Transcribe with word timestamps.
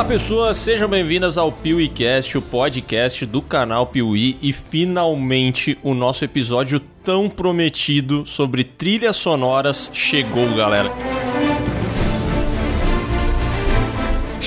Olá 0.00 0.08
pessoas, 0.08 0.56
sejam 0.56 0.88
bem-vindas 0.88 1.36
ao 1.36 1.52
PeeWeeCast, 1.52 2.38
o 2.38 2.40
podcast 2.40 3.26
do 3.26 3.42
canal 3.42 3.86
Piuí 3.86 4.38
e 4.40 4.50
finalmente 4.50 5.76
o 5.82 5.92
nosso 5.92 6.24
episódio 6.24 6.80
tão 7.04 7.28
prometido 7.28 8.24
sobre 8.24 8.64
trilhas 8.64 9.16
sonoras 9.16 9.90
chegou, 9.92 10.48
galera. 10.54 10.90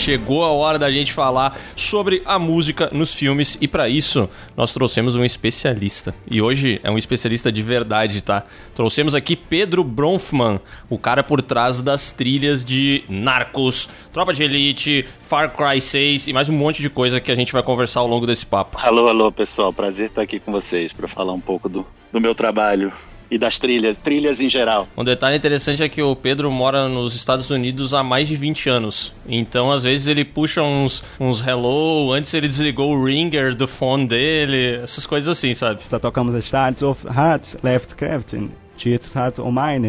Chegou 0.03 0.43
a 0.43 0.51
hora 0.51 0.77
da 0.77 0.91
gente 0.91 1.13
falar 1.13 1.57
sobre 1.77 2.21
a 2.25 2.37
música 2.37 2.89
nos 2.91 3.13
filmes 3.13 3.57
e 3.61 3.69
para 3.69 3.87
isso 3.87 4.29
nós 4.55 4.73
trouxemos 4.73 5.15
um 5.15 5.23
especialista. 5.23 6.13
E 6.29 6.41
hoje 6.41 6.77
é 6.83 6.91
um 6.91 6.97
especialista 6.97 7.49
de 7.49 7.61
verdade, 7.61 8.21
tá? 8.21 8.43
Trouxemos 8.75 9.15
aqui 9.15 9.33
Pedro 9.37 9.81
Bronfman, 9.81 10.59
o 10.89 10.97
cara 10.97 11.23
por 11.23 11.41
trás 11.41 11.81
das 11.81 12.11
trilhas 12.11 12.65
de 12.65 13.05
Narcos, 13.07 13.87
Tropa 14.11 14.33
de 14.33 14.43
Elite, 14.43 15.05
Far 15.21 15.55
Cry 15.55 15.79
6 15.79 16.27
e 16.27 16.33
mais 16.33 16.49
um 16.49 16.53
monte 16.53 16.81
de 16.81 16.89
coisa 16.89 17.21
que 17.21 17.31
a 17.31 17.35
gente 17.35 17.53
vai 17.53 17.63
conversar 17.63 18.01
ao 18.01 18.07
longo 18.07 18.27
desse 18.27 18.45
papo. 18.45 18.77
Alô, 18.81 19.07
alô, 19.07 19.31
pessoal. 19.31 19.71
Prazer 19.71 20.07
estar 20.07 20.21
aqui 20.21 20.37
com 20.37 20.51
vocês 20.51 20.91
para 20.91 21.07
falar 21.07 21.31
um 21.31 21.39
pouco 21.39 21.69
do, 21.69 21.87
do 22.11 22.19
meu 22.19 22.35
trabalho 22.35 22.91
e 23.33 23.37
das 23.39 23.57
trilhas, 23.57 23.97
trilhas 23.97 24.39
em 24.39 24.47
geral. 24.47 24.87
Um 24.95 25.03
detalhe 25.03 25.35
interessante 25.35 25.81
é 25.81 25.89
que 25.89 26.03
o 26.03 26.15
Pedro 26.15 26.51
mora 26.51 26.87
nos 26.87 27.15
Estados 27.15 27.49
Unidos 27.49 27.91
há 27.91 28.03
mais 28.03 28.27
de 28.27 28.35
20 28.35 28.69
anos. 28.69 29.11
Então, 29.27 29.71
às 29.71 29.81
vezes, 29.81 30.05
ele 30.05 30.23
puxa 30.23 30.61
uns, 30.61 31.03
uns 31.19 31.45
hello, 31.45 32.11
antes 32.13 32.31
ele 32.35 32.47
desligou 32.47 32.95
o 32.95 33.03
ringer 33.03 33.55
do 33.55 33.67
phone 33.67 34.05
dele, 34.05 34.81
essas 34.83 35.07
coisas 35.07 35.35
assim, 35.35 35.51
sabe? 35.55 35.79
Só 35.89 35.97
tocamos 35.97 36.35
Stars 36.35 36.83
of 36.83 37.07
Heart, 37.07 37.55
Left 37.63 37.95
Crafting. 37.95 38.51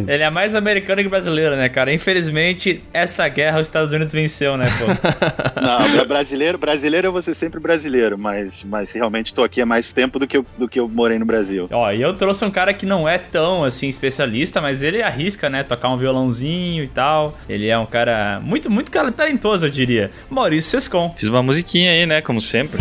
Ele 0.08 0.22
é 0.22 0.30
mais 0.30 0.54
americano 0.54 1.02
que 1.02 1.08
brasileiro, 1.08 1.56
né, 1.56 1.68
cara? 1.68 1.92
Infelizmente, 1.92 2.82
essa 2.92 3.26
guerra 3.28 3.60
os 3.60 3.66
Estados 3.66 3.92
Unidos 3.92 4.12
venceu, 4.12 4.56
né, 4.56 4.66
pô? 4.78 4.84
Não, 5.60 6.06
brasileiro, 6.06 6.58
brasileiro 6.58 7.08
eu 7.08 7.12
vou 7.12 7.22
ser 7.22 7.34
sempre 7.34 7.58
brasileiro, 7.58 8.18
mas, 8.18 8.64
mas 8.64 8.92
realmente 8.92 9.28
estou 9.28 9.44
aqui 9.44 9.60
há 9.60 9.66
mais 9.66 9.92
tempo 9.92 10.18
do 10.18 10.26
que, 10.26 10.36
eu, 10.36 10.46
do 10.58 10.68
que 10.68 10.78
eu 10.78 10.88
morei 10.88 11.18
no 11.18 11.24
Brasil. 11.24 11.68
Ó, 11.72 11.90
e 11.90 12.02
eu 12.02 12.12
trouxe 12.14 12.44
um 12.44 12.50
cara 12.50 12.74
que 12.74 12.86
não 12.86 13.08
é 13.08 13.18
tão, 13.18 13.64
assim, 13.64 13.88
especialista, 13.88 14.60
mas 14.60 14.82
ele 14.82 15.02
arrisca, 15.02 15.48
né, 15.48 15.62
tocar 15.62 15.88
um 15.88 15.96
violãozinho 15.96 16.84
e 16.84 16.88
tal. 16.88 17.38
Ele 17.48 17.68
é 17.68 17.78
um 17.78 17.86
cara 17.86 18.40
muito, 18.42 18.70
muito 18.70 18.90
talentoso, 18.90 19.66
eu 19.66 19.70
diria. 19.70 20.10
Maurício 20.28 20.70
Sescon. 20.70 21.14
Fiz 21.16 21.28
uma 21.28 21.42
musiquinha 21.42 21.90
aí, 21.90 22.06
né, 22.06 22.20
como 22.20 22.40
sempre. 22.40 22.80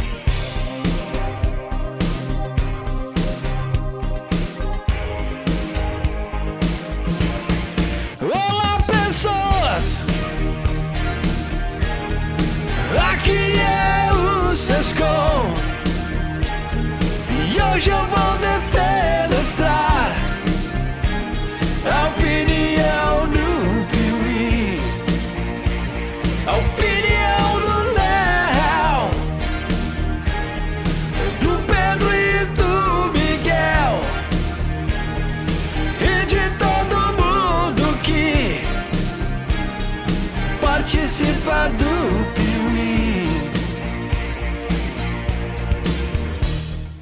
your 17.86 17.96
own. 17.96 18.33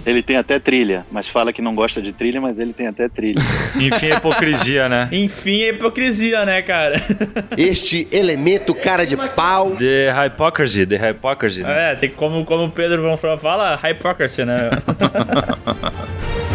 Ele 0.06 0.22
tem 0.22 0.38
até 0.38 0.60
trilha, 0.60 1.06
mas 1.12 1.28
fala 1.28 1.54
que 1.54 1.62
não 1.62 1.76
gosta 1.76 2.02
de 2.02 2.12
trilha, 2.12 2.42
mas 2.42 2.58
ele 2.58 2.74
tem 2.74 2.88
até 2.88 3.08
trilha. 3.08 3.42
Enfim, 3.80 4.08
é 4.08 4.18
hipocrisia, 4.18 4.90
né? 4.90 5.10
Enfim, 5.12 5.62
é 5.62 5.70
hipocrisia, 5.70 6.46
né, 6.46 6.62
cara? 6.62 6.96
este 7.58 8.08
elemento 8.12 8.74
cara 8.74 9.06
de 9.06 9.16
pau. 9.16 9.72
The 9.72 10.12
hypocrisy, 10.12 10.86
the 10.86 10.96
hypocrisy. 10.96 11.64
Né? 11.64 11.92
É, 11.92 11.96
tem 11.96 12.10
como, 12.10 12.44
como 12.46 12.66
o 12.66 12.72
Pedro 12.72 13.02
Bonfrão 13.02 13.38
fala, 13.38 13.80
hypocrisy, 13.84 14.46
né? 14.46 14.70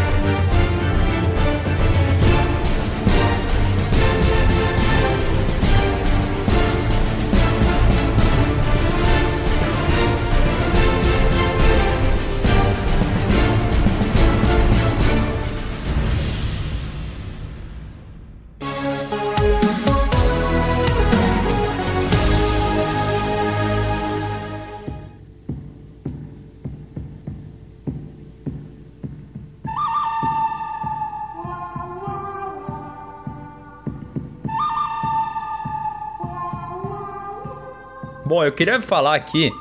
eu 38.46 38.52
queria 38.52 38.80
falar 38.80 39.14
aqui 39.14 39.52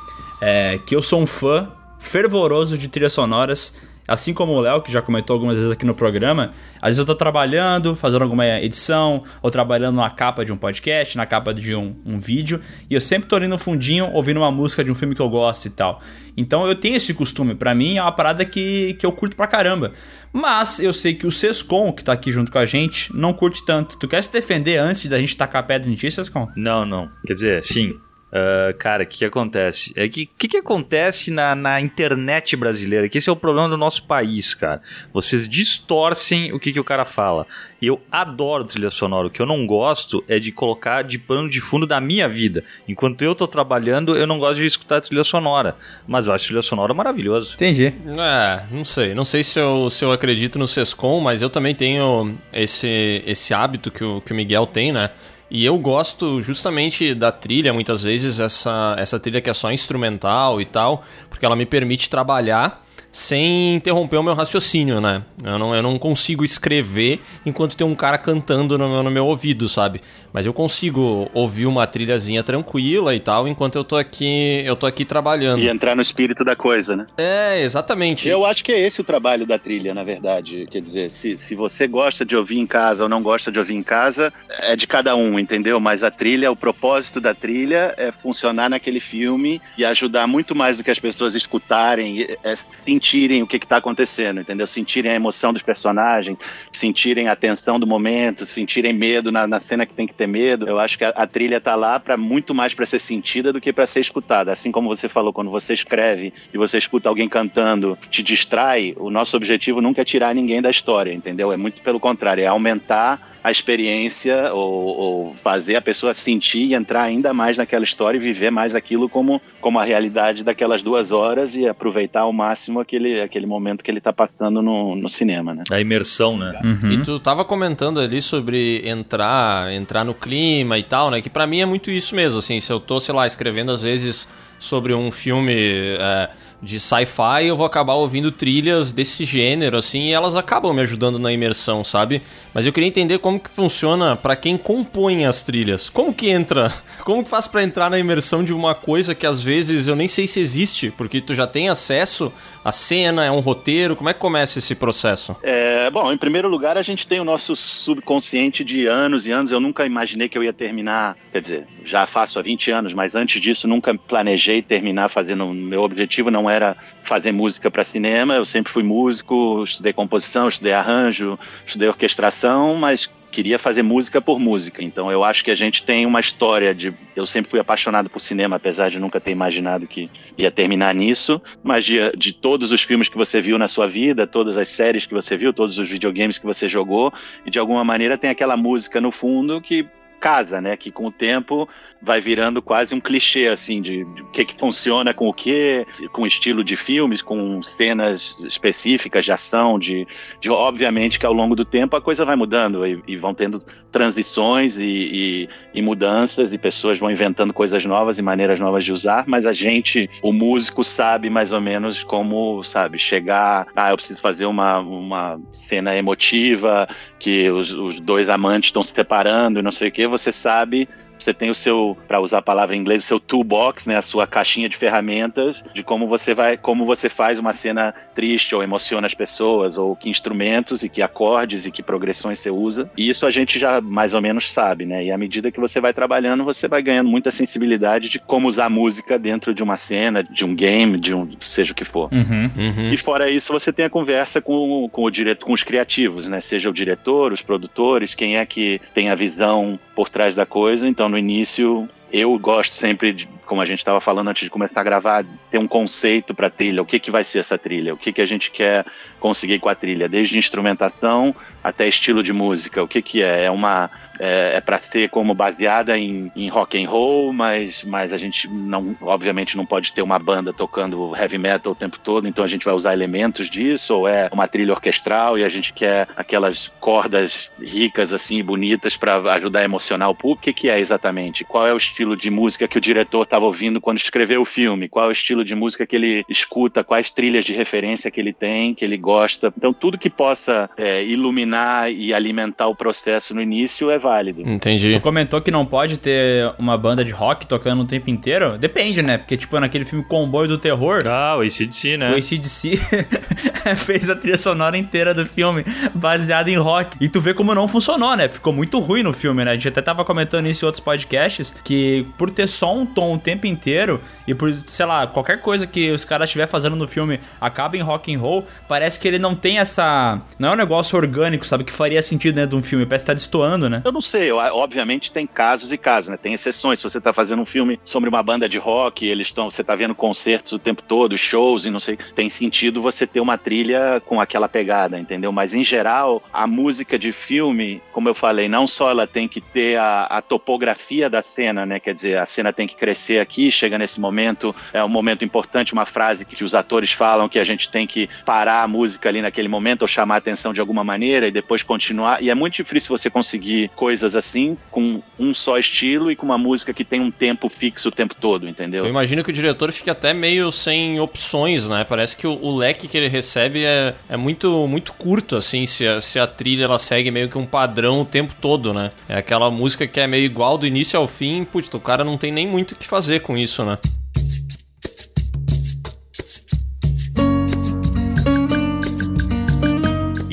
é, 0.42 0.80
que 0.86 0.96
eu 0.96 1.02
sou 1.02 1.22
um 1.22 1.28
fã 1.28 1.72
fervoroso 2.00 2.78
de 2.78 2.88
trilhas 2.88 3.14
sonoras. 3.14 3.76
Assim 4.08 4.36
como 4.36 4.54
o 4.54 4.60
Léo, 4.60 4.84
que 4.84 4.92
já 4.92 5.02
comentou 5.02 5.34
algumas 5.34 5.56
vezes 5.58 5.72
aqui 5.72 5.84
no 5.84 5.96
programa, 5.96 6.52
às 6.80 6.90
vezes 6.90 7.00
eu 7.00 7.06
tô 7.08 7.16
trabalhando, 7.16 7.96
fazendo 7.96 8.22
alguma 8.22 8.46
edição, 8.60 9.24
ou 9.42 9.50
trabalhando 9.50 9.96
na 9.96 10.12
capa 10.12 10.46
de 10.46 10.52
um 10.52 10.58
podcast, 10.58 11.18
na 11.18 11.26
capa 11.26 11.52
de 11.52 11.74
um, 11.74 11.96
um 12.06 12.20
vídeo, 12.20 12.62
e 12.88 12.94
eu 12.94 13.02
sempre 13.02 13.28
tô 13.28 13.36
ali 13.36 13.48
no 13.48 13.58
fundinho 13.58 14.12
ouvindo 14.14 14.38
uma 14.38 14.52
música 14.52 14.84
de 14.84 14.92
um 14.92 14.96
filme 14.96 15.16
que 15.16 15.22
eu 15.22 15.28
gosto 15.28 15.66
e 15.66 15.72
tal. 15.72 16.02
Então 16.38 16.68
eu 16.68 16.76
tenho 16.76 16.98
esse 16.98 17.16
costume, 17.16 17.56
para 17.56 17.74
mim 17.74 17.98
é 17.98 18.02
uma 18.04 18.12
parada 18.12 18.46
que, 18.46 18.94
que 18.94 19.08
eu 19.08 19.12
curto 19.12 19.36
pra 19.36 19.48
caramba. 19.48 19.92
Mas 20.32 20.80
eu 20.80 20.94
sei 20.94 21.16
que 21.16 21.26
o 21.26 21.32
Sescon, 21.32 21.92
que 21.92 22.04
tá 22.04 22.14
aqui 22.14 22.32
junto 22.32 22.52
com 22.52 22.60
a 22.60 22.66
gente, 22.66 23.12
não 23.16 23.34
curte 23.34 23.66
tanto. 23.66 23.98
Tu 23.98 24.08
quer 24.08 24.22
se 24.22 24.32
defender 24.32 24.78
antes 24.78 25.10
da 25.10 25.18
gente 25.18 25.36
tacar 25.36 25.62
a 25.62 25.66
pedra 25.66 25.90
em 25.90 25.96
ti, 25.96 26.12
Sescon? 26.12 26.48
Não, 26.56 26.86
não. 26.86 27.10
Quer 27.26 27.34
dizer, 27.34 27.64
sim, 27.64 27.98
Uh, 28.36 28.78
cara, 28.78 29.04
o 29.04 29.08
que, 29.08 29.24
acontece? 29.24 29.94
É 29.96 30.10
que 30.10 30.24
o 30.24 30.38
que, 30.38 30.50
que, 30.50 30.58
acontece 30.58 31.32
na, 31.32 31.56
na 31.56 31.80
internet 31.80 32.58
brasileira? 32.58 33.08
Que 33.08 33.18
esse 33.18 33.30
é 33.30 33.32
o 33.32 33.36
problema 33.36 33.70
do 33.70 33.78
nosso 33.78 34.04
país, 34.04 34.54
cara. 34.54 34.82
Vocês 35.14 35.48
distorcem 35.48 36.52
o 36.52 36.60
que, 36.60 36.74
que 36.74 36.80
o 36.80 36.84
cara 36.84 37.06
fala. 37.06 37.48
Eu 37.82 38.02
adoro 38.12 38.66
trilha 38.66 38.90
sonora. 38.90 39.28
O 39.28 39.30
que 39.30 39.42
eu 39.42 39.46
não 39.46 39.66
gosto 39.66 40.22
é 40.28 40.38
de 40.38 40.52
colocar 40.52 41.02
de 41.02 41.18
pano 41.18 41.50
de 41.50 41.62
fundo 41.62 41.88
da 41.88 42.02
minha 42.02 42.28
vida. 42.28 42.62
Enquanto 42.90 43.22
eu 43.22 43.34
tô 43.34 43.48
trabalhando, 43.48 44.18
eu 44.18 44.28
não 44.28 44.38
gosto 44.38 44.58
de 44.58 44.66
escutar 44.66 45.00
trilha 45.00 45.24
sonora. 45.24 45.78
Mas 46.06 46.28
eu 46.28 46.34
acho 46.34 46.48
trilha 46.48 46.62
sonora 46.62 46.94
maravilhoso. 46.94 47.54
Entendi. 47.56 47.86
É, 47.86 48.64
não 48.70 48.84
sei. 48.84 49.14
Não 49.14 49.24
sei 49.24 49.46
se 49.46 49.62
eu, 49.62 49.90
se 49.90 50.04
eu 50.04 50.12
acredito 50.12 50.60
no 50.60 50.68
Sescom, 50.68 51.22
mas 51.22 51.42
eu 51.42 51.50
também 51.50 51.74
tenho 51.74 52.38
esse, 52.52 53.24
esse 53.26 53.54
hábito 53.54 53.90
que 53.90 54.04
o, 54.04 54.20
que 54.20 54.34
o 54.34 54.36
Miguel 54.36 54.68
tem, 54.68 54.92
né? 54.92 55.12
E 55.50 55.64
eu 55.64 55.78
gosto 55.78 56.42
justamente 56.42 57.14
da 57.14 57.32
trilha, 57.32 57.74
muitas 57.74 58.02
vezes, 58.02 58.40
essa, 58.40 58.96
essa 58.98 59.20
trilha 59.20 59.42
que 59.42 59.50
é 59.50 59.54
só 59.54 59.72
instrumental 59.72 60.60
e 60.60 60.66
tal, 60.66 61.04
porque 61.30 61.46
ela 61.46 61.56
me 61.56 61.66
permite 61.66 62.10
trabalhar 62.10 62.84
sem 63.16 63.76
interromper 63.76 64.18
o 64.18 64.24
meu 64.24 64.34
raciocínio, 64.34 65.00
né? 65.00 65.24
Eu 65.42 65.58
não, 65.58 65.74
eu 65.74 65.82
não 65.82 65.98
consigo 65.98 66.44
escrever 66.44 67.22
enquanto 67.46 67.78
tem 67.78 67.88
um 67.88 67.96
cara 67.96 68.18
cantando 68.18 68.78
no 68.78 68.90
meu, 68.90 69.04
no 69.04 69.10
meu 69.10 69.26
ouvido, 69.26 69.70
sabe? 69.70 70.02
Mas 70.36 70.46
eu 70.46 70.54
consigo 70.54 71.30
ouvir 71.34 71.66
uma 71.66 71.88
trilhazinha 71.88 72.44
tranquila 72.44 73.16
e 73.16 73.20
tal, 73.20 73.48
enquanto 73.48 73.78
eu 73.78 73.84
tô 73.84 73.96
aqui, 73.96 74.62
eu 74.66 74.76
tô 74.76 74.86
aqui 74.86 75.04
trabalhando. 75.04 75.62
E 75.62 75.70
entrar 75.70 75.96
no 75.96 76.02
espírito 76.02 76.44
da 76.44 76.56
coisa, 76.56 76.96
né? 76.96 77.08
É, 77.18 77.62
exatamente. 77.64 78.30
Eu 78.30 78.46
acho 78.46 78.64
que 78.64 78.72
é 78.72 78.80
esse 78.80 79.02
o 79.02 79.04
trabalho 79.04 79.48
da 79.48 79.58
trilha, 79.58 79.94
na 79.94 80.04
verdade. 80.04 80.68
Quer 80.70 80.82
dizer, 80.82 81.10
se, 81.10 81.38
se 81.38 81.56
você 81.56 81.88
gosta 81.88 82.24
de 82.24 82.36
ouvir 82.36 82.60
em 82.60 82.68
casa 82.68 83.04
ou 83.04 83.10
não 83.10 83.24
gosta 83.24 83.52
de 83.52 83.58
ouvir 83.58 83.76
em 83.76 83.82
casa, 83.82 84.32
é 84.60 84.76
de 84.76 84.86
cada 84.86 85.16
um, 85.16 85.40
entendeu? 85.40 85.80
Mas 85.80 86.04
a 86.04 86.12
trilha, 86.12 86.52
o 86.52 86.56
propósito 86.56 87.22
da 87.22 87.34
trilha 87.34 87.96
é 87.98 88.12
funcionar 88.12 88.70
naquele 88.70 89.00
filme 89.00 89.62
e 89.78 89.86
ajudar 89.86 90.28
muito 90.28 90.54
mais 90.54 90.78
do 90.78 90.84
que 90.84 90.92
as 90.92 91.00
pessoas 91.00 91.34
escutarem, 91.34 92.28
é 92.44 92.56
sentir 92.72 93.16
sentirem 93.16 93.42
o 93.42 93.48
que 93.48 93.58
está 93.58 93.78
acontecendo, 93.78 94.42
entendeu? 94.42 94.68
Sentirem 94.68 95.12
a 95.12 95.16
emoção 95.16 95.54
dos 95.54 95.62
personagens, 95.62 96.38
sentirem 96.72 97.30
a 97.30 97.36
tensão 97.36 97.80
do 97.80 97.88
momento, 97.88 98.46
sentirem 98.46 98.94
medo 98.94 99.32
na, 99.32 99.48
na 99.48 99.60
cena 99.60 99.86
que 99.86 99.94
tem 99.94 100.06
que 100.06 100.14
ter 100.14 100.25
medo. 100.28 100.68
Eu 100.68 100.80
acho 100.80 100.98
que 100.98 101.04
a, 101.04 101.10
a 101.10 101.28
trilha 101.28 101.60
tá 101.62 101.76
lá 101.76 102.00
para 102.00 102.18
muito 102.18 102.54
mais 102.54 102.74
para 102.74 102.86
ser 102.86 103.00
sentida 103.00 103.52
do 103.52 103.62
que 103.62 103.74
para 103.74 103.88
ser 103.88 104.00
escutada. 104.00 104.52
Assim 104.52 104.72
como 104.72 104.88
você 104.88 105.08
falou, 105.10 105.34
quando 105.34 105.52
você 105.52 105.74
escreve 105.74 106.34
e 106.54 106.58
você 106.58 106.78
escuta 106.78 107.10
alguém 107.10 107.30
cantando, 107.30 107.98
te 108.10 108.24
distrai, 108.24 108.94
o 108.98 109.10
nosso 109.10 109.36
objetivo 109.36 109.82
nunca 109.82 110.02
é 110.02 110.06
tirar 110.06 110.34
ninguém 110.34 110.62
da 110.62 110.72
história, 110.72 111.14
entendeu? 111.14 111.52
É 111.52 111.58
muito 111.58 111.82
pelo 111.82 112.00
contrário, 112.00 112.44
é 112.44 112.48
aumentar 112.48 113.35
a 113.46 113.52
experiência 113.52 114.52
ou, 114.56 114.98
ou, 114.98 115.36
fazer 115.36 115.76
a 115.76 115.82
pessoa 115.82 116.16
sentir 116.16 116.64
e 116.64 116.74
entrar 116.74 117.04
ainda 117.04 117.32
mais 117.32 117.60
naquela 117.60 117.84
história 117.84 118.18
e 118.18 118.20
viver 118.20 118.50
mais 118.50 118.74
aquilo 118.74 119.08
como, 119.08 119.40
como 119.62 119.78
a 119.78 119.84
realidade 119.84 120.44
daquelas 120.44 120.82
duas 120.82 121.12
horas 121.12 121.56
e 121.56 121.68
aproveitar 121.68 122.22
ao 122.22 122.34
máximo 122.34 122.80
aquele, 122.80 123.22
aquele 123.22 123.46
momento 123.46 123.84
que 123.84 123.92
ele 123.92 124.00
está 124.00 124.12
passando 124.12 124.64
no, 124.64 124.96
no 124.96 125.08
cinema, 125.08 125.54
né? 125.54 125.64
A 125.70 125.80
imersão, 125.80 126.36
né? 126.36 126.60
Uhum. 126.64 126.90
E 126.90 127.04
tu 127.04 127.20
tava 127.20 127.46
comentando 127.46 128.00
ali 128.00 128.20
sobre 128.20 128.82
entrar, 128.84 129.72
entrar 129.72 130.04
no 130.04 130.16
clima 130.16 130.80
e 130.80 130.84
tal, 130.84 131.12
né? 131.12 131.22
Que 131.22 131.30
para 131.30 131.46
mim 131.46 131.62
é 131.62 131.68
muito 131.68 131.92
isso 131.92 132.16
mesmo, 132.16 132.40
assim, 132.40 132.60
se 132.60 132.74
eu 132.74 132.80
tô, 132.80 133.00
sei 133.00 133.14
lá, 133.14 133.28
escrevendo 133.28 133.72
às 133.72 133.84
vezes 133.84 134.28
sobre 134.58 134.92
um 134.92 135.12
filme... 135.12 135.54
É, 135.54 136.30
de 136.66 136.80
sci-fi, 136.80 137.46
eu 137.46 137.56
vou 137.56 137.66
acabar 137.66 137.94
ouvindo 137.94 138.32
trilhas 138.32 138.92
desse 138.92 139.24
gênero, 139.24 139.78
assim, 139.78 140.08
e 140.10 140.14
elas 140.14 140.36
acabam 140.36 140.74
me 140.74 140.82
ajudando 140.82 141.20
na 141.20 141.32
imersão, 141.32 141.84
sabe? 141.84 142.22
Mas 142.54 142.66
eu 142.66 142.74
queria 142.74 142.90
entender 142.90 143.20
como 143.20 143.40
que 143.40 143.50
funciona 143.50 144.16
para 144.16 144.36
quem 144.36 144.58
compõe 144.58 145.26
as 145.26 145.44
trilhas. 145.44 145.90
Como 145.90 146.14
que 146.14 146.30
entra? 146.30 146.74
Como 147.06 147.24
que 147.24 147.30
faz 147.30 147.48
para 147.48 147.62
entrar 147.62 147.92
na 147.92 148.00
imersão 148.00 148.44
de 148.44 148.52
uma 148.52 148.74
coisa 148.74 149.14
que 149.14 149.28
às 149.28 149.40
vezes 149.40 149.88
eu 149.88 149.96
nem 149.96 150.08
sei 150.08 150.26
se 150.26 150.40
existe, 150.40 150.90
porque 150.90 151.22
tu 151.22 151.36
já 151.36 151.46
tem 151.46 151.70
acesso 151.70 152.34
à 152.64 152.72
cena, 152.72 153.24
é 153.24 153.30
um 153.30 153.40
roteiro, 153.40 153.96
como 153.96 154.10
é 154.10 154.14
que 154.14 154.20
começa 154.20 154.58
esse 154.58 154.74
processo? 154.74 155.36
É, 155.44 155.88
bom, 155.92 156.12
em 156.12 156.18
primeiro 156.18 156.48
lugar, 156.50 156.80
a 156.80 156.82
gente 156.82 157.08
tem 157.08 157.20
o 157.20 157.24
nosso 157.24 157.56
subconsciente 157.56 158.64
de 158.64 158.88
anos 158.88 159.28
e 159.28 159.32
anos. 159.32 159.52
Eu 159.52 159.60
nunca 159.60 159.86
imaginei 159.86 160.28
que 160.28 160.36
eu 160.36 160.44
ia 160.44 160.52
terminar, 160.52 161.16
quer 161.32 161.42
dizer, 161.42 161.68
já 161.84 162.08
faço 162.08 162.40
há 162.40 162.42
20 162.42 162.72
anos, 162.72 162.94
mas 162.94 163.14
antes 163.14 163.40
disso 163.40 163.68
nunca 163.68 163.96
planejei 163.96 164.64
terminar 164.64 165.10
fazendo. 165.10 165.46
Meu 165.54 165.82
objetivo 165.82 166.32
não 166.32 166.50
era 166.56 166.78
fazer 167.04 167.32
música 167.32 167.70
para 167.70 167.84
cinema, 167.84 168.36
eu 168.36 168.46
sempre 168.46 168.72
fui 168.72 168.84
músico, 168.84 169.64
estudei 169.64 169.94
composição, 169.94 170.48
estudei 170.48 170.74
arranjo, 170.74 171.38
estudei 171.66 171.88
orquestração, 171.88 172.76
mas 172.76 173.10
queria 173.36 173.60
fazer 173.60 173.84
música 173.84 174.22
por 174.22 174.40
música. 174.40 174.82
Então 174.82 175.12
eu 175.12 175.22
acho 175.22 175.44
que 175.44 175.52
a 175.52 175.56
gente 175.56 175.84
tem 175.84 176.06
uma 176.06 176.22
história 176.22 176.74
de. 176.74 176.94
Eu 177.14 177.26
sempre 177.26 177.52
fui 177.52 177.60
apaixonado 177.60 178.10
por 178.10 178.22
cinema, 178.22 178.56
apesar 178.56 178.90
de 178.90 178.98
nunca 178.98 179.20
ter 179.20 179.32
imaginado 179.32 179.86
que 179.86 180.10
ia 180.38 180.50
terminar 180.50 180.96
nisso. 180.96 181.42
Mas 181.62 181.84
de, 181.84 181.98
de 182.18 182.32
todos 182.32 182.72
os 182.72 182.82
filmes 182.82 183.10
que 183.10 183.18
você 183.18 183.42
viu 183.42 183.58
na 183.58 183.68
sua 183.68 183.90
vida, 183.90 184.26
todas 184.26 184.56
as 184.56 184.70
séries 184.70 185.06
que 185.06 185.14
você 185.14 185.36
viu, 185.36 185.52
todos 185.52 185.78
os 185.78 185.90
videogames 185.90 186.38
que 186.38 186.46
você 186.46 186.70
jogou, 186.70 187.14
e 187.46 187.52
de 187.52 187.60
alguma 187.60 187.84
maneira 187.84 188.18
tem 188.18 188.30
aquela 188.30 188.56
música 188.56 189.02
no 189.02 189.12
fundo 189.12 189.62
que 189.62 189.86
casa, 190.26 190.60
né? 190.60 190.76
Que 190.76 190.90
com 190.90 191.06
o 191.06 191.12
tempo 191.12 191.70
vai 192.02 192.20
virando 192.20 192.60
quase 192.60 192.96
um 192.96 193.00
clichê, 193.00 193.46
assim, 193.46 193.80
de, 193.80 194.02
o 194.02 194.26
que, 194.32 194.44
que 194.44 194.60
funciona 194.60 195.14
com 195.14 195.30
o 195.30 195.34
que, 195.34 195.86
com 196.12 196.26
estilo 196.26 196.64
de 196.64 196.76
filmes, 196.76 197.22
com 197.22 197.62
cenas 197.62 198.36
específicas 198.40 199.24
de 199.24 199.32
ação, 199.32 199.78
de, 199.78 200.08
de 200.42 200.50
obviamente 200.50 201.20
que 201.20 201.28
ao 201.28 201.34
longo 201.34 201.56
do 201.56 201.64
tempo 201.64 201.96
a 201.96 202.02
coisa 202.02 202.26
vai 202.26 202.36
mudando 202.36 202.84
e, 202.88 203.04
e 203.08 203.18
vão 203.18 203.36
tendo 203.36 203.64
transições 203.96 204.76
e, 204.76 204.82
e, 204.84 205.50
e, 205.74 205.82
mudanças 205.82 206.52
e 206.52 206.58
pessoas 206.58 207.00
vão 207.00 207.10
inventando 207.10 207.54
coisas 207.54 207.86
novas 207.86 208.20
e 208.20 208.22
maneiras 208.22 208.60
novas 208.60 208.84
de 208.84 208.92
usar, 208.92 209.24
mas 209.26 209.46
a 209.46 209.54
gente, 209.54 210.10
o 210.22 210.34
músico, 210.34 210.84
sabe 210.84 211.30
mais 211.30 211.54
ou 211.54 211.62
menos 211.62 212.04
como, 212.04 212.62
sabe, 212.62 213.00
chegar, 213.00 213.66
ah, 213.74 213.92
eu 213.92 213.96
preciso 213.96 214.20
fazer 214.20 214.48
uma, 214.48 214.80
uma 214.80 215.40
cena 215.54 215.96
emotiva, 215.96 216.90
que 217.18 217.50
os, 217.50 217.72
os 217.72 218.02
dois 218.02 218.28
amantes 218.28 218.68
estão 218.68 218.84
se 218.84 218.92
separando 218.92 219.60
e 219.60 219.64
não 219.64 219.72
sei 219.72 219.88
o 219.88 219.92
que, 219.94 220.06
você 220.06 220.34
sabe 220.34 220.90
você 221.18 221.34
tem 221.34 221.50
o 221.50 221.56
seu, 221.56 221.98
para 222.08 222.20
usar 222.20 222.40
a 222.40 222.42
palavra 222.42 222.76
em 222.76 222.80
inglês, 222.80 223.04
o 223.04 223.08
seu 223.08 223.20
toolbox, 223.20 223.88
né, 223.88 223.96
a 223.96 224.02
sua 224.02 224.28
caixinha 224.28 224.68
de 224.68 224.76
ferramentas 224.78 225.64
de 225.74 225.82
como 225.82 226.08
você 226.08 226.34
vai, 226.34 226.58
como 226.58 226.86
você 226.86 227.10
faz 227.10 227.40
uma 227.40 227.54
cena 227.54 227.96
triste 228.16 228.56
ou 228.56 228.64
emociona 228.64 229.06
as 229.06 229.14
pessoas, 229.14 229.78
ou 229.78 229.96
que 229.96 230.10
instrumentos 230.10 230.84
e 230.84 230.90
que 230.90 231.02
acordes 231.02 231.66
e 231.66 231.72
que 231.72 231.84
progressões 231.84 232.40
você 232.40 232.50
usa. 232.50 232.90
E 232.98 233.10
isso 233.10 233.26
a 233.26 233.32
gente 233.32 233.60
já 233.60 233.82
mais 233.82 234.14
ou 234.14 234.22
menos 234.22 234.52
sabe, 234.52 234.86
né? 234.86 235.04
E 235.04 235.12
à 235.12 235.18
medida 235.18 235.52
que 235.52 235.60
você 235.60 235.82
vai 235.82 235.94
trabalhando, 235.94 236.44
você 236.44 236.68
vai 236.68 236.82
ganhando 236.82 237.10
muita 237.10 237.30
sensibilidade 237.30 238.10
de 238.10 238.20
como 238.20 238.48
usar 238.48 238.70
música 238.70 239.20
dentro 239.20 239.54
de 239.54 239.62
uma 239.62 239.78
cena, 239.78 240.24
de 240.24 240.46
um 240.46 240.56
game, 240.56 240.98
de 240.98 241.14
um 241.14 241.28
seja 241.42 241.74
o 241.74 241.76
que 241.76 241.86
for. 241.86 242.10
Uhum, 242.12 242.50
uhum. 242.56 242.94
E 242.94 242.98
fora 242.98 243.30
isso, 243.30 243.52
você 243.52 243.74
tem 243.74 243.86
a 243.86 243.90
conversa 243.90 244.42
com, 244.42 244.88
com 244.90 245.04
o 245.04 245.12
diretor, 245.12 245.46
com 245.46 245.54
os 245.54 245.64
criativos, 245.64 246.28
né? 246.28 246.40
Seja 246.42 246.70
o 246.70 246.74
diretor, 246.74 247.34
os 247.34 247.42
produtores, 247.42 248.16
quem 248.16 248.38
é 248.38 248.46
que 248.46 248.80
tem 248.94 249.10
a 249.10 249.16
visão 249.16 249.80
por 249.96 250.10
trás 250.10 250.36
da 250.36 250.46
coisa. 250.46 250.88
Então, 250.88 251.10
no 251.10 251.18
início, 251.18 251.88
eu 252.12 252.38
gosto 252.40 252.74
sempre 252.74 253.14
de, 253.14 253.28
como 253.46 253.62
a 253.62 253.66
gente 253.66 253.80
estava 253.80 254.00
falando 254.00 254.30
antes 254.30 254.44
de 254.44 254.50
começar 254.50 254.82
a 254.82 254.84
gravar, 254.84 255.26
ter 255.50 255.58
um 255.58 255.68
conceito 255.68 256.34
para 256.34 256.50
trilha. 256.50 256.82
O 256.82 256.86
que, 256.86 257.00
que 257.00 257.12
vai 257.12 257.24
ser 257.24 257.40
essa 257.40 257.58
trilha? 257.58 257.94
O 257.94 257.98
que, 257.98 258.14
que 258.14 258.22
a 258.22 258.26
gente 258.26 258.52
quer 258.52 258.86
conseguir 259.20 259.60
com 259.60 259.70
a 259.70 259.76
trilha? 259.76 260.08
Desde 260.08 260.38
instrumentação 260.38 261.36
até 261.66 261.88
estilo 261.88 262.22
de 262.22 262.32
música. 262.32 262.84
O 262.84 262.88
que, 262.88 263.02
que 263.02 263.24
é? 263.24 263.46
É 263.46 263.52
uma 263.52 263.90
é, 264.20 264.54
é 264.56 264.62
para 264.62 264.80
ser 264.80 265.10
como 265.10 265.34
baseada 265.34 265.98
em, 265.98 266.32
em, 266.36 266.48
rock 266.48 266.82
and 266.82 266.88
roll, 266.88 267.34
mas, 267.34 267.84
mas 267.84 268.14
a 268.14 268.18
gente 268.18 268.48
não, 268.48 268.96
obviamente 269.02 269.58
não 269.58 269.66
pode 269.66 269.92
ter 269.92 270.02
uma 270.02 270.20
banda 270.20 270.54
tocando 270.54 271.16
heavy 271.16 271.38
metal 271.38 271.74
o 271.74 271.76
tempo 271.76 272.00
todo, 272.00 272.28
então 272.28 272.44
a 272.44 272.48
gente 272.48 272.66
vai 272.66 272.74
usar 272.74 272.94
elementos 272.94 273.50
disso, 273.50 273.96
ou 273.96 274.08
é 274.08 274.30
uma 274.32 274.48
trilha 274.48 274.74
orquestral 274.74 275.38
e 275.38 275.44
a 275.44 275.50
gente 275.50 275.74
quer 275.74 276.08
aquelas 276.16 276.72
cordas 276.80 277.50
ricas 277.60 278.14
assim, 278.14 278.44
bonitas 278.44 278.96
para 278.96 279.18
ajudar 279.34 279.62
a 279.62 279.66
emocionar 279.66 280.10
o 280.10 280.16
público. 280.16 280.42
O 280.42 280.44
que, 280.44 280.54
que 280.54 280.70
é 280.70 280.80
exatamente? 280.80 281.44
Qual 281.44 281.68
é 281.68 281.74
o 281.74 281.78
estilo 281.78 282.16
de 282.16 282.30
música 282.30 282.68
que 282.68 282.78
o 282.78 282.82
diretor 282.82 283.24
estava 283.24 283.46
ouvindo 283.46 283.82
quando 283.82 283.98
escreveu 283.98 284.42
o 284.42 284.46
filme? 284.46 284.88
Qual 284.88 285.06
é 285.06 285.10
o 285.10 285.12
estilo 285.12 285.44
de 285.44 285.56
música 285.56 285.86
que 285.86 285.96
ele 285.96 286.26
escuta? 286.30 286.84
Quais 286.84 287.12
trilhas 287.12 287.46
de 287.46 287.54
referência 287.54 288.12
que 288.12 288.20
ele 288.20 288.34
tem, 288.34 288.74
que 288.74 288.86
ele 288.86 288.98
gosta? 288.98 289.54
Então 289.58 289.74
tudo 289.74 289.98
que 289.98 290.10
possa 290.10 290.70
é, 290.78 291.04
iluminar 291.04 291.55
e 291.92 292.14
alimentar 292.14 292.68
o 292.68 292.76
processo 292.76 293.34
no 293.34 293.42
início 293.42 293.90
é 293.90 293.98
válido. 293.98 294.42
Entendi. 294.42 294.94
Tu 294.94 295.00
comentou 295.00 295.42
que 295.42 295.52
não 295.52 295.66
pode 295.66 295.98
ter 295.98 296.54
uma 296.58 296.78
banda 296.78 297.04
de 297.04 297.12
rock 297.12 297.48
tocando 297.48 297.84
o 297.84 297.86
tempo 297.86 298.10
inteiro? 298.10 298.58
Depende, 298.58 299.02
né? 299.02 299.18
Porque, 299.18 299.38
tipo, 299.38 299.60
naquele 299.60 299.86
filme 299.86 300.04
Comboio 300.04 300.48
do 300.48 300.58
Terror. 300.58 301.04
Ah, 301.08 301.36
o 301.38 301.42
ACDC, 301.42 301.98
né? 301.98 302.12
O 302.12 302.16
ACDC 302.16 302.80
fez 303.78 304.10
a 304.10 304.16
trilha 304.16 304.38
sonora 304.38 304.78
inteira 304.78 305.14
do 305.14 305.26
filme 305.26 305.66
baseada 305.94 306.50
em 306.50 306.58
rock. 306.58 306.98
E 307.00 307.10
tu 307.10 307.20
vê 307.22 307.34
como 307.34 307.54
não 307.54 307.68
funcionou, 307.68 308.16
né? 308.16 308.30
Ficou 308.30 308.54
muito 308.54 308.80
ruim 308.80 309.04
no 309.04 309.14
filme, 309.14 309.44
né? 309.44 309.52
A 309.52 309.56
gente 309.56 309.68
até 309.68 309.82
tava 309.82 310.04
comentando 310.06 310.48
isso 310.48 310.66
em 310.66 310.68
outros 310.68 310.84
podcasts, 310.84 311.54
que 311.64 312.06
por 312.18 312.30
ter 312.32 312.48
só 312.48 312.76
um 312.76 312.86
tom 312.86 313.16
o 313.16 313.18
tempo 313.20 313.48
inteiro 313.48 314.02
e 314.28 314.34
por, 314.34 314.54
sei 314.54 314.86
lá, 314.86 315.08
qualquer 315.08 315.42
coisa 315.42 315.66
que 315.66 315.92
os 315.92 316.04
caras 316.04 316.30
estiver 316.30 316.48
fazendo 316.48 316.76
no 316.76 316.88
filme 316.88 317.20
acaba 317.40 317.78
em 317.78 317.82
rock 317.82 318.14
and 318.14 318.20
roll, 318.20 318.46
parece 318.68 319.00
que 319.00 319.08
ele 319.08 319.20
não 319.20 319.36
tem 319.36 319.60
essa... 319.60 320.22
Não 320.38 320.50
é 320.50 320.52
um 320.54 320.58
negócio 320.58 320.98
orgânico, 320.98 321.45
sabe? 321.48 321.64
Que 321.64 321.72
faria 321.72 322.02
sentido 322.02 322.36
dentro 322.36 322.52
de 322.52 322.56
um 322.56 322.62
filme. 322.62 322.86
Parece 322.86 323.04
que 323.04 323.08
tá 323.08 323.14
destoando, 323.14 323.70
né? 323.70 323.82
Eu 323.86 323.92
não 323.92 324.02
sei, 324.02 324.30
eu, 324.30 324.38
obviamente 324.38 325.12
tem 325.12 325.26
casos 325.26 325.72
e 325.72 325.78
casos, 325.78 326.10
né? 326.10 326.18
Tem 326.18 326.34
exceções. 326.34 326.80
Se 326.80 326.84
você 326.84 327.00
tá 327.00 327.14
fazendo 327.14 327.42
um 327.42 327.46
filme 327.46 327.80
sobre 327.84 328.10
uma 328.10 328.22
banda 328.22 328.48
de 328.48 328.58
rock, 328.58 329.06
eles 329.06 329.28
estão, 329.28 329.50
você 329.50 329.64
tá 329.64 329.76
vendo 329.76 329.96
concertos 329.96 330.54
o 330.54 330.60
tempo 330.60 330.82
todo, 330.82 331.18
shows 331.18 331.66
e 331.66 331.70
não 331.70 331.80
sei, 331.80 331.98
tem 332.16 332.30
sentido 332.30 332.82
você 332.82 333.06
ter 333.08 333.20
uma 333.20 333.38
trilha 333.38 334.02
com 334.06 334.20
aquela 334.20 334.48
pegada, 334.48 335.00
entendeu? 335.00 335.32
Mas 335.32 335.54
em 335.54 335.64
geral, 335.64 336.24
a 336.34 336.48
música 336.48 336.98
de 336.98 337.12
filme, 337.12 337.82
como 337.92 338.10
eu 338.10 338.16
falei, 338.16 338.48
não 338.48 338.68
só 338.68 338.92
ela 338.92 339.08
tem 339.08 339.28
que 339.28 339.42
ter 339.42 339.78
a, 339.78 340.04
a 340.06 340.22
topografia 340.22 341.10
da 341.10 341.22
cena, 341.22 341.66
né? 341.66 341.80
Quer 341.80 341.94
dizer, 341.94 342.18
a 342.18 342.26
cena 342.26 342.52
tem 342.52 342.68
que 342.68 342.76
crescer 342.76 343.20
aqui, 343.20 343.52
chega 343.52 343.78
nesse 343.78 344.00
momento, 344.00 344.56
é 344.74 344.84
um 344.84 344.90
momento 344.90 345.24
importante, 345.26 345.74
uma 345.74 345.86
frase 345.86 346.26
que, 346.26 346.36
que 346.36 346.44
os 346.44 346.54
atores 346.54 346.92
falam 346.92 347.30
que 347.30 347.40
a 347.40 347.44
gente 347.44 347.72
tem 347.72 347.88
que 347.88 348.10
parar 348.26 348.64
a 348.64 348.68
música 348.68 349.10
ali 349.10 349.22
naquele 349.22 349.48
momento 349.48 349.84
ou 349.84 349.88
chamar 349.88 350.16
a 350.16 350.18
atenção 350.18 350.54
de 350.54 350.60
alguma 350.60 350.84
maneira 350.84 351.28
depois 351.36 351.62
continuar. 351.62 352.24
E 352.24 352.30
é 352.30 352.36
muito 352.36 352.56
difícil 352.56 352.96
você 352.96 353.10
conseguir 353.10 353.70
coisas 353.76 354.16
assim 354.16 354.58
com 354.72 355.04
um 355.20 355.34
só 355.34 355.60
estilo 355.60 356.10
e 356.10 356.16
com 356.16 356.26
uma 356.26 356.38
música 356.38 356.74
que 356.74 356.86
tem 356.86 357.02
um 357.02 357.12
tempo 357.12 357.50
fixo 357.50 357.90
o 357.90 357.92
tempo 357.92 358.16
todo, 358.16 358.48
entendeu? 358.48 358.86
Eu 358.86 358.90
imagino 358.90 359.22
que 359.22 359.30
o 359.30 359.34
diretor 359.34 359.72
fique 359.74 359.90
até 359.90 360.14
meio 360.14 360.50
sem 360.52 361.00
opções, 361.00 361.68
né? 361.68 361.84
Parece 361.84 362.16
que 362.16 362.26
o, 362.26 362.42
o 362.42 362.56
leque 362.56 362.88
que 362.88 362.98
ele 362.98 363.10
recebe 363.10 363.66
é, 363.66 363.94
é 364.08 364.16
muito, 364.16 364.66
muito 364.66 364.94
curto, 364.94 365.36
assim, 365.36 365.66
se 365.66 365.86
a, 365.86 366.00
se 366.00 366.18
a 366.18 366.26
trilha 366.26 366.64
ela 366.64 366.80
segue 366.80 367.12
meio 367.12 367.28
que 367.28 367.38
um 367.38 367.46
padrão 367.46 368.02
o 368.02 368.06
tempo 368.06 368.34
todo, 368.40 368.74
né? 368.74 368.92
É 369.10 369.18
aquela 369.18 369.52
música 369.52 369.86
que 369.86 370.00
é 370.00 370.08
meio 370.08 370.24
igual 370.24 370.58
do 370.58 370.66
início 370.66 370.98
ao 370.98 371.08
fim, 371.08 371.44
putz, 371.44 371.74
o 371.74 371.80
cara 371.80 372.06
não 372.06 372.18
tem 372.18 372.32
nem 372.32 372.48
muito 372.48 372.72
o 372.72 372.76
que 372.76 372.88
fazer 372.88 373.20
com 373.20 373.38
isso, 373.38 373.66
né? 373.66 373.78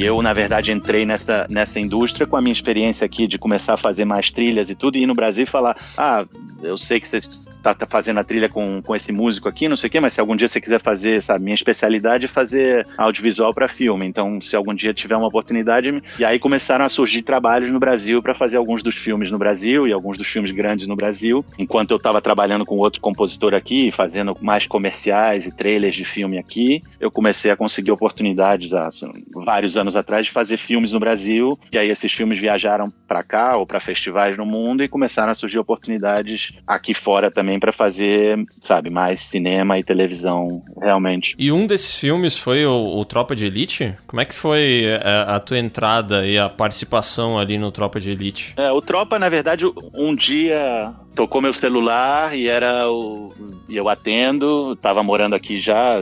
Eu, 0.02 0.20
na 0.22 0.32
verdade, 0.32 0.72
entrei 0.72 1.04
nessa, 1.04 1.46
nessa 1.48 1.78
indústria 1.80 2.26
com 2.26 2.36
a 2.36 2.40
minha 2.40 2.52
experiência 2.52 3.04
aqui 3.04 3.26
de 3.26 3.38
começar 3.38 3.74
a 3.74 3.76
fazer 3.76 4.04
mais 4.04 4.30
trilhas 4.30 4.70
e 4.70 4.74
tudo, 4.74 4.96
e 4.96 5.02
ir 5.02 5.06
no 5.06 5.14
Brasil 5.14 5.46
falar: 5.46 5.76
ah, 5.96 6.24
eu 6.62 6.76
sei 6.78 7.00
que 7.00 7.08
você 7.08 7.20
está 7.62 7.74
tá 7.74 7.86
fazendo 7.86 8.18
a 8.18 8.24
trilha 8.24 8.48
com, 8.48 8.82
com 8.82 8.94
esse 8.94 9.12
músico 9.12 9.48
aqui, 9.48 9.68
não 9.68 9.76
sei 9.76 9.88
o 9.88 9.90
quê, 9.90 10.00
mas 10.00 10.12
se 10.12 10.20
algum 10.20 10.36
dia 10.36 10.48
você 10.48 10.60
quiser 10.60 10.82
fazer, 10.82 11.22
sabe, 11.22 11.44
minha 11.44 11.54
especialidade 11.54 12.26
é 12.26 12.28
fazer 12.28 12.86
audiovisual 12.98 13.54
para 13.54 13.68
filme. 13.68 14.04
Então, 14.04 14.40
se 14.40 14.56
algum 14.56 14.74
dia 14.74 14.92
tiver 14.92 15.16
uma 15.16 15.28
oportunidade. 15.28 16.02
E 16.18 16.24
aí 16.24 16.38
começaram 16.38 16.84
a 16.84 16.88
surgir 16.88 17.22
trabalhos 17.22 17.70
no 17.70 17.78
Brasil 17.78 18.22
para 18.22 18.34
fazer 18.34 18.56
alguns 18.56 18.82
dos 18.82 18.94
filmes 18.94 19.30
no 19.30 19.38
Brasil 19.38 19.86
e 19.86 19.92
alguns 19.92 20.18
dos 20.18 20.26
filmes 20.26 20.50
grandes 20.50 20.86
no 20.86 20.96
Brasil. 20.96 21.44
Enquanto 21.58 21.92
eu 21.92 21.96
estava 21.96 22.20
trabalhando 22.20 22.66
com 22.66 22.76
outro 22.78 23.00
compositor 23.00 23.54
aqui, 23.54 23.90
fazendo 23.90 24.36
mais 24.40 24.66
comerciais 24.66 25.46
e 25.46 25.52
trailers 25.52 25.94
de 25.94 26.04
filme 26.04 26.38
aqui, 26.38 26.82
eu 27.00 27.10
comecei 27.10 27.50
a 27.50 27.56
conseguir 27.56 27.92
oportunidades 27.92 28.72
há 28.72 28.86
assim, 28.86 29.12
vários 29.32 29.76
anos 29.76 29.96
atrás 29.96 30.26
de 30.26 30.32
fazer 30.32 30.56
filmes 30.56 30.92
no 30.92 31.00
Brasil. 31.00 31.58
E 31.70 31.78
aí 31.78 31.88
esses 31.88 32.12
filmes 32.12 32.38
viajaram 32.38 32.92
para 33.06 33.22
cá 33.22 33.56
ou 33.56 33.66
para 33.66 33.80
festivais 33.80 34.36
no 34.36 34.46
mundo 34.46 34.82
e 34.82 34.88
começaram 34.88 35.30
a 35.30 35.34
surgir 35.34 35.58
oportunidades 35.58 36.52
aqui 36.66 36.94
fora 36.94 37.30
também 37.30 37.51
para 37.58 37.72
fazer, 37.72 38.44
sabe, 38.60 38.90
mais 38.90 39.20
cinema 39.20 39.78
e 39.78 39.84
televisão 39.84 40.62
realmente. 40.80 41.34
E 41.38 41.50
um 41.52 41.66
desses 41.66 41.94
filmes 41.94 42.36
foi 42.36 42.64
o, 42.66 42.98
o 42.98 43.04
Tropa 43.04 43.34
de 43.34 43.46
Elite? 43.46 43.94
Como 44.06 44.20
é 44.20 44.24
que 44.24 44.34
foi 44.34 44.84
a, 45.02 45.08
é, 45.08 45.34
a, 45.36 45.40
tua 45.40 45.58
entrada 45.58 46.26
e 46.26 46.38
a 46.38 46.48
participação 46.48 47.38
ali 47.38 47.58
no 47.58 47.70
Tropa 47.70 48.00
de 48.00 48.10
Elite? 48.10 48.54
É, 48.56 48.70
o 48.70 48.80
Tropa, 48.80 49.18
na 49.18 49.28
verdade, 49.28 49.64
um 49.94 50.14
dia 50.14 50.94
tocou 51.14 51.40
meu 51.40 51.52
celular 51.52 52.36
e 52.36 52.48
era 52.48 52.90
o 52.90 53.32
eu 53.76 53.88
atendo, 53.88 54.72
estava 54.72 55.02
morando 55.02 55.34
aqui 55.34 55.58
já, 55.58 56.00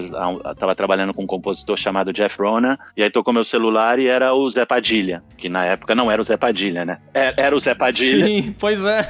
estava 0.50 0.74
trabalhando 0.74 1.14
com 1.14 1.22
um 1.22 1.26
compositor 1.26 1.76
chamado 1.76 2.12
Jeff 2.12 2.40
Rona, 2.40 2.78
e 2.96 3.02
aí 3.02 3.10
tocou 3.10 3.32
meu 3.32 3.44
celular 3.44 3.98
e 3.98 4.06
era 4.06 4.34
o 4.34 4.48
Zé 4.48 4.64
Padilha, 4.64 5.22
que 5.36 5.48
na 5.48 5.64
época 5.64 5.94
não 5.94 6.10
era 6.10 6.20
o 6.20 6.24
Zé 6.24 6.36
Padilha, 6.36 6.84
né? 6.84 6.98
Era, 7.12 7.34
é, 7.36 7.46
era 7.46 7.56
o 7.56 7.60
Zé 7.60 7.74
Padilha. 7.74 8.26
Sim, 8.26 8.54
pois 8.58 8.84
é. 8.84 9.06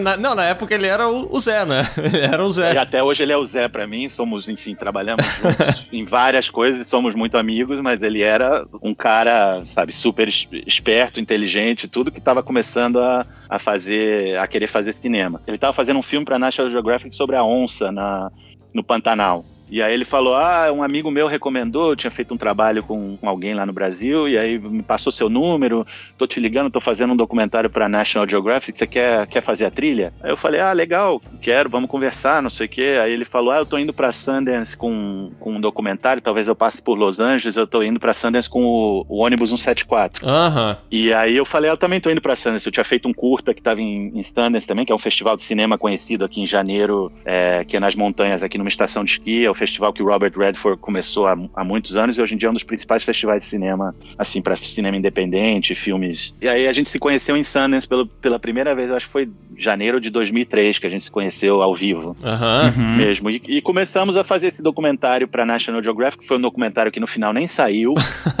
Na, 0.00 0.16
não, 0.16 0.34
na 0.34 0.44
época 0.44 0.74
ele 0.74 0.86
era 0.86 1.08
o, 1.08 1.34
o 1.34 1.40
Zé, 1.40 1.64
né? 1.64 1.86
Ele 2.00 2.18
era 2.18 2.44
o 2.44 2.50
Zé. 2.50 2.74
E 2.74 2.78
até 2.78 3.02
hoje 3.02 3.22
ele 3.22 3.32
é 3.32 3.36
o 3.36 3.44
Zé 3.44 3.68
para 3.68 3.86
mim, 3.86 4.08
somos, 4.08 4.48
enfim, 4.48 4.74
trabalhamos 4.74 5.24
juntos 5.24 5.86
em 5.92 6.04
várias 6.04 6.48
coisas, 6.48 6.86
somos 6.86 7.14
muito 7.14 7.36
amigos, 7.36 7.80
mas 7.80 8.02
ele 8.02 8.22
era 8.22 8.66
um 8.82 8.94
cara, 8.94 9.64
sabe, 9.64 9.92
super 9.92 10.28
esperto, 10.28 11.20
inteligente, 11.20 11.88
tudo 11.88 12.10
que 12.10 12.18
estava 12.18 12.42
começando 12.42 13.00
a, 13.00 13.26
a 13.48 13.58
fazer, 13.58 14.38
a 14.38 14.46
querer 14.46 14.66
fazer 14.66 14.94
cinema. 14.94 15.40
Ele 15.46 15.56
estava 15.56 15.72
fazendo 15.72 15.98
um 15.98 16.02
filme 16.02 16.24
para 16.24 16.38
National 16.38 16.70
Geographic 16.70 17.14
sobre 17.14 17.36
a 17.36 17.44
onça 17.44 17.92
na, 18.00 18.32
no 18.72 18.82
Pantanal. 18.82 19.44
E 19.70 19.80
aí 19.80 19.92
ele 19.92 20.04
falou: 20.04 20.34
Ah, 20.34 20.70
um 20.72 20.82
amigo 20.82 21.10
meu 21.10 21.26
recomendou, 21.26 21.90
eu 21.90 21.96
tinha 21.96 22.10
feito 22.10 22.34
um 22.34 22.36
trabalho 22.36 22.82
com, 22.82 23.16
com, 23.16 23.28
alguém 23.28 23.54
lá 23.54 23.64
no 23.64 23.72
Brasil, 23.72 24.28
e 24.28 24.36
aí 24.36 24.58
me 24.58 24.82
passou 24.82 25.12
seu 25.12 25.28
número, 25.28 25.86
tô 26.18 26.26
te 26.26 26.40
ligando, 26.40 26.70
tô 26.70 26.80
fazendo 26.80 27.12
um 27.12 27.16
documentário 27.16 27.70
pra 27.70 27.88
National 27.88 28.28
Geographic, 28.28 28.76
você 28.76 28.86
quer, 28.86 29.26
quer 29.26 29.42
fazer 29.42 29.66
a 29.66 29.70
trilha? 29.70 30.12
Aí 30.22 30.30
eu 30.30 30.36
falei, 30.36 30.60
ah, 30.60 30.72
legal, 30.72 31.20
quero, 31.40 31.70
vamos 31.70 31.88
conversar, 31.88 32.42
não 32.42 32.50
sei 32.50 32.66
o 32.66 32.68
quê. 32.68 32.98
Aí 33.02 33.12
ele 33.12 33.24
falou: 33.24 33.52
Ah, 33.52 33.58
eu 33.58 33.66
tô 33.66 33.78
indo 33.78 33.92
pra 33.92 34.12
Sundance 34.12 34.76
com, 34.76 35.30
com 35.38 35.54
um 35.54 35.60
documentário, 35.60 36.22
talvez 36.22 36.48
eu 36.48 36.56
passe 36.56 36.82
por 36.82 36.98
Los 36.98 37.20
Angeles, 37.20 37.56
eu 37.56 37.66
tô 37.66 37.82
indo 37.82 38.00
pra 38.00 38.12
Sundance 38.12 38.48
com 38.48 38.64
o, 38.64 39.06
o 39.08 39.18
ônibus 39.18 39.50
174. 39.50 40.28
Aham. 40.28 40.70
Uhum. 40.70 40.76
E 40.90 41.12
aí 41.12 41.36
eu 41.36 41.44
falei, 41.44 41.70
ah, 41.70 41.74
eu 41.74 41.76
também 41.76 42.00
tô 42.00 42.10
indo 42.10 42.20
pra 42.20 42.36
Sundance, 42.36 42.66
eu 42.66 42.72
tinha 42.72 42.84
feito 42.84 43.08
um 43.08 43.12
curta 43.12 43.54
que 43.54 43.62
tava 43.62 43.80
em, 43.80 44.18
em 44.18 44.22
Sundance 44.22 44.66
também, 44.66 44.84
que 44.84 44.92
é 44.92 44.94
um 44.94 44.98
festival 44.98 45.36
de 45.36 45.42
cinema 45.42 45.78
conhecido 45.78 46.24
aqui 46.24 46.40
em 46.40 46.46
janeiro, 46.46 47.12
é, 47.24 47.64
que 47.64 47.76
é 47.76 47.80
nas 47.80 47.94
montanhas, 47.94 48.42
aqui 48.42 48.58
numa 48.58 48.68
estação 48.68 49.04
de 49.04 49.12
esqui, 49.12 49.44
é 49.44 49.50
festival 49.60 49.92
que 49.92 50.02
o 50.02 50.06
Robert 50.06 50.32
Redford 50.34 50.80
começou 50.80 51.26
há, 51.26 51.36
há, 51.54 51.62
muitos 51.62 51.94
anos 51.94 52.16
e 52.16 52.22
hoje 52.22 52.34
em 52.34 52.38
dia 52.38 52.48
é 52.48 52.50
um 52.50 52.54
dos 52.54 52.64
principais 52.64 53.04
festivais 53.04 53.42
de 53.42 53.48
cinema, 53.48 53.94
assim, 54.16 54.40
para 54.40 54.56
cinema 54.56 54.96
independente, 54.96 55.74
filmes. 55.74 56.34
E 56.40 56.48
aí 56.48 56.66
a 56.66 56.72
gente 56.72 56.88
se 56.88 56.98
conheceu 56.98 57.36
em 57.36 57.44
Sundance 57.44 57.86
pelo, 57.86 58.06
pela 58.06 58.38
primeira 58.38 58.74
vez, 58.74 58.90
acho 58.90 59.06
que 59.06 59.12
foi 59.12 59.30
janeiro 59.56 60.00
de 60.00 60.08
2003 60.08 60.78
que 60.78 60.86
a 60.86 60.90
gente 60.90 61.04
se 61.04 61.10
conheceu 61.10 61.60
ao 61.60 61.74
vivo. 61.74 62.16
Uhum. 62.22 62.96
Mesmo. 62.96 63.30
E, 63.30 63.42
e, 63.46 63.60
começamos 63.60 64.16
a 64.16 64.24
fazer 64.24 64.48
esse 64.48 64.62
documentário 64.62 65.28
para 65.28 65.44
National 65.44 65.82
Geographic, 65.82 66.22
que 66.22 66.26
foi 66.28 66.38
um 66.38 66.40
documentário 66.40 66.90
que 66.90 66.98
no 66.98 67.06
final 67.06 67.32
nem 67.32 67.46
saiu. 67.46 67.92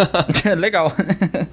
Legal. 0.56 0.92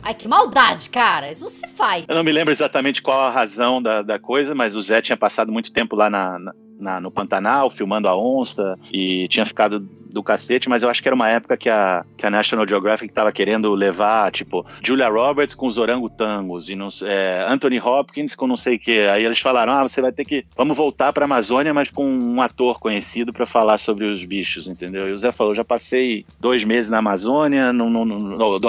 Ai, 0.01 0.13
que 0.13 0.27
maldade, 0.27 0.89
cara. 0.89 1.29
Isso 1.31 1.43
não 1.43 1.49
se 1.49 1.67
faz. 1.67 2.05
Eu 2.07 2.15
não 2.15 2.23
me 2.23 2.31
lembro 2.31 2.53
exatamente 2.53 3.01
qual 3.01 3.19
a 3.19 3.29
razão 3.29 3.81
da, 3.81 4.01
da 4.01 4.17
coisa, 4.17 4.55
mas 4.55 4.75
o 4.75 4.81
Zé 4.81 5.01
tinha 5.01 5.17
passado 5.17 5.51
muito 5.51 5.71
tempo 5.73 5.95
lá 5.95 6.09
na, 6.09 6.39
na 6.39 6.53
na, 6.79 7.01
no 7.01 7.11
Pantanal, 7.11 7.69
filmando 7.69 8.07
a 8.07 8.15
onça, 8.15 8.77
e 8.91 9.27
tinha 9.27 9.45
ficado 9.45 9.87
do 10.17 10.23
cacete, 10.23 10.67
mas 10.67 10.81
eu 10.81 10.89
acho 10.89 11.01
que 11.01 11.07
era 11.07 11.15
uma 11.15 11.29
época 11.29 11.55
que 11.55 11.69
a, 11.69 12.03
que 12.17 12.25
a 12.25 12.29
National 12.29 12.67
Geographic 12.67 13.13
tava 13.13 13.31
querendo 13.31 13.71
levar, 13.75 14.31
tipo, 14.31 14.65
Julia 14.81 15.07
Roberts 15.07 15.55
com 15.55 15.67
os 15.67 15.77
orangotangos, 15.77 16.69
e 16.69 16.75
não, 16.75 16.89
é, 17.03 17.45
Anthony 17.47 17.79
Hopkins 17.79 18.33
com 18.33 18.47
não 18.47 18.57
sei 18.57 18.77
o 18.77 18.79
que. 18.79 18.99
Aí 19.07 19.23
eles 19.23 19.39
falaram: 19.39 19.73
ah, 19.73 19.83
você 19.83 20.01
vai 20.01 20.11
ter 20.11 20.25
que. 20.25 20.43
Vamos 20.55 20.75
voltar 20.75 21.13
pra 21.13 21.25
Amazônia, 21.25 21.73
mas 21.73 21.91
com 21.91 22.03
um 22.03 22.41
ator 22.41 22.79
conhecido 22.79 23.31
para 23.31 23.45
falar 23.45 23.77
sobre 23.77 24.05
os 24.05 24.23
bichos, 24.23 24.67
entendeu? 24.67 25.07
E 25.07 25.11
o 25.11 25.17
Zé 25.17 25.31
falou: 25.31 25.53
já 25.53 25.63
passei 25.63 26.25
dois 26.39 26.63
meses 26.63 26.89
na 26.89 26.97
Amazônia, 26.97 27.71
não, 27.71 28.05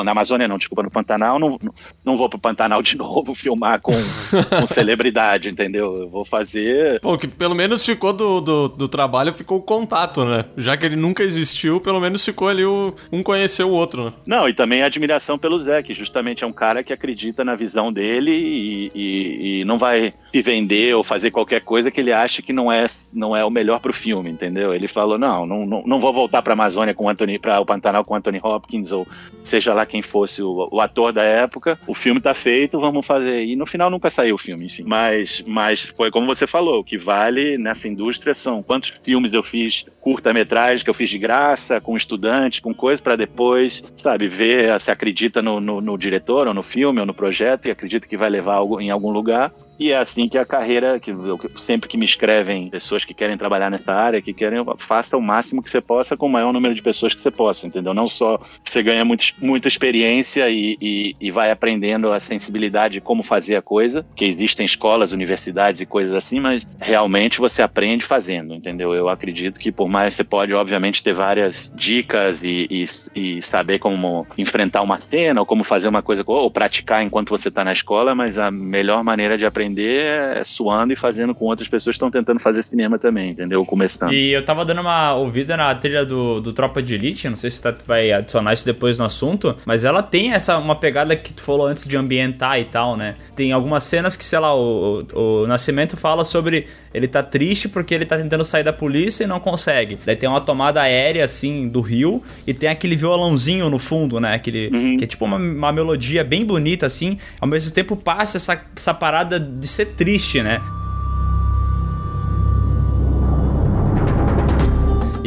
na 0.05 0.11
Amazônia 0.11 0.47
não, 0.47 0.59
desculpa, 0.59 0.83
no 0.83 0.91
Pantanal, 0.91 1.39
não, 1.39 1.59
não 2.05 2.17
vou 2.17 2.29
pro 2.29 2.39
Pantanal 2.39 2.83
de 2.83 2.95
novo 2.99 3.35
filmar 3.35 3.81
com, 3.81 3.93
com 3.93 4.67
celebridade, 4.67 5.49
entendeu? 5.49 5.95
Eu 5.95 6.09
vou 6.11 6.27
fazer. 6.27 7.01
Pô, 7.01 7.17
que 7.17 7.27
pelo 7.27 7.55
menos 7.55 7.85
ficou 7.85 8.13
do, 8.13 8.41
do, 8.43 8.69
do 8.69 8.89
trabalho, 8.89 9.33
ficou 9.33 9.59
o 9.59 9.63
contato, 9.63 10.27
né? 10.27 10.45
Já 10.59 10.77
que 10.77 10.85
ele 10.85 10.97
nunca 10.97 11.23
existiu 11.23 11.38
existiu, 11.41 11.81
pelo 11.81 12.01
menos 12.01 12.25
ficou 12.25 12.49
ali 12.49 12.65
o, 12.65 12.95
um 13.13 13.23
conhecer 13.23 13.63
o 13.63 13.71
outro, 13.71 14.07
né? 14.07 14.13
Não, 14.27 14.49
e 14.49 14.55
também 14.55 14.83
a 14.83 14.87
admiração 14.87 15.39
pelo 15.39 15.59
Zé, 15.59 15.83
que 15.83 15.95
justamente 15.95 16.45
é 16.45 16.47
um 16.47 16.53
cara 16.53 16.83
que 16.83 16.93
acredita 16.93 17.45
na 17.45 17.55
visão 17.55 17.93
dele 17.93 18.31
e, 18.31 18.91
e, 18.95 19.61
e 19.61 19.65
não 19.65 19.79
vai 19.79 20.13
se 20.31 20.43
vender 20.43 20.95
ou 20.95 21.03
fazer 21.03 21.31
qualquer 21.31 21.61
coisa 21.61 21.91
que 21.91 22.01
ele 22.01 22.13
acha 22.13 22.43
que 22.43 22.53
não 22.53 22.71
é, 22.71 22.87
não 23.13 23.37
é 23.37 23.45
o 23.45 23.51
melhor 23.51 23.81
pro 23.81 23.93
filme, 23.93 24.31
entendeu? 24.31 24.75
Ele 24.75 24.89
falou: 24.89 25.19
não, 25.19 25.47
não, 25.47 25.67
não, 25.67 26.01
vou 26.01 26.13
voltar 26.13 26.43
pra 26.43 26.53
Amazônia 26.53 26.95
com 26.95 27.09
Anthony, 27.09 27.39
pra 27.39 27.61
o 27.61 27.67
Pantanal 27.67 28.05
com 28.05 28.15
Anthony 28.15 28.41
Hopkins, 28.43 28.93
ou 28.93 29.07
seja 29.43 29.73
lá 29.73 29.87
quem 29.87 30.03
fosse 30.03 30.43
o, 30.43 30.69
o 30.71 30.81
ator 30.81 31.13
da 31.13 31.23
época. 31.23 31.79
O 31.87 31.95
filme 31.95 32.21
tá 32.21 32.35
feito, 32.35 32.79
vamos 32.79 33.07
fazer. 33.07 33.45
E 33.45 33.57
no 33.57 33.67
final 33.67 33.91
nunca 33.91 34.11
saiu 34.11 34.35
o 34.35 34.39
filme, 34.39 34.67
enfim. 34.67 34.85
Mas, 34.87 35.43
mas 35.47 35.87
foi 35.97 36.11
como 36.11 36.27
você 36.27 36.47
falou: 36.47 36.81
o 36.81 36.85
que 36.85 36.99
vale 36.99 37.57
nessa 37.59 37.89
indústria 37.89 38.35
são 38.35 38.63
quantos 38.63 38.93
filmes 39.03 39.33
eu 39.33 39.43
fiz 39.43 39.85
curta-metragem 40.01 40.85
que 40.85 40.91
eu 40.91 40.95
fiz 40.95 41.11
de 41.11 41.19
graça, 41.19 41.81
com 41.81 41.97
estudante, 41.97 42.63
com 42.63 42.73
coisa, 42.73 43.03
para 43.03 43.17
depois, 43.17 43.85
sabe, 43.97 44.27
ver 44.27 44.81
se 44.81 44.91
acredita 44.91 45.43
no, 45.43 45.61
no, 45.61 45.81
no, 45.81 45.99
diretor, 45.99 46.47
ou 46.47 46.55
no 46.55 46.63
filme, 46.63 47.01
ou 47.01 47.07
no 47.07 47.15
projeto, 47.15 47.67
e 47.67 47.71
acredita 47.71 48.07
que 48.07 48.17
vai 48.17 48.31
levar 48.31 48.55
algo, 48.55 48.81
em 48.81 48.91
algum 48.91 49.11
lugar. 49.11 49.53
E 49.79 49.93
é 49.93 49.97
assim 49.97 50.29
que 50.29 50.37
a 50.37 50.45
carreira, 50.45 50.99
que 50.99 51.11
eu, 51.11 51.39
sempre 51.57 51.89
que 51.89 51.97
me 51.97 52.05
escrevem 52.05 52.69
pessoas 52.69 53.05
que 53.05 53.15
querem 53.15 53.37
trabalhar 53.37 53.71
nessa 53.71 53.93
área, 53.93 54.21
que 54.21 54.35
querem, 54.35 54.59
faça 54.77 55.17
o 55.17 55.23
máximo 55.23 55.63
que 55.63 55.71
você 55.71 55.81
possa 55.81 56.17
com 56.17 56.27
o 56.27 56.31
maior 56.31 56.53
número 56.53 56.75
de 56.75 56.83
pessoas 56.83 57.15
que 57.15 57.21
você 57.21 57.31
possa, 57.31 57.67
entendeu? 57.67 57.95
Não 57.95 58.09
só 58.09 58.41
você 58.65 58.83
ganha 58.83 59.05
muito, 59.05 59.27
muita 59.41 59.69
experiência 59.69 60.51
e, 60.51 60.77
e, 60.81 61.15
e 61.21 61.31
vai 61.31 61.51
aprendendo 61.51 62.11
a 62.13 62.19
sensibilidade 62.19 62.95
de 62.95 63.01
como 63.01 63.23
fazer 63.23 63.57
a 63.57 63.63
coisa, 63.63 64.05
que 64.17 64.25
existem 64.25 64.67
escolas, 64.67 65.13
universidades 65.13 65.81
e 65.81 65.87
coisas 65.87 66.15
assim, 66.15 66.41
mas 66.41 66.67
realmente 66.81 67.39
você 67.39 67.63
aprende 67.63 68.05
fazendo, 68.05 68.55
entendeu? 68.55 68.95
Eu 68.95 69.09
acredito 69.09 69.61
que 69.61 69.71
por 69.71 69.89
mais 69.89 70.15
você 70.15 70.25
pode, 70.25 70.53
obviamente, 70.53 71.05
ter 71.05 71.13
várias 71.13 71.73
dicas 71.77 72.43
e, 72.43 72.67
e, 72.69 72.85
e 73.15 73.43
saber 73.43 73.79
como 73.79 74.27
enfrentar 74.37 74.83
uma 74.83 75.01
cena 75.01 75.41
ou 75.41 75.47
como 75.47 75.63
fazer 75.63 75.89
uma 75.89 76.03
coisa 76.03 76.25
ou 76.27 76.51
praticar 76.51 77.05
enquanto 77.05 77.31
você 77.31 77.49
está 77.49 77.63
na 77.63 77.73
escola, 77.73 78.15
mas 78.15 78.39
a 78.39 78.51
melhor 78.51 79.05
maneira 79.05 79.39
de 79.39 79.47
aprender 79.47 79.68
aprender 79.69 80.39
é 80.39 80.45
suando 80.45 80.93
e 80.93 80.97
fazendo 80.97 81.35
com 81.35 81.45
outras 81.45 81.69
pessoas 81.69 81.95
que 81.95 81.99
estão 81.99 82.11
tentando 82.11 82.41
fazer 82.41 82.65
cinema 82.65 82.99
também, 82.99 83.31
entendeu? 83.31 83.65
Começando. 83.65 84.13
E 84.13 84.33
eu 84.33 84.45
tava 84.45 84.65
dando 84.65 84.81
uma 84.81 85.15
ouvida 85.15 85.57
na 85.57 85.75
trilha 85.75 86.05
do, 86.05 86.41
do 86.41 86.53
Tropa 86.53 86.83
de 86.83 86.95
Elite, 86.95 87.29
não 87.29 87.37
sei 87.37 87.51
se 87.51 87.61
tu 87.61 87.75
vai 87.87 88.11
adicionar 88.11 88.53
isso 88.53 88.65
depois 88.65 88.99
no 88.99 89.05
assunto, 89.05 89.57
mas 89.65 89.85
ela 89.85 90.03
tem 90.03 90.33
essa 90.33 90.57
uma 90.59 90.75
pegada 90.75 91.15
que 91.15 91.33
tu 91.33 91.43
falou 91.43 91.67
antes 91.67 91.87
de 91.87 91.97
ambientar 91.97 92.59
e 92.59 92.65
tal, 92.65 92.97
né? 92.97 93.15
Tem 93.35 93.53
algumas 93.53 93.85
cenas 93.85 94.17
que, 94.17 94.25
sei 94.25 94.39
lá, 94.39 94.55
o, 94.55 95.07
o, 95.13 95.43
o 95.43 95.47
Nascimento 95.47 95.97
fala 95.97 96.25
sobre 96.25 96.67
ele 96.93 97.09
tá 97.09 97.23
triste 97.23 97.69
porque 97.69 97.95
ele 97.95 98.07
tá 98.07 98.17
tentando 98.17 98.45
sair 98.45 98.63
da 98.65 98.73
polícia 98.73 99.25
e 99.25 99.27
não 99.27 99.41
consegue. 99.41 99.99
Daí 100.05 100.17
tem 100.17 100.29
uma 100.29 100.41
tomada 100.41 100.81
aérea, 100.81 101.25
assim, 101.25 101.69
do 101.69 101.81
rio 101.81 102.23
e 102.47 102.55
tem 102.55 102.69
aquele 102.69 102.97
violãozinho 102.97 103.69
no 103.69 103.79
fundo, 103.79 104.21
né? 104.21 104.35
Aquele, 104.35 104.69
uhum. 104.69 104.97
Que 104.97 105.05
é 105.05 105.07
tipo 105.07 105.25
uma, 105.25 105.37
uma 105.37 105.73
melodia 105.73 106.25
bem 106.25 106.45
bonita, 106.45 106.87
assim. 106.87 107.19
Ao 107.41 107.49
mesmo 107.49 107.71
tempo 107.73 107.97
passa 107.97 108.37
essa, 108.37 108.61
essa 108.77 108.95
parada 108.95 109.39
de 109.39 109.67
ser 109.67 109.87
triste, 109.87 110.43
né? 110.43 110.61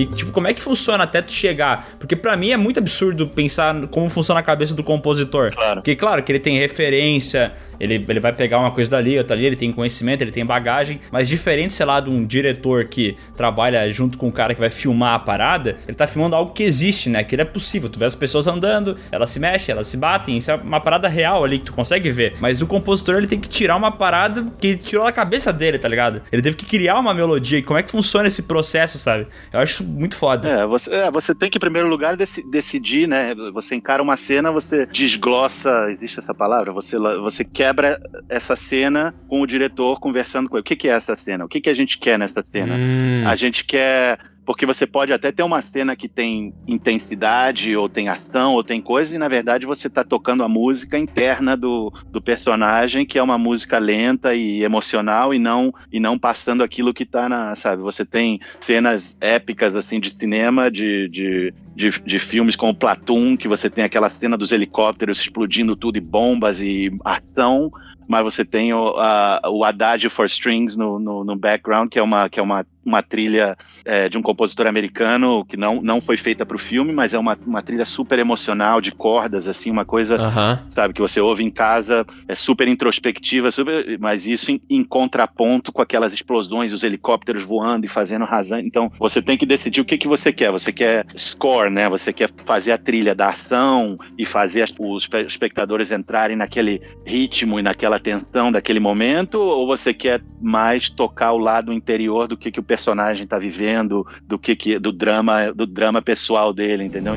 E, 0.02 0.06
tipo, 0.08 0.32
como 0.32 0.48
é 0.48 0.54
que 0.54 0.62
funciona 0.62 1.04
até 1.04 1.22
tu 1.22 1.32
chegar? 1.32 1.88
Porque 2.00 2.16
para 2.16 2.36
mim 2.36 2.50
é 2.50 2.58
muito 2.58 2.80
absurdo 2.80 3.28
pensar 3.28 3.88
como 3.88 4.10
funciona 4.10 4.40
a 4.40 4.44
cabeça 4.44 4.74
do 4.74 4.84
compositor. 4.84 5.54
Claro. 5.54 5.76
Porque, 5.76 5.96
claro, 5.96 6.24
que 6.24 6.32
ele 6.32 6.40
tem 6.40 6.58
referência, 6.58 7.52
ele, 7.80 8.04
ele 8.08 8.20
vai 8.20 8.34
pegar 8.34 8.60
uma 8.60 8.72
coisa 8.72 8.90
dali, 8.90 9.18
outra 9.18 9.36
ali, 9.36 9.46
ele 9.46 9.56
tem 9.56 9.72
conhecimento, 9.72 10.22
ele 10.22 10.32
tem 10.32 10.44
bagagem, 10.44 11.00
mas 11.12 11.28
diferente, 11.28 11.74
sei 11.74 11.86
lá, 11.86 12.00
de 12.00 12.10
um 12.10 12.26
diretor 12.26 12.86
que 12.86 13.16
trabalha 13.36 13.92
junto 13.92 14.18
com 14.18 14.28
o 14.28 14.32
cara 14.32 14.56
que 14.56 14.60
vai 14.60 14.72
filmar 14.72 15.14
a 15.14 15.20
parada, 15.20 15.78
ele 15.88 15.96
tá 15.96 16.08
filmando 16.08 16.36
algo 16.36 16.52
que 16.52 16.64
existe, 16.64 17.10
né? 17.10 17.24
Que 17.24 17.36
é 17.36 17.46
possível. 17.46 17.90
Tu 17.90 18.00
vê 18.00 18.06
as 18.06 18.16
pessoas 18.16 18.48
andando, 18.48 18.96
elas 19.12 19.30
se 19.30 19.40
mexem, 19.40 19.74
elas 19.74 19.88
se 19.88 19.98
batem, 19.98 20.38
isso 20.38 20.50
é 20.50 20.56
uma 20.56 20.80
parada 20.80 21.08
real 21.08 21.44
ali 21.44 21.60
que 21.60 21.66
tu 21.66 21.74
consegue 21.74 22.10
ver. 22.10 22.36
Mas 22.40 22.62
o 22.62 22.68
compositor, 22.68 23.16
ele 23.16 23.28
tem 23.28 23.40
que 23.40 23.50
tirar 23.50 23.76
uma 23.76 23.92
parada 23.92 24.46
que 24.60 24.76
tirou 24.76 25.06
da 25.06 25.12
cabeça 25.12 25.54
dele, 25.54 25.78
tá 25.78 25.88
ligado? 25.88 26.22
Ele 26.32 26.42
teve 26.42 26.56
que 26.56 26.66
criar 26.66 27.00
uma 27.00 27.14
melodia. 27.14 27.60
E 27.60 27.62
como 27.62 27.80
é 27.80 27.84
que 27.84 27.92
funciona 27.92 28.28
esse 28.28 28.44
processo, 28.44 28.98
sabe? 28.98 29.28
Eu 29.52 29.60
acho 29.60 29.84
muito 29.92 30.16
foda. 30.16 30.48
É, 30.48 30.66
você, 30.66 30.90
é, 30.94 31.12
você 31.12 31.36
tem 31.36 31.50
que, 31.50 31.58
em 31.58 31.60
primeiro 31.60 31.88
lugar, 31.88 32.16
deci- 32.18 32.44
decidir, 32.50 33.08
né? 33.08 33.36
Você 33.54 33.76
encara 33.76 34.02
uma 34.02 34.18
cena, 34.18 34.52
você 34.52 34.86
desglossa, 34.86 35.88
existe 35.90 36.20
essa 36.20 36.34
palavra? 36.34 36.72
Você, 36.74 36.98
você 36.98 37.44
quebra 37.44 38.00
essa 38.30 38.56
cena 38.56 39.14
com 39.28 39.42
o 39.42 39.48
diretor 39.48 40.00
conversando 40.00 40.50
com 40.50 40.56
ele. 40.58 40.62
O 40.62 40.64
que, 40.64 40.76
que 40.76 40.88
é 40.88 40.92
essa 40.92 41.16
cena? 41.16 41.46
O 41.46 41.48
que, 41.48 41.62
que 41.62 41.70
a 41.70 41.74
gente 41.74 42.00
quer 42.00 42.18
nessa 42.18 42.44
cena? 42.44 42.76
Hum. 42.76 43.24
A 43.28 43.36
gente 43.36 43.64
quer. 43.64 44.18
Porque 44.46 44.66
você 44.66 44.88
pode 44.88 45.14
até 45.14 45.32
ter 45.32 45.44
uma 45.44 45.62
cena 45.62 45.96
que 45.96 46.08
tem 46.08 46.54
intensidade, 46.68 47.76
ou 47.76 47.88
tem 47.88 48.10
ação, 48.10 48.54
ou 48.54 48.64
tem 48.64 48.82
coisa, 48.82 49.16
e 49.16 49.18
na 49.18 49.28
verdade 49.28 49.66
você 49.66 49.90
tá 49.90 50.04
tocando 50.04 50.44
a 50.44 50.50
música 50.50 50.98
interna 50.98 51.56
do, 51.56 51.94
do 52.12 52.22
personagem, 52.22 53.06
que 53.06 53.20
é 53.20 53.24
uma 53.24 53.38
música 53.38 53.78
lenta 53.78 54.34
e 54.34 54.64
emocional, 54.64 55.34
e 55.34 55.40
não, 55.40 55.74
e 55.92 56.00
não 56.00 56.18
passando 56.18 56.64
aquilo 56.64 56.94
que 56.94 57.06
tá 57.06 57.30
na. 57.30 57.56
Sabe? 57.56 57.82
Você 57.82 58.04
tem 58.04 58.40
cenas 58.60 59.18
épicas 59.22 59.74
assim 59.76 60.00
de 60.00 60.12
cinema, 60.12 60.72
de, 60.72 61.08
de, 61.10 61.54
de, 61.76 61.90
de 62.02 62.20
filmes 62.20 62.56
como 62.56 62.76
Platoon, 62.76 63.38
que 63.38 63.48
você 63.48 63.70
tem 63.70 63.84
aquela 63.84 64.10
cena 64.10 64.38
dos 64.38 64.52
helicópteros 64.52 65.20
explodindo 65.20 65.76
tudo 65.76 65.98
e 65.98 66.02
bombas 66.02 66.62
e 66.62 66.92
ação 67.04 67.72
mas 68.12 68.24
você 68.24 68.44
tem 68.44 68.74
o, 68.74 68.90
a, 68.98 69.42
o 69.50 69.64
Adagio 69.64 70.10
for 70.10 70.26
Strings 70.26 70.76
no, 70.76 71.00
no, 71.00 71.24
no 71.24 71.36
background, 71.38 71.90
que 71.90 71.98
é 71.98 72.02
uma, 72.02 72.28
que 72.28 72.42
é 72.42 72.44
uma, 72.44 72.66
uma 72.86 73.02
trilha 73.02 73.56
é, 73.86 74.10
de 74.10 74.18
um 74.18 74.22
compositor 74.22 74.68
americano 74.68 75.46
que 75.46 75.58
não, 75.58 75.82
não 75.82 76.02
foi 76.02 76.18
feita 76.18 76.46
para 76.46 76.56
o 76.56 76.60
filme, 76.60 76.92
mas 76.92 77.14
é 77.14 77.20
uma, 77.20 77.38
uma 77.46 77.62
trilha 77.62 77.86
super 77.86 78.20
emocional, 78.20 78.82
de 78.82 78.92
cordas, 78.92 79.48
assim, 79.48 79.70
uma 79.70 79.86
coisa, 79.86 80.18
Aham. 80.20 80.60
sabe, 80.70 80.94
que 80.94 81.02
você 81.02 81.20
ouve 81.20 81.44
em 81.44 81.52
casa, 81.52 82.06
é 82.28 82.36
super 82.36 82.68
introspectiva, 82.68 83.52
super, 83.52 84.00
mas 84.00 84.26
isso 84.26 84.52
em, 84.52 84.62
em 84.70 84.84
contraponto 84.84 85.72
com 85.72 85.82
aquelas 85.82 86.14
explosões, 86.14 86.74
os 86.74 86.84
helicópteros 86.84 87.44
voando 87.44 87.86
e 87.86 87.90
fazendo 87.90 88.26
rasante. 88.26 88.68
Então, 88.68 88.92
você 89.00 89.22
tem 89.22 89.38
que 89.38 89.46
decidir 89.46 89.82
o 89.82 89.86
que, 89.86 89.98
que 89.98 90.08
você 90.08 90.32
quer. 90.32 90.52
Você 90.52 90.72
quer 90.72 91.06
score, 91.16 91.70
né? 91.70 91.90
Você 91.90 92.12
quer 92.14 92.30
fazer 92.46 92.72
a 92.72 92.78
trilha 92.78 93.14
da 93.14 93.30
ação 93.30 93.98
e 94.18 94.26
fazer 94.26 94.72
os 94.80 95.04
espe- 95.04 95.26
espectadores 95.26 95.92
entrarem 95.92 96.36
naquele 96.36 96.82
ritmo 97.06 97.60
e 97.60 97.64
naquela 97.64 98.00
tensão 98.00 98.52
daquele 98.52 98.80
momento, 98.80 99.36
ou 99.36 99.68
você 99.68 99.94
quer 99.94 100.22
mais 100.40 100.90
tocar 100.90 101.34
o 101.34 101.38
lado 101.38 101.72
interior 101.72 102.28
do 102.28 102.38
que, 102.38 102.52
que 102.52 102.60
o 102.60 102.64
personagem 102.72 103.26
está 103.26 103.38
vivendo, 103.38 104.08
do 104.26 104.40
que, 104.40 104.56
que 104.56 104.80
do 104.80 104.94
drama, 104.94 105.52
do 105.52 105.68
drama 105.68 106.02
pessoal 106.02 106.54
dele, 106.54 106.86
entendeu? 106.86 107.16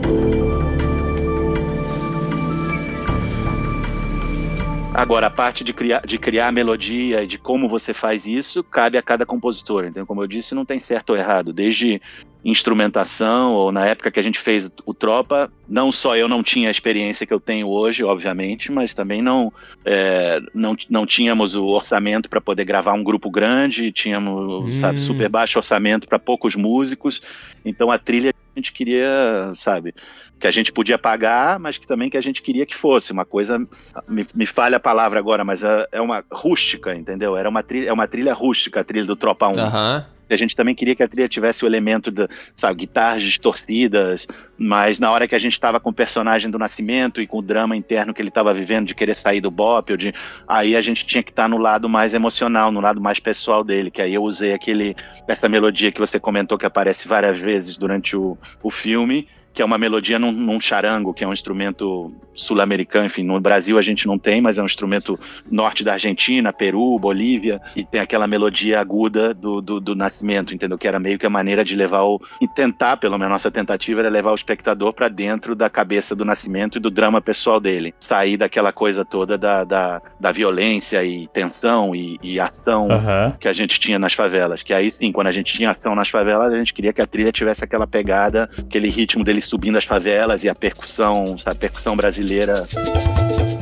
Agora, 4.92 5.28
a 5.28 5.30
parte 5.30 5.62
de 5.62 5.72
criar, 5.72 6.04
de 6.04 6.18
criar 6.18 6.48
a 6.48 6.52
melodia 6.52 7.22
e 7.22 7.26
de 7.28 7.38
como 7.38 7.68
você 7.68 7.94
faz 7.94 8.26
isso, 8.26 8.64
cabe 8.64 8.98
a 8.98 9.02
cada 9.02 9.24
compositor. 9.24 9.84
Então, 9.84 10.04
como 10.04 10.24
eu 10.24 10.26
disse, 10.26 10.56
não 10.56 10.64
tem 10.64 10.80
certo 10.80 11.10
ou 11.10 11.16
errado. 11.16 11.52
Desde 11.52 12.02
instrumentação, 12.44 13.52
ou 13.54 13.72
na 13.72 13.86
época 13.86 14.10
que 14.10 14.20
a 14.20 14.22
gente 14.22 14.38
fez 14.38 14.70
o 14.84 14.92
Tropa, 14.92 15.50
não 15.66 15.90
só 15.90 16.14
eu 16.16 16.28
não 16.28 16.42
tinha 16.42 16.68
a 16.68 16.70
experiência 16.70 17.26
que 17.26 17.32
eu 17.32 17.40
tenho 17.40 17.68
hoje, 17.68 18.04
obviamente, 18.04 18.70
mas 18.70 18.92
também 18.92 19.22
não, 19.22 19.52
é, 19.84 20.40
não, 20.52 20.76
não 20.90 21.06
tínhamos 21.06 21.54
o 21.54 21.64
orçamento 21.66 22.28
para 22.28 22.40
poder 22.40 22.64
gravar 22.64 22.92
um 22.92 23.02
grupo 23.02 23.30
grande, 23.30 23.90
tínhamos, 23.90 24.34
Hum. 24.34 24.76
sabe, 24.76 25.00
super 25.00 25.28
baixo 25.28 25.58
orçamento 25.58 26.06
para 26.06 26.18
poucos 26.18 26.54
músicos. 26.54 27.22
Então, 27.64 27.90
a 27.90 27.98
trilha 27.98 28.30
a 28.30 28.60
gente 28.60 28.72
queria, 28.72 29.50
sabe, 29.54 29.94
que 30.38 30.46
a 30.46 30.50
gente 30.50 30.70
podia 30.70 30.98
pagar, 30.98 31.58
mas 31.58 31.78
que 31.78 31.86
também 31.86 32.08
que 32.08 32.16
a 32.16 32.22
gente 32.22 32.42
queria 32.42 32.66
que 32.66 32.76
fosse 32.76 33.10
uma 33.10 33.24
coisa 33.24 33.58
me, 34.06 34.26
me 34.34 34.46
falha 34.46 34.76
a 34.76 34.80
palavra 34.80 35.18
agora, 35.18 35.44
mas 35.44 35.64
é, 35.64 35.88
é 35.90 36.00
uma 36.00 36.22
rústica, 36.30 36.94
entendeu? 36.94 37.36
Era 37.36 37.48
uma 37.48 37.62
trilha, 37.62 37.88
é 37.88 37.92
uma 37.92 38.06
trilha 38.06 38.32
rústica, 38.32 38.80
a 38.80 38.84
trilha 38.84 39.06
do 39.06 39.16
Tropa 39.16 39.48
1. 39.48 39.58
Aham. 39.58 40.06
A 40.28 40.36
gente 40.36 40.56
também 40.56 40.74
queria 40.74 40.94
que 40.94 41.02
a 41.02 41.08
trilha 41.08 41.28
tivesse 41.28 41.64
o 41.64 41.66
elemento 41.66 42.10
de, 42.10 42.26
sabe, 42.54 42.80
guitarras 42.80 43.22
distorcidas, 43.22 44.26
mas 44.56 44.98
na 44.98 45.10
hora 45.10 45.28
que 45.28 45.34
a 45.34 45.38
gente 45.38 45.52
estava 45.52 45.78
com 45.80 45.90
o 45.90 45.94
personagem 45.94 46.50
do 46.50 46.58
Nascimento 46.58 47.20
e 47.20 47.26
com 47.26 47.38
o 47.38 47.42
drama 47.42 47.76
interno 47.76 48.14
que 48.14 48.22
ele 48.22 48.28
estava 48.28 48.54
vivendo 48.54 48.86
de 48.86 48.94
querer 48.94 49.16
sair 49.16 49.40
do 49.40 49.50
bop, 49.50 49.96
de, 49.96 50.14
aí 50.48 50.76
a 50.76 50.80
gente 50.80 51.06
tinha 51.06 51.22
que 51.22 51.30
estar 51.30 51.48
no 51.48 51.58
lado 51.58 51.88
mais 51.88 52.14
emocional, 52.14 52.72
no 52.72 52.80
lado 52.80 53.00
mais 53.00 53.18
pessoal 53.18 53.62
dele, 53.62 53.90
que 53.90 54.02
aí 54.02 54.14
eu 54.14 54.22
usei 54.22 54.52
aquele 54.52 54.94
essa 55.28 55.48
melodia 55.48 55.92
que 55.92 56.00
você 56.00 56.18
comentou 56.18 56.56
que 56.58 56.66
aparece 56.66 57.06
várias 57.08 57.38
vezes 57.38 57.76
durante 57.76 58.16
o, 58.16 58.38
o 58.62 58.70
filme, 58.70 59.26
que 59.54 59.62
é 59.62 59.64
uma 59.64 59.78
melodia 59.78 60.18
num, 60.18 60.32
num 60.32 60.60
charango, 60.60 61.14
que 61.14 61.22
é 61.22 61.28
um 61.28 61.32
instrumento 61.32 62.12
sul-americano, 62.34 63.06
enfim, 63.06 63.22
no 63.22 63.38
Brasil 63.40 63.78
a 63.78 63.82
gente 63.82 64.06
não 64.06 64.18
tem, 64.18 64.40
mas 64.40 64.58
é 64.58 64.62
um 64.62 64.66
instrumento 64.66 65.18
norte 65.48 65.84
da 65.84 65.92
Argentina, 65.92 66.52
Peru, 66.52 66.98
Bolívia, 66.98 67.60
e 67.76 67.84
tem 67.84 68.00
aquela 68.00 68.26
melodia 68.26 68.80
aguda 68.80 69.32
do, 69.32 69.62
do, 69.62 69.80
do 69.80 69.94
nascimento, 69.94 70.52
entendeu? 70.52 70.76
Que 70.76 70.88
era 70.88 70.98
meio 70.98 71.18
que 71.18 71.26
a 71.26 71.30
maneira 71.30 71.64
de 71.64 71.76
levar 71.76 72.02
o. 72.02 72.20
e 72.40 72.48
tentar, 72.48 72.96
pelo 72.96 73.16
menos 73.16 73.30
a 73.30 73.34
nossa 73.34 73.50
tentativa 73.50 74.00
era 74.00 74.08
levar 74.08 74.32
o 74.32 74.34
espectador 74.34 74.92
para 74.92 75.08
dentro 75.08 75.54
da 75.54 75.70
cabeça 75.70 76.16
do 76.16 76.24
nascimento 76.24 76.78
e 76.78 76.80
do 76.80 76.90
drama 76.90 77.20
pessoal 77.20 77.60
dele. 77.60 77.94
Sair 78.00 78.36
daquela 78.36 78.72
coisa 78.72 79.04
toda 79.04 79.38
da, 79.38 79.62
da, 79.62 80.02
da 80.18 80.32
violência 80.32 81.04
e 81.04 81.28
tensão 81.28 81.94
e, 81.94 82.18
e 82.20 82.40
ação 82.40 82.90
Aham. 82.90 83.36
que 83.38 83.46
a 83.46 83.52
gente 83.52 83.78
tinha 83.78 83.98
nas 83.98 84.14
favelas. 84.14 84.64
Que 84.64 84.74
aí 84.74 84.90
sim, 84.90 85.12
quando 85.12 85.28
a 85.28 85.32
gente 85.32 85.54
tinha 85.54 85.70
ação 85.70 85.94
nas 85.94 86.08
favelas, 86.08 86.52
a 86.52 86.58
gente 86.58 86.74
queria 86.74 86.92
que 86.92 87.00
a 87.00 87.06
trilha 87.06 87.30
tivesse 87.30 87.62
aquela 87.62 87.86
pegada, 87.86 88.50
aquele 88.58 88.88
ritmo 88.88 89.22
dele 89.22 89.38
subindo 89.46 89.76
as 89.76 89.84
favelas 89.84 90.44
e 90.44 90.48
a 90.48 90.54
percussão, 90.54 91.36
a 91.44 91.54
percussão 91.54 91.96
brasileira. 91.96 92.66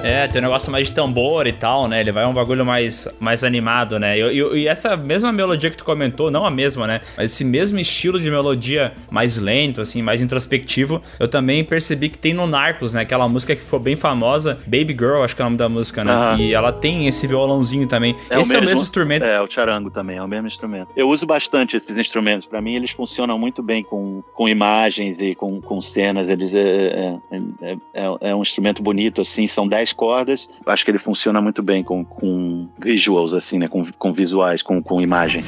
É, 0.05 0.27
tem 0.27 0.41
um 0.41 0.45
negócio 0.47 0.71
mais 0.73 0.88
de 0.88 0.95
tambor 0.95 1.47
e 1.47 1.53
tal, 1.53 1.87
né? 1.87 2.01
Ele 2.01 2.11
vai 2.11 2.27
um 2.27 2.33
bagulho 2.33 2.67
mais, 2.67 3.07
mais 3.21 3.45
animado, 3.45 4.01
né? 4.01 4.19
E, 4.19 4.23
e- 4.23 4.59
e 4.62 4.69
essa 4.69 4.97
mesma 4.97 5.31
melodia 5.33 5.71
que 5.71 5.77
tu 5.77 5.85
comentou, 5.85 6.29
não 6.29 6.45
a 6.45 6.51
mesma, 6.51 6.88
né? 6.88 7.01
Mas 7.17 7.33
esse 7.33 7.45
mesmo 7.45 7.79
estilo 7.79 8.19
de 8.21 8.29
melodia 8.29 8.93
mais 9.12 9.37
lento, 9.37 9.81
assim, 9.81 10.03
mais 10.03 10.21
introspectivo, 10.21 11.01
eu 11.21 11.29
também 11.29 11.62
percebi 11.62 12.09
que 12.09 12.19
tem 12.19 12.35
no 12.35 12.49
Narcos, 12.49 12.93
né? 12.93 13.03
Aquela 13.03 13.29
música 13.29 13.55
que 13.55 13.62
ficou 13.62 13.79
bem 13.79 13.95
famosa, 13.95 14.59
Baby 14.67 14.88
Girl, 14.99 15.23
acho 15.23 15.37
que 15.37 15.43
é 15.43 15.45
o 15.45 15.47
nome 15.47 15.57
da 15.57 15.69
música, 15.69 16.03
né? 16.03 16.12
Aham. 16.12 16.38
E 16.41 16.53
ela 16.53 16.73
tem 16.73 17.07
esse 17.07 17.29
violãozinho 17.29 17.87
também. 17.87 18.17
É 18.29 18.41
esse 18.41 18.53
é 18.57 18.59
o 18.59 18.61
mesmo 18.61 18.83
instrumento. 18.83 19.23
É, 19.25 19.41
o 19.41 19.49
charango 19.49 19.88
também, 19.88 20.17
é 20.17 20.23
o 20.23 20.27
mesmo 20.27 20.49
instrumento. 20.49 20.88
Eu 20.97 21.09
uso 21.11 21.25
bastante 21.27 21.77
esses 21.77 21.97
instrumentos. 21.97 22.45
Pra 22.49 22.61
mim, 22.61 22.75
eles 22.75 22.91
funcionam 22.91 23.38
muito 23.38 23.62
bem 23.62 23.85
com, 23.85 24.21
com 24.35 24.49
imagens 24.49 25.19
e 25.21 25.33
com, 25.37 25.61
com 25.61 25.81
cenas. 25.81 26.29
Eles 26.29 26.53
é, 26.55 26.61
é, 26.61 27.37
é, 27.62 27.77
é- 27.95 28.31
é 28.31 28.35
um 28.35 28.43
instrumento 28.43 28.83
bonito, 28.83 29.21
assim. 29.21 29.47
São 29.47 29.69
10 29.92 29.94
cordas. 29.94 30.48
Acho 30.66 30.85
que 30.85 30.90
ele 30.90 30.98
funciona 30.98 31.40
muito 31.40 31.62
bem 31.62 31.83
com, 31.83 32.05
com 32.05 32.68
visuals, 32.78 33.33
assim, 33.33 33.59
né? 33.59 33.68
Com, 33.68 33.85
com 33.98 34.12
visuais, 34.12 34.62
com, 34.62 34.83
com 34.83 35.00
imagens. 35.00 35.46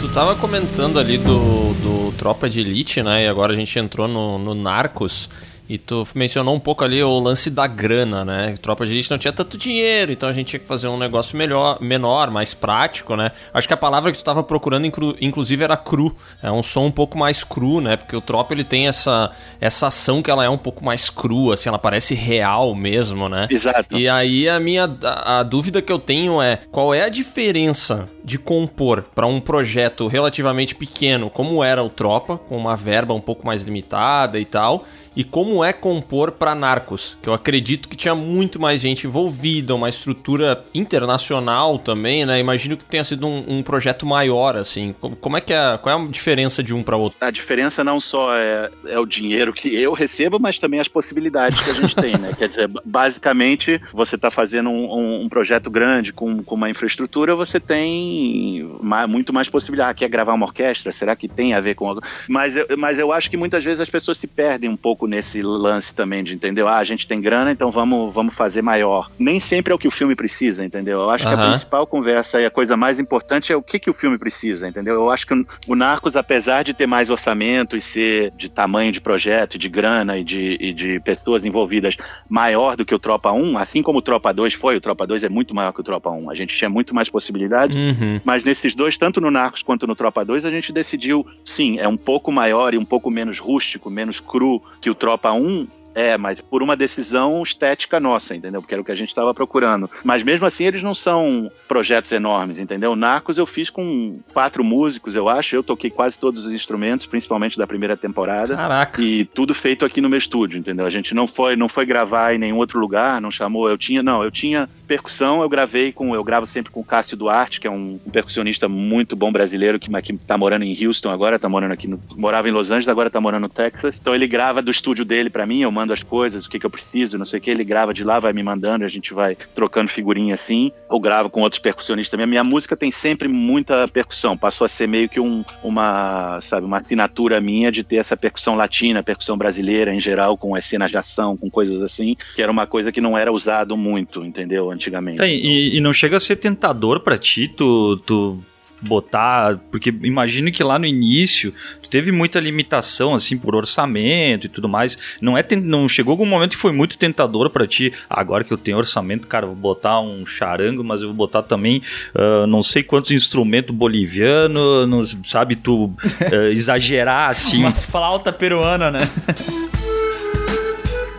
Tu 0.00 0.08
tava 0.12 0.34
comentando 0.36 0.98
ali 0.98 1.18
do, 1.18 1.74
do 1.74 2.12
Tropa 2.12 2.48
de 2.48 2.60
Elite, 2.60 3.02
né? 3.02 3.24
E 3.24 3.28
agora 3.28 3.52
a 3.52 3.56
gente 3.56 3.78
entrou 3.78 4.08
no, 4.08 4.38
no 4.38 4.54
Narcos. 4.54 5.28
E 5.68 5.78
tu 5.78 6.06
mencionou 6.14 6.54
um 6.54 6.60
pouco 6.60 6.84
ali 6.84 7.02
o 7.02 7.18
lance 7.18 7.50
da 7.50 7.66
grana, 7.66 8.24
né? 8.24 8.54
Tropa 8.62 8.86
de 8.86 8.92
Elite 8.92 9.10
não 9.10 9.18
tinha 9.18 9.32
tanto 9.32 9.58
dinheiro, 9.58 10.12
então 10.12 10.28
a 10.28 10.32
gente 10.32 10.48
tinha 10.48 10.60
que 10.60 10.66
fazer 10.66 10.86
um 10.88 10.96
negócio 10.98 11.36
melhor, 11.36 11.78
menor, 11.80 12.30
mais 12.30 12.54
prático, 12.54 13.16
né? 13.16 13.32
Acho 13.52 13.66
que 13.66 13.74
a 13.74 13.76
palavra 13.76 14.12
que 14.12 14.18
tu 14.18 14.24
tava 14.24 14.42
procurando, 14.42 14.86
inclu- 14.86 15.16
inclusive, 15.20 15.64
era 15.64 15.76
cru. 15.76 16.14
É 16.42 16.50
um 16.52 16.62
som 16.62 16.84
um 16.86 16.90
pouco 16.90 17.18
mais 17.18 17.42
cru, 17.42 17.80
né? 17.80 17.96
Porque 17.96 18.14
o 18.14 18.20
Tropa 18.20 18.54
ele 18.54 18.64
tem 18.64 18.86
essa, 18.86 19.30
essa 19.60 19.88
ação 19.88 20.22
que 20.22 20.30
ela 20.30 20.44
é 20.44 20.48
um 20.48 20.58
pouco 20.58 20.84
mais 20.84 21.10
crua, 21.10 21.54
assim, 21.54 21.68
ela 21.68 21.78
parece 21.78 22.14
real 22.14 22.74
mesmo, 22.74 23.28
né? 23.28 23.48
Exato. 23.50 23.98
E 23.98 24.08
aí 24.08 24.48
a 24.48 24.60
minha 24.60 24.84
a, 25.02 25.40
a 25.40 25.42
dúvida 25.42 25.82
que 25.82 25.92
eu 25.92 25.98
tenho 25.98 26.40
é 26.40 26.58
qual 26.70 26.94
é 26.94 27.02
a 27.02 27.08
diferença 27.08 28.08
de 28.24 28.38
compor 28.38 29.04
para 29.14 29.26
um 29.26 29.40
projeto 29.40 30.06
relativamente 30.06 30.74
pequeno, 30.74 31.30
como 31.30 31.62
era 31.62 31.82
o 31.82 31.88
Tropa, 31.88 32.36
com 32.38 32.56
uma 32.56 32.76
verba 32.76 33.14
um 33.14 33.20
pouco 33.20 33.46
mais 33.46 33.64
limitada 33.64 34.38
e 34.38 34.44
tal, 34.44 34.84
e 35.16 35.24
como 35.24 35.64
é 35.64 35.72
compor 35.72 36.32
pra 36.32 36.54
Narcos, 36.54 37.16
que 37.22 37.28
eu 37.28 37.32
acredito 37.32 37.88
que 37.88 37.96
tinha 37.96 38.14
muito 38.14 38.60
mais 38.60 38.82
gente 38.82 39.06
envolvida, 39.06 39.74
uma 39.74 39.88
estrutura 39.88 40.62
internacional 40.74 41.78
também, 41.78 42.26
né? 42.26 42.38
Imagino 42.38 42.76
que 42.76 42.84
tenha 42.84 43.02
sido 43.02 43.26
um, 43.26 43.44
um 43.48 43.62
projeto 43.62 44.04
maior, 44.04 44.56
assim. 44.56 44.94
Como 45.20 45.36
é 45.38 45.40
que 45.40 45.54
é, 45.54 45.78
qual 45.78 45.98
é 45.98 46.04
a 46.04 46.06
diferença 46.06 46.62
de 46.62 46.74
um 46.74 46.82
para 46.82 46.98
outro? 46.98 47.16
A 47.20 47.30
diferença 47.30 47.82
não 47.82 47.98
só 47.98 48.34
é, 48.36 48.70
é, 48.84 48.98
o 48.98 49.06
dinheiro 49.06 49.54
que 49.54 49.74
eu 49.74 49.94
recebo, 49.94 50.38
mas 50.38 50.58
também 50.58 50.80
as 50.80 50.88
possibilidades 50.88 51.60
que 51.62 51.70
a 51.70 51.74
gente 51.74 51.96
tem, 51.96 52.12
né? 52.18 52.32
Quer 52.36 52.48
dizer, 52.48 52.70
basicamente, 52.84 53.80
você 53.94 54.16
está 54.16 54.30
fazendo 54.30 54.68
um, 54.68 54.92
um, 54.92 55.22
um, 55.22 55.28
projeto 55.30 55.70
grande 55.70 56.12
com, 56.12 56.42
com 56.42 56.54
uma 56.54 56.68
infraestrutura, 56.68 57.34
você 57.34 57.58
tem 57.58 58.68
mais, 58.82 59.08
muito 59.08 59.32
mais 59.32 59.48
possibilidade. 59.48 59.86
Ah, 59.86 59.94
quer 59.94 60.08
gravar 60.08 60.34
uma 60.34 60.46
orquestra? 60.46 60.90
Será 60.90 61.14
que 61.14 61.28
tem 61.28 61.54
a 61.54 61.60
ver 61.60 61.74
com... 61.74 61.98
Mas 62.28 62.56
eu, 62.56 62.66
mas 62.76 62.98
eu 62.98 63.12
acho 63.12 63.30
que 63.30 63.36
muitas 63.36 63.62
vezes 63.62 63.78
as 63.78 63.88
pessoas 63.88 64.18
se 64.18 64.26
perdem 64.26 64.68
um 64.68 64.76
pouco 64.76 65.05
nesse 65.06 65.42
lance 65.42 65.94
também 65.94 66.22
de 66.22 66.34
entender, 66.34 66.64
ah, 66.66 66.76
a 66.76 66.84
gente 66.84 67.06
tem 67.06 67.20
grana, 67.20 67.50
então 67.50 67.70
vamos, 67.70 68.12
vamos 68.14 68.34
fazer 68.34 68.62
maior. 68.62 69.10
Nem 69.18 69.40
sempre 69.40 69.72
é 69.72 69.76
o 69.76 69.78
que 69.78 69.88
o 69.88 69.90
filme 69.90 70.14
precisa, 70.14 70.64
entendeu? 70.64 71.00
Eu 71.00 71.10
acho 71.10 71.26
que 71.26 71.34
a 71.34 71.48
principal 71.48 71.86
conversa 71.86 72.40
e 72.40 72.46
a 72.46 72.50
coisa 72.50 72.76
mais 72.76 72.98
importante 72.98 73.52
é 73.52 73.56
o 73.56 73.62
que, 73.62 73.78
que 73.78 73.90
o 73.90 73.94
filme 73.94 74.18
precisa, 74.18 74.68
entendeu? 74.68 74.94
Eu 74.94 75.10
acho 75.10 75.26
que 75.26 75.34
o 75.66 75.74
Narcos, 75.74 76.16
apesar 76.16 76.62
de 76.62 76.74
ter 76.74 76.86
mais 76.86 77.10
orçamento 77.10 77.76
e 77.76 77.80
ser 77.80 78.32
de 78.36 78.48
tamanho 78.48 78.92
de 78.92 79.00
projeto, 79.00 79.58
de 79.58 79.68
grana 79.68 80.18
e 80.18 80.24
de, 80.24 80.56
e 80.60 80.72
de 80.72 81.00
pessoas 81.00 81.44
envolvidas 81.44 81.96
maior 82.28 82.76
do 82.76 82.84
que 82.84 82.94
o 82.94 82.98
Tropa 82.98 83.32
1, 83.32 83.58
assim 83.58 83.82
como 83.82 83.98
o 83.98 84.02
Tropa 84.02 84.32
2 84.32 84.54
foi, 84.54 84.76
o 84.76 84.80
Tropa 84.80 85.06
2 85.06 85.24
é 85.24 85.28
muito 85.28 85.54
maior 85.54 85.72
que 85.72 85.80
o 85.80 85.84
Tropa 85.84 86.10
1. 86.10 86.30
A 86.30 86.34
gente 86.34 86.54
tinha 86.56 86.70
muito 86.70 86.94
mais 86.94 87.08
possibilidade, 87.08 87.76
uhum. 87.76 88.20
mas 88.24 88.42
nesses 88.44 88.74
dois, 88.74 88.96
tanto 88.96 89.20
no 89.20 89.30
Narcos 89.30 89.62
quanto 89.62 89.86
no 89.86 89.94
Tropa 89.94 90.24
2, 90.24 90.44
a 90.44 90.50
gente 90.50 90.72
decidiu, 90.72 91.26
sim, 91.44 91.78
é 91.78 91.88
um 91.88 91.96
pouco 91.96 92.32
maior 92.32 92.74
e 92.74 92.78
um 92.78 92.84
pouco 92.84 93.10
menos 93.10 93.38
rústico, 93.38 93.90
menos 93.90 94.20
cru 94.20 94.62
que 94.80 94.90
o 94.90 94.94
Tropa 94.96 95.32
1, 95.32 95.66
é, 95.96 96.18
mas 96.18 96.42
por 96.42 96.62
uma 96.62 96.76
decisão 96.76 97.42
estética 97.42 97.98
nossa, 97.98 98.36
entendeu? 98.36 98.60
Porque 98.60 98.74
era 98.74 98.82
o 98.82 98.84
que 98.84 98.92
a 98.92 98.96
gente 98.96 99.08
estava 99.08 99.32
procurando. 99.32 99.88
Mas 100.04 100.22
mesmo 100.22 100.46
assim, 100.46 100.64
eles 100.64 100.82
não 100.82 100.92
são 100.92 101.50
projetos 101.66 102.12
enormes, 102.12 102.58
entendeu? 102.58 102.94
Narcos 102.94 103.38
eu 103.38 103.46
fiz 103.46 103.70
com 103.70 104.18
quatro 104.30 104.62
músicos, 104.62 105.14
eu 105.14 105.26
acho. 105.26 105.56
Eu 105.56 105.62
toquei 105.62 105.88
quase 105.88 106.20
todos 106.20 106.44
os 106.44 106.52
instrumentos, 106.52 107.06
principalmente 107.06 107.56
da 107.56 107.66
primeira 107.66 107.96
temporada. 107.96 108.54
Caraca. 108.54 109.00
E 109.00 109.24
tudo 109.24 109.54
feito 109.54 109.86
aqui 109.86 110.02
no 110.02 110.10
meu 110.10 110.18
estúdio, 110.18 110.58
entendeu? 110.58 110.84
A 110.84 110.90
gente 110.90 111.14
não 111.14 111.26
foi, 111.26 111.56
não 111.56 111.66
foi 111.66 111.86
gravar 111.86 112.34
em 112.34 112.38
nenhum 112.38 112.58
outro 112.58 112.78
lugar, 112.78 113.18
não 113.18 113.30
chamou. 113.30 113.66
Eu 113.66 113.78
tinha, 113.78 114.02
não, 114.02 114.22
eu 114.22 114.30
tinha 114.30 114.68
percussão, 114.86 115.42
eu 115.42 115.48
gravei 115.48 115.92
com, 115.92 116.14
eu 116.14 116.24
gravo 116.24 116.46
sempre 116.46 116.72
com 116.72 116.80
o 116.80 116.84
Cássio 116.84 117.16
Duarte, 117.16 117.60
que 117.60 117.66
é 117.66 117.70
um, 117.70 117.98
percussionista 118.12 118.68
muito 118.68 119.16
bom 119.16 119.32
brasileiro 119.32 119.78
que, 119.78 119.90
que 120.02 120.12
tá 120.18 120.38
morando 120.38 120.64
em 120.64 120.86
Houston 120.86 121.10
agora, 121.10 121.38
tá 121.38 121.48
morando 121.48 121.72
aqui 121.72 121.88
no, 121.88 122.00
morava 122.16 122.48
em 122.48 122.52
Los 122.52 122.70
Angeles, 122.70 122.88
agora 122.88 123.10
tá 123.10 123.20
morando 123.20 123.42
no 123.42 123.48
Texas. 123.48 123.98
Então 124.00 124.14
ele 124.14 124.26
grava 124.26 124.62
do 124.62 124.70
estúdio 124.70 125.04
dele 125.04 125.28
para 125.28 125.46
mim, 125.46 125.60
eu 125.60 125.70
mando 125.70 125.92
as 125.92 126.02
coisas, 126.02 126.46
o 126.46 126.50
que, 126.50 126.58
que 126.58 126.66
eu 126.66 126.70
preciso, 126.70 127.18
não 127.18 127.24
sei 127.24 127.38
o 127.38 127.42
que. 127.42 127.50
Ele 127.50 127.64
grava 127.64 127.92
de 127.92 128.04
lá, 128.04 128.18
vai 128.20 128.32
me 128.32 128.42
mandando, 128.42 128.84
a 128.84 128.88
gente 128.88 129.12
vai 129.12 129.36
trocando 129.54 129.90
figurinha 129.90 130.34
assim. 130.34 130.70
Ou 130.88 131.00
gravo 131.00 131.30
com 131.30 131.40
outros 131.42 131.60
percussionistas 131.60 132.10
também. 132.10 132.24
A 132.24 132.28
minha 132.28 132.44
música 132.44 132.76
tem 132.76 132.90
sempre 132.90 133.28
muita 133.28 133.88
percussão. 133.88 134.36
Passou 134.36 134.64
a 134.64 134.68
ser 134.68 134.86
meio 134.86 135.08
que 135.08 135.20
um, 135.20 135.44
uma, 135.62 136.40
sabe, 136.40 136.66
uma 136.66 136.78
assinatura 136.78 137.40
minha 137.40 137.72
de 137.72 137.82
ter 137.82 137.96
essa 137.96 138.16
percussão 138.16 138.54
latina, 138.54 139.02
percussão 139.02 139.36
brasileira 139.36 139.94
em 139.94 140.00
geral, 140.00 140.36
com 140.36 140.54
as 140.54 140.66
cenas 140.66 140.90
de 140.90 140.96
ação, 140.96 141.36
com 141.36 141.50
coisas 141.50 141.82
assim, 141.82 142.16
que 142.34 142.42
era 142.42 142.52
uma 142.52 142.66
coisa 142.66 142.92
que 142.92 143.00
não 143.00 143.16
era 143.16 143.32
usado 143.32 143.76
muito, 143.76 144.24
entendeu? 144.24 144.70
Antigamente. 144.76 145.16
Tá, 145.16 145.26
e, 145.26 145.76
e, 145.76 145.80
não 145.80 145.92
chega 145.92 146.16
a 146.16 146.20
ser 146.20 146.36
tentador 146.36 147.00
para 147.00 147.18
ti, 147.18 147.48
tu, 147.48 147.96
tu 148.04 148.44
botar, 148.80 149.58
porque 149.70 149.94
imagino 150.02 150.50
que 150.50 150.62
lá 150.62 150.78
no 150.78 150.86
início 150.86 151.52
tu 151.82 151.88
teve 151.88 152.10
muita 152.12 152.40
limitação 152.40 153.14
assim 153.14 153.38
por 153.38 153.54
orçamento 153.54 154.46
e 154.46 154.48
tudo 154.48 154.68
mais. 154.68 154.98
Não 155.20 155.36
é 155.36 155.44
não 155.56 155.88
chegou 155.88 156.12
algum 156.12 156.26
momento 156.26 156.52
que 156.52 156.56
foi 156.58 156.72
muito 156.72 156.98
tentador 156.98 157.50
para 157.50 157.66
ti. 157.66 157.92
Agora 158.08 158.44
que 158.44 158.52
eu 158.52 158.58
tenho 158.58 158.76
orçamento, 158.76 159.26
cara, 159.26 159.46
vou 159.46 159.56
botar 159.56 160.00
um 160.00 160.26
charango, 160.26 160.84
mas 160.84 161.00
eu 161.00 161.08
vou 161.08 161.16
botar 161.16 161.42
também 161.42 161.82
uh, 162.14 162.46
não 162.46 162.62
sei 162.62 162.82
quantos 162.82 163.10
instrumentos 163.10 163.74
boliviano, 163.74 164.86
não, 164.86 165.04
sabe 165.24 165.56
tu 165.56 165.86
uh, 165.86 165.96
exagerar 166.52 167.30
assim. 167.30 167.60
Umas 167.60 167.84
flauta 167.84 168.32
peruana, 168.32 168.90
né? 168.90 169.00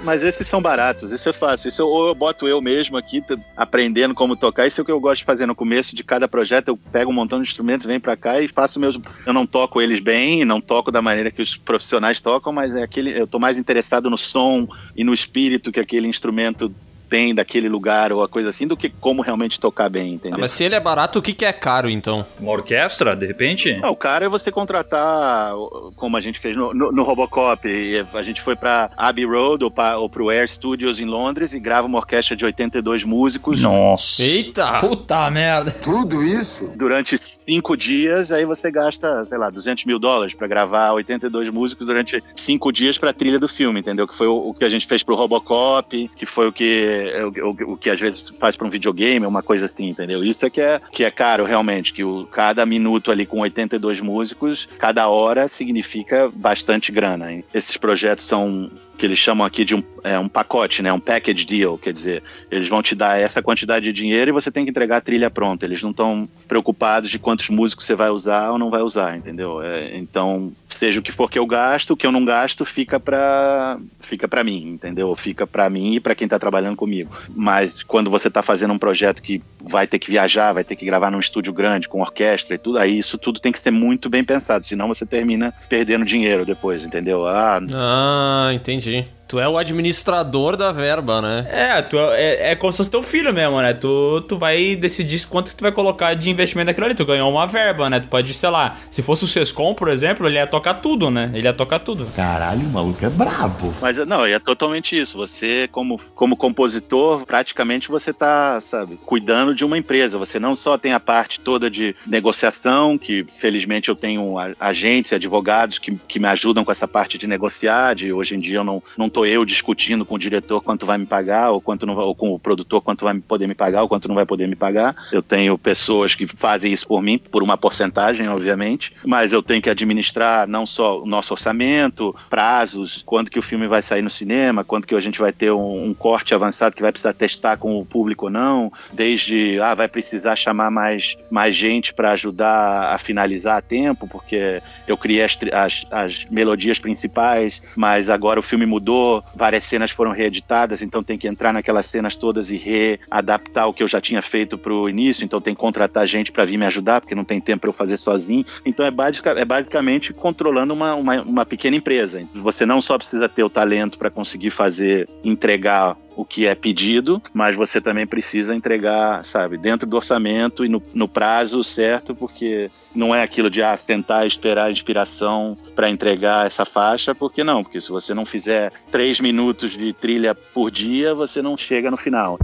Mas 0.08 0.24
esses 0.24 0.48
são 0.48 0.62
baratos, 0.62 1.12
isso 1.12 1.28
é 1.28 1.34
fácil. 1.34 1.68
Isso 1.68 1.82
eu, 1.82 1.88
ou 1.90 2.08
eu 2.08 2.16
boto 2.16 2.48
eu 2.48 2.62
mesmo 2.62 2.96
aqui, 2.96 3.22
aprendendo 3.58 4.16
como 4.16 4.38
tocar. 4.38 4.66
Isso 4.66 4.80
é 4.80 4.82
o 4.82 4.86
que 4.86 4.92
eu 4.92 5.02
gosto 5.02 5.20
de 5.20 5.26
fazer 5.26 5.46
no 5.46 5.54
começo 5.54 5.94
de 5.94 6.02
cada 6.02 6.30
projeto. 6.30 6.70
Eu 6.70 6.78
pego 6.78 7.12
um 7.12 7.14
montão 7.14 7.42
de 7.42 7.50
instrumentos, 7.50 7.86
venho 7.86 8.00
para 8.00 8.16
cá 8.16 8.40
e 8.40 8.48
faço 8.48 8.80
meus. 8.80 8.98
Eu 9.26 9.34
não 9.34 9.46
toco 9.46 9.82
eles 9.82 10.00
bem, 10.00 10.46
não 10.46 10.62
toco 10.62 10.94
da 10.94 11.02
maneira 11.02 11.30
que 11.30 11.42
os 11.42 11.58
profissionais 11.58 12.22
tocam, 12.22 12.54
mas 12.54 12.74
é 12.74 12.84
aquele. 12.84 13.20
Eu 13.20 13.28
tô 13.28 13.38
mais 13.38 13.58
interessado 13.58 14.10
no 14.10 14.18
som 14.18 14.66
e 14.96 15.04
no 15.04 15.14
espírito 15.14 15.74
que 15.74 15.80
aquele 15.82 16.08
instrumento 16.08 16.74
tem 17.10 17.34
daquele 17.34 17.70
lugar 17.70 18.12
ou 18.12 18.24
a 18.24 18.28
coisa 18.28 18.50
assim, 18.50 18.68
do 18.68 18.78
que 18.78 18.90
como 18.90 19.22
realmente 19.22 19.60
tocar 19.60 19.90
bem, 19.90 20.14
entendeu? 20.14 20.38
Ah, 20.38 20.42
mas 20.42 20.52
se 20.52 20.64
ele 20.64 20.76
é 20.76 20.80
barato, 20.80 21.20
o 21.20 21.22
que, 21.22 21.34
que 21.34 21.46
é 21.46 21.54
caro 21.54 21.90
então? 21.90 22.26
Uma 22.40 22.52
orquestra, 22.52 23.16
de 23.16 23.26
repente? 23.26 23.78
Não, 23.80 23.92
o 23.92 23.96
caro 23.96 24.26
é 24.26 24.30
você 24.30 24.52
contratar, 24.52 25.54
como 25.96 26.18
a 26.18 26.22
gente 26.22 26.40
fez 26.40 26.56
no, 26.56 26.74
no, 26.74 26.92
no 26.92 27.04
Robocop, 27.04 27.68
a 28.14 28.24
gente 28.24 28.42
foi 28.42 28.56
pra 28.56 28.90
Abbey 28.98 29.26
Road 29.26 29.64
ou, 29.64 29.72
pra, 29.72 29.98
ou 29.98 30.10
pro 30.10 30.30
Air 30.30 30.48
Studios 30.48 31.00
em 31.00 31.06
Londres 31.06 31.54
e 31.54 31.60
grava 31.60 31.88
uma 31.88 31.98
orquestra 31.98 32.36
de 32.36 32.46
82 32.46 33.04
músicos. 33.04 33.62
Nossa! 33.62 34.22
Eita! 34.22 34.80
Puta 34.80 35.30
merda! 35.30 35.72
Tudo 35.72 36.24
isso? 36.24 36.72
Durante 36.76 37.18
cinco 37.48 37.78
dias, 37.78 38.32
aí 38.32 38.46
você 38.46 38.70
gasta, 38.70 39.26
sei 39.26 39.38
lá, 39.38 39.50
200 39.50 39.86
mil 39.86 39.98
dólares 39.98 40.34
para 40.36 40.48
gravar 40.48 40.92
82 40.92 41.50
músicos 41.50 41.88
durante 41.88 42.22
cinco 42.36 42.72
dias 42.72 42.98
pra 42.98 43.14
trilha 43.14 43.40
do 43.40 43.48
filme, 43.48 43.80
entendeu? 43.80 44.06
Que 44.06 44.16
foi 44.16 44.28
o, 44.28 44.50
o 44.50 44.54
que 44.54 44.66
a 44.66 44.70
gente 44.70 44.86
fez 44.86 45.02
pro 45.02 45.16
Robocop, 45.16 46.10
que 46.16 46.26
foi 46.26 46.48
o 46.48 46.52
que, 46.52 47.12
o, 47.42 47.48
o, 47.48 47.74
o 47.74 47.78
que 47.78 47.90
às 47.90 48.00
vezes 48.00 48.30
faz 48.38 48.58
pra 48.58 48.68
um 48.68 48.70
videogame, 48.70 49.26
uma 49.26 49.42
coisa 49.42 49.68
assim, 49.68 49.88
entendeu? 49.88 50.24
Isso 50.24 50.46
é 50.46 50.50
que 50.50 50.60
é, 50.60 50.82
que 50.92 51.06
é 51.06 51.12
caro, 51.12 51.46
realmente, 51.46 51.94
que 51.94 52.04
o, 52.04 52.26
cada 52.26 52.66
minuto 52.66 53.12
ali 53.12 53.26
com 53.26 53.40
82 53.40 54.02
músicos, 54.02 54.68
cada 54.78 55.08
hora 55.08 55.48
significa 55.48 56.30
bastante 56.34 56.92
grana. 56.92 57.32
Hein? 57.32 57.46
Esses 57.54 57.78
projetos 57.78 58.26
são 58.26 58.70
que 58.98 59.06
eles 59.06 59.20
chamam 59.20 59.46
aqui 59.46 59.64
de 59.64 59.76
um, 59.76 59.84
é, 60.04 60.18
um 60.18 60.28
pacote, 60.28 60.82
né? 60.82 60.92
Um 60.92 61.00
package 61.00 61.46
deal, 61.46 61.78
quer 61.78 61.94
dizer, 61.94 62.24
eles 62.50 62.68
vão 62.68 62.82
te 62.82 62.96
dar 62.96 63.20
essa 63.20 63.42
quantidade 63.42 63.86
de 63.86 63.94
dinheiro 63.94 64.30
e 64.30 64.34
você 64.34 64.52
tem 64.52 64.64
que 64.64 64.72
entregar 64.72 64.98
a 64.98 65.02
trilha 65.02 65.30
pronta. 65.30 65.66
Eles 65.66 65.82
não 65.82 65.92
estão 65.92 66.28
preocupados 66.48 67.10
de 67.10 67.20
quantos 67.20 67.50
músicos 67.50 67.86
você 67.86 67.96
vai 67.96 68.10
usar 68.10 68.52
ou 68.52 68.58
não 68.58 68.70
vai 68.70 68.82
usar, 68.82 69.18
entendeu? 69.18 69.62
É, 69.62 69.98
então, 69.98 70.52
seja 70.68 71.00
o 71.00 71.04
que 71.04 71.12
for 71.12 71.30
que 71.30 71.40
eu 71.40 71.46
gasto, 71.46 71.92
o 71.92 71.98
que 71.98 72.06
eu 72.06 72.12
não 72.12 72.26
gasto 72.26 72.66
fica 72.66 73.00
para 73.00 73.78
fica 74.00 74.28
para 74.28 74.44
mim, 74.44 74.70
entendeu? 74.70 75.14
Fica 75.16 75.46
para 75.46 75.70
mim 75.70 75.96
e 75.96 76.00
para 76.00 76.16
quem 76.16 76.26
está 76.26 76.40
trabalhando 76.40 76.76
comigo. 76.76 77.12
Mas 77.36 77.84
quando 77.84 78.10
você 78.10 78.28
está 78.28 78.42
fazendo 78.42 78.74
um 78.74 78.80
projeto 78.80 79.22
que 79.22 79.42
vai 79.62 79.86
ter 79.86 80.00
que 80.00 80.10
viajar, 80.10 80.54
vai 80.54 80.64
ter 80.64 80.76
que 80.76 80.86
gravar 80.86 81.12
num 81.12 81.20
estúdio 81.20 81.54
grande 81.54 81.90
com 81.90 82.02
orquestra 82.02 82.56
e 82.56 82.58
tudo, 82.58 82.78
aí 82.78 82.98
isso 82.98 83.18
tudo 83.18 83.40
tem 83.40 83.52
que 83.52 83.60
ser 83.60 83.72
muito 83.72 84.10
bem 84.10 84.24
pensado, 84.24 84.66
senão 84.66 84.88
você 84.88 85.06
termina 85.06 85.54
perdendo 85.68 86.06
dinheiro 86.06 86.46
depois, 86.46 86.86
entendeu? 86.86 87.28
Ah, 87.28 87.60
ah 87.74 88.52
entendi. 88.54 88.87
Entendi. 88.88 89.17
Tu 89.28 89.40
é 89.40 89.48
o 89.48 89.58
administrador 89.58 90.56
da 90.56 90.72
verba, 90.72 91.22
né? 91.22 91.46
É, 91.50 91.82
tu 91.82 91.98
é, 91.98 92.22
é, 92.22 92.52
é 92.52 92.56
como 92.56 92.72
se 92.72 92.78
fosse 92.78 92.90
teu 92.90 93.04
filho 93.04 93.34
mesmo, 93.34 93.62
né? 93.62 93.74
Tu, 93.74 94.22
tu 94.22 94.38
vai 94.38 94.76
decidir 94.76 95.28
quanto 95.28 95.52
que 95.52 95.58
tu 95.58 95.62
vai 95.64 95.72
colocar 95.72 96.14
de 96.14 96.30
investimento 96.30 96.68
naquilo 96.68 96.86
ali. 96.86 96.96
Tu 96.96 97.06
ganhou 97.06 97.30
uma 97.30 97.46
verba, 97.46 97.90
né? 97.90 98.00
Tu 98.00 98.08
pode, 98.08 98.34
sei 98.34 98.50
lá, 98.50 98.78
se 98.90 99.02
fosse 99.02 99.26
o 99.26 99.28
Sescom, 99.28 99.74
por 99.74 99.90
exemplo, 99.90 100.28
ele 100.28 100.36
ia 100.36 100.48
tocar 100.48 100.76
tudo, 100.76 101.12
né? 101.12 101.30
Ele 101.34 101.46
ia 101.46 101.54
tocar 101.54 101.80
tudo. 101.80 102.06
Caralho, 102.16 102.62
o 102.62 102.70
maluco 102.70 103.06
é 103.06 103.10
brabo. 103.10 103.74
Mas 103.82 103.98
não, 104.06 104.26
é 104.26 104.40
totalmente 104.40 104.98
isso. 104.98 105.18
Você, 105.18 105.68
como, 105.74 106.00
como 106.16 106.38
compositor, 106.38 107.26
praticamente 107.26 107.90
você 107.90 108.14
tá, 108.14 108.62
sabe, 108.62 108.98
cuidando 109.06 109.54
de 109.54 109.66
uma 109.66 109.78
empresa. 109.78 110.18
Você 110.18 110.40
não 110.40 110.56
só 110.56 110.78
tem 110.78 110.94
a 110.94 111.02
parte 111.02 111.42
toda 111.42 111.70
de 111.70 111.94
negociação, 112.06 112.98
que 112.98 113.26
felizmente 113.38 113.90
eu 113.90 113.96
tenho 113.96 114.36
agentes, 114.58 115.12
advogados 115.12 115.80
que, 115.80 116.00
que 116.08 116.18
me 116.18 116.28
ajudam 116.28 116.64
com 116.64 116.72
essa 116.72 116.88
parte 116.88 117.18
de 117.18 117.28
negociar, 117.28 117.94
de 117.94 118.14
hoje 118.14 118.34
em 118.34 118.40
dia 118.40 118.60
eu 118.60 118.64
não, 118.64 118.82
não 118.98 119.10
tô 119.18 119.26
eu 119.26 119.44
discutindo 119.44 120.06
com 120.06 120.14
o 120.14 120.20
diretor 120.20 120.62
quanto 120.62 120.86
vai 120.86 120.96
me 120.96 121.06
pagar, 121.08 121.50
ou 121.50 121.60
quanto 121.60 121.88
não 121.88 121.96
vai, 121.96 122.06
ou 122.06 122.14
com 122.14 122.30
o 122.30 122.38
produtor 122.38 122.82
quanto 122.82 123.04
vai 123.04 123.18
poder 123.20 123.48
me 123.48 123.56
pagar, 123.56 123.82
ou 123.82 123.90
quanto 123.90 124.08
não 124.08 124.14
vai 124.14 124.28
poder 124.28 124.48
me 124.48 124.56
pagar. 124.56 124.96
Eu 125.12 125.24
tenho 125.24 125.58
pessoas 125.58 126.14
que 126.14 126.28
fazem 126.28 126.72
isso 126.72 126.88
por 126.88 127.02
mim, 127.02 127.18
por 127.18 127.42
uma 127.42 127.58
porcentagem, 127.58 128.30
obviamente, 128.30 128.94
mas 129.04 129.34
eu 129.34 129.42
tenho 129.42 129.60
que 129.60 129.72
administrar 129.72 130.48
não 130.48 130.68
só 130.68 131.02
o 131.02 131.08
nosso 131.08 131.34
orçamento, 131.34 132.16
prazos, 132.30 133.02
quando 133.08 133.32
que 133.32 133.40
o 133.40 133.42
filme 133.42 133.68
vai 133.68 133.82
sair 133.82 134.04
no 134.04 134.10
cinema, 134.10 134.64
quando 134.64 134.86
que 134.86 134.94
a 134.94 135.02
gente 135.02 135.18
vai 135.18 135.34
ter 135.34 135.52
um, 135.52 135.86
um 135.86 135.96
corte 135.96 136.36
avançado 136.36 136.76
que 136.76 136.84
vai 136.84 136.92
precisar 136.92 137.14
testar 137.14 137.58
com 137.58 137.80
o 137.80 137.86
público 137.86 138.26
ou 138.26 138.32
não, 138.32 138.72
desde, 138.94 139.60
ah, 139.60 139.74
vai 139.74 139.88
precisar 139.88 140.36
chamar 140.36 140.70
mais, 140.70 141.18
mais 141.32 141.56
gente 141.56 141.92
para 141.92 142.12
ajudar 142.12 142.94
a 142.94 143.00
finalizar 143.00 143.58
a 143.58 143.62
tempo, 143.64 144.08
porque 144.08 144.62
eu 144.88 144.96
criei 144.96 145.24
as, 145.24 145.36
as, 145.52 145.86
as 145.90 146.26
melodias 146.30 146.78
principais, 146.78 147.64
mas 147.76 148.12
agora 148.12 148.40
o 148.40 148.44
filme 148.44 148.68
mudou, 148.68 149.07
várias 149.36 149.66
cenas 149.66 149.92
foram 149.92 150.12
reeditadas, 150.12 150.82
então 150.82 151.04
tem 151.04 151.18
que 151.18 151.28
entrar 151.28 151.54
naquelas 151.54 151.86
cenas 151.86 152.16
todas 152.16 152.52
e 152.52 152.58
readaptar 152.58 153.68
o 153.68 153.74
que 153.74 153.84
eu 153.84 153.88
já 153.88 154.02
tinha 154.02 154.22
feito 154.22 154.58
pro 154.58 154.90
início, 154.90 155.24
então 155.24 155.42
tem 155.42 155.54
que 155.54 155.62
contratar 155.62 156.08
gente 156.08 156.32
para 156.32 156.46
vir 156.46 156.58
me 156.58 156.66
ajudar, 156.66 157.02
porque 157.02 157.16
não 157.16 157.24
tem 157.24 157.40
tempo 157.40 157.62
para 157.62 157.70
eu 157.70 157.74
fazer 157.74 157.98
sozinho. 157.98 158.46
Então 158.66 158.86
é, 158.86 158.92
é 159.36 159.46
basicamente 159.46 160.14
controlando 160.14 160.74
uma, 160.74 160.96
uma, 160.96 161.22
uma 161.22 161.46
pequena 161.46 161.76
empresa. 161.76 162.28
Você 162.36 162.66
não 162.66 162.82
só 162.82 162.98
precisa 162.98 163.28
ter 163.30 163.44
o 163.44 163.50
talento 163.50 163.98
para 163.98 164.10
conseguir 164.10 164.52
fazer, 164.52 165.08
entregar 165.24 165.98
o 166.18 166.26
que 166.26 166.48
é 166.48 166.56
pedido, 166.56 167.22
mas 167.32 167.56
você 167.56 167.80
também 167.80 168.08
precisa 168.08 168.56
entregar, 168.56 169.24
sabe, 169.24 169.56
dentro 169.56 169.88
do 169.88 169.96
orçamento 169.96 170.66
e 170.66 170.68
no, 170.68 170.82
no 170.92 171.08
prazo 171.08 171.64
certo, 171.64 172.16
porque 172.16 172.72
não 172.94 173.14
é 173.14 173.22
aquilo 173.22 173.52
de 173.52 173.62
ah, 173.62 173.78
tentar 173.78 174.26
esperar 174.26 174.66
a 174.66 174.72
inspiração 174.72 175.56
para 175.76 175.90
entregar 175.90 176.48
essa 176.48 176.66
faixa, 176.66 177.14
porque 177.14 177.44
não, 177.44 177.64
porque 177.64 177.80
se 177.80 177.92
você 177.92 178.16
não 178.16 178.26
fizer 178.26 178.74
três 178.92 179.20
minutos 179.20 179.78
de 179.78 179.94
trilha 179.94 180.34
por 180.34 180.72
dia, 180.72 181.14
você 181.14 181.40
não 181.40 181.56
chega 181.56 181.92
no 181.92 181.98
final. 181.98 182.40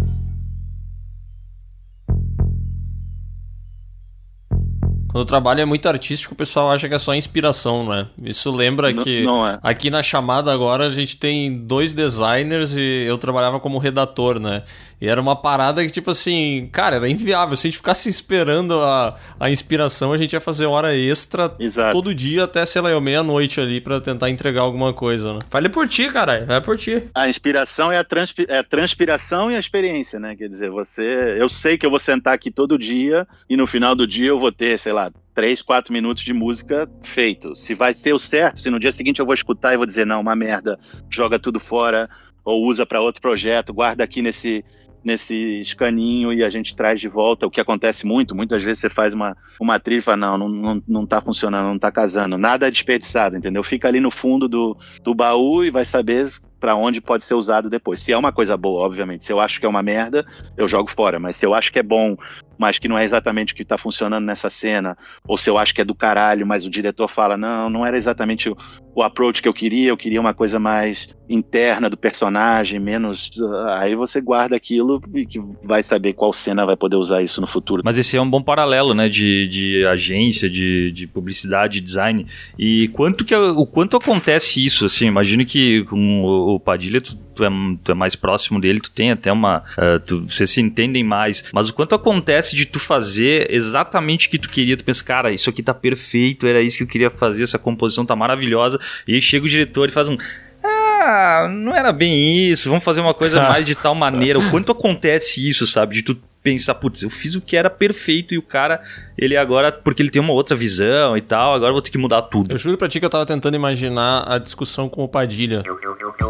Quando 5.13 5.21
o 5.21 5.26
trabalho 5.26 5.62
é 5.62 5.65
muito 5.65 5.88
artístico, 5.88 6.34
o 6.34 6.38
pessoal 6.38 6.71
acha 6.71 6.89
que 6.89 6.93
é 6.95 6.99
só 6.99 7.13
inspiração, 7.13 7.88
né? 7.88 8.08
Isso 8.21 8.52
lembra 8.52 8.91
Não- 8.91 9.04
que 9.04 9.21
não 9.23 9.47
é. 9.47 9.60
aqui 9.62 9.89
na 9.91 10.02
chamada 10.02 10.52
agora 10.52 10.88
a 10.88 10.89
gente 10.89 11.15
tem 11.17 11.56
dois 11.56 11.93
designers 11.93 12.76
e 12.76 13.06
eu 13.08 13.17
trabalhava 13.19 13.60
como 13.60 13.78
redator, 13.78 14.39
né? 14.39 14.63
E 14.99 15.08
era 15.08 15.19
uma 15.21 15.36
parada 15.36 15.84
que, 15.86 15.91
tipo 15.91 16.12
assim, 16.12 16.69
cara, 16.71 16.95
era 16.95 17.10
inviável. 17.10 17.56
Se 17.58 17.67
a 17.67 17.69
gente 17.69 17.78
ficasse 17.78 18.08
esperando 18.08 18.80
a, 18.82 19.17
a 19.38 19.49
inspiração, 19.49 20.13
a 20.13 20.17
gente 20.17 20.32
ia 20.32 20.39
fazer 20.39 20.65
hora 20.65 20.95
extra 20.95 21.54
Exato. 21.60 21.91
todo 21.91 22.15
dia 22.15 22.45
até, 22.45 22.65
sei 22.65 22.82
lá, 22.82 22.99
meia-noite 23.02 23.60
ali 23.60 23.82
pra 23.82 23.99
tentar 23.99 24.30
entregar 24.30 24.62
alguma 24.62 24.93
coisa, 24.93 25.34
né? 25.34 25.39
Fale 25.49 25.67
por 25.67 25.89
ti, 25.89 26.10
caralho. 26.10 26.45
Vai 26.45 26.62
por 26.62 26.78
ti. 26.78 27.04
A 27.13 27.28
inspiração 27.28 27.91
é 27.91 27.97
a, 27.97 28.04
transpi- 28.04 28.45
é 28.47 28.60
a 28.60 28.63
transpiração 28.63 29.52
e 29.52 29.58
a 29.58 29.60
experiência, 29.60 30.19
né? 30.21 30.36
Quer 30.38 30.47
dizer, 30.47 30.69
você. 30.69 31.36
Eu 31.38 31.49
sei 31.49 31.78
que 31.78 31.86
eu 31.86 31.89
vou 31.89 31.99
sentar 31.99 32.34
aqui 32.34 32.49
todo 32.49 32.80
dia 32.80 33.28
e 33.49 33.58
no 33.58 33.67
final 33.67 33.93
do 33.95 34.08
dia 34.08 34.30
eu 34.30 34.39
vou 34.39 34.54
ter, 34.54 34.80
sei 34.80 34.93
lá, 34.93 35.02
três, 35.34 35.62
quatro 35.62 35.91
minutos 35.91 36.24
de 36.24 36.34
música 36.34 36.89
feito. 37.04 37.56
Se 37.56 37.74
vai 37.74 37.93
ser 37.93 38.13
o 38.13 38.19
certo, 38.19 38.60
se 38.60 38.69
no 38.69 38.80
dia 38.80 38.91
seguinte 38.91 39.19
eu 39.19 39.26
vou 39.26 39.34
escutar 39.34 39.74
e 39.74 39.78
vou 39.78 39.86
dizer, 39.86 40.06
não, 40.06 40.22
uma 40.22 40.36
merda, 40.36 40.80
joga 41.10 41.39
tudo 41.39 41.60
fora, 41.60 42.10
ou 42.43 42.65
usa 42.65 42.86
para 42.86 43.02
outro 43.02 43.22
projeto, 43.22 43.74
guarda 43.74 44.04
aqui 44.04 44.22
nesse. 44.22 44.63
Nesse 45.06 45.60
escaninho 45.60 46.32
e 46.32 46.41
a 46.41 46.50
gente 46.50 46.74
traz 46.74 47.02
de 47.02 47.10
volta, 47.10 47.46
o 47.46 47.52
que 47.52 47.60
acontece 47.60 48.06
muito. 48.06 48.34
Muitas 48.34 48.63
vezes 48.63 48.80
você 48.80 48.89
faz 48.89 49.13
uma, 49.13 49.36
uma 49.60 49.78
trilha 49.78 50.00
e 50.00 50.02
fala: 50.02 50.15
não, 50.15 50.38
não, 50.38 50.48
não, 50.48 50.84
não 50.88 51.06
tá 51.06 51.19
funcionando, 51.19 51.65
não 51.65 51.78
tá 51.78 51.91
casando. 51.91 52.38
Nada 52.38 52.69
é 52.69 52.72
desperdiçado, 52.72 53.36
entendeu? 53.36 53.62
Fica 53.65 53.89
ali 53.89 54.00
no 54.00 54.10
fundo 54.10 54.48
do, 54.48 54.78
do 55.04 55.13
baú 55.13 55.62
e 55.65 55.69
vai 55.69 55.84
saber 55.84 56.32
para 56.63 56.78
onde 56.78 57.02
pode 57.02 57.26
ser 57.26 57.34
usado 57.34 57.69
depois. 57.69 57.99
Se 57.99 58.13
é 58.13 58.17
uma 58.17 58.32
coisa 58.32 58.56
boa, 58.56 58.86
obviamente. 58.86 59.26
Se 59.26 59.34
eu 59.34 59.41
acho 59.41 59.60
que 59.60 59.65
é 59.65 59.69
uma 59.69 59.84
merda, 59.84 60.26
eu 60.56 60.65
jogo 60.65 60.89
fora. 60.89 61.19
Mas 61.19 61.36
se 61.36 61.45
eu 61.45 61.54
acho 61.54 61.69
que 61.69 61.80
é 61.80 61.84
bom, 61.84 62.15
mas 62.58 62.80
que 62.80 62.88
não 62.88 62.97
é 62.97 63.04
exatamente 63.04 63.52
o 63.52 63.56
que 63.58 63.65
tá 63.65 63.78
funcionando 63.78 64.23
nessa 64.23 64.49
cena, 64.49 64.97
ou 65.28 65.38
se 65.38 65.49
eu 65.49 65.58
acho 65.58 65.76
que 65.76 65.82
é 65.82 65.86
do 65.86 65.93
caralho, 65.93 66.47
mas 66.47 66.65
o 66.65 66.69
diretor 66.69 67.10
fala, 67.10 67.36
não, 67.36 67.69
não 67.69 67.86
era 67.86 67.97
exatamente 67.97 68.49
o, 68.49 68.56
o 68.95 69.04
approach 69.04 69.41
que 69.41 69.47
eu 69.49 69.54
queria, 69.54 69.89
eu 69.89 69.97
queria 69.97 70.21
uma 70.21 70.34
coisa 70.34 70.58
mais 70.58 71.13
interna 71.30 71.89
do 71.89 71.97
personagem, 71.97 72.80
menos. 72.80 73.32
Aí 73.80 73.95
você 73.95 74.21
guarda 74.21 74.56
aquilo 74.56 75.02
e 75.13 75.26
que 75.26 75.41
vai 75.63 75.84
saber 75.84 76.13
qual 76.13 76.34
cena 76.34 76.65
vai 76.65 76.76
poder 76.76 76.95
usar 76.95 77.21
isso 77.21 77.41
no 77.41 77.47
futuro. 77.47 77.82
Mas 77.84 77.97
esse 77.97 78.17
é 78.17 78.21
um 78.21 78.30
bom 78.30 78.41
paralelo, 78.41 78.93
né? 78.93 79.10
De, 79.10 79.47
de 79.47 79.86
agência, 79.86 80.49
de, 80.49 80.91
de 80.91 81.08
publicidade, 81.08 81.82
design. 81.82 82.28
E 82.58 82.88
quanto 82.89 83.26
que, 83.26 83.34
o 83.36 83.65
quanto 83.65 83.97
acontece 83.97 84.63
isso, 84.63 84.86
assim? 84.86 85.08
Imagino 85.08 85.45
que 85.45 85.84
com 85.86 86.23
o, 86.23 86.52
o 86.55 86.59
Padilha, 86.59 87.01
tu, 87.01 87.15
tu, 87.35 87.43
é, 87.43 87.49
tu 87.83 87.91
é 87.91 87.95
mais 87.95 88.15
próximo 88.15 88.59
dele, 88.59 88.79
tu 88.79 88.91
tem 88.91 89.11
até 89.11 89.31
uma. 89.31 89.63
eh, 89.77 89.99
tu, 89.99 90.21
vocês 90.21 90.49
se 90.49 90.61
entendem 90.61 91.03
mais. 91.03 91.43
Mas 91.53 91.69
o 91.69 91.73
quanto 91.73 91.95
acontece 91.95 92.55
de 92.55 92.65
tu 92.65 92.79
fazer 92.79 93.47
exatamente 93.49 94.27
o 94.27 94.31
que 94.31 94.39
tu 94.39 94.49
queria? 94.49 94.77
Tu 94.77 94.83
pensa, 94.83 95.03
cara, 95.03 95.31
isso 95.31 95.49
aqui 95.49 95.61
tá 95.63 95.73
perfeito, 95.73 96.47
era 96.47 96.61
isso 96.61 96.77
que 96.77 96.83
eu 96.83 96.87
queria 96.87 97.09
fazer, 97.09 97.43
essa 97.43 97.59
composição 97.59 98.05
tá 98.05 98.15
maravilhosa. 98.15 98.79
E 99.07 99.15
aí 99.15 99.21
chega 99.21 99.45
o 99.45 99.49
diretor 99.49 99.89
e 99.89 99.91
faz 99.91 100.09
um. 100.09 100.17
Ah, 100.63 101.47
não 101.51 101.75
era 101.75 101.91
bem 101.91 102.49
isso, 102.49 102.69
vamos 102.69 102.83
fazer 102.83 103.01
uma 103.01 103.13
coisa 103.13 103.41
mais 103.49 103.65
de 103.65 103.75
tal 103.75 103.93
maneira. 103.93 104.39
O 104.39 104.49
quanto 104.51 104.71
acontece 104.71 105.47
isso, 105.47 105.67
sabe? 105.67 105.95
De 105.95 106.03
tu 106.03 106.17
pensar, 106.43 106.75
putz, 106.75 107.01
eu 107.01 107.10
fiz 107.10 107.36
o 107.36 107.41
que 107.41 107.56
era 107.56 107.69
perfeito 107.69 108.34
e 108.34 108.38
o 108.38 108.41
cara, 108.41 108.82
ele 109.17 109.38
agora, 109.38 109.71
porque 109.71 110.03
ele 110.03 110.10
tem 110.10 110.21
uma 110.21 110.34
outra 110.34 110.56
visão 110.56 111.15
e 111.15 111.21
tal, 111.21 111.53
agora 111.53 111.69
eu 111.69 111.73
vou 111.73 111.82
ter 111.82 111.89
que 111.89 111.97
mudar 111.97 112.23
tudo. 112.23 112.51
Eu 112.51 112.58
juro 112.58 112.77
pra 112.77 112.89
ti 112.89 112.99
que 112.99 113.06
eu 113.06 113.10
tava 113.10 113.25
tentando 113.25 113.56
imaginar 113.56 114.25
a 114.27 114.38
discussão 114.38 114.89
com 114.89 115.03
o 115.03 115.08
Padilha. 115.08 115.63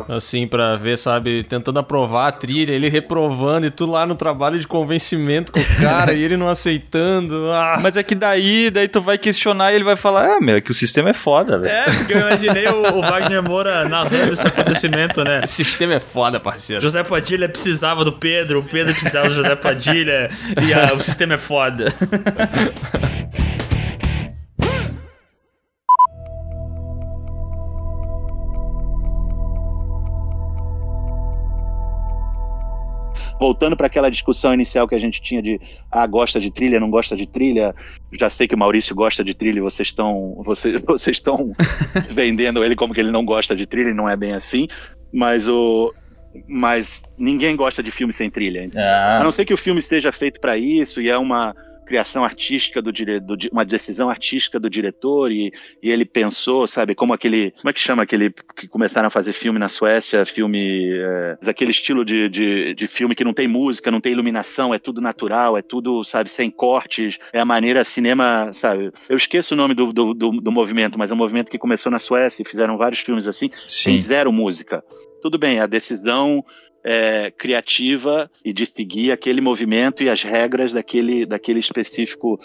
Assim, 0.08 0.48
pra 0.48 0.76
ver, 0.76 0.98
sabe, 0.98 1.44
tentando 1.44 1.80
aprovar 1.80 2.28
a 2.28 2.32
trilha, 2.32 2.72
ele 2.72 2.90
reprovando 2.90 3.66
e 3.66 3.72
tu 3.72 3.86
lá 3.86 4.06
no 4.06 4.14
trabalho 4.16 4.60
de 4.60 4.68
convencimento 4.68 5.52
com 5.52 5.60
o 5.60 5.76
cara 5.82 6.14
e 6.14 6.24
ele 6.24 6.38
não 6.38 6.48
aceitando. 6.48 7.52
Ah, 7.52 7.80
Mas 7.82 7.98
é 7.98 8.04
que 8.04 8.14
daí, 8.14 8.70
daí 8.70 8.88
tu 8.88 9.02
vai 9.02 9.18
questionar 9.18 9.72
e 9.72 9.76
ele 9.76 9.84
vai 9.84 9.96
falar, 9.96 10.38
ah, 10.38 10.40
meu, 10.40 10.58
é 10.58 10.62
que 10.62 10.72
o 10.72 10.74
sistema 10.76 11.10
é 11.10 11.14
foda, 11.14 11.58
velho. 11.58 11.74
É, 11.74 11.84
porque 11.86 12.14
eu 12.14 12.20
imaginei 12.20 12.68
o, 12.68 12.98
o 12.98 13.02
Wagner 13.02 13.42
Moura 13.42 13.90
narrando 13.90 14.34
esse 14.34 14.46
acontecimento, 14.46 15.24
né? 15.24 15.42
esse 15.44 15.64
sistema 15.64 15.96
é 15.96 16.00
foda, 16.00 16.40
parceiro. 16.40 16.82
José 16.82 17.04
Padilha 17.04 17.50
precisava 17.50 18.06
do 18.06 18.12
Pedro, 18.12 18.60
o 18.60 18.64
Pedro 18.64 18.94
precisava 18.94 19.30
do 19.30 19.36
José 19.36 19.56
Padilha 19.56 20.03
e 20.12 20.74
ah, 20.74 20.94
o 20.94 21.00
sistema 21.00 21.36
é 21.36 21.38
foda. 21.38 21.94
voltando 33.44 33.76
para 33.76 33.88
aquela 33.88 34.10
discussão 34.10 34.54
inicial 34.54 34.88
que 34.88 34.96
a 34.96 35.00
gente 35.00 35.22
tinha 35.22 35.42
de 35.42 35.60
ah, 35.92 36.08
gosta 36.08 36.40
de 36.40 36.50
trilha, 36.50 36.80
não 36.80 36.90
gosta 36.90 37.14
de 37.14 37.28
trilha. 37.28 37.76
Já 38.14 38.30
sei 38.30 38.48
que 38.48 38.56
o 38.56 38.58
Maurício 38.58 38.96
gosta 38.96 39.22
de 39.22 39.34
trilha, 39.34 39.58
e 39.58 39.62
vocês 39.62 39.90
estão 39.90 40.42
vocês, 40.46 40.82
vocês 40.82 41.18
estão 41.18 41.52
vendendo 42.10 42.64
ele 42.64 42.74
como 42.74 42.94
que 42.94 43.02
ele 43.02 43.12
não 43.12 43.26
gosta 43.26 43.54
de 43.54 43.66
trilha, 43.66 43.90
e 43.90 43.94
não 43.94 44.08
é 44.08 44.16
bem 44.16 44.32
assim. 44.32 44.68
Mas 45.12 45.50
o 45.50 45.94
mas 46.48 47.04
ninguém 47.18 47.56
gosta 47.56 47.82
de 47.84 47.92
filme 47.92 48.14
sem 48.14 48.30
trilha. 48.30 48.68
A 48.76 49.20
Ah, 49.20 49.24
não 49.24 49.32
ser 49.32 49.46
que 49.46 49.54
o 49.54 49.58
filme 49.58 49.82
seja 49.82 50.12
feito 50.12 50.40
para 50.40 50.58
isso 50.58 51.02
e 51.02 51.10
é 51.10 51.18
uma 51.18 51.56
criação 51.84 52.24
artística 52.24 52.82
do 52.82 52.92
diretor, 52.92 53.38
uma 53.52 53.66
decisão 53.66 54.10
artística 54.10 54.60
do 54.60 54.70
diretor 54.70 55.32
e, 55.32 55.52
e 55.82 55.92
ele 55.92 56.06
pensou, 56.06 56.66
sabe, 56.66 56.96
como 56.96 57.14
aquele, 57.14 57.52
como 57.52 57.70
é 57.70 57.74
que 57.74 57.80
chama 57.80 58.04
aquele 58.04 58.34
que 58.56 58.68
começaram 58.68 59.08
a 59.08 59.12
fazer 59.12 59.34
filme 59.34 59.60
na 59.60 59.68
Suécia, 59.68 60.26
filme, 60.26 60.92
é, 60.94 61.38
aquele 61.46 61.72
estilo 61.72 62.04
de, 62.04 62.30
de, 62.30 62.74
de 62.74 62.88
filme 62.88 63.14
que 63.14 63.24
não 63.24 63.34
tem 63.34 63.48
música, 63.48 63.92
não 63.92 64.02
tem 64.02 64.14
iluminação, 64.14 64.74
é 64.74 64.80
tudo 64.80 65.02
natural, 65.02 65.58
é 65.58 65.62
tudo, 65.62 66.04
sabe, 66.04 66.30
sem 66.30 66.50
cortes, 66.50 67.18
é 67.32 67.40
a 67.40 67.46
maneira 67.46 67.84
cinema, 67.84 68.52
sabe, 68.54 68.92
eu 69.10 69.18
esqueço 69.18 69.54
o 69.54 69.58
nome 69.58 69.74
do, 69.74 69.92
do, 69.92 70.14
do, 70.14 70.32
do 70.32 70.52
movimento, 70.52 70.98
mas 70.98 71.12
é 71.12 71.14
um 71.14 71.18
movimento 71.18 71.52
que 71.52 71.58
começou 71.58 71.92
na 71.92 72.00
Suécia 72.00 72.44
e 72.44 72.50
fizeram 72.50 72.78
vários 72.78 73.02
filmes 73.02 73.28
assim, 73.28 73.50
Sim. 73.68 73.92
tem 73.92 73.98
zero 73.98 74.32
música. 74.32 74.84
Tudo 75.24 75.40
bem, 75.40 75.62
a 75.62 75.66
decisão 75.66 76.44
é, 76.84 77.32
criativa 77.32 78.30
e 78.44 78.52
de 78.52 78.66
seguir 78.66 79.10
aquele 79.10 79.40
movimento 79.40 80.04
e 80.04 80.10
as 80.10 80.22
regras 80.22 80.74
daquele, 80.74 81.26
daquele 81.26 81.62
específico, 81.62 82.38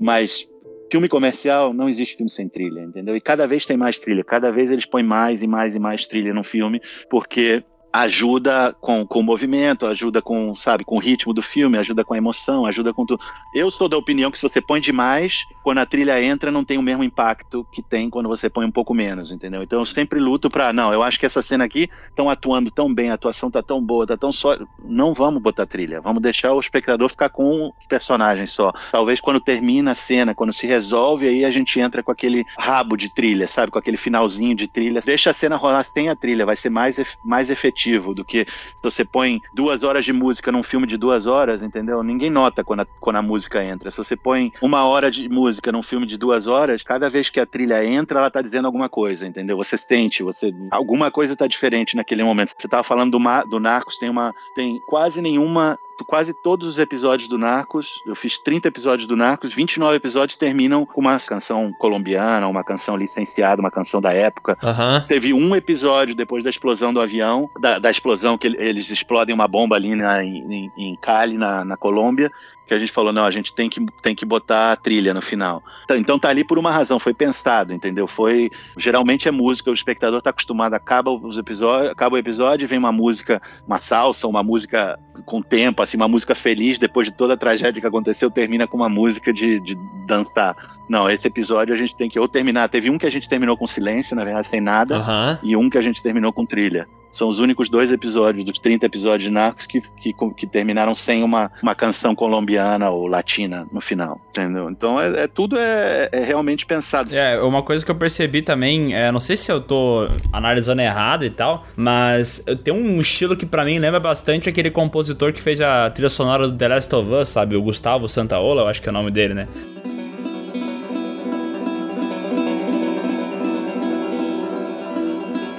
mas 0.00 0.48
filme 0.90 1.10
comercial 1.10 1.74
não 1.74 1.90
existe 1.90 2.16
filme 2.16 2.30
sem 2.30 2.48
trilha, 2.48 2.80
entendeu? 2.80 3.14
E 3.14 3.20
cada 3.20 3.46
vez 3.46 3.66
tem 3.66 3.76
mais 3.76 4.00
trilha, 4.00 4.24
cada 4.24 4.50
vez 4.50 4.70
eles 4.70 4.86
põem 4.86 5.02
mais 5.02 5.42
e 5.42 5.46
mais 5.46 5.76
e 5.76 5.78
mais 5.78 6.06
trilha 6.06 6.32
no 6.32 6.42
filme, 6.42 6.80
porque 7.10 7.62
ajuda 7.92 8.74
com, 8.80 9.06
com 9.06 9.20
o 9.20 9.22
movimento, 9.22 9.86
ajuda 9.86 10.22
com, 10.22 10.54
sabe, 10.56 10.84
com 10.84 10.96
o 10.96 10.98
ritmo 10.98 11.34
do 11.34 11.42
filme, 11.42 11.76
ajuda 11.76 12.02
com 12.02 12.14
a 12.14 12.18
emoção, 12.18 12.64
ajuda 12.64 12.94
com 12.94 13.04
tudo. 13.04 13.22
Eu 13.54 13.70
sou 13.70 13.88
da 13.88 13.98
opinião 13.98 14.30
que 14.30 14.38
se 14.38 14.48
você 14.48 14.60
põe 14.62 14.80
demais, 14.80 15.44
quando 15.62 15.78
a 15.78 15.86
trilha 15.86 16.22
entra, 16.22 16.50
não 16.50 16.64
tem 16.64 16.78
o 16.78 16.82
mesmo 16.82 17.04
impacto 17.04 17.66
que 17.70 17.82
tem 17.82 18.08
quando 18.08 18.28
você 18.28 18.48
põe 18.48 18.64
um 18.64 18.70
pouco 18.70 18.94
menos, 18.94 19.30
entendeu? 19.30 19.62
Então 19.62 19.80
eu 19.80 19.84
sempre 19.84 20.18
luto 20.18 20.48
pra, 20.48 20.72
não, 20.72 20.92
eu 20.92 21.02
acho 21.02 21.20
que 21.20 21.26
essa 21.26 21.42
cena 21.42 21.64
aqui 21.64 21.90
estão 22.08 22.30
atuando 22.30 22.70
tão 22.70 22.92
bem, 22.92 23.10
a 23.10 23.14
atuação 23.14 23.50
tá 23.50 23.62
tão 23.62 23.82
boa, 23.82 24.06
tá 24.06 24.16
tão 24.16 24.32
só, 24.32 24.56
não 24.82 25.12
vamos 25.12 25.42
botar 25.42 25.66
trilha, 25.66 26.00
vamos 26.00 26.22
deixar 26.22 26.54
o 26.54 26.60
espectador 26.60 27.10
ficar 27.10 27.28
com 27.28 27.66
o 27.66 27.72
personagem 27.88 28.46
só. 28.46 28.72
Talvez 28.90 29.20
quando 29.20 29.38
termina 29.38 29.90
a 29.90 29.94
cena, 29.94 30.34
quando 30.34 30.52
se 30.52 30.66
resolve, 30.66 31.28
aí 31.28 31.44
a 31.44 31.50
gente 31.50 31.78
entra 31.78 32.02
com 32.02 32.10
aquele 32.10 32.42
rabo 32.58 32.96
de 32.96 33.12
trilha, 33.14 33.46
sabe, 33.46 33.70
com 33.70 33.78
aquele 33.78 33.98
finalzinho 33.98 34.56
de 34.56 34.66
trilha. 34.66 35.00
Deixa 35.04 35.30
a 35.30 35.34
cena 35.34 35.56
rolar 35.56 35.84
sem 35.84 36.08
a 36.08 36.16
trilha, 36.16 36.46
vai 36.46 36.56
ser 36.56 36.70
mais, 36.70 36.98
mais 37.22 37.50
efetivo 37.50 37.81
do 38.14 38.24
que 38.24 38.46
se 38.46 38.82
você 38.82 39.04
põe 39.04 39.40
duas 39.54 39.82
horas 39.82 40.04
de 40.04 40.12
música 40.12 40.52
num 40.52 40.62
filme 40.62 40.86
de 40.86 40.96
duas 40.96 41.26
horas, 41.26 41.62
entendeu? 41.62 42.02
Ninguém 42.02 42.30
nota 42.30 42.62
quando 42.62 42.80
a, 42.80 42.86
quando 43.00 43.16
a 43.16 43.22
música 43.22 43.64
entra. 43.64 43.90
Se 43.90 43.96
você 43.96 44.16
põe 44.16 44.52
uma 44.60 44.84
hora 44.84 45.10
de 45.10 45.28
música 45.28 45.72
num 45.72 45.82
filme 45.82 46.06
de 46.06 46.16
duas 46.16 46.46
horas, 46.46 46.82
cada 46.82 47.08
vez 47.08 47.28
que 47.28 47.40
a 47.40 47.46
trilha 47.46 47.84
entra, 47.84 48.18
ela 48.18 48.30
tá 48.30 48.40
dizendo 48.42 48.66
alguma 48.66 48.88
coisa, 48.88 49.26
entendeu? 49.26 49.56
Você 49.56 49.76
sente, 49.76 50.22
você 50.22 50.52
alguma 50.70 51.10
coisa 51.10 51.36
tá 51.36 51.46
diferente 51.46 51.96
naquele 51.96 52.22
momento. 52.22 52.54
Você 52.58 52.68
tava 52.68 52.82
falando 52.82 53.18
do, 53.18 53.48
do 53.48 53.60
Narcos, 53.60 53.98
tem 53.98 54.08
uma 54.08 54.34
tem 54.54 54.80
quase 54.86 55.20
nenhuma 55.20 55.78
quase 56.06 56.32
todos 56.34 56.66
os 56.66 56.78
episódios 56.78 57.28
do 57.28 57.38
Narcos. 57.38 58.00
Eu 58.06 58.14
fiz 58.14 58.38
30 58.38 58.68
episódios 58.68 59.06
do 59.06 59.16
Narcos, 59.16 59.54
29 59.54 59.96
episódios 59.96 60.36
terminam 60.36 60.84
com 60.86 61.00
uma 61.00 61.18
canção 61.20 61.72
colombiana, 61.78 62.46
uma 62.48 62.64
canção 62.64 62.96
licenciada, 62.96 63.60
uma 63.60 63.70
canção 63.70 64.00
da 64.00 64.12
época. 64.12 64.56
Aham. 64.62 65.04
Teve 65.08 65.32
um 65.32 65.54
episódio 65.54 66.14
depois 66.14 66.42
da 66.44 66.50
explosão 66.50 66.92
do 66.92 67.00
avião, 67.00 67.50
da, 67.60 67.78
da 67.78 67.90
explosão 67.90 68.36
que 68.38 68.46
ele- 68.46 68.58
eles 68.58 68.90
explodem 68.90 69.34
uma 69.34 69.46
bomba 69.48 69.76
ali 69.76 69.94
na, 69.94 70.24
em, 70.24 70.70
em 70.76 70.96
Cali, 70.96 71.36
na, 71.36 71.64
na 71.64 71.76
Colômbia, 71.76 72.30
que 72.66 72.74
a 72.74 72.78
gente 72.78 72.92
falou, 72.92 73.12
não, 73.12 73.24
a 73.24 73.30
gente 73.30 73.54
tem 73.54 73.68
que, 73.68 73.84
tem 74.02 74.14
que 74.14 74.24
botar 74.24 74.72
a 74.72 74.76
trilha 74.76 75.12
no 75.12 75.20
final. 75.20 75.62
Tá- 75.86 75.96
Então 75.96 76.18
tá 76.18 76.28
ali 76.28 76.44
por 76.44 76.58
uma 76.58 76.70
razão, 76.70 76.98
foi 76.98 77.12
pensado, 77.12 77.72
entendeu? 77.74 78.06
Foi 78.06 78.50
geralmente 78.78 79.28
é 79.28 79.30
música, 79.30 79.70
o 79.70 79.74
espectador 79.74 80.22
tá 80.22 80.30
acostumado, 80.30 80.74
acaba 80.74 81.10
os 81.10 81.36
episódios, 81.38 81.90
acaba 81.90 82.16
o 82.16 82.18
episódio, 82.18 82.66
vem 82.68 82.78
uma 82.78 82.92
música, 82.92 83.40
uma 83.66 83.80
salsa, 83.80 84.26
uma 84.26 84.42
música 84.42 84.98
com 85.26 85.42
tempo, 85.42 85.82
assim, 85.82 85.96
uma 85.96 86.08
música 86.08 86.34
feliz 86.34 86.78
depois 86.78 87.08
de 87.08 87.12
toda 87.16 87.34
a 87.34 87.36
tragédia 87.36 87.80
que 87.80 87.86
aconteceu, 87.86 88.30
termina 88.30 88.66
com 88.66 88.76
uma 88.76 88.88
música 88.88 89.32
de, 89.32 89.60
de 89.60 89.76
dançar. 90.06 90.56
Não, 90.88 91.10
esse 91.10 91.26
episódio 91.26 91.74
a 91.74 91.76
gente 91.76 91.94
tem 91.96 92.08
que 92.08 92.18
ou 92.18 92.28
terminar, 92.28 92.68
teve 92.68 92.88
um 92.90 92.98
que 92.98 93.06
a 93.06 93.10
gente 93.10 93.28
terminou 93.28 93.56
com 93.56 93.66
silêncio, 93.66 94.16
na 94.16 94.24
verdade, 94.24 94.46
sem 94.46 94.60
nada, 94.60 94.98
e 95.42 95.56
um 95.56 95.68
que 95.68 95.78
a 95.78 95.82
gente 95.82 96.02
terminou 96.02 96.32
com 96.32 96.44
trilha. 96.46 96.86
São 97.10 97.28
os 97.28 97.40
únicos 97.40 97.68
dois 97.68 97.92
episódios 97.92 98.42
dos 98.42 98.58
30 98.58 98.86
episódios 98.86 99.24
de 99.24 99.30
Narcos 99.30 99.66
que, 99.66 99.82
que, 99.82 100.14
que 100.34 100.46
terminaram 100.46 100.94
sem 100.94 101.22
uma, 101.22 101.52
uma 101.62 101.74
canção 101.74 102.14
colombiana 102.14 102.51
ou 102.90 103.06
latina 103.06 103.66
no 103.72 103.80
final, 103.80 104.20
entendeu? 104.30 104.68
Então 104.70 105.00
é, 105.00 105.24
é- 105.24 105.26
tudo 105.26 105.56
é, 105.58 106.08
é 106.12 106.24
realmente 106.24 106.66
pensado. 106.66 107.14
É, 107.14 107.40
uma 107.42 107.62
coisa 107.62 107.84
que 107.84 107.90
eu 107.90 107.94
percebi 107.94 108.42
também, 108.42 108.94
é, 108.94 109.10
não 109.10 109.20
sei 109.20 109.36
se 109.36 109.50
eu 109.50 109.60
tô 109.60 110.08
analisando 110.32 110.82
errado 110.82 111.24
e 111.24 111.30
tal, 111.30 111.64
mas 111.76 112.44
tenho 112.64 112.76
um 112.76 113.00
estilo 113.00 113.36
que 113.36 113.46
pra 113.46 113.64
mim 113.64 113.78
lembra 113.78 114.00
bastante 114.00 114.48
aquele 114.48 114.70
compositor 114.70 115.32
que 115.32 115.40
fez 115.40 115.60
a 115.60 115.90
trilha 115.90 116.08
sonora 116.08 116.48
do 116.48 116.56
The 116.56 116.68
Last 116.68 116.94
of 116.94 117.10
Us, 117.12 117.28
sabe? 117.28 117.56
O 117.56 117.62
Gustavo 117.62 118.08
Santaola, 118.08 118.62
eu 118.62 118.68
acho 118.68 118.80
que 118.82 118.88
é 118.88 118.90
o 118.90 118.92
nome 118.92 119.10
dele, 119.10 119.34
né? 119.34 119.48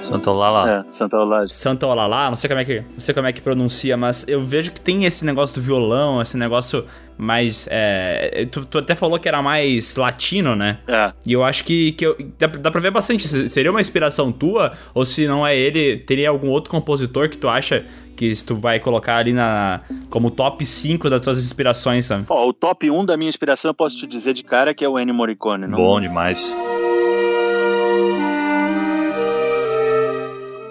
Santa 0.04 0.30
Olala. 0.30 0.70
É, 0.86 0.90
Santa 0.90 1.16
Olá. 1.18 1.48
Santa 1.48 1.86
Olala, 1.86 2.30
não 2.30 2.36
sei 2.36 2.48
como 2.48 2.60
é 2.60 2.64
que, 2.64 2.80
não 2.80 3.00
sei 3.00 3.14
como 3.14 3.26
é 3.26 3.32
que 3.32 3.40
pronuncia, 3.40 3.96
mas 3.96 4.24
eu 4.28 4.40
vejo 4.40 4.70
que 4.72 4.80
tem 4.80 5.04
esse 5.04 5.24
negócio 5.24 5.60
do 5.60 5.64
violão, 5.64 6.20
esse 6.20 6.36
negócio 6.36 6.84
mais, 7.16 7.66
é, 7.70 8.46
tu, 8.50 8.64
tu 8.66 8.78
até 8.78 8.94
falou 8.94 9.18
que 9.18 9.28
era 9.28 9.40
mais 9.40 9.96
latino, 9.96 10.54
né? 10.56 10.78
É. 10.86 11.12
E 11.26 11.32
eu 11.32 11.42
acho 11.44 11.64
que, 11.64 11.92
que 11.92 12.06
eu- 12.06 12.16
dá, 12.38 12.46
dá 12.48 12.70
pra 12.70 12.80
ver 12.80 12.90
bastante. 12.90 13.26
Se- 13.26 13.48
Seria 13.48 13.70
uma 13.70 13.80
inspiração 13.80 14.30
tua? 14.32 14.72
Ou 14.92 15.06
se 15.06 15.26
não 15.26 15.46
é 15.46 15.56
ele, 15.56 15.96
teria 15.98 16.28
algum 16.28 16.48
outro 16.48 16.70
compositor 16.70 17.28
que 17.28 17.36
tu 17.36 17.48
acha 17.48 17.84
que 18.16 18.32
tu 18.44 18.54
vai 18.56 18.78
colocar 18.78 19.16
ali 19.16 19.32
na 19.32 19.80
como 20.10 20.30
top 20.30 20.64
5 20.64 21.10
das 21.10 21.20
tuas 21.20 21.44
inspirações, 21.44 22.06
sabe? 22.06 22.24
Ó, 22.28 22.48
o 22.48 22.52
top 22.52 22.88
1 22.90 23.04
da 23.04 23.16
minha 23.16 23.28
inspiração 23.28 23.70
eu 23.70 23.74
posso 23.74 23.96
te 23.96 24.06
dizer 24.06 24.34
de 24.34 24.44
cara 24.44 24.72
que 24.74 24.84
é 24.84 24.88
o 24.88 24.98
Ennio 24.98 25.14
Morricone. 25.14 25.66
Não, 25.66 25.76
Bom 25.78 26.00
demais. 26.00 26.56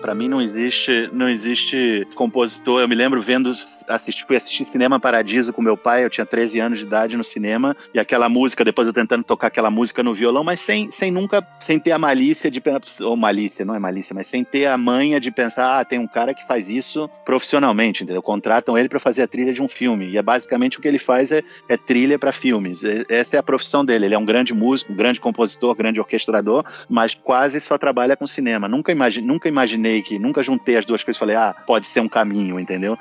Pra 0.03 0.13
mim 0.13 0.27
não 0.27 0.41
existe, 0.41 1.09
não 1.13 1.29
existe 1.29 2.05
compositor. 2.13 2.81
Eu 2.81 2.89
me 2.89 2.93
lembro 2.93 3.21
vendo, 3.21 3.53
assisti, 3.87 4.25
fui 4.25 4.35
assistir 4.35 4.65
Cinema 4.65 4.99
Paradiso 4.99 5.53
com 5.53 5.61
meu 5.61 5.77
pai, 5.77 6.03
eu 6.03 6.09
tinha 6.09 6.25
13 6.25 6.59
anos 6.59 6.79
de 6.79 6.83
idade 6.83 7.15
no 7.15 7.23
cinema, 7.23 7.73
e 7.93 7.99
aquela 7.99 8.27
música, 8.27 8.65
depois 8.65 8.85
eu 8.85 8.93
tentando 8.93 9.23
tocar 9.23 9.47
aquela 9.47 9.71
música 9.71 10.03
no 10.03 10.13
violão, 10.13 10.43
mas 10.43 10.59
sem, 10.59 10.91
sem 10.91 11.09
nunca, 11.09 11.41
sem 11.57 11.79
ter 11.79 11.93
a 11.93 11.97
malícia 11.97 12.51
de 12.51 12.61
ou 12.99 13.15
malícia, 13.15 13.63
não 13.63 13.75
é 13.75 13.79
malícia, 13.79 14.13
mas 14.13 14.27
sem 14.27 14.43
ter 14.43 14.65
a 14.65 14.77
manha 14.77 15.21
de 15.21 15.31
pensar, 15.31 15.79
ah, 15.79 15.85
tem 15.85 15.99
um 15.99 16.07
cara 16.07 16.33
que 16.33 16.45
faz 16.45 16.67
isso 16.67 17.09
profissionalmente, 17.23 18.03
entendeu? 18.03 18.21
Contratam 18.21 18.77
ele 18.77 18.89
pra 18.89 18.99
fazer 18.99 19.21
a 19.21 19.27
trilha 19.27 19.53
de 19.53 19.61
um 19.61 19.69
filme, 19.69 20.09
e 20.09 20.17
é 20.17 20.21
basicamente 20.21 20.77
o 20.77 20.81
que 20.81 20.87
ele 20.89 20.99
faz 20.99 21.31
é, 21.31 21.41
é 21.69 21.77
trilha 21.77 22.19
pra 22.19 22.33
filmes. 22.33 22.83
É- 22.83 23.05
essa 23.07 23.37
é 23.37 23.39
a 23.39 23.43
profissão 23.43 23.85
dele. 23.85 24.07
Ele 24.07 24.15
é 24.15 24.19
um 24.19 24.25
grande 24.25 24.53
músico, 24.53 24.91
um 24.91 24.95
grande 24.97 25.21
compositor, 25.21 25.73
grande 25.75 26.01
orquestrador, 26.01 26.65
mas 26.89 27.15
quase 27.15 27.61
só 27.61 27.77
trabalha 27.77 28.17
com 28.17 28.27
cinema. 28.27 28.67
Nunca, 28.67 28.91
imagi 28.91 29.21
nunca 29.21 29.47
imaginei 29.47 29.92
que, 30.01 30.17
nunca 30.17 30.41
juntei 30.41 30.77
as 30.77 30.85
duas 30.85 31.03
coisas 31.03 31.17
e 31.17 31.19
falei, 31.19 31.35
ah, 31.35 31.53
pode 31.65 31.87
ser 31.87 31.99
um 31.99 32.09
caminho, 32.09 32.59
entendeu? 32.59 32.97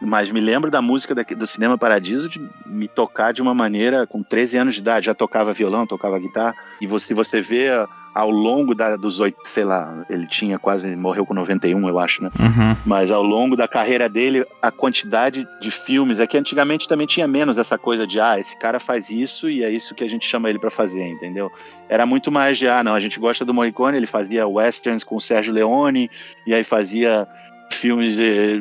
Mas 0.00 0.30
me 0.30 0.40
lembro 0.40 0.70
da 0.70 0.82
música 0.82 1.14
do 1.14 1.46
Cinema 1.46 1.78
Paradiso 1.78 2.28
de 2.28 2.38
me 2.66 2.86
tocar 2.86 3.32
de 3.32 3.40
uma 3.40 3.54
maneira 3.54 4.06
com 4.06 4.22
13 4.22 4.58
anos 4.58 4.74
de 4.74 4.80
idade. 4.80 5.06
Já 5.06 5.14
tocava 5.14 5.54
violão, 5.54 5.86
tocava 5.86 6.18
guitarra. 6.18 6.54
E 6.80 6.86
você, 6.86 7.14
você 7.14 7.40
vê 7.40 7.70
ao 8.16 8.30
longo 8.30 8.74
da, 8.74 8.96
dos 8.96 9.20
oito, 9.20 9.36
sei 9.44 9.62
lá, 9.62 10.02
ele 10.08 10.26
tinha 10.26 10.58
quase, 10.58 10.96
morreu 10.96 11.26
com 11.26 11.34
91, 11.34 11.86
eu 11.86 11.98
acho, 11.98 12.22
né? 12.22 12.30
Uhum. 12.40 12.74
Mas 12.86 13.10
ao 13.10 13.22
longo 13.22 13.54
da 13.54 13.68
carreira 13.68 14.08
dele, 14.08 14.42
a 14.62 14.70
quantidade 14.70 15.46
de 15.60 15.70
filmes 15.70 16.18
é 16.18 16.26
que 16.26 16.38
antigamente 16.38 16.88
também 16.88 17.06
tinha 17.06 17.28
menos 17.28 17.58
essa 17.58 17.76
coisa 17.76 18.06
de 18.06 18.18
ah, 18.18 18.38
esse 18.38 18.58
cara 18.58 18.80
faz 18.80 19.10
isso 19.10 19.50
e 19.50 19.62
é 19.62 19.70
isso 19.70 19.94
que 19.94 20.02
a 20.02 20.08
gente 20.08 20.26
chama 20.26 20.48
ele 20.48 20.58
pra 20.58 20.70
fazer, 20.70 21.06
entendeu? 21.06 21.52
Era 21.90 22.06
muito 22.06 22.32
mais 22.32 22.56
de 22.56 22.66
ah, 22.66 22.82
não, 22.82 22.94
a 22.94 23.00
gente 23.00 23.20
gosta 23.20 23.44
do 23.44 23.52
Morricone, 23.52 23.98
ele 23.98 24.06
fazia 24.06 24.48
westerns 24.48 25.04
com 25.04 25.16
o 25.16 25.20
Sérgio 25.20 25.52
Leone 25.52 26.10
e 26.46 26.54
aí 26.54 26.64
fazia 26.64 27.28
filmes 27.72 28.18
eh, 28.18 28.60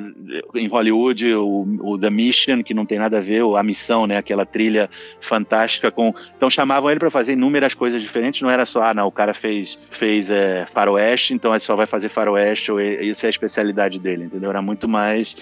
em 0.56 0.68
Hollywood, 0.68 1.34
o, 1.36 1.66
o 1.82 1.98
The 1.98 2.10
Mission, 2.10 2.64
que 2.64 2.74
não 2.74 2.86
tem 2.86 3.00
nada 3.00 3.18
a 3.18 3.22
ver, 3.22 3.44
A 3.56 3.64
Missão, 3.64 4.08
né, 4.08 4.18
aquela 4.18 4.46
trilha 4.46 4.90
fantástica 5.20 5.92
com 5.92 6.14
então 6.36 6.50
chamavam 6.50 6.90
ele 6.90 7.00
pra 7.00 7.10
fazer 7.10 7.34
inúmeras 7.34 7.74
coisas 7.74 8.02
diferentes, 8.02 8.42
não 8.42 8.50
era 8.50 8.66
só 8.66 8.84
ah, 8.84 8.94
não, 8.94 9.08
o 9.08 9.12
cara 9.12 9.34
fez 9.34 9.80
fez 9.90 10.30
é, 10.30 10.66
faroeste, 10.66 11.34
então 11.34 11.52
ele 11.52 11.60
só 11.60 11.76
vai 11.76 11.86
fazer 11.86 12.10
faroeste 12.10 12.72
ou 12.72 12.82
isso 12.82 13.26
é 13.26 13.28
a 13.28 13.30
especialidade 13.30 14.00
dele, 14.00 14.26
entendeu? 14.26 14.50
Era 14.50 14.62
muito 14.62 14.88
mais 14.88 15.36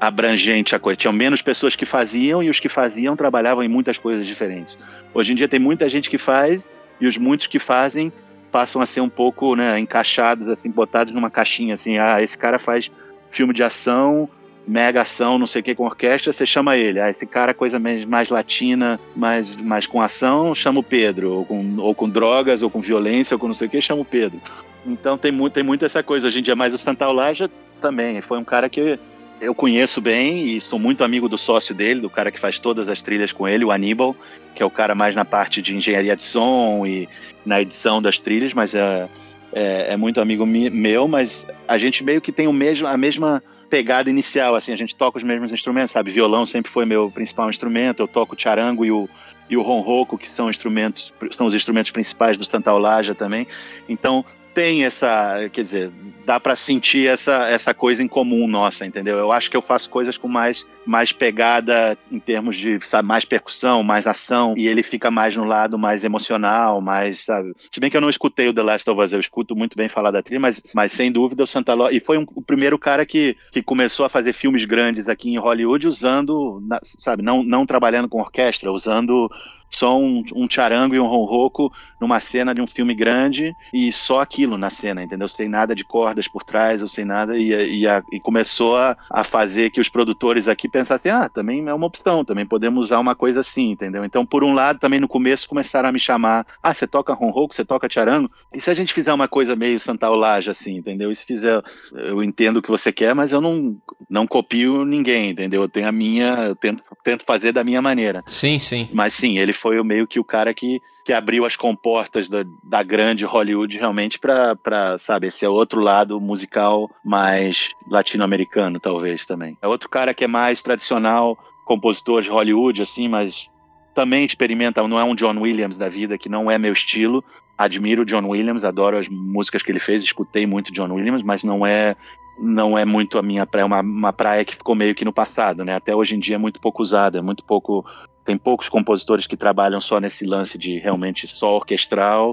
abrangente 0.00 0.74
a 0.74 0.78
coisa. 0.78 0.96
Tinham 0.96 1.12
menos 1.12 1.42
pessoas 1.42 1.76
que 1.76 1.84
faziam 1.84 2.42
e 2.42 2.48
os 2.48 2.58
que 2.58 2.68
faziam 2.68 3.14
trabalhavam 3.14 3.62
em 3.62 3.68
muitas 3.68 3.98
coisas 3.98 4.26
diferentes. 4.26 4.78
Hoje 5.12 5.32
em 5.32 5.34
dia 5.34 5.46
tem 5.46 5.60
muita 5.60 5.88
gente 5.88 6.08
que 6.08 6.16
faz 6.16 6.68
e 7.00 7.06
os 7.06 7.18
muitos 7.18 7.46
que 7.46 7.58
fazem 7.58 8.10
passam 8.50 8.82
a 8.82 8.86
ser 8.86 9.00
um 9.00 9.08
pouco, 9.08 9.54
né, 9.54 9.78
encaixados 9.78 10.46
assim, 10.48 10.70
botados 10.70 11.12
numa 11.12 11.30
caixinha 11.30 11.74
assim, 11.74 11.98
ah, 11.98 12.20
esse 12.20 12.36
cara 12.36 12.58
faz 12.58 12.90
filme 13.30 13.54
de 13.54 13.62
ação, 13.62 14.28
mega 14.66 15.02
ação, 15.02 15.38
não 15.38 15.46
sei 15.46 15.60
o 15.60 15.64
que 15.64 15.74
com 15.74 15.84
orquestra, 15.84 16.32
você 16.32 16.46
chama 16.46 16.76
ele. 16.76 17.00
Ah, 17.00 17.10
esse 17.10 17.26
cara 17.26 17.52
coisa 17.54 17.78
mais, 17.78 18.04
mais 18.04 18.28
latina, 18.28 19.00
mais, 19.16 19.56
mais 19.56 19.86
com 19.86 20.00
ação, 20.00 20.54
chama 20.54 20.80
o 20.80 20.84
Pedro, 20.84 21.32
ou 21.32 21.44
com, 21.44 21.76
ou 21.78 21.94
com 21.94 22.08
drogas, 22.08 22.62
ou 22.62 22.70
com 22.70 22.80
violência, 22.80 23.34
ou 23.34 23.38
com 23.38 23.48
não 23.48 23.54
sei 23.54 23.66
o 23.66 23.70
que, 23.70 23.80
chama 23.80 24.02
o 24.02 24.04
Pedro. 24.04 24.40
Então 24.86 25.18
tem 25.18 25.32
muito, 25.32 25.54
tem 25.54 25.62
muito 25.62 25.84
essa 25.84 26.02
coisa. 26.02 26.26
Hoje 26.26 26.40
em 26.40 26.42
dia, 26.42 26.56
mais 26.56 26.72
o 26.72 26.78
Santa 26.78 27.08
Olaja 27.08 27.50
também. 27.80 28.20
Foi 28.20 28.38
um 28.38 28.44
cara 28.44 28.68
que 28.68 28.98
eu 29.40 29.54
conheço 29.54 30.00
bem 30.00 30.48
e 30.48 30.60
sou 30.60 30.78
muito 30.78 31.02
amigo 31.02 31.28
do 31.28 31.38
sócio 31.38 31.74
dele, 31.74 32.00
do 32.00 32.10
cara 32.10 32.30
que 32.30 32.38
faz 32.38 32.58
todas 32.58 32.88
as 32.88 33.00
trilhas 33.00 33.32
com 33.32 33.48
ele, 33.48 33.64
o 33.64 33.70
Aníbal, 33.70 34.14
que 34.54 34.62
é 34.62 34.66
o 34.66 34.70
cara 34.70 34.94
mais 34.94 35.14
na 35.14 35.24
parte 35.24 35.62
de 35.62 35.74
engenharia 35.74 36.14
de 36.14 36.22
som 36.22 36.84
e 36.86 37.08
na 37.44 37.60
edição 37.60 38.02
das 38.02 38.20
trilhas, 38.20 38.52
mas 38.52 38.74
é, 38.74 39.08
é, 39.52 39.92
é 39.92 39.96
muito 39.96 40.20
amigo 40.20 40.46
mi- 40.46 40.70
meu, 40.70 41.08
mas 41.08 41.46
a 41.66 41.78
gente 41.78 42.04
meio 42.04 42.20
que 42.20 42.32
tem 42.32 42.46
o 42.46 42.52
mesmo, 42.52 42.86
a 42.86 42.96
mesma 42.96 43.42
pegada 43.68 44.10
inicial, 44.10 44.54
assim, 44.56 44.72
a 44.72 44.76
gente 44.76 44.96
toca 44.96 45.18
os 45.18 45.24
mesmos 45.24 45.52
instrumentos, 45.52 45.92
sabe? 45.92 46.10
Violão 46.10 46.44
sempre 46.44 46.70
foi 46.70 46.84
meu 46.84 47.10
principal 47.10 47.48
instrumento, 47.48 48.00
eu 48.00 48.08
toco 48.08 48.34
o 48.34 48.38
charango 48.38 48.84
e 48.84 48.90
o, 48.90 49.08
e 49.48 49.56
o 49.56 49.62
ronroco, 49.62 50.18
que 50.18 50.28
são 50.28 50.50
instrumentos, 50.50 51.12
são 51.30 51.46
os 51.46 51.54
instrumentos 51.54 51.90
principais 51.90 52.36
do 52.36 52.44
Santa 52.44 52.72
Olaja 52.74 53.14
também. 53.14 53.46
Então, 53.88 54.24
tem 54.54 54.84
essa, 54.84 55.48
quer 55.52 55.62
dizer, 55.62 55.92
dá 56.24 56.38
para 56.38 56.54
sentir 56.56 57.06
essa, 57.08 57.48
essa 57.48 57.72
coisa 57.74 58.02
em 58.02 58.08
comum 58.08 58.46
nossa, 58.46 58.84
entendeu? 58.84 59.18
Eu 59.18 59.32
acho 59.32 59.50
que 59.50 59.56
eu 59.56 59.62
faço 59.62 59.88
coisas 59.88 60.18
com 60.18 60.28
mais, 60.28 60.66
mais 60.84 61.12
pegada 61.12 61.96
em 62.10 62.18
termos 62.18 62.56
de, 62.56 62.78
sabe, 62.86 63.06
mais 63.06 63.24
percussão, 63.24 63.82
mais 63.82 64.06
ação, 64.06 64.54
e 64.56 64.66
ele 64.66 64.82
fica 64.82 65.10
mais 65.10 65.36
no 65.36 65.44
lado 65.44 65.78
mais 65.78 66.04
emocional, 66.04 66.80
mais, 66.80 67.20
sabe? 67.20 67.54
Se 67.70 67.80
bem 67.80 67.90
que 67.90 67.96
eu 67.96 68.00
não 68.00 68.10
escutei 68.10 68.48
o 68.48 68.54
The 68.54 68.62
Last 68.62 68.90
of 68.90 69.00
Us, 69.00 69.12
eu 69.12 69.20
escuto 69.20 69.56
muito 69.56 69.76
bem 69.76 69.88
falar 69.88 70.10
da 70.10 70.22
trilha, 70.22 70.40
mas, 70.40 70.62
mas 70.74 70.92
sem 70.92 71.10
dúvida 71.10 71.42
o 71.44 71.46
Santa 71.46 71.74
Lo... 71.74 71.90
e 71.90 72.00
foi 72.00 72.18
um- 72.18 72.26
o 72.34 72.42
primeiro 72.42 72.78
cara 72.78 73.06
que, 73.06 73.36
que 73.52 73.62
começou 73.62 74.04
a 74.04 74.08
fazer 74.08 74.32
filmes 74.32 74.64
grandes 74.64 75.08
aqui 75.08 75.30
em 75.30 75.38
Hollywood 75.38 75.88
usando, 75.88 76.62
sabe, 76.84 77.22
não, 77.22 77.42
não 77.42 77.66
trabalhando 77.66 78.08
com 78.08 78.20
orquestra, 78.20 78.72
usando 78.72 79.30
só 79.70 79.98
um, 79.98 80.22
um 80.34 80.48
charango 80.50 80.94
e 80.94 81.00
um 81.00 81.06
ronroco 81.06 81.72
numa 82.00 82.18
cena 82.20 82.54
de 82.54 82.60
um 82.60 82.66
filme 82.66 82.94
grande 82.94 83.54
e 83.72 83.92
só 83.92 84.20
aquilo 84.20 84.56
na 84.58 84.70
cena, 84.70 85.02
entendeu? 85.02 85.28
Sem 85.28 85.48
nada 85.48 85.74
de 85.74 85.84
cordas 85.84 86.26
por 86.26 86.42
trás, 86.42 86.82
ou 86.82 86.88
sem 86.88 87.04
nada, 87.04 87.38
e, 87.38 87.80
e, 87.80 87.86
a- 87.86 88.02
e 88.10 88.18
começou 88.18 88.76
a, 88.76 88.96
a 89.10 89.22
fazer 89.22 89.70
que 89.70 89.80
os 89.80 89.88
produtores 89.88 90.48
aqui 90.48 90.68
pensassem, 90.68 91.12
ah, 91.12 91.28
também 91.28 91.66
é 91.68 91.74
uma 91.74 91.86
opção, 91.86 92.24
também 92.24 92.46
podemos 92.46 92.86
usar 92.86 92.98
uma 92.98 93.14
coisa 93.14 93.40
assim, 93.40 93.70
entendeu? 93.70 94.04
Então, 94.04 94.24
por 94.26 94.42
um 94.42 94.52
lado, 94.52 94.78
também 94.78 94.98
no 94.98 95.06
começo 95.08 95.48
começaram 95.48 95.88
a 95.88 95.92
me 95.92 96.00
chamar, 96.00 96.46
ah, 96.62 96.72
você 96.74 96.86
toca 96.86 97.12
ronroco, 97.14 97.54
você 97.54 97.64
toca 97.64 97.88
charango? 97.90 98.30
E 98.52 98.60
se 98.60 98.70
a 98.70 98.74
gente 98.74 98.92
fizer 98.94 99.12
uma 99.12 99.28
coisa 99.28 99.54
meio 99.54 99.78
Santa 99.78 100.10
Olaja, 100.10 100.50
assim, 100.52 100.76
entendeu? 100.76 101.10
E 101.10 101.14
se 101.14 101.24
fizer, 101.24 101.62
eu 101.92 102.22
entendo 102.24 102.56
o 102.58 102.62
que 102.62 102.70
você 102.70 102.90
quer, 102.90 103.14
mas 103.14 103.32
eu 103.32 103.40
não, 103.40 103.76
não 104.08 104.26
copio 104.26 104.84
ninguém, 104.84 105.30
entendeu? 105.30 105.62
Eu 105.62 105.68
tenho 105.68 105.86
a 105.88 105.92
minha, 105.92 106.46
eu 106.46 106.56
tento, 106.56 106.82
tento 107.04 107.24
fazer 107.24 107.52
da 107.52 107.62
minha 107.62 107.82
maneira. 107.82 108.22
Sim, 108.26 108.58
sim. 108.58 108.88
Mas 108.92 109.14
sim, 109.14 109.38
ele 109.38 109.52
foi 109.60 109.82
meio 109.82 110.06
que 110.06 110.18
o 110.18 110.24
cara 110.24 110.52
que, 110.54 110.80
que 111.04 111.12
abriu 111.12 111.44
as 111.44 111.56
comportas 111.56 112.28
da, 112.28 112.44
da 112.64 112.82
grande 112.82 113.24
Hollywood 113.24 113.76
realmente 113.78 114.18
para, 114.18 114.96
sabe, 114.98 115.28
esse 115.28 115.44
é 115.44 115.48
outro 115.48 115.80
lado 115.80 116.20
musical 116.20 116.90
mais 117.04 117.70
latino-americano, 117.88 118.80
talvez 118.80 119.26
também. 119.26 119.56
É 119.60 119.68
outro 119.68 119.88
cara 119.88 120.14
que 120.14 120.24
é 120.24 120.28
mais 120.28 120.62
tradicional 120.62 121.38
compositor 121.64 122.22
de 122.22 122.30
Hollywood, 122.30 122.82
assim, 122.82 123.08
mas 123.08 123.48
também 123.94 124.24
experimenta, 124.24 124.86
não 124.86 124.98
é 124.98 125.04
um 125.04 125.14
John 125.14 125.38
Williams 125.38 125.76
da 125.76 125.88
vida, 125.88 126.18
que 126.18 126.28
não 126.28 126.50
é 126.50 126.58
meu 126.58 126.72
estilo. 126.72 127.22
Admiro 127.56 128.02
o 128.02 128.06
John 128.06 128.26
Williams, 128.26 128.64
adoro 128.64 128.96
as 128.96 129.08
músicas 129.08 129.62
que 129.62 129.70
ele 129.70 129.78
fez, 129.78 130.02
escutei 130.02 130.46
muito 130.46 130.72
John 130.72 130.92
Williams, 130.92 131.22
mas 131.22 131.44
não 131.44 131.66
é 131.66 131.94
não 132.40 132.78
é 132.78 132.84
muito 132.84 133.18
a 133.18 133.22
minha 133.22 133.46
praia, 133.46 133.64
é 133.64 133.66
uma, 133.66 133.80
uma 133.80 134.12
praia 134.12 134.44
que 134.44 134.56
ficou 134.56 134.74
meio 134.74 134.94
que 134.94 135.04
no 135.04 135.12
passado, 135.12 135.64
né? 135.64 135.74
Até 135.74 135.94
hoje 135.94 136.16
em 136.16 136.18
dia 136.18 136.36
é 136.36 136.38
muito 136.38 136.60
pouco 136.60 136.82
usada, 136.82 137.18
é 137.18 137.22
muito 137.22 137.44
pouco. 137.44 137.84
Tem 138.30 138.38
poucos 138.38 138.68
compositores 138.68 139.26
que 139.26 139.36
trabalham 139.36 139.80
só 139.80 139.98
nesse 139.98 140.24
lance 140.24 140.56
de 140.56 140.78
realmente 140.78 141.26
só 141.26 141.56
orquestral 141.56 142.32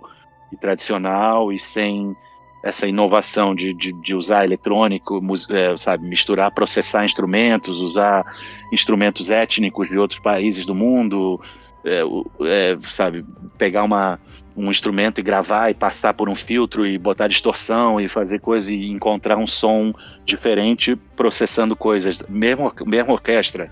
e 0.54 0.56
tradicional 0.56 1.52
e 1.52 1.58
sem 1.58 2.16
essa 2.64 2.86
inovação 2.86 3.56
de, 3.56 3.74
de, 3.74 3.92
de 4.04 4.14
usar 4.14 4.46
eletrônico, 4.46 5.20
é, 5.50 5.76
sabe, 5.76 6.08
misturar, 6.08 6.52
processar 6.52 7.04
instrumentos, 7.04 7.82
usar 7.82 8.24
instrumentos 8.72 9.32
étnicos 9.32 9.88
de 9.88 9.98
outros 9.98 10.20
países 10.20 10.68
do 10.68 10.76
mundo, 10.76 11.42
é, 11.84 12.04
é, 12.42 12.78
sabe, 12.84 13.26
pegar 13.58 13.84
uma, 13.84 14.20
um 14.58 14.72
instrumento 14.72 15.20
e 15.20 15.24
gravar 15.24 15.70
e 15.70 15.76
passar 15.76 16.16
por 16.16 16.28
um 16.28 16.36
filtro 16.36 16.86
e 16.86 16.98
botar 16.98 17.28
distorção 17.28 18.02
e 18.02 18.08
fazer 18.08 18.40
coisa 18.40 18.74
e 18.74 18.90
encontrar 18.90 19.38
um 19.38 19.46
som 19.46 19.94
diferente 20.26 20.96
processando 21.16 21.76
coisas, 21.76 22.18
mesmo, 22.28 22.74
mesmo 22.86 23.14
orquestra, 23.14 23.72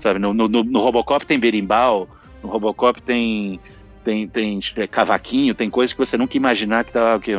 sabe, 0.00 0.18
no, 0.18 0.34
no, 0.34 0.48
no 0.48 0.80
Robocop 0.80 1.24
tem 1.24 1.38
berimbau, 1.38 2.08
no 2.42 2.48
Robocop 2.48 3.00
tem 3.00 3.60
tem, 4.06 4.28
tem 4.28 4.60
é, 4.76 4.86
cavaquinho, 4.86 5.52
tem 5.52 5.68
coisas 5.68 5.92
que 5.92 5.98
você 5.98 6.16
nunca 6.16 6.34
ia 6.34 6.38
imaginar 6.38 6.84
que 6.84 6.92
tá, 6.92 7.18
que 7.18 7.32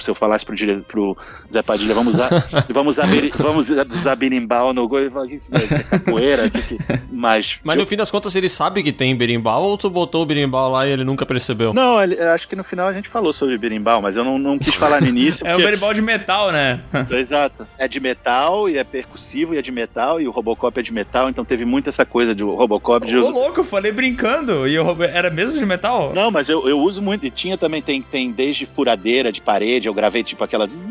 se 0.00 0.10
eu 0.10 0.14
falasse 0.14 0.42
pro, 0.42 0.56
dire, 0.56 0.80
pro 0.88 1.14
Zé 1.52 1.62
Padilha, 1.62 1.92
vamos 1.94 2.14
usar, 2.14 2.30
vamos 2.72 2.96
usar, 2.96 3.06
vamos 3.36 3.68
usar 3.68 4.16
berimbau 4.16 4.72
no 4.72 4.88
gol, 4.88 5.00
ele 5.00 5.10
fala, 5.10 5.26
"Que 5.26 5.34
isso 5.34 5.50
é 5.54 5.82
capoeira, 5.82 6.48
que 6.48 6.62
que-" 6.62 6.78
mas... 7.12 7.58
Mas 7.62 7.76
no 7.76 7.86
fim 7.86 7.96
das 7.96 8.10
contas 8.10 8.34
ele 8.34 8.48
sabe 8.48 8.82
que 8.82 8.92
tem 8.92 9.14
berimbau 9.14 9.64
ou 9.64 9.76
tu 9.76 9.90
botou 9.90 10.22
o 10.22 10.26
berimbau 10.26 10.70
lá 10.70 10.86
e 10.86 10.92
ele 10.92 11.04
nunca 11.04 11.26
percebeu? 11.26 11.74
Não, 11.74 12.02
ele- 12.02 12.14
eu 12.14 12.30
acho 12.30 12.48
que 12.48 12.56
no 12.56 12.64
final 12.64 12.88
a 12.88 12.92
gente 12.92 13.08
falou 13.08 13.32
sobre 13.32 13.58
berimbau, 13.58 14.00
mas 14.00 14.16
eu 14.16 14.24
não, 14.24 14.38
não 14.38 14.58
quis 14.58 14.74
falar 14.74 15.02
no 15.02 15.08
início, 15.08 15.44
É 15.46 15.54
um 15.54 15.58
berimbau 15.58 15.92
de 15.92 16.00
metal, 16.00 16.50
né? 16.50 16.80
Exato. 17.10 17.66
É 17.76 17.86
de 17.86 18.00
metal 18.00 18.68
e 18.68 18.78
é 18.78 18.84
percussivo 18.84 19.54
e 19.54 19.58
é 19.58 19.62
de 19.62 19.72
metal 19.72 20.20
e 20.20 20.26
o 20.26 20.30
Robocop 20.30 20.78
é 20.78 20.82
de 20.82 20.92
metal, 20.92 21.28
então 21.28 21.44
teve 21.44 21.64
muito 21.64 21.88
essa 21.88 22.06
coisa 22.06 22.34
de 22.34 22.42
o 22.42 22.54
Robocop 22.54 23.06
de 23.06 23.16
Ô, 23.16 23.20
usar... 23.20 23.30
louco, 23.30 23.60
eu 23.60 23.64
falei 23.64 23.92
brincando. 23.92 24.66
E 24.66 24.74
eu, 24.74 24.96
era 25.02 25.28
mesmo 25.30 25.58
de 25.58 25.66
metal? 25.66 26.13
Não, 26.14 26.30
mas 26.30 26.48
eu, 26.48 26.68
eu 26.68 26.78
uso 26.78 27.02
muito. 27.02 27.26
E 27.26 27.30
tinha 27.30 27.58
também, 27.58 27.82
tem, 27.82 28.02
tem 28.02 28.30
desde 28.30 28.66
furadeira 28.66 29.32
de 29.32 29.40
parede, 29.40 29.88
eu 29.88 29.94
gravei 29.94 30.22
tipo 30.22 30.44
aquelas. 30.44 30.74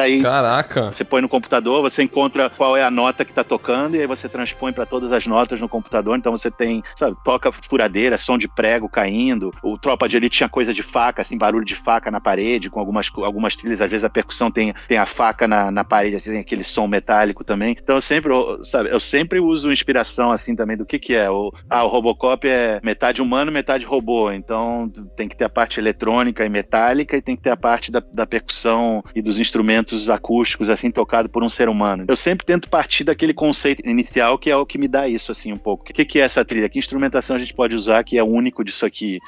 Aí 0.00 0.20
Caraca. 0.20 0.92
você 0.92 1.04
põe 1.04 1.22
no 1.22 1.28
computador, 1.28 1.80
você 1.82 2.02
encontra 2.02 2.50
qual 2.50 2.76
é 2.76 2.82
a 2.82 2.90
nota 2.90 3.24
que 3.24 3.32
tá 3.32 3.44
tocando, 3.44 3.94
e 3.94 4.00
aí 4.00 4.06
você 4.06 4.28
transpõe 4.28 4.72
para 4.72 4.84
todas 4.84 5.12
as 5.12 5.26
notas 5.26 5.60
no 5.60 5.68
computador. 5.68 6.16
Então 6.16 6.32
você 6.32 6.50
tem, 6.50 6.82
sabe, 6.96 7.16
toca 7.24 7.52
furadeira, 7.52 8.18
som 8.18 8.36
de 8.36 8.48
prego 8.48 8.88
caindo. 8.88 9.54
O 9.62 9.78
Tropa 9.78 10.08
de 10.08 10.16
Elite 10.16 10.38
tinha 10.38 10.48
coisa 10.48 10.74
de 10.74 10.82
faca, 10.82 11.22
assim, 11.22 11.38
barulho 11.38 11.64
de 11.64 11.74
faca 11.74 12.10
na 12.10 12.20
parede, 12.20 12.70
com 12.70 12.80
algumas, 12.80 13.10
algumas 13.16 13.54
trilhas. 13.54 13.80
Às 13.80 13.90
vezes 13.90 14.04
a 14.04 14.10
percussão 14.10 14.50
tem, 14.50 14.74
tem 14.88 14.98
a 14.98 15.06
faca 15.06 15.46
na, 15.46 15.70
na 15.70 15.84
parede, 15.84 16.16
assim, 16.16 16.30
tem 16.30 16.40
aquele 16.40 16.64
som 16.64 16.86
metálico 16.86 17.44
também. 17.44 17.76
Então 17.80 17.96
eu 17.96 18.00
sempre, 18.00 18.32
sabe, 18.64 18.90
eu 18.90 18.98
sempre 18.98 19.38
uso 19.38 19.72
inspiração, 19.72 20.32
assim, 20.32 20.56
também 20.56 20.76
do 20.76 20.86
que 20.86 20.98
que 20.98 21.14
é. 21.14 21.30
O, 21.30 21.52
ah, 21.70 21.84
o 21.84 21.88
Robocop 21.88 22.46
é 22.48 22.80
metade 22.82 23.22
humano, 23.22 23.52
metade 23.52 23.84
robô. 23.84 24.15
Então 24.32 24.90
tem 25.16 25.28
que 25.28 25.36
ter 25.36 25.44
a 25.44 25.48
parte 25.48 25.78
eletrônica 25.78 26.44
e 26.44 26.48
metálica 26.48 27.16
e 27.16 27.22
tem 27.22 27.36
que 27.36 27.42
ter 27.42 27.50
a 27.50 27.56
parte 27.56 27.90
da, 27.90 28.02
da 28.12 28.26
percussão 28.26 29.02
e 29.14 29.22
dos 29.22 29.38
instrumentos 29.38 30.08
acústicos, 30.08 30.68
assim, 30.68 30.90
tocado 30.90 31.28
por 31.28 31.42
um 31.42 31.48
ser 31.48 31.68
humano. 31.68 32.04
Eu 32.08 32.16
sempre 32.16 32.46
tento 32.46 32.68
partir 32.68 33.04
daquele 33.04 33.34
conceito 33.34 33.86
inicial 33.88 34.38
que 34.38 34.50
é 34.50 34.56
o 34.56 34.66
que 34.66 34.78
me 34.78 34.88
dá 34.88 35.08
isso, 35.08 35.32
assim, 35.32 35.52
um 35.52 35.58
pouco. 35.58 35.82
O 35.82 35.86
que, 35.86 36.04
que 36.04 36.20
é 36.20 36.22
essa 36.22 36.44
trilha? 36.44 36.68
Que 36.68 36.78
instrumentação 36.78 37.36
a 37.36 37.38
gente 37.38 37.54
pode 37.54 37.74
usar 37.74 38.02
que 38.04 38.18
é 38.18 38.22
único 38.22 38.64
disso 38.64 38.86
aqui? 38.86 39.18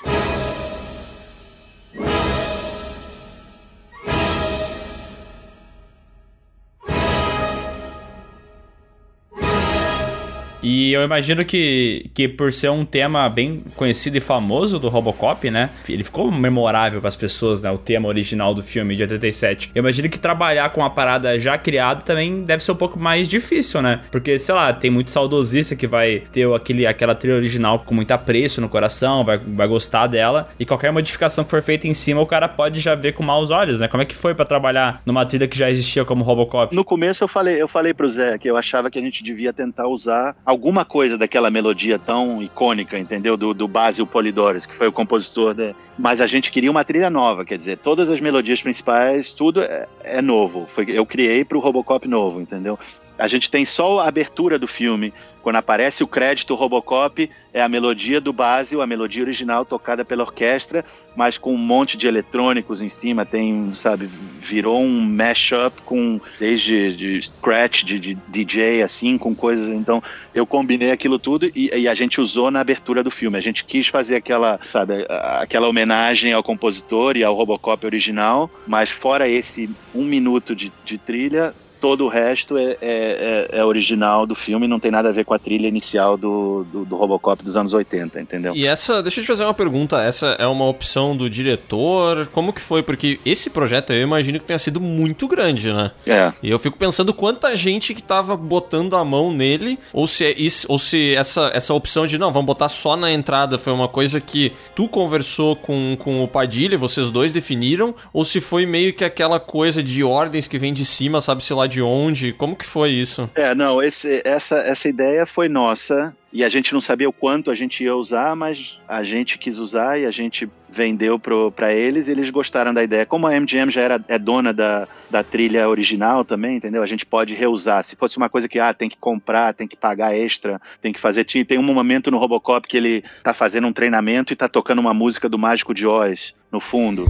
E 10.63 10.93
eu 10.93 11.03
imagino 11.03 11.45
que, 11.45 12.11
que 12.13 12.29
por 12.29 12.53
ser 12.53 12.71
um 12.71 12.85
tema 12.85 13.29
bem 13.29 13.63
conhecido 13.77 14.17
e 14.17 14.21
famoso 14.21 14.79
do 14.79 14.89
Robocop, 14.89 15.51
né? 15.51 15.71
Ele 15.89 16.03
ficou 16.03 16.31
memorável 16.31 17.01
para 17.01 17.09
as 17.09 17.17
pessoas, 17.17 17.63
né? 17.63 17.71
O 17.71 17.79
tema 17.79 18.09
original 18.09 18.53
do 18.55 18.63
filme 18.63 18.97
de 18.97 19.03
87. 19.03 19.71
Eu 19.75 19.81
imagino 19.81 20.09
que 20.09 20.19
trabalhar 20.19 20.71
com 20.71 20.81
uma 20.81 20.91
parada 20.91 21.39
já 21.39 21.57
criada 21.57 22.03
também 22.03 22.43
deve 22.43 22.63
ser 22.63 22.73
um 22.73 22.77
pouco 22.77 22.99
mais 22.99 23.29
difícil, 23.29 23.81
né? 23.81 24.01
Porque, 24.11 24.39
sei 24.39 24.55
lá, 24.55 24.73
tem 24.73 24.91
muito 24.91 25.11
saudosista 25.11 25.77
que 25.77 25.87
vai 25.87 26.23
ter 26.33 26.53
aquele, 26.53 26.87
aquela 26.87 27.15
trilha 27.15 27.37
original 27.37 27.79
com 27.79 27.95
muito 27.95 28.11
apreço 28.11 28.61
no 28.61 28.69
coração, 28.69 29.25
vai, 29.25 29.39
vai 29.39 29.69
gostar 29.69 30.07
dela. 30.07 30.49
E 30.59 30.67
qualquer 30.67 30.93
modificação 30.93 31.45
que 31.45 31.51
for 31.51 31.63
feita 31.63 31.87
em 31.87 31.95
cima, 31.95 32.21
o 32.21 32.27
cara 32.27 32.49
pode 32.49 32.81
já 32.81 32.95
ver 32.95 33.13
com 33.13 33.23
maus 33.23 33.51
olhos, 33.51 33.81
né? 33.81 33.89
Como 33.89 34.03
é 34.03 34.07
que 34.07 34.15
foi 34.15 34.35
para 34.35 34.45
trabalhar 34.45 35.01
numa 35.07 35.25
trilha 35.25 35.47
que 35.47 35.57
já 35.57 35.71
existia 35.71 36.05
como 36.05 36.25
Robocop? 36.25 36.75
No 36.75 36.85
começo 36.85 37.23
eu 37.23 37.29
falei, 37.29 37.61
eu 37.61 37.69
falei 37.69 37.95
pro 37.95 38.09
Zé 38.09 38.39
que 38.39 38.51
eu 38.51 38.57
achava 38.57 38.91
que 38.91 38.99
a 38.99 39.03
gente 39.03 39.23
devia 39.23 39.53
tentar 39.53 39.87
usar 39.87 40.37
alguma 40.49 40.83
coisa 40.83 41.19
daquela 41.19 41.51
melodia 41.51 41.99
tão 41.99 42.43
icônica, 42.43 42.99
entendeu? 42.99 43.37
Do, 43.37 43.53
do 43.53 43.69
Basil 43.69 44.07
Polidores, 44.07 44.65
que 44.65 44.75
foi 44.75 44.89
o 44.89 44.93
compositor 44.93 45.53
da... 45.53 45.75
Mas 45.99 46.23
a 46.23 46.27
gente 46.27 46.51
queria 46.51 46.71
uma 46.71 46.83
trilha 46.83 47.11
nova, 47.11 47.45
quer 47.45 47.59
dizer, 47.59 47.77
todas 47.77 48.09
as 48.09 48.19
melodias 48.19 48.63
principais, 48.63 49.31
tudo 49.31 49.61
é, 49.61 49.87
é 50.03 50.23
novo. 50.23 50.67
Foi, 50.67 50.87
eu 50.89 51.05
criei 51.05 51.45
pro 51.45 51.61
Robocop 51.61 52.09
novo, 52.09 52.41
entendeu? 52.41 52.79
A 53.19 53.27
gente 53.27 53.51
tem 53.51 53.65
só 53.65 54.01
a 54.01 54.09
abertura 54.09 54.59
do 54.59 54.69
filme. 54.69 55.13
Quando 55.43 55.57
aparece 55.57 56.05
o 56.05 56.07
crédito 56.07 56.55
Robocop, 56.55 57.29
é 57.53 57.61
a 57.61 57.69
melodia 57.69 58.21
do 58.21 58.33
Basil, 58.33 58.81
a 58.81 58.87
melodia 58.87 59.23
original 59.23 59.65
tocada 59.65 60.05
pela 60.05 60.23
orquestra, 60.23 60.85
mas 61.17 61.37
com 61.37 61.55
um 61.55 61.59
monte 61.59 61.97
de 61.97 62.07
eletrônicos 62.07 62.81
em 62.81 62.89
cima. 62.89 63.27
Tem, 63.27 63.73
sabe, 63.75 64.09
virou 64.39 64.81
um 64.81 65.01
mashup 65.01 65.83
com 65.83 66.21
desde 66.39 66.95
de 66.95 67.23
scratch, 67.23 67.83
de, 67.83 67.99
de 67.99 68.15
DJ, 68.29 68.83
assim, 68.83 69.19
com 69.19 69.35
coisas. 69.35 69.69
Então, 69.71 70.03
eu 70.35 70.47
combinei 70.47 70.93
aquilo 70.93 71.19
tudo 71.19 71.51
e, 71.55 71.71
e 71.75 71.89
a 71.89 71.95
gente 71.95 72.21
usou 72.21 72.51
na 72.51 72.61
abertura 72.61 73.03
do 73.03 73.11
filme. 73.11 73.37
A 73.37 73.43
gente 73.43 73.65
quis 73.65 73.89
fazer 73.89 74.17
aquela, 74.17 74.61
sabe, 74.71 75.07
aquela 75.41 75.69
homenagem 75.69 76.33
ao 76.33 76.43
compositor 76.43 77.17
e 77.17 77.25
ao 77.25 77.35
Robocop 77.35 77.85
original, 77.85 78.51
mas 78.67 78.91
fora 78.91 79.29
esse 79.29 79.69
um 79.95 80.05
minuto 80.05 80.55
de, 80.55 80.73
de 80.85 80.99
trilha, 80.99 81.55
todo 81.81 82.05
o 82.05 82.09
resto 82.09 82.57
é, 82.57 82.77
é- 82.81 83.49
é- 83.53 83.59
é 83.59 83.65
original 83.65 84.27
do 84.27 84.35
filme, 84.35 84.67
não 84.67 84.79
tem 84.81 84.91
nada 84.91 85.09
a 85.09 85.13
ver 85.13 85.25
com 85.25 85.35
a 85.35 85.39
trilha 85.39 85.67
inicial 85.67 86.17
do, 86.17 86.65
do, 86.73 86.85
do 86.85 86.97
Robocop 86.97 87.43
dos 87.43 87.57
anos 87.57 87.73
80, 87.75 88.21
entendeu? 88.21 88.55
E 88.55 88.67
essa, 88.67 89.03
deixa 89.03 89.21
eu 89.21 89.25
te 89.25 89.27
fazer 89.27 89.45
uma 89.45 89.55
pergunta, 89.55 90.03
essa 90.03 90.29
é 90.39 90.47
uma 90.47 90.67
opção 90.67 91.17
do 91.17 91.29
diretor? 91.31 92.27
Como 92.29 92.53
que 92.53 92.61
foi? 92.61 92.83
Porque 92.83 93.21
esse 93.25 93.51
projeto 93.51 93.93
eu 93.93 94.03
imagino 94.03 94.39
que 94.39 94.45
tenha 94.45 94.59
sido 94.59 94.81
muito 94.81 95.27
grande, 95.29 95.73
né? 95.73 95.91
É. 96.07 96.33
E 96.43 96.51
eu 96.51 96.59
fico 96.59 96.77
pensando 96.77 97.13
quanta 97.15 97.55
gente 97.55 97.95
que 97.95 98.03
tava 98.03 98.37
botando 98.37 98.97
a 98.97 99.05
mão 99.05 99.33
nele, 99.33 99.79
ou 99.93 100.07
se 100.07 100.25
é 100.25 100.35
isso, 100.37 100.67
ou 100.69 100.79
se 100.79 101.15
essa, 101.15 101.51
essa 101.55 101.75
opção 101.75 102.07
de 102.07 102.19
não, 102.19 102.33
vamos 102.33 102.47
botar 102.47 102.69
só 102.69 102.97
na 102.97 103.13
entrada 103.13 103.59
foi 103.59 103.73
uma 103.73 103.89
coisa 103.89 104.21
que 104.21 104.53
tu 104.75 104.89
conversou 104.89 105.55
com, 105.57 105.97
com 105.99 106.25
o 106.25 106.29
Padilha, 106.29 106.77
vocês 106.77 107.11
dois 107.11 107.33
definiram, 107.33 107.95
ou 108.13 108.25
se 108.25 108.41
foi 108.41 108.67
meio 108.67 108.93
que 108.93 109.05
aquela 109.05 109.39
coisa 109.39 109.83
de 109.83 110.03
ordens 110.03 110.47
que 110.47 110.59
vem 110.59 110.73
de 110.73 110.85
cima, 110.85 111.21
sabe-se 111.21 111.53
lá 111.55 111.67
de 111.69 111.83
onde, 111.83 112.33
como 112.33 112.57
que 112.57 112.65
foi 112.65 112.91
isso? 112.91 113.29
É, 113.35 113.55
não, 113.55 113.83
esse- 113.83 114.23
essa, 114.25 114.57
essa 114.59 114.89
ideia 114.89 115.25
foi 115.27 115.49
nossa 115.49 116.15
e 116.33 116.43
a 116.45 116.49
gente 116.49 116.73
não 116.75 116.81
sabia 116.81 117.09
o 117.09 117.13
quanto 117.13 117.51
a 117.51 117.55
gente 117.55 117.83
ia 117.85 117.95
usar, 117.95 118.35
mas 118.37 118.79
a 118.87 119.03
gente 119.03 119.39
quis 119.39 119.59
usar 119.59 119.99
e 119.99 120.05
a 120.07 120.11
gente 120.11 120.49
vendeu 120.71 121.19
para 121.55 121.73
eles 121.73 122.07
e 122.07 122.11
eles 122.11 122.29
gostaram 122.29 122.75
da 122.75 122.83
ideia. 122.85 123.07
Como 123.07 123.27
a 123.27 123.33
MGM 123.33 123.71
já 123.71 123.81
era, 123.81 124.05
é 124.09 124.19
dona 124.19 124.53
da, 124.53 124.87
da 125.11 125.23
trilha 125.23 125.67
original 125.69 126.25
também, 126.25 126.57
entendeu? 126.57 126.83
A 126.83 126.87
gente 126.87 127.07
pode 127.07 127.35
reusar. 127.35 127.83
Se 127.85 127.97
fosse 127.97 128.19
uma 128.19 128.29
coisa 128.29 128.47
que 128.49 128.59
ah, 128.61 128.75
tem 128.75 128.89
que 128.91 128.99
comprar, 128.99 129.55
tem 129.55 129.67
que 129.67 129.77
pagar 129.77 130.15
extra, 130.15 130.61
tem 130.83 130.93
que 130.93 131.01
fazer. 131.01 131.25
Tinha- 131.25 131.45
Tem 131.45 131.59
um 131.59 131.63
momento 131.63 132.11
no 132.11 132.19
Robocop 132.19 132.69
que 132.69 132.77
ele 132.77 133.03
tá 133.23 133.33
fazendo 133.33 133.67
um 133.67 133.73
treinamento 133.73 134.33
e 134.33 134.37
tá 134.37 134.49
tocando 134.49 134.81
uma 134.81 134.93
música 134.93 135.29
do 135.29 135.39
Mágico 135.39 135.73
de 135.73 135.87
Oz 135.87 136.35
no 136.53 136.61
fundo. 136.61 137.07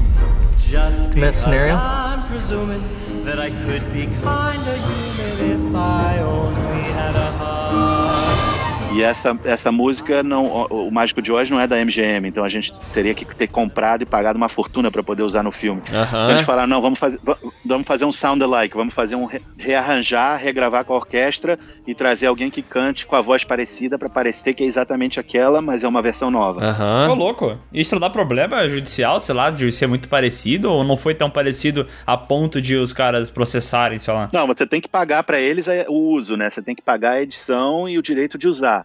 Just 0.58 0.98
that 1.20 1.36
scenario? 1.36 1.74
I'm 1.74 2.22
presuming 2.28 2.80
that 3.28 3.38
I 3.38 3.50
could 3.50 3.84
be 3.92 4.06
kinda 4.06 4.74
human 4.88 5.38
if 5.52 5.74
I 5.74 6.37
E 8.98 9.02
essa, 9.02 9.38
essa 9.44 9.70
música, 9.70 10.24
não, 10.24 10.66
o, 10.70 10.90
Mágico 10.90 11.22
de 11.22 11.30
Oz 11.30 11.48
não 11.48 11.60
é 11.60 11.68
da 11.68 11.76
MGM, 11.76 12.26
então 12.26 12.42
a 12.42 12.48
gente 12.48 12.72
teria 12.92 13.14
que 13.14 13.24
ter 13.24 13.46
comprado 13.46 14.02
e 14.02 14.06
pagado 14.06 14.36
uma 14.36 14.48
fortuna 14.48 14.90
para 14.90 15.04
poder 15.04 15.22
usar 15.22 15.44
no 15.44 15.52
filme. 15.52 15.80
Então 15.86 16.00
Aham. 16.02 16.30
eles 16.32 16.42
falaram, 16.42 16.66
não, 16.68 16.82
vamos 16.82 16.98
fazer, 16.98 17.20
va- 17.22 17.36
vamos 17.64 17.86
fazer 17.86 18.04
um 18.04 18.10
sound 18.10 18.42
alike, 18.42 18.76
vamos 18.76 18.92
fazer 18.92 19.14
um 19.14 19.24
re- 19.24 19.40
rearranjar, 19.56 20.36
regravar 20.40 20.84
com 20.84 20.94
a 20.94 20.96
orquestra 20.96 21.56
e 21.86 21.94
trazer 21.94 22.26
alguém 22.26 22.50
que 22.50 22.60
cante 22.60 23.06
com 23.06 23.14
a 23.14 23.20
voz 23.20 23.44
parecida 23.44 23.96
para 23.96 24.08
parecer 24.08 24.52
que 24.52 24.64
é 24.64 24.66
exatamente 24.66 25.20
aquela, 25.20 25.62
mas 25.62 25.84
é 25.84 25.88
uma 25.88 26.02
versão 26.02 26.28
nova. 26.28 26.58
Tô 26.60 26.66
Aham. 26.66 27.14
louco. 27.14 27.56
Isso 27.72 27.94
não 27.94 28.00
dá 28.00 28.10
problema 28.10 28.68
judicial, 28.68 29.20
sei 29.20 29.34
lá, 29.34 29.48
de 29.50 29.70
ser 29.70 29.86
muito 29.86 30.08
parecido? 30.08 30.72
Ou 30.72 30.82
não 30.82 30.96
foi 30.96 31.14
tão 31.14 31.30
parecido 31.30 31.86
a 32.04 32.16
ponto 32.16 32.60
de 32.60 32.74
os 32.74 32.92
caras 32.92 33.30
processarem, 33.30 34.00
sei 34.00 34.12
lá? 34.12 34.28
Não, 34.32 34.44
você 34.44 34.66
tem 34.66 34.80
que 34.80 34.88
pagar 34.88 35.22
para 35.22 35.38
eles 35.38 35.66
o 35.86 35.92
uso, 35.94 36.36
né? 36.36 36.50
Você 36.50 36.60
tem 36.60 36.74
que 36.74 36.82
pagar 36.82 37.12
a 37.12 37.22
edição 37.22 37.88
e 37.88 37.96
o 37.96 38.02
direito 38.02 38.36
de 38.36 38.48
usar. 38.48 38.84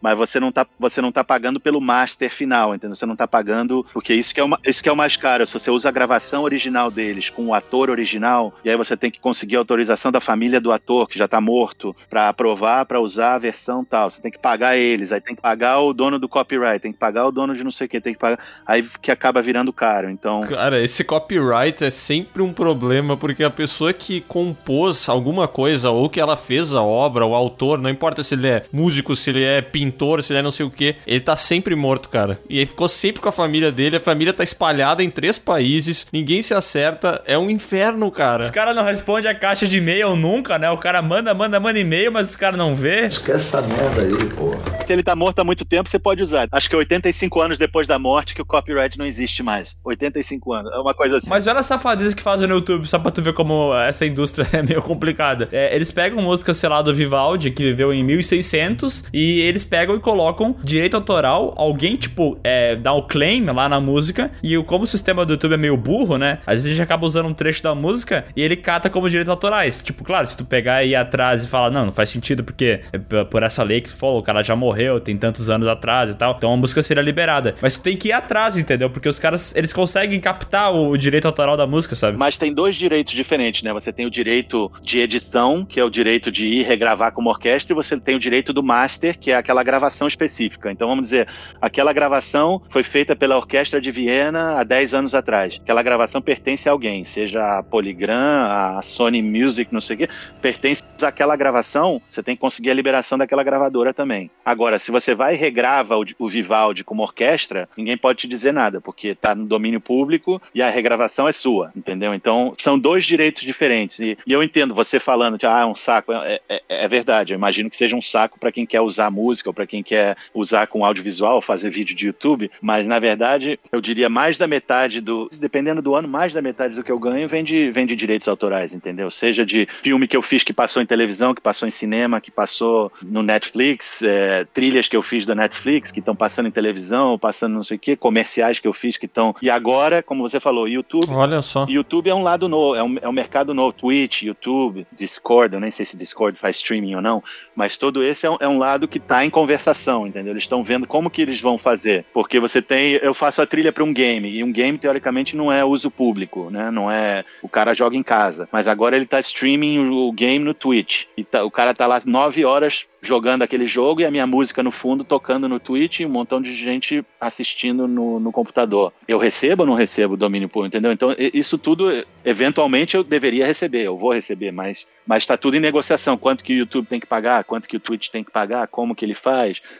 Mas 0.00 0.16
você 0.16 0.38
não 0.38 0.52
tá, 0.52 0.66
você 0.78 1.00
não 1.00 1.10
tá 1.10 1.24
pagando 1.24 1.58
pelo 1.58 1.80
master 1.80 2.30
final, 2.30 2.74
entendeu? 2.74 2.94
Você 2.94 3.06
não 3.06 3.16
tá 3.16 3.26
pagando. 3.26 3.84
Porque 3.92 4.14
isso 4.14 4.34
que, 4.34 4.40
é 4.40 4.44
o, 4.44 4.48
ma- 4.48 4.58
isso 4.64 4.82
que 4.82 4.88
é 4.88 4.92
o 4.92 4.96
mais 4.96 5.16
caro. 5.16 5.46
Se 5.46 5.54
você 5.54 5.70
usa 5.70 5.88
a 5.88 5.92
gravação 5.92 6.42
original 6.42 6.90
deles 6.90 7.30
com 7.30 7.46
o 7.46 7.54
ator 7.54 7.90
original, 7.90 8.54
e 8.64 8.70
aí 8.70 8.76
você 8.76 8.96
tem 8.96 9.10
que 9.10 9.20
conseguir 9.20 9.56
a 9.56 9.58
autorização 9.60 10.12
da 10.12 10.20
família 10.20 10.60
do 10.60 10.70
ator, 10.72 11.08
que 11.08 11.18
já 11.18 11.26
tá 11.26 11.40
morto, 11.40 11.94
para 12.10 12.28
aprovar, 12.28 12.84
para 12.86 13.00
usar 13.00 13.34
a 13.34 13.38
versão 13.38 13.84
tal. 13.84 14.10
Você 14.10 14.20
tem 14.20 14.30
que 14.30 14.38
pagar 14.38 14.76
eles, 14.76 15.12
aí 15.12 15.20
tem 15.20 15.34
que 15.34 15.42
pagar 15.42 15.80
o 15.80 15.92
dono 15.92 16.18
do 16.18 16.28
copyright, 16.28 16.80
tem 16.80 16.92
que 16.92 16.98
pagar 16.98 17.26
o 17.26 17.32
dono 17.32 17.54
de 17.54 17.64
não 17.64 17.70
sei 17.70 17.86
o 17.86 17.90
que, 17.90 18.00
tem 18.00 18.12
que 18.12 18.20
pagar. 18.20 18.38
Aí 18.66 18.82
que 19.00 19.10
acaba 19.10 19.40
virando 19.42 19.72
caro. 19.72 20.10
Então. 20.10 20.42
Cara, 20.46 20.80
esse 20.80 21.02
copyright 21.04 21.82
é 21.84 21.90
sempre 21.90 22.42
um 22.42 22.52
problema, 22.52 23.16
porque 23.16 23.42
a 23.42 23.50
pessoa 23.50 23.92
que 23.92 24.20
compôs 24.20 25.08
alguma 25.08 25.48
coisa, 25.48 25.90
ou 25.90 26.08
que 26.08 26.20
ela 26.20 26.36
fez 26.36 26.72
a 26.72 26.82
obra, 26.82 27.24
o 27.24 27.34
autor, 27.34 27.78
não 27.78 27.90
importa 27.90 28.22
se 28.22 28.34
ele 28.34 28.48
é 28.48 28.62
músico, 28.72 29.16
se 29.16 29.30
ele 29.30 29.42
é 29.42 29.60
pintor, 29.62 29.85
se 30.22 30.32
ele 30.32 30.40
é 30.40 30.42
não 30.42 30.50
sei 30.50 30.64
o 30.66 30.70
que, 30.70 30.96
ele 31.06 31.20
tá 31.20 31.36
sempre 31.36 31.74
morto, 31.74 32.08
cara. 32.08 32.38
E 32.48 32.58
aí 32.58 32.66
ficou 32.66 32.88
sempre 32.88 33.20
com 33.20 33.28
a 33.28 33.32
família 33.32 33.70
dele, 33.70 33.96
a 33.96 34.00
família 34.00 34.32
tá 34.32 34.42
espalhada 34.44 35.02
em 35.02 35.10
três 35.10 35.38
países, 35.38 36.06
ninguém 36.12 36.42
se 36.42 36.54
acerta, 36.54 37.22
é 37.26 37.36
um 37.38 37.50
inferno, 37.50 38.10
cara. 38.10 38.42
Os 38.42 38.50
caras 38.50 38.74
não 38.74 38.84
respondem 38.84 39.30
a 39.30 39.34
caixa 39.34 39.66
de 39.66 39.78
e-mail 39.78 40.16
nunca, 40.16 40.58
né? 40.58 40.70
O 40.70 40.78
cara 40.78 41.02
manda, 41.02 41.32
manda, 41.34 41.58
manda 41.60 41.78
e-mail, 41.78 42.12
mas 42.12 42.30
os 42.30 42.36
caras 42.36 42.58
não 42.58 42.74
vê. 42.74 43.06
Esquece 43.06 43.56
essa 43.56 43.62
merda 43.62 44.02
aí, 44.02 44.28
porra. 44.30 44.60
Se 44.86 44.92
ele 44.92 45.02
tá 45.02 45.16
morto 45.16 45.40
há 45.40 45.44
muito 45.44 45.64
tempo, 45.64 45.88
você 45.88 45.98
pode 45.98 46.22
usar. 46.22 46.46
Acho 46.52 46.68
que 46.68 46.76
é 46.76 46.78
85 46.78 47.40
anos 47.40 47.58
depois 47.58 47.88
da 47.88 47.98
morte 47.98 48.34
que 48.34 48.42
o 48.42 48.44
copyright 48.44 48.96
não 48.96 49.04
existe 49.04 49.42
mais. 49.42 49.76
85 49.84 50.52
anos. 50.52 50.72
É 50.72 50.76
uma 50.76 50.94
coisa 50.94 51.16
assim. 51.16 51.28
Mas 51.28 51.46
olha 51.46 51.58
a 51.58 51.62
safadeza 51.62 52.14
que 52.14 52.22
fazem 52.22 52.46
no 52.46 52.54
YouTube, 52.54 52.86
só 52.86 52.98
pra 52.98 53.10
tu 53.10 53.20
ver 53.20 53.32
como 53.32 53.74
essa 53.74 54.06
indústria 54.06 54.46
é 54.56 54.62
meio 54.62 54.80
complicada. 54.82 55.48
É, 55.50 55.74
eles 55.74 55.90
pegam 55.90 56.22
música, 56.22 56.54
sei 56.54 56.68
lá, 56.68 56.82
do 56.82 56.94
Vivaldi, 56.94 57.50
que 57.50 57.62
viveu 57.62 57.92
em 57.92 58.04
1600, 58.04 59.04
e 59.12 59.40
eles 59.40 59.64
pegam 59.64 59.75
e 59.82 60.00
colocam 60.00 60.56
direito 60.62 60.96
autoral, 60.96 61.54
alguém, 61.56 61.96
tipo, 61.96 62.38
é, 62.42 62.76
dá 62.76 62.92
o 62.92 63.02
claim 63.02 63.44
lá 63.46 63.68
na 63.68 63.80
música, 63.80 64.30
e 64.42 64.56
como 64.64 64.84
o 64.84 64.86
sistema 64.86 65.24
do 65.24 65.34
YouTube 65.34 65.54
é 65.54 65.56
meio 65.56 65.76
burro, 65.76 66.16
né? 66.16 66.38
Às 66.46 66.54
vezes 66.54 66.66
a 66.66 66.70
gente 66.70 66.82
acaba 66.82 67.06
usando 67.06 67.26
um 67.26 67.34
trecho 67.34 67.62
da 67.62 67.74
música 67.74 68.24
e 68.34 68.42
ele 68.42 68.56
cata 68.56 68.88
como 68.88 69.08
direitos 69.08 69.30
autorais. 69.30 69.82
Tipo, 69.82 70.04
claro, 70.04 70.26
se 70.26 70.36
tu 70.36 70.44
pegar 70.44 70.84
e 70.84 70.90
ir 70.90 70.96
atrás 70.96 71.44
e 71.44 71.48
falar, 71.48 71.70
não, 71.70 71.86
não 71.86 71.92
faz 71.92 72.10
sentido 72.10 72.42
porque 72.42 72.80
é 72.92 73.24
por 73.24 73.42
essa 73.42 73.62
lei 73.62 73.80
que 73.80 73.90
falou, 73.90 74.18
o 74.18 74.22
cara 74.22 74.42
já 74.42 74.56
morreu, 74.56 75.00
tem 75.00 75.16
tantos 75.16 75.50
anos 75.50 75.68
atrás 75.68 76.10
e 76.10 76.14
tal, 76.14 76.34
então 76.36 76.52
a 76.52 76.56
música 76.56 76.82
seria 76.82 77.02
liberada. 77.02 77.54
Mas 77.60 77.76
tu 77.76 77.82
tem 77.82 77.96
que 77.96 78.08
ir 78.08 78.12
atrás, 78.12 78.56
entendeu? 78.56 78.90
Porque 78.90 79.08
os 79.08 79.18
caras, 79.18 79.54
eles 79.54 79.72
conseguem 79.72 80.20
captar 80.20 80.72
o 80.74 80.96
direito 80.96 81.26
autoral 81.26 81.56
da 81.56 81.66
música, 81.66 81.94
sabe? 81.94 82.16
Mas 82.16 82.36
tem 82.36 82.52
dois 82.52 82.76
direitos 82.76 83.12
diferentes, 83.12 83.62
né? 83.62 83.72
Você 83.72 83.92
tem 83.92 84.06
o 84.06 84.10
direito 84.10 84.70
de 84.82 85.00
edição, 85.00 85.64
que 85.64 85.78
é 85.80 85.84
o 85.84 85.90
direito 85.90 86.30
de 86.30 86.46
ir 86.46 86.62
regravar 86.64 87.12
como 87.12 87.30
orquestra, 87.30 87.72
e 87.72 87.76
você 87.76 87.98
tem 87.98 88.16
o 88.16 88.18
direito 88.18 88.52
do 88.52 88.62
master, 88.62 89.18
que 89.18 89.30
é 89.30 89.36
aquela 89.36 89.62
gravação 89.66 90.08
específica. 90.08 90.70
Então 90.72 90.88
vamos 90.88 91.02
dizer, 91.04 91.28
aquela 91.60 91.92
gravação 91.92 92.62
foi 92.70 92.82
feita 92.82 93.14
pela 93.14 93.36
Orquestra 93.36 93.78
de 93.80 93.90
Viena 93.90 94.58
há 94.58 94.64
10 94.64 94.94
anos 94.94 95.14
atrás. 95.14 95.58
Aquela 95.62 95.82
gravação 95.82 96.22
pertence 96.22 96.68
a 96.68 96.72
alguém, 96.72 97.04
seja 97.04 97.58
a 97.58 97.62
Polygram, 97.62 98.46
a 98.46 98.80
Sony 98.82 99.20
Music, 99.20 99.72
não 99.74 99.80
sei 99.80 99.96
o 99.96 99.98
quê, 99.98 100.08
pertence 100.40 100.82
àquela 101.02 101.36
gravação, 101.36 102.00
você 102.08 102.22
tem 102.22 102.34
que 102.34 102.40
conseguir 102.40 102.70
a 102.70 102.74
liberação 102.74 103.18
daquela 103.18 103.42
gravadora 103.42 103.92
também. 103.92 104.30
Agora, 104.44 104.78
se 104.78 104.90
você 104.90 105.14
vai 105.14 105.34
e 105.34 105.38
regrava 105.38 105.98
o, 105.98 106.04
o 106.18 106.28
Vivaldi 106.28 106.84
como 106.84 107.02
orquestra, 107.02 107.68
ninguém 107.76 107.98
pode 107.98 108.20
te 108.20 108.28
dizer 108.28 108.52
nada, 108.52 108.80
porque 108.80 109.14
tá 109.14 109.34
no 109.34 109.44
domínio 109.44 109.80
público 109.80 110.40
e 110.54 110.62
a 110.62 110.70
regravação 110.70 111.28
é 111.28 111.32
sua, 111.32 111.70
entendeu? 111.76 112.14
Então, 112.14 112.54
são 112.56 112.78
dois 112.78 113.04
direitos 113.04 113.42
diferentes. 113.42 113.98
E, 114.00 114.16
e 114.26 114.32
eu 114.32 114.42
entendo 114.42 114.74
você 114.74 115.00
falando 115.00 115.38
que 115.38 115.46
ah, 115.46 115.60
é 115.60 115.64
um 115.66 115.74
saco, 115.74 116.12
é, 116.12 116.40
é- 116.48 116.62
é 116.68 116.88
verdade. 116.88 117.32
Eu 117.32 117.36
imagino 117.36 117.68
que 117.68 117.76
seja 117.76 117.96
um 117.96 118.02
saco 118.02 118.38
para 118.38 118.52
quem 118.52 118.64
quer 118.64 118.80
usar 118.80 119.10
música 119.10 119.50
para 119.56 119.66
quem 119.66 119.82
quer 119.82 120.16
usar 120.32 120.66
com 120.68 120.84
audiovisual, 120.84 121.40
fazer 121.40 121.70
vídeo 121.70 121.96
de 121.96 122.06
YouTube, 122.06 122.50
mas 122.60 122.86
na 122.86 123.00
verdade, 123.00 123.58
eu 123.72 123.80
diria 123.80 124.08
mais 124.08 124.38
da 124.38 124.46
metade 124.46 125.00
do, 125.00 125.28
dependendo 125.40 125.82
do 125.82 125.94
ano, 125.94 126.06
mais 126.06 126.32
da 126.32 126.42
metade 126.42 126.74
do 126.74 126.84
que 126.84 126.92
eu 126.92 126.98
ganho 126.98 127.28
vem 127.28 127.42
de, 127.42 127.70
vem 127.70 127.86
de 127.86 127.96
direitos 127.96 128.28
autorais, 128.28 128.74
entendeu? 128.74 129.10
Seja 129.10 129.44
de 129.44 129.66
filme 129.82 130.06
que 130.06 130.16
eu 130.16 130.22
fiz 130.22 130.44
que 130.44 130.52
passou 130.52 130.82
em 130.82 130.86
televisão, 130.86 131.34
que 131.34 131.40
passou 131.40 131.66
em 131.66 131.70
cinema, 131.70 132.20
que 132.20 132.30
passou 132.30 132.92
no 133.02 133.22
Netflix, 133.22 134.02
é, 134.02 134.44
trilhas 134.44 134.86
que 134.86 134.96
eu 134.96 135.02
fiz 135.02 135.24
da 135.24 135.34
Netflix, 135.34 135.90
que 135.90 136.00
estão 136.00 136.14
passando 136.14 136.46
em 136.46 136.52
televisão, 136.52 137.18
passando 137.18 137.54
não 137.54 137.62
sei 137.62 137.76
o 137.76 137.80
quê, 137.80 137.96
comerciais 137.96 138.60
que 138.60 138.68
eu 138.68 138.72
fiz 138.72 138.96
que 138.96 139.06
estão. 139.06 139.34
E 139.40 139.48
agora, 139.48 140.02
como 140.02 140.28
você 140.28 140.38
falou, 140.38 140.68
YouTube. 140.68 141.10
Olha 141.10 141.40
só. 141.40 141.66
YouTube 141.68 142.10
é 142.10 142.14
um 142.14 142.22
lado 142.22 142.48
novo, 142.48 142.74
é 142.74 142.82
um, 142.82 142.96
é 143.00 143.08
um 143.08 143.12
mercado 143.12 143.54
novo. 143.54 143.72
Twitch, 143.72 144.22
YouTube, 144.22 144.86
Discord, 144.92 145.54
eu 145.54 145.60
nem 145.60 145.70
sei 145.70 145.86
se 145.86 145.96
Discord 145.96 146.38
faz 146.38 146.56
streaming 146.56 146.94
ou 146.94 147.02
não, 147.02 147.22
mas 147.54 147.76
todo 147.76 148.02
esse 148.02 148.26
é 148.26 148.30
um, 148.30 148.36
é 148.40 148.48
um 148.48 148.58
lado 148.58 148.88
que 148.88 148.98
está 148.98 149.24
em 149.24 149.30
conversação, 149.46 150.08
entendeu? 150.08 150.32
Eles 150.32 150.42
estão 150.42 150.64
vendo 150.64 150.88
como 150.88 151.08
que 151.08 151.22
eles 151.22 151.40
vão 151.40 151.56
fazer. 151.56 152.04
Porque 152.12 152.40
você 152.40 152.60
tem. 152.60 152.94
Eu 152.94 153.14
faço 153.14 153.40
a 153.40 153.46
trilha 153.46 153.72
para 153.72 153.84
um 153.84 153.92
game, 153.92 154.28
e 154.28 154.42
um 154.42 154.50
game, 154.50 154.76
teoricamente, 154.76 155.36
não 155.36 155.52
é 155.52 155.64
uso 155.64 155.88
público, 155.88 156.50
né? 156.50 156.68
Não 156.72 156.90
é. 156.90 157.24
O 157.40 157.48
cara 157.48 157.72
joga 157.72 157.96
em 157.96 158.02
casa. 158.02 158.48
Mas 158.50 158.66
agora 158.66 158.96
ele 158.96 159.04
está 159.04 159.20
streaming 159.20 159.88
o, 159.88 160.10
game 160.10 160.44
no 160.44 160.52
Twitch. 160.52 161.04
E 161.16 161.22
tá- 161.22 161.44
o 161.44 161.50
cara 161.50 161.72
tá 161.72 161.86
lá 161.86 161.98
nove 162.04 162.44
horas 162.44 162.86
jogando 163.06 163.42
aquele 163.42 163.66
jogo 163.66 164.00
e 164.00 164.04
a 164.04 164.10
minha 164.10 164.26
música 164.26 164.62
no 164.62 164.72
fundo 164.72 165.04
tocando 165.04 165.48
no 165.48 165.60
Twitch 165.60 166.00
e 166.00 166.06
um 166.06 166.08
montão 166.08 166.42
de 166.42 166.54
gente 166.54 167.04
assistindo 167.20 167.86
no, 167.86 168.18
no 168.18 168.32
computador. 168.32 168.92
Eu 169.06 169.18
recebo 169.18 169.62
ou 169.62 169.66
não 169.68 169.74
recebo 169.74 170.16
domínio 170.16 170.48
público, 170.48 170.74
entendeu? 170.74 170.90
Então, 170.90 171.14
isso 171.18 171.56
tudo, 171.56 172.04
eventualmente, 172.24 172.96
eu 172.96 173.04
deveria 173.04 173.46
receber, 173.46 173.84
eu 173.84 173.96
vou 173.96 174.12
receber, 174.12 174.50
mas 174.50 174.86
está 175.16 175.36
tudo 175.36 175.56
em 175.56 175.60
negociação. 175.60 176.18
Quanto 176.18 176.42
que 176.42 176.54
o 176.54 176.58
YouTube 176.58 176.86
tem 176.86 176.98
que 176.98 177.06
pagar, 177.06 177.44
quanto 177.44 177.68
que 177.68 177.76
o 177.76 177.80
Twitch 177.80 178.08
tem 178.08 178.24
que 178.24 178.30
pagar, 178.30 178.66
como 178.66 178.94
que 178.94 179.04
ele 179.04 179.14
faz. 179.14 179.35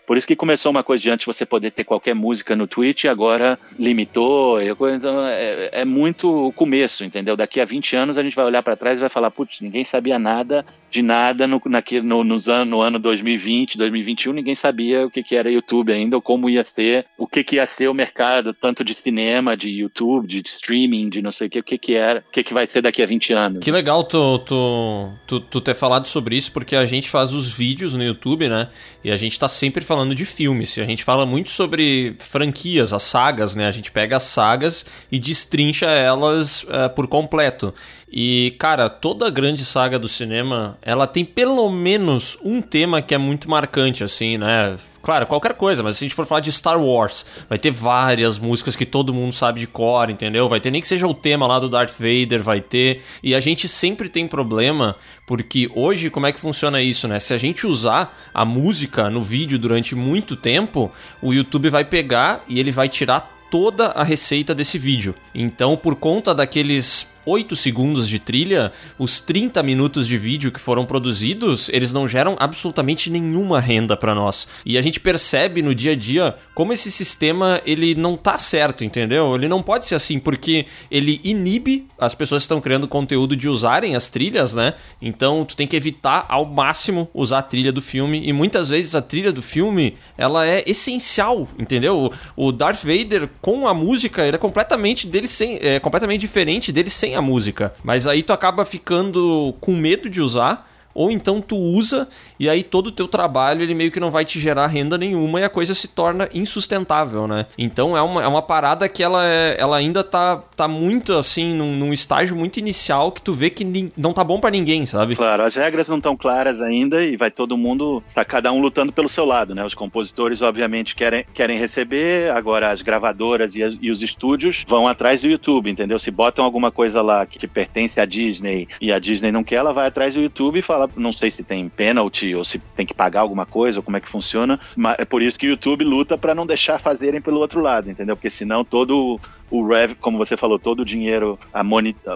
Por 0.07 0.17
isso 0.17 0.27
que 0.27 0.37
começou 0.37 0.71
uma 0.71 0.83
coisa 0.83 1.03
de 1.03 1.11
antes 1.11 1.27
você 1.27 1.47
poder 1.47 1.71
ter 1.71 1.85
qualquer 1.85 2.15
música 2.15 2.55
no 2.55 2.67
Twitch 2.67 3.05
e 3.05 3.09
agora 3.09 3.59
limitou. 3.79 4.61
Então, 4.63 5.27
é, 5.27 5.71
é 5.73 5.85
muito 5.85 6.49
o 6.49 6.53
começo, 6.53 7.05
entendeu? 7.05 7.37
Daqui 7.37 7.61
a 7.61 7.65
20 7.65 7.97
anos 7.97 8.19
a 8.19 8.23
gente 8.23 8.37
vai 8.37 8.45
olhar 8.45 8.63
para 8.63 8.77
trás 8.77 8.99
e 8.99 9.01
vai 9.01 9.11
falar, 9.11 9.31
putz, 9.31 9.61
ninguém 9.61 9.85
sabia 9.85 10.19
nada 10.19 10.65
de 10.91 11.03
nada 11.03 11.47
no, 11.47 11.61
naquele, 11.67 12.07
no, 12.07 12.25
nos 12.25 12.49
anos, 12.49 12.69
no 12.69 12.81
ano 12.81 12.99
2020, 12.99 13.77
2021, 13.77 14.33
ninguém 14.33 14.55
sabia 14.55 15.07
o 15.07 15.11
que, 15.11 15.23
que 15.23 15.37
era 15.37 15.51
YouTube 15.51 15.93
ainda, 15.93 16.17
ou 16.17 16.23
como 16.23 16.49
ia 16.49 16.65
ser, 16.65 17.07
o 17.19 17.27
que, 17.27 17.45
que 17.45 17.57
ia 17.57 17.67
ser 17.67 17.89
o 17.89 17.95
mercado, 17.95 18.55
tanto 18.55 18.83
de 18.83 18.95
cinema, 18.95 19.57
de 19.57 19.69
YouTube, 19.69 20.27
de 20.27 20.41
streaming, 20.41 21.11
de 21.11 21.21
não 21.21 21.31
sei 21.31 21.49
o 21.49 21.51
que, 21.51 21.59
o 21.59 21.63
que, 21.63 21.79
que 21.79 21.95
era, 21.95 22.25
o 22.27 22.33
que, 22.33 22.43
que 22.43 22.55
vai 22.55 22.67
ser 22.67 22.81
daqui 22.81 23.03
a 23.03 23.07
20 23.07 23.33
anos. 23.33 23.59
Que 23.59 23.71
legal 23.71 24.05
tu, 24.05 24.39
tu, 24.39 25.13
tu, 25.27 25.41
tu 25.41 25.61
ter 25.61 25.75
falado 25.75 26.07
sobre 26.07 26.37
isso, 26.37 26.53
porque 26.53 26.75
a 26.75 26.87
gente 26.87 27.11
faz 27.11 27.33
os 27.33 27.53
vídeos 27.53 27.93
no 27.93 28.03
YouTube, 28.03 28.49
né? 28.49 28.69
E 29.05 29.11
a 29.11 29.17
gente 29.17 29.39
tá 29.39 29.46
sempre 29.49 29.85
falando 29.85 30.15
de 30.15 30.25
filmes. 30.25 30.79
A 30.79 30.85
gente 30.85 31.05
fala 31.05 31.27
muito 31.27 31.51
sobre 31.51 32.17
franquias, 32.19 32.93
as 32.93 33.03
sagas, 33.03 33.55
né? 33.55 33.67
A 33.67 33.71
gente 33.71 33.91
pega 33.91 34.17
as 34.17 34.23
sagas 34.23 34.85
e 35.11 35.19
destrincha 35.19 35.87
elas 35.87 36.67
eh, 36.69 36.89
por 36.89 37.07
completo. 37.07 37.73
E, 38.11 38.55
cara, 38.59 38.89
toda 38.89 39.29
grande 39.29 39.65
saga 39.65 39.99
do 39.99 40.09
cinema, 40.09 40.79
ela 40.81 41.07
tem 41.07 41.25
pelo 41.25 41.69
menos 41.71 42.39
um 42.43 42.63
tema 42.63 43.03
que 43.03 43.15
é 43.15 43.19
muito 43.19 43.51
marcante, 43.51 44.05
assim, 44.05 44.39
né? 44.39 44.77
Claro, 45.07 45.25
qualquer 45.25 45.55
coisa, 45.55 45.85
mas 45.85 45.97
se 45.97 46.05
a 46.05 46.09
gente 46.09 46.17
for 46.17 46.27
falar 46.27 46.41
de 46.41 46.51
Star 46.51 46.83
Wars, 46.83 47.25
vai 47.49 47.57
ter 47.57 47.71
várias 47.71 48.41
músicas 48.41 48.75
que 48.75 48.85
todo 48.85 49.15
mundo 49.15 49.33
sabe 49.33 49.61
de 49.61 49.67
cor, 49.69 50.11
entendeu? 50.11 50.49
Vai 50.49 50.59
ter 50.59 50.73
nem 50.73 50.81
que 50.81 50.89
seja 50.89 51.07
o 51.07 51.15
tema 51.15 51.47
lá 51.47 51.61
do 51.61 51.69
Darth 51.69 51.93
Vader, 51.93 52.43
vai 52.43 52.61
ter. 52.61 53.05
E 53.23 53.33
a 53.33 53.39
gente 53.39 53.69
sempre 53.69 54.09
tem 54.09 54.27
problema, 54.27 54.97
porque 55.25 55.71
hoje 55.77 56.11
como 56.11 56.27
é 56.27 56.33
que 56.33 56.41
funciona 56.41 56.83
isso, 56.83 57.07
né? 57.07 57.21
Se 57.21 57.33
a 57.33 57.39
gente 57.39 57.69
usar 57.69 58.19
a 58.35 58.45
música 58.45 59.09
no 59.09 59.23
vídeo 59.23 59.61
durante 59.61 59.95
muito 59.95 60.35
tempo, 60.35 60.91
o 61.23 61.33
YouTube 61.33 61.71
vai 61.71 61.85
pegar 61.85 62.43
e 62.49 62.59
ele 62.59 62.73
vai 62.73 62.89
tirar 62.89 63.33
toda 63.49 63.91
a 63.91 64.03
receita 64.03 64.53
desse 64.57 64.77
vídeo. 64.77 65.15
Então, 65.33 65.77
por 65.77 65.95
conta 65.95 66.35
daqueles 66.35 67.16
8 67.27 67.57
segundos 67.57 68.09
de 68.09 68.21
trilha, 68.21 68.73
os 68.99 69.19
30 69.19 69.63
minutos 69.63 70.07
de 70.07 70.17
vídeo 70.17 70.53
que 70.53 70.61
foram 70.61 70.87
produzidos, 70.87 71.69
eles 71.71 71.93
não 71.93 72.07
geram 72.07 72.37
absolutamente 72.39 73.11
nenhuma 73.11 73.59
renda 73.59 73.97
para 73.97 74.15
nós. 74.15 74.47
E 74.65 74.79
a 74.79 74.81
gente 74.81 75.01
percebe 75.01 75.61
no 75.61 75.75
dia 75.75 75.93
a 75.93 75.97
dia 75.97 76.37
como 76.55 76.73
esse 76.73 76.91
sistema 76.91 77.61
ele 77.67 77.95
não 77.95 78.17
tá 78.17 78.39
certo, 78.39 78.85
entendeu? 78.85 79.35
Ele 79.35 79.49
não 79.49 79.63
pode 79.63 79.87
ser 79.87 79.97
assim 79.97 80.21
porque 80.21 80.67
ele 80.91 81.21
inibe 81.25 81.87
as 81.99 82.15
pessoas 82.15 82.43
que 82.43 82.45
estão 82.45 82.61
criando 82.61 82.87
conteúdo 82.87 83.35
de 83.35 83.49
usarem 83.49 83.97
as 83.97 84.09
trilhas, 84.09 84.55
né? 84.55 84.75
Então 85.03 85.45
tu 85.45 85.57
tem 85.57 85.67
que 85.67 85.77
evitar 85.77 86.27
ao 86.29 86.47
máximo 86.47 87.09
usar 87.13 87.39
a 87.39 87.43
trilha 87.43 87.73
do 87.73 87.83
filme 87.83 88.23
e 88.25 88.33
muitas 88.33 88.69
vezes 88.69 88.95
a 88.95 89.03
trilha 89.03 89.33
do 89.33 89.43
filme, 89.43 89.97
ela 90.17 90.47
é 90.47 90.63
essencial, 90.67 91.49
entendeu? 91.59 92.13
O 92.37 92.53
Darth 92.53 92.85
Vader 92.85 93.29
com 93.41 93.67
a 93.67 93.75
música, 93.75 94.25
ele 94.25 94.37
é 94.37 94.39
completamente 94.39 95.07
dele 95.07 95.27
sem 95.27 95.59
é 95.61 95.81
completamente 95.81 96.21
diferente 96.21 96.71
dele 96.71 96.91
sem 96.91 97.16
a 97.17 97.23
música. 97.23 97.75
Mas 97.83 98.07
aí 98.07 98.23
tu 98.23 98.33
acaba 98.33 98.65
ficando 98.65 99.55
com 99.61 99.75
medo 99.75 100.09
de 100.09 100.21
usar 100.21 100.71
ou 100.97 101.11
então 101.11 101.43
tu 101.43 101.57
usa 101.57 102.09
e 102.41 102.49
aí 102.49 102.63
todo 102.63 102.87
o 102.87 102.91
teu 102.91 103.07
trabalho 103.07 103.63
ele 103.63 103.75
meio 103.75 103.91
que 103.91 104.01
não 104.01 104.11
vai 104.11 104.25
te 104.25 104.41
gerar 104.41 104.67
renda 104.67 104.97
nenhuma 104.97 105.39
e 105.39 105.45
a 105.45 105.49
coisa 105.49 105.75
se 105.75 105.89
torna 105.89 106.27
insustentável, 106.33 107.29
né? 107.29 107.47
Então 107.59 107.95
é 107.95 108.01
uma, 108.01 108.23
é 108.23 108.27
uma 108.27 108.41
parada 108.41 108.89
que 108.89 109.03
ela, 109.03 109.25
é, 109.25 109.57
ela 109.59 109.77
ainda 109.77 110.03
tá, 110.03 110.43
tá 110.57 110.67
muito 110.67 111.13
assim, 111.13 111.55
num, 111.55 111.77
num 111.77 111.93
estágio 111.93 112.35
muito 112.35 112.59
inicial 112.59 113.13
que 113.13 113.21
tu 113.21 113.35
vê 113.35 113.51
que 113.51 113.93
não 113.97 114.15
tá 114.15 114.25
bom 114.25 114.41
para 114.41 114.51
ninguém, 114.51 114.87
sabe? 114.87 115.15
Claro, 115.15 115.43
as 115.43 115.55
regras 115.55 115.87
não 115.87 115.99
estão 115.99 116.17
claras 116.17 116.63
ainda 116.63 117.05
e 117.05 117.15
vai 117.17 117.31
todo 117.31 117.59
mundo, 117.59 118.03
tá 118.15 118.25
cada 118.25 118.51
um 118.51 118.61
lutando 118.61 118.91
pelo 118.91 119.09
seu 119.09 119.27
lado, 119.27 119.55
né? 119.55 119.65
Os 119.65 119.75
compositores 119.75 120.41
obviamente 120.41 120.97
querem, 120.97 121.27
querem 121.35 121.59
receber, 121.59 122.31
agora 122.31 122.71
as 122.71 122.81
gravadoras 122.81 123.55
e, 123.55 123.63
as, 123.63 123.77
e 123.83 123.91
os 123.91 124.01
estúdios 124.01 124.65
vão 124.67 124.89
atrás 124.89 125.21
do 125.21 125.29
YouTube, 125.29 125.71
entendeu? 125.71 125.99
Se 125.99 126.11
botam 126.11 126.43
alguma 126.43 126.71
coisa 126.71 127.03
lá 127.03 127.27
que, 127.27 127.39
que 127.39 127.47
pertence 127.47 128.01
à 128.01 128.07
Disney 128.07 128.67
e 128.81 128.91
a 128.91 128.99
Disney 128.99 129.31
não 129.31 129.45
quer, 129.45 129.57
ela 129.57 129.75
vai 129.75 129.87
atrás 129.87 130.15
do 130.15 130.23
YouTube 130.23 130.59
e 130.59 130.63
fala 130.63 130.86
não 130.97 131.13
sei 131.13 131.31
se 131.31 131.43
tem 131.43 131.69
penalty 131.69 132.35
ou 132.35 132.45
se 132.45 132.59
tem 132.75 132.87
que 132.87 132.95
pagar 132.95 133.21
alguma 133.21 133.47
coisa 133.47 133.79
ou 133.79 133.83
como 133.83 133.97
é 133.97 134.01
que 134.01 134.09
funciona, 134.09 134.59
mas 134.77 134.97
é 134.99 135.05
por 135.05 135.23
isso 135.23 135.39
que 135.39 135.47
o 135.47 135.51
YouTube 135.51 135.85
luta 135.85 136.19
para 136.19 136.35
não 136.35 136.47
deixar 136.47 136.79
fazerem 136.79 137.21
pelo 137.21 137.41
outro 137.41 137.61
lado, 137.61 137.91
entendeu? 137.91 138.17
Porque 138.17 138.31
senão 138.31 138.65
todo 138.65 139.21
o 139.51 139.67
rev, 139.67 139.95
como 140.01 140.19
você 140.19 140.37
falou, 140.37 140.59
todo 140.59 140.81
o 140.81 140.85
dinheiro, 140.85 141.39
a 141.53 141.63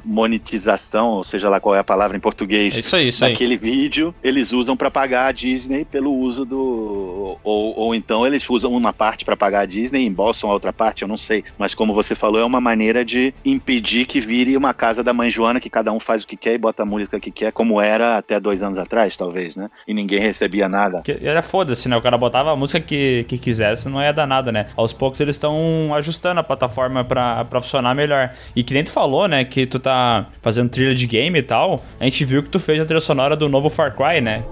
monetização, 0.05 1.09
ou 1.09 1.25
seja 1.25 1.49
lá 1.49 1.61
qual 1.61 1.75
é 1.75 1.79
a 1.79 1.85
palavra 1.85 2.17
em 2.17 2.21
português, 2.21 2.75
é 2.77 2.81
isso 2.81 2.97
aí, 2.97 3.09
isso 3.09 3.21
daquele 3.21 3.55
aí. 3.55 3.59
vídeo, 3.59 4.15
eles 4.23 4.53
usam 4.53 4.77
para 4.77 4.91
pagar 4.91 5.27
a 5.27 5.33
Disney 5.33 5.85
pelo 5.85 6.13
uso 6.13 6.45
do. 6.45 7.39
Ou, 7.43 7.79
ou 7.79 7.95
então 7.95 8.27
eles 8.27 8.49
usam 8.49 8.73
uma 8.73 8.93
parte 8.93 9.25
para 9.25 9.37
pagar 9.37 9.61
a 9.61 9.67
Disney 9.67 10.03
e 10.03 10.07
embolsam 10.07 10.51
a 10.51 10.53
outra 10.53 10.73
parte, 10.73 11.03
eu 11.03 11.09
não 11.09 11.17
sei. 11.17 11.45
Mas 11.59 11.75
como 11.75 11.95
você 11.95 12.15
falou, 12.15 12.41
é 12.41 12.45
uma 12.45 12.61
maneira 12.61 13.05
de 13.05 13.33
impedir 13.45 14.07
que 14.07 14.21
vire 14.21 14.57
uma 14.57 14.75
casa 14.75 15.03
da 15.03 15.13
mãe 15.13 15.31
Joana, 15.31 15.61
que 15.61 15.71
cada 15.71 15.93
um 15.93 16.01
faz 16.01 16.23
o 16.23 16.27
que 16.27 16.37
quer 16.37 16.55
e 16.55 16.59
bota 16.59 16.83
a 16.83 16.87
música 16.87 17.21
que 17.21 17.31
quer, 17.31 17.53
como 17.53 17.81
era 17.81 18.17
até 18.17 18.41
dois 18.41 18.63
anos 18.63 18.79
atrás, 18.79 19.17
talvez, 19.17 19.57
né? 19.57 19.71
E 19.87 19.95
ninguém 19.95 20.21
recebia 20.21 20.69
nada. 20.69 21.03
Que 21.03 21.19
era 21.23 21.43
foda-se, 21.43 21.89
né? 21.89 21.97
O 21.97 22.03
cara 22.03 22.19
botava 22.19 22.53
a 22.53 22.57
música 22.57 22.81
que, 22.81 23.25
que 23.29 23.39
quisesse, 23.39 23.89
não 23.89 24.03
ia 24.03 24.13
dar 24.13 24.27
nada, 24.27 24.51
né? 24.51 24.67
Aos 24.77 24.93
poucos 24.93 25.21
eles 25.21 25.37
estão 25.37 25.93
ajustando 25.95 26.41
a 26.41 26.43
plataforma 26.43 27.05
para 27.05 27.20
pra, 27.45 27.61
funcionar 27.61 27.95
melhor. 27.95 28.33
E 28.55 28.63
que 28.63 28.75
nem 28.75 28.85
tu 28.85 28.91
falou, 28.91 29.29
né, 29.29 29.45
que 29.45 29.67
tu 29.67 29.79
tá 29.79 30.27
fazendo 30.43 30.69
trilha 30.69 30.95
de 30.95 31.07
game 31.07 31.39
e 31.39 31.43
tal, 31.43 31.85
a 31.99 32.05
gente 32.05 32.25
viu 32.25 32.43
que 32.43 32.49
tu 32.49 32.59
fez 32.59 32.81
a 32.81 32.85
trilha 32.85 33.01
sonora 33.01 33.37
do 33.37 33.49
novo 33.49 33.69
Far 33.69 33.95
Cry, 33.95 34.21
né? 34.21 34.45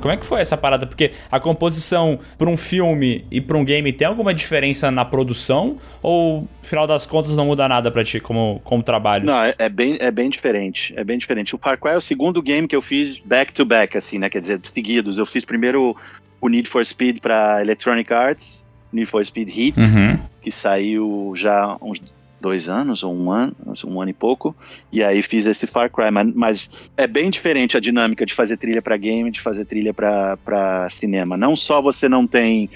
Como 0.00 0.12
é 0.12 0.16
que 0.16 0.24
foi 0.24 0.40
essa 0.40 0.56
parada? 0.56 0.86
Porque 0.86 1.10
a 1.30 1.40
composição 1.40 2.18
para 2.36 2.48
um 2.48 2.56
filme 2.56 3.24
e 3.30 3.40
para 3.40 3.56
um 3.56 3.64
game 3.64 3.92
tem 3.92 4.06
alguma 4.06 4.32
diferença 4.32 4.90
na 4.90 5.04
produção? 5.04 5.76
Ou, 6.02 6.48
final 6.62 6.86
das 6.86 7.04
contas, 7.06 7.34
não 7.36 7.46
muda 7.46 7.68
nada 7.68 7.90
para 7.90 8.04
ti 8.04 8.20
como, 8.20 8.60
como 8.64 8.82
trabalho? 8.82 9.26
Não, 9.26 9.42
é, 9.42 9.54
é, 9.58 9.68
bem, 9.68 9.96
é 10.00 10.10
bem 10.10 10.30
diferente. 10.30 10.94
É 10.96 11.02
bem 11.02 11.18
diferente. 11.18 11.54
O 11.54 11.58
Far 11.58 11.78
Cry 11.78 11.92
é 11.92 11.96
o 11.96 12.00
segundo 12.00 12.40
game 12.40 12.68
que 12.68 12.76
eu 12.76 12.82
fiz 12.82 13.18
back-to-back, 13.18 13.92
-back, 13.92 13.98
assim, 13.98 14.18
né? 14.18 14.30
Quer 14.30 14.40
dizer, 14.40 14.60
seguidos. 14.64 15.16
Eu 15.16 15.26
fiz 15.26 15.44
primeiro 15.44 15.96
o 16.40 16.48
Need 16.48 16.68
for 16.68 16.84
Speed 16.84 17.20
para 17.20 17.60
Electronic 17.60 18.12
Arts, 18.12 18.66
Need 18.92 19.10
for 19.10 19.24
Speed 19.24 19.48
Heat, 19.48 19.80
uhum. 19.80 20.18
que 20.40 20.50
saiu 20.50 21.32
já 21.36 21.76
uns 21.80 22.00
dois 22.40 22.68
anos 22.68 23.02
ou 23.02 23.14
um 23.14 23.30
ano, 23.30 23.54
um 23.84 24.00
ano 24.00 24.10
e 24.10 24.14
pouco, 24.14 24.54
e 24.92 25.02
aí 25.02 25.22
fiz 25.22 25.44
esse 25.46 25.66
Far 25.66 25.90
Cry, 25.90 26.10
mas, 26.10 26.32
mas 26.34 26.70
é 26.96 27.06
bem 27.06 27.30
diferente 27.30 27.76
a 27.76 27.80
dinâmica 27.80 28.24
de 28.24 28.32
fazer 28.32 28.56
trilha 28.56 28.80
para 28.80 28.96
game, 28.96 29.30
de 29.30 29.40
fazer 29.40 29.64
trilha 29.64 29.92
para 29.92 30.88
cinema. 30.90 31.36
Não 31.36 31.56
só 31.56 31.82
você 31.82 32.08
não 32.08 32.26
tem 32.26 32.70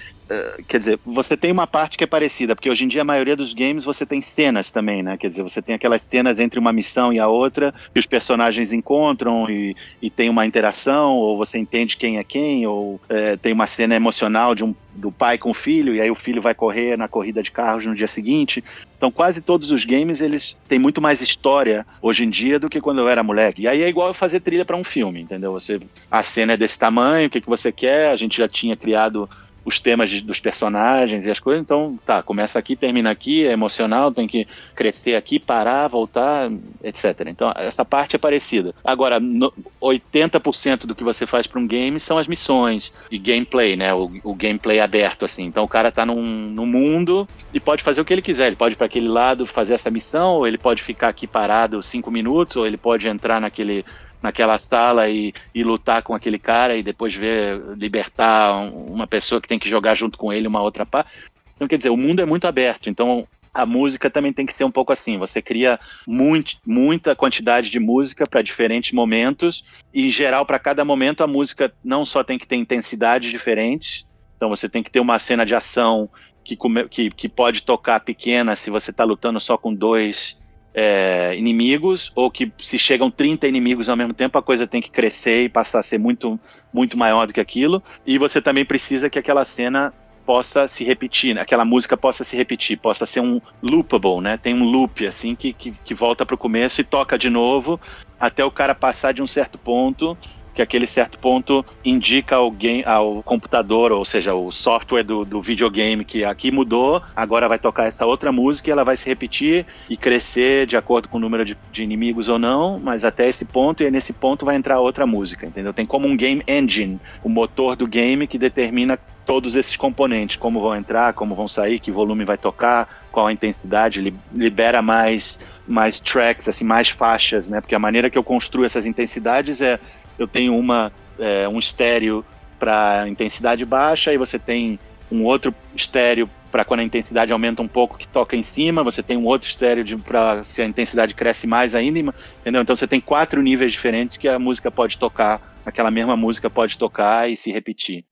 quer 0.66 0.78
dizer, 0.78 1.01
você 1.05 1.37
tem 1.37 1.51
uma 1.51 1.66
parte 1.66 1.97
que 1.97 2.05
é 2.05 2.07
parecida, 2.07 2.55
porque 2.55 2.70
hoje 2.70 2.85
em 2.85 2.89
dia 2.89 3.03
a 3.03 3.05
maioria 3.05 3.37
dos 3.37 3.53
games 3.53 3.85
você 3.85 4.05
tem 4.07 4.20
cenas 4.20 4.70
também, 4.70 5.03
né? 5.03 5.16
Quer 5.16 5.28
dizer, 5.28 5.43
você 5.43 5.61
tem 5.61 5.74
aquelas 5.74 6.03
cenas 6.03 6.39
entre 6.39 6.59
uma 6.59 6.72
missão 6.72 7.12
e 7.12 7.18
a 7.18 7.28
outra, 7.28 7.74
que 7.93 7.99
os 7.99 8.07
personagens 8.07 8.72
encontram 8.72 9.49
e, 9.51 9.76
e 10.01 10.11
tem 10.11 10.28
uma 10.28 10.47
interação, 10.47 11.14
ou 11.14 11.37
você 11.37 11.59
entende 11.59 11.97
quem 11.97 12.18
é 12.18 12.24
quem, 12.24 12.66
ou 12.66 13.01
é, 13.09 13.37
tem 13.37 13.53
uma 13.53 13.66
cena 13.66 13.95
emocional 13.95 14.55
de 14.55 14.64
um, 14.64 14.74
do 14.95 15.11
pai 15.11 15.39
com 15.39 15.51
o 15.51 15.55
filho, 15.55 15.95
e 15.95 16.01
aí 16.01 16.11
o 16.11 16.14
filho 16.14 16.43
vai 16.43 16.55
correr 16.55 16.97
na 16.97 17.09
corrida 17.09 17.43
de 17.43 17.51
carros 17.51 17.87
no 17.87 17.95
dia 17.95 18.09
seguinte. 18.09 18.62
Então, 18.97 19.11
quase 19.11 19.41
todos 19.41 19.72
os 19.72 19.85
games, 19.85 20.20
eles 20.20 20.57
têm 20.68 20.78
muito 20.78 21.01
mais 21.01 21.20
história 21.20 21.85
hoje 22.01 22.24
em 22.24 22.30
dia 22.30 22.59
do 22.59 22.70
que 22.70 22.80
quando 22.80 23.01
eu 23.01 23.09
era 23.09 23.22
moleque. 23.22 23.62
E 23.62 23.68
aí 23.68 23.83
é 23.83 23.89
igual 23.89 24.09
eu 24.09 24.14
fazer 24.14 24.41
trilha 24.41 24.64
para 24.64 24.76
um 24.76 24.85
filme, 24.85 25.20
entendeu? 25.20 25.51
Você, 25.53 25.80
a 26.11 26.22
cena 26.22 26.53
é 26.53 26.57
desse 26.57 26.78
tamanho, 26.78 27.26
o 27.26 27.30
que, 27.30 27.41
que 27.41 27.49
você 27.49 27.72
quer, 27.72 28.11
a 28.11 28.16
gente 28.16 28.37
já 28.37 28.49
tinha 28.49 28.76
criado 28.76 29.28
os 29.65 29.81
temas 29.81 30.11
de, 30.11 30.21
dos 30.21 30.41
personagens 30.41 31.27
e 31.27 31.31
as 31.31 31.39
coisas. 31.39 31.63
Então, 31.63 31.99
tá, 32.05 32.23
começa 32.23 32.59
aqui, 32.59 32.75
termina 32.75 33.11
aqui, 33.11 33.47
é 33.47 33.53
emocional, 33.53 34.13
tem 34.13 34.27
que 34.27 34.47
crescer 34.75 35.15
aqui, 35.15 35.39
parar, 35.39 35.89
voltar, 35.89 36.51
etc. 36.83 37.27
Então, 37.29 37.53
essa 37.57 37.85
parte 37.85 38.17
é 38.17 38.19
parecida. 38.19 38.75
Agora, 38.85 39.21
no, 39.21 39.53
80% 39.81 40.87
do 40.87 40.95
que 40.95 41.05
você 41.05 41.27
faz 41.27 41.47
para 41.47 41.61
um 41.61 41.67
game 41.67 41.99
são 42.01 42.19
as 42.19 42.27
missões 42.27 42.93
e 43.11 43.19
gameplay, 43.19 43.77
né? 43.77 43.95
O, 43.95 44.11
o, 44.25 44.35
gameplay 44.35 44.81
aberto, 44.81 45.25
assim. 45.25 45.45
Então, 45.45 45.65
o 45.65 45.69
cara 45.69 45.93
tá 45.93 46.05
num, 46.05 46.23
num 46.23 46.67
mundo 46.67 47.29
e 47.53 47.61
pode 47.61 47.83
fazer 47.83 48.01
o 48.01 48.05
que 48.05 48.13
ele 48.13 48.23
quiser. 48.23 48.49
Ele 48.49 48.57
pode 48.57 48.75
ir 48.75 48.77
para 48.77 48.87
aquele 48.87 49.09
lado 49.09 49.47
fazer 49.47 49.75
essa 49.75 49.91
missão, 49.91 50.35
ou 50.35 50.47
ele 50.47 50.59
pode 50.59 50.83
ficar 50.83 51.09
aqui 51.09 51.27
parado 51.27 51.83
cinco 51.83 52.11
minutos, 52.11 52.57
ou 52.57 52.67
ele 52.67 52.77
pode 52.77 53.09
entrar 53.09 53.41
naquele 53.41 53.85
naquela 54.23 54.59
sala 54.59 55.09
e, 55.09 55.33
e 55.55 55.64
lutar 55.64 56.03
com 56.03 56.14
aquele 56.14 56.39
cara 56.39 56.77
e 56.77 56.83
depois 56.83 57.14
ver 57.14 57.61
libertar 57.77 58.70
uma 58.73 59.07
pessoa 59.07 59.41
que 59.41 59.49
tem 59.49 59.59
que 59.59 59.68
jogar 59.68 59.95
junto 59.95 60.16
com 60.16 60.33
ele 60.33 60.47
uma 60.47 60.62
outra 60.62 60.87
parte. 60.87 61.11
Então, 61.57 61.68
quer 61.68 61.77
dizer, 61.77 61.91
o 61.91 61.97
mundo 61.97 62.20
é 62.20 62.25
muito 62.25 62.47
aberto. 62.47 62.89
Então, 62.89 63.27
a 63.53 63.66
música 63.66 64.09
também 64.09 64.33
tem 64.33 64.47
que 64.47 64.57
ser 64.57 64.64
um 64.64 64.70
pouco 64.70 64.93
assim. 64.93 65.18
Você 65.18 65.43
cria 65.43 65.79
muito, 66.07 66.57
muita 66.66 67.14
quantidade 67.14 67.70
de 67.70 67.79
música 67.79 68.27
para 68.27 68.43
diferentes 68.43 68.93
momentos 68.93 69.64
e, 69.93 70.07
em 70.07 70.11
geral, 70.11 70.47
para 70.47 70.59
cada 70.59 70.85
momento, 70.85 71.23
a 71.23 71.27
música 71.27 71.73
não 71.85 72.05
só 72.05 72.25
tem 72.25 72.39
que 72.39 72.47
ter 72.47 72.57
intensidades 72.57 73.31
diferentes. 73.31 74.07
Então, 74.37 74.49
você 74.49 74.68
tem 74.68 74.83
que 74.83 74.91
ter 74.91 75.01
uma 75.01 75.18
cena 75.18 75.45
de 75.45 75.55
ação 75.55 76.09
que, 76.45 76.57
que, 76.91 77.11
que 77.11 77.29
pode 77.29 77.62
tocar 77.62 78.01
pequena 78.01 78.57
se 78.57 78.70
você 78.70 78.91
está 78.91 79.05
lutando 79.05 79.39
só 79.39 79.57
com 79.57 79.73
dois 79.73 80.37
é, 80.75 81.35
inimigos, 81.37 82.11
ou 82.14 82.31
que 82.31 82.53
se 82.59 82.79
chegam 82.79 83.11
30 83.11 83.47
inimigos 83.47 83.89
ao 83.89 83.97
mesmo 83.97 84.14
tempo, 84.14 84.39
a 84.39 84.43
coisa 84.43 84.66
tem 84.66 84.81
que 84.81 84.91
crescer 84.91 85.45
e 85.45 85.49
passar 85.49 85.81
a 85.81 85.83
ser 85.83 85.99
muito, 85.99 86.39
muito 86.73 86.97
maior 86.97 87.27
do 87.27 87.33
que 87.33 87.41
aquilo. 87.41 87.83
E 88.07 88.18
você 88.18 88.41
também 88.41 88.64
precisa 88.64 89.11
que 89.11 89.18
aquela 89.18 89.45
cena 89.45 89.93
possa 90.25 90.68
se 90.68 90.85
repetir, 90.85 91.35
né? 91.35 91.41
aquela 91.41 91.64
música 91.64 91.97
possa 91.97 92.23
se 92.25 92.37
repetir, 92.37 92.79
possa 92.79 93.05
ser 93.07 93.20
um 93.20 93.41
loopable, 93.61 94.20
né? 94.20 94.37
Tem 94.37 94.55
um 94.55 94.62
loop 94.62 95.05
assim 95.05 95.35
que, 95.35 95.53
que, 95.53 95.73
que 95.73 95.95
volta 95.95 96.25
para 96.25 96.35
o 96.35 96.39
começo 96.39 96.81
e 96.81 96.85
toca 96.85 97.18
de 97.18 97.29
novo 97.29 97.81
até 98.20 98.45
o 98.45 98.51
cara 98.51 98.73
passar 98.73 99.12
de 99.12 99.20
um 99.20 99.27
certo 99.27 99.59
ponto 99.59 100.16
que 100.55 100.63
aquele 100.63 100.87
certo 100.87 101.19
ponto 101.19 101.65
indica 101.85 102.37
ao, 102.37 102.51
game, 102.51 102.85
ao 102.85 103.23
computador, 103.23 103.93
ou 103.93 104.05
seja, 104.05 104.35
o 104.35 104.51
software 104.51 105.03
do, 105.03 105.25
do 105.25 105.41
videogame 105.41 106.05
que 106.05 106.25
aqui 106.25 106.51
mudou, 106.51 107.03
agora 107.15 107.49
vai 107.49 107.59
tocar 107.59 107.87
essa 107.87 108.05
outra 108.07 108.31
música 108.31 108.69
e 108.69 108.73
ela 108.73 108.85
vai 108.85 108.97
se 108.97 109.09
repetir 109.09 109.67
e 109.89 109.97
crescer 109.97 110.67
de 110.67 110.77
acordo 110.77 111.09
com 111.09 111.17
o 111.17 111.21
número 111.21 111.45
de, 111.45 111.57
de 111.71 111.83
inimigos 111.83 112.29
ou 112.29 112.39
não, 112.39 112.79
mas 112.79 113.05
até 113.05 113.29
esse 113.29 113.45
ponto, 113.45 113.83
e 113.83 113.91
nesse 113.91 114.13
ponto 114.13 114.45
vai 114.45 114.57
entrar 114.57 114.81
outra 114.81 115.07
música, 115.07 115.47
entendeu? 115.47 115.73
Tem 115.73 115.87
como 115.87 116.07
um 116.07 116.17
game 116.17 116.43
engine, 116.47 117.01
o 117.23 117.29
motor 117.29 117.77
do 117.77 117.87
game 117.87 118.27
que 118.27 118.39
determina 118.39 118.99
todos 119.25 119.55
esses 119.57 119.77
componentes, 119.77 120.37
como 120.37 120.61
vão 120.61 120.75
entrar, 120.75 121.13
como 121.13 121.35
vão 121.35 121.47
sair, 121.47 121.79
que 121.79 121.93
volume 121.93 122.25
vai 122.25 122.37
tocar, 122.37 123.07
qual 123.11 123.29
a 123.29 123.33
intensidade, 123.33 124.13
libera 124.33 124.83
mais 124.83 125.39
mais 125.67 126.01
tracks, 126.01 126.49
assim, 126.49 126.65
mais 126.65 126.89
faixas, 126.89 127.49
né? 127.49 127.61
Porque 127.61 127.75
a 127.75 127.79
maneira 127.79 128.11
que 128.11 128.19
eu 128.19 128.25
construo 128.25 128.65
essas 128.65 128.85
intensidades 128.85 129.61
é 129.61 129.79
eu 130.23 130.29
tenho 130.29 130.57
uma, 130.57 130.93
é, 131.18 131.49
um 131.49 131.59
estéreo 131.59 132.25
para 132.59 133.09
intensidade 133.09 133.64
baixa 133.64 134.12
e 134.12 134.18
você 134.18 134.39
tem 134.39 134.79
um 135.11 135.25
outro 135.25 135.55
estéreo 135.75 136.29
para 136.51 136.64
quando 136.64 136.81
a 136.81 136.85
intensidade 136.85 137.33
aumenta 137.33 137.62
um 137.62 137.68
pouco 137.68 137.97
que 137.97 138.07
toca 138.07 138.37
em 138.37 138.43
cima, 138.43 138.85
você 138.85 139.03
tem 139.03 139.16
um 139.16 139.25
outro 139.25 139.49
estéreo 139.49 139.99
para 140.01 140.45
se 140.45 140.61
a 140.61 140.66
intensidade 140.66 141.14
cresce 141.14 141.47
mais 141.47 141.75
ainda, 141.75 141.99
entendeu? 142.41 142.61
Então 142.61 142.77
você 142.77 142.87
tem 142.87 143.01
quatro 143.01 143.41
níveis 143.41 143.73
diferentes 143.73 144.18
que 144.18 144.29
a 144.29 144.39
música 144.39 144.70
pode 144.70 144.99
tocar, 144.99 145.57
aquela 145.64 145.91
mesma 145.91 146.14
música 146.14 146.51
pode 146.51 146.77
tocar 146.77 147.31
e 147.31 147.37
se 147.37 147.51
repetir. 147.51 148.05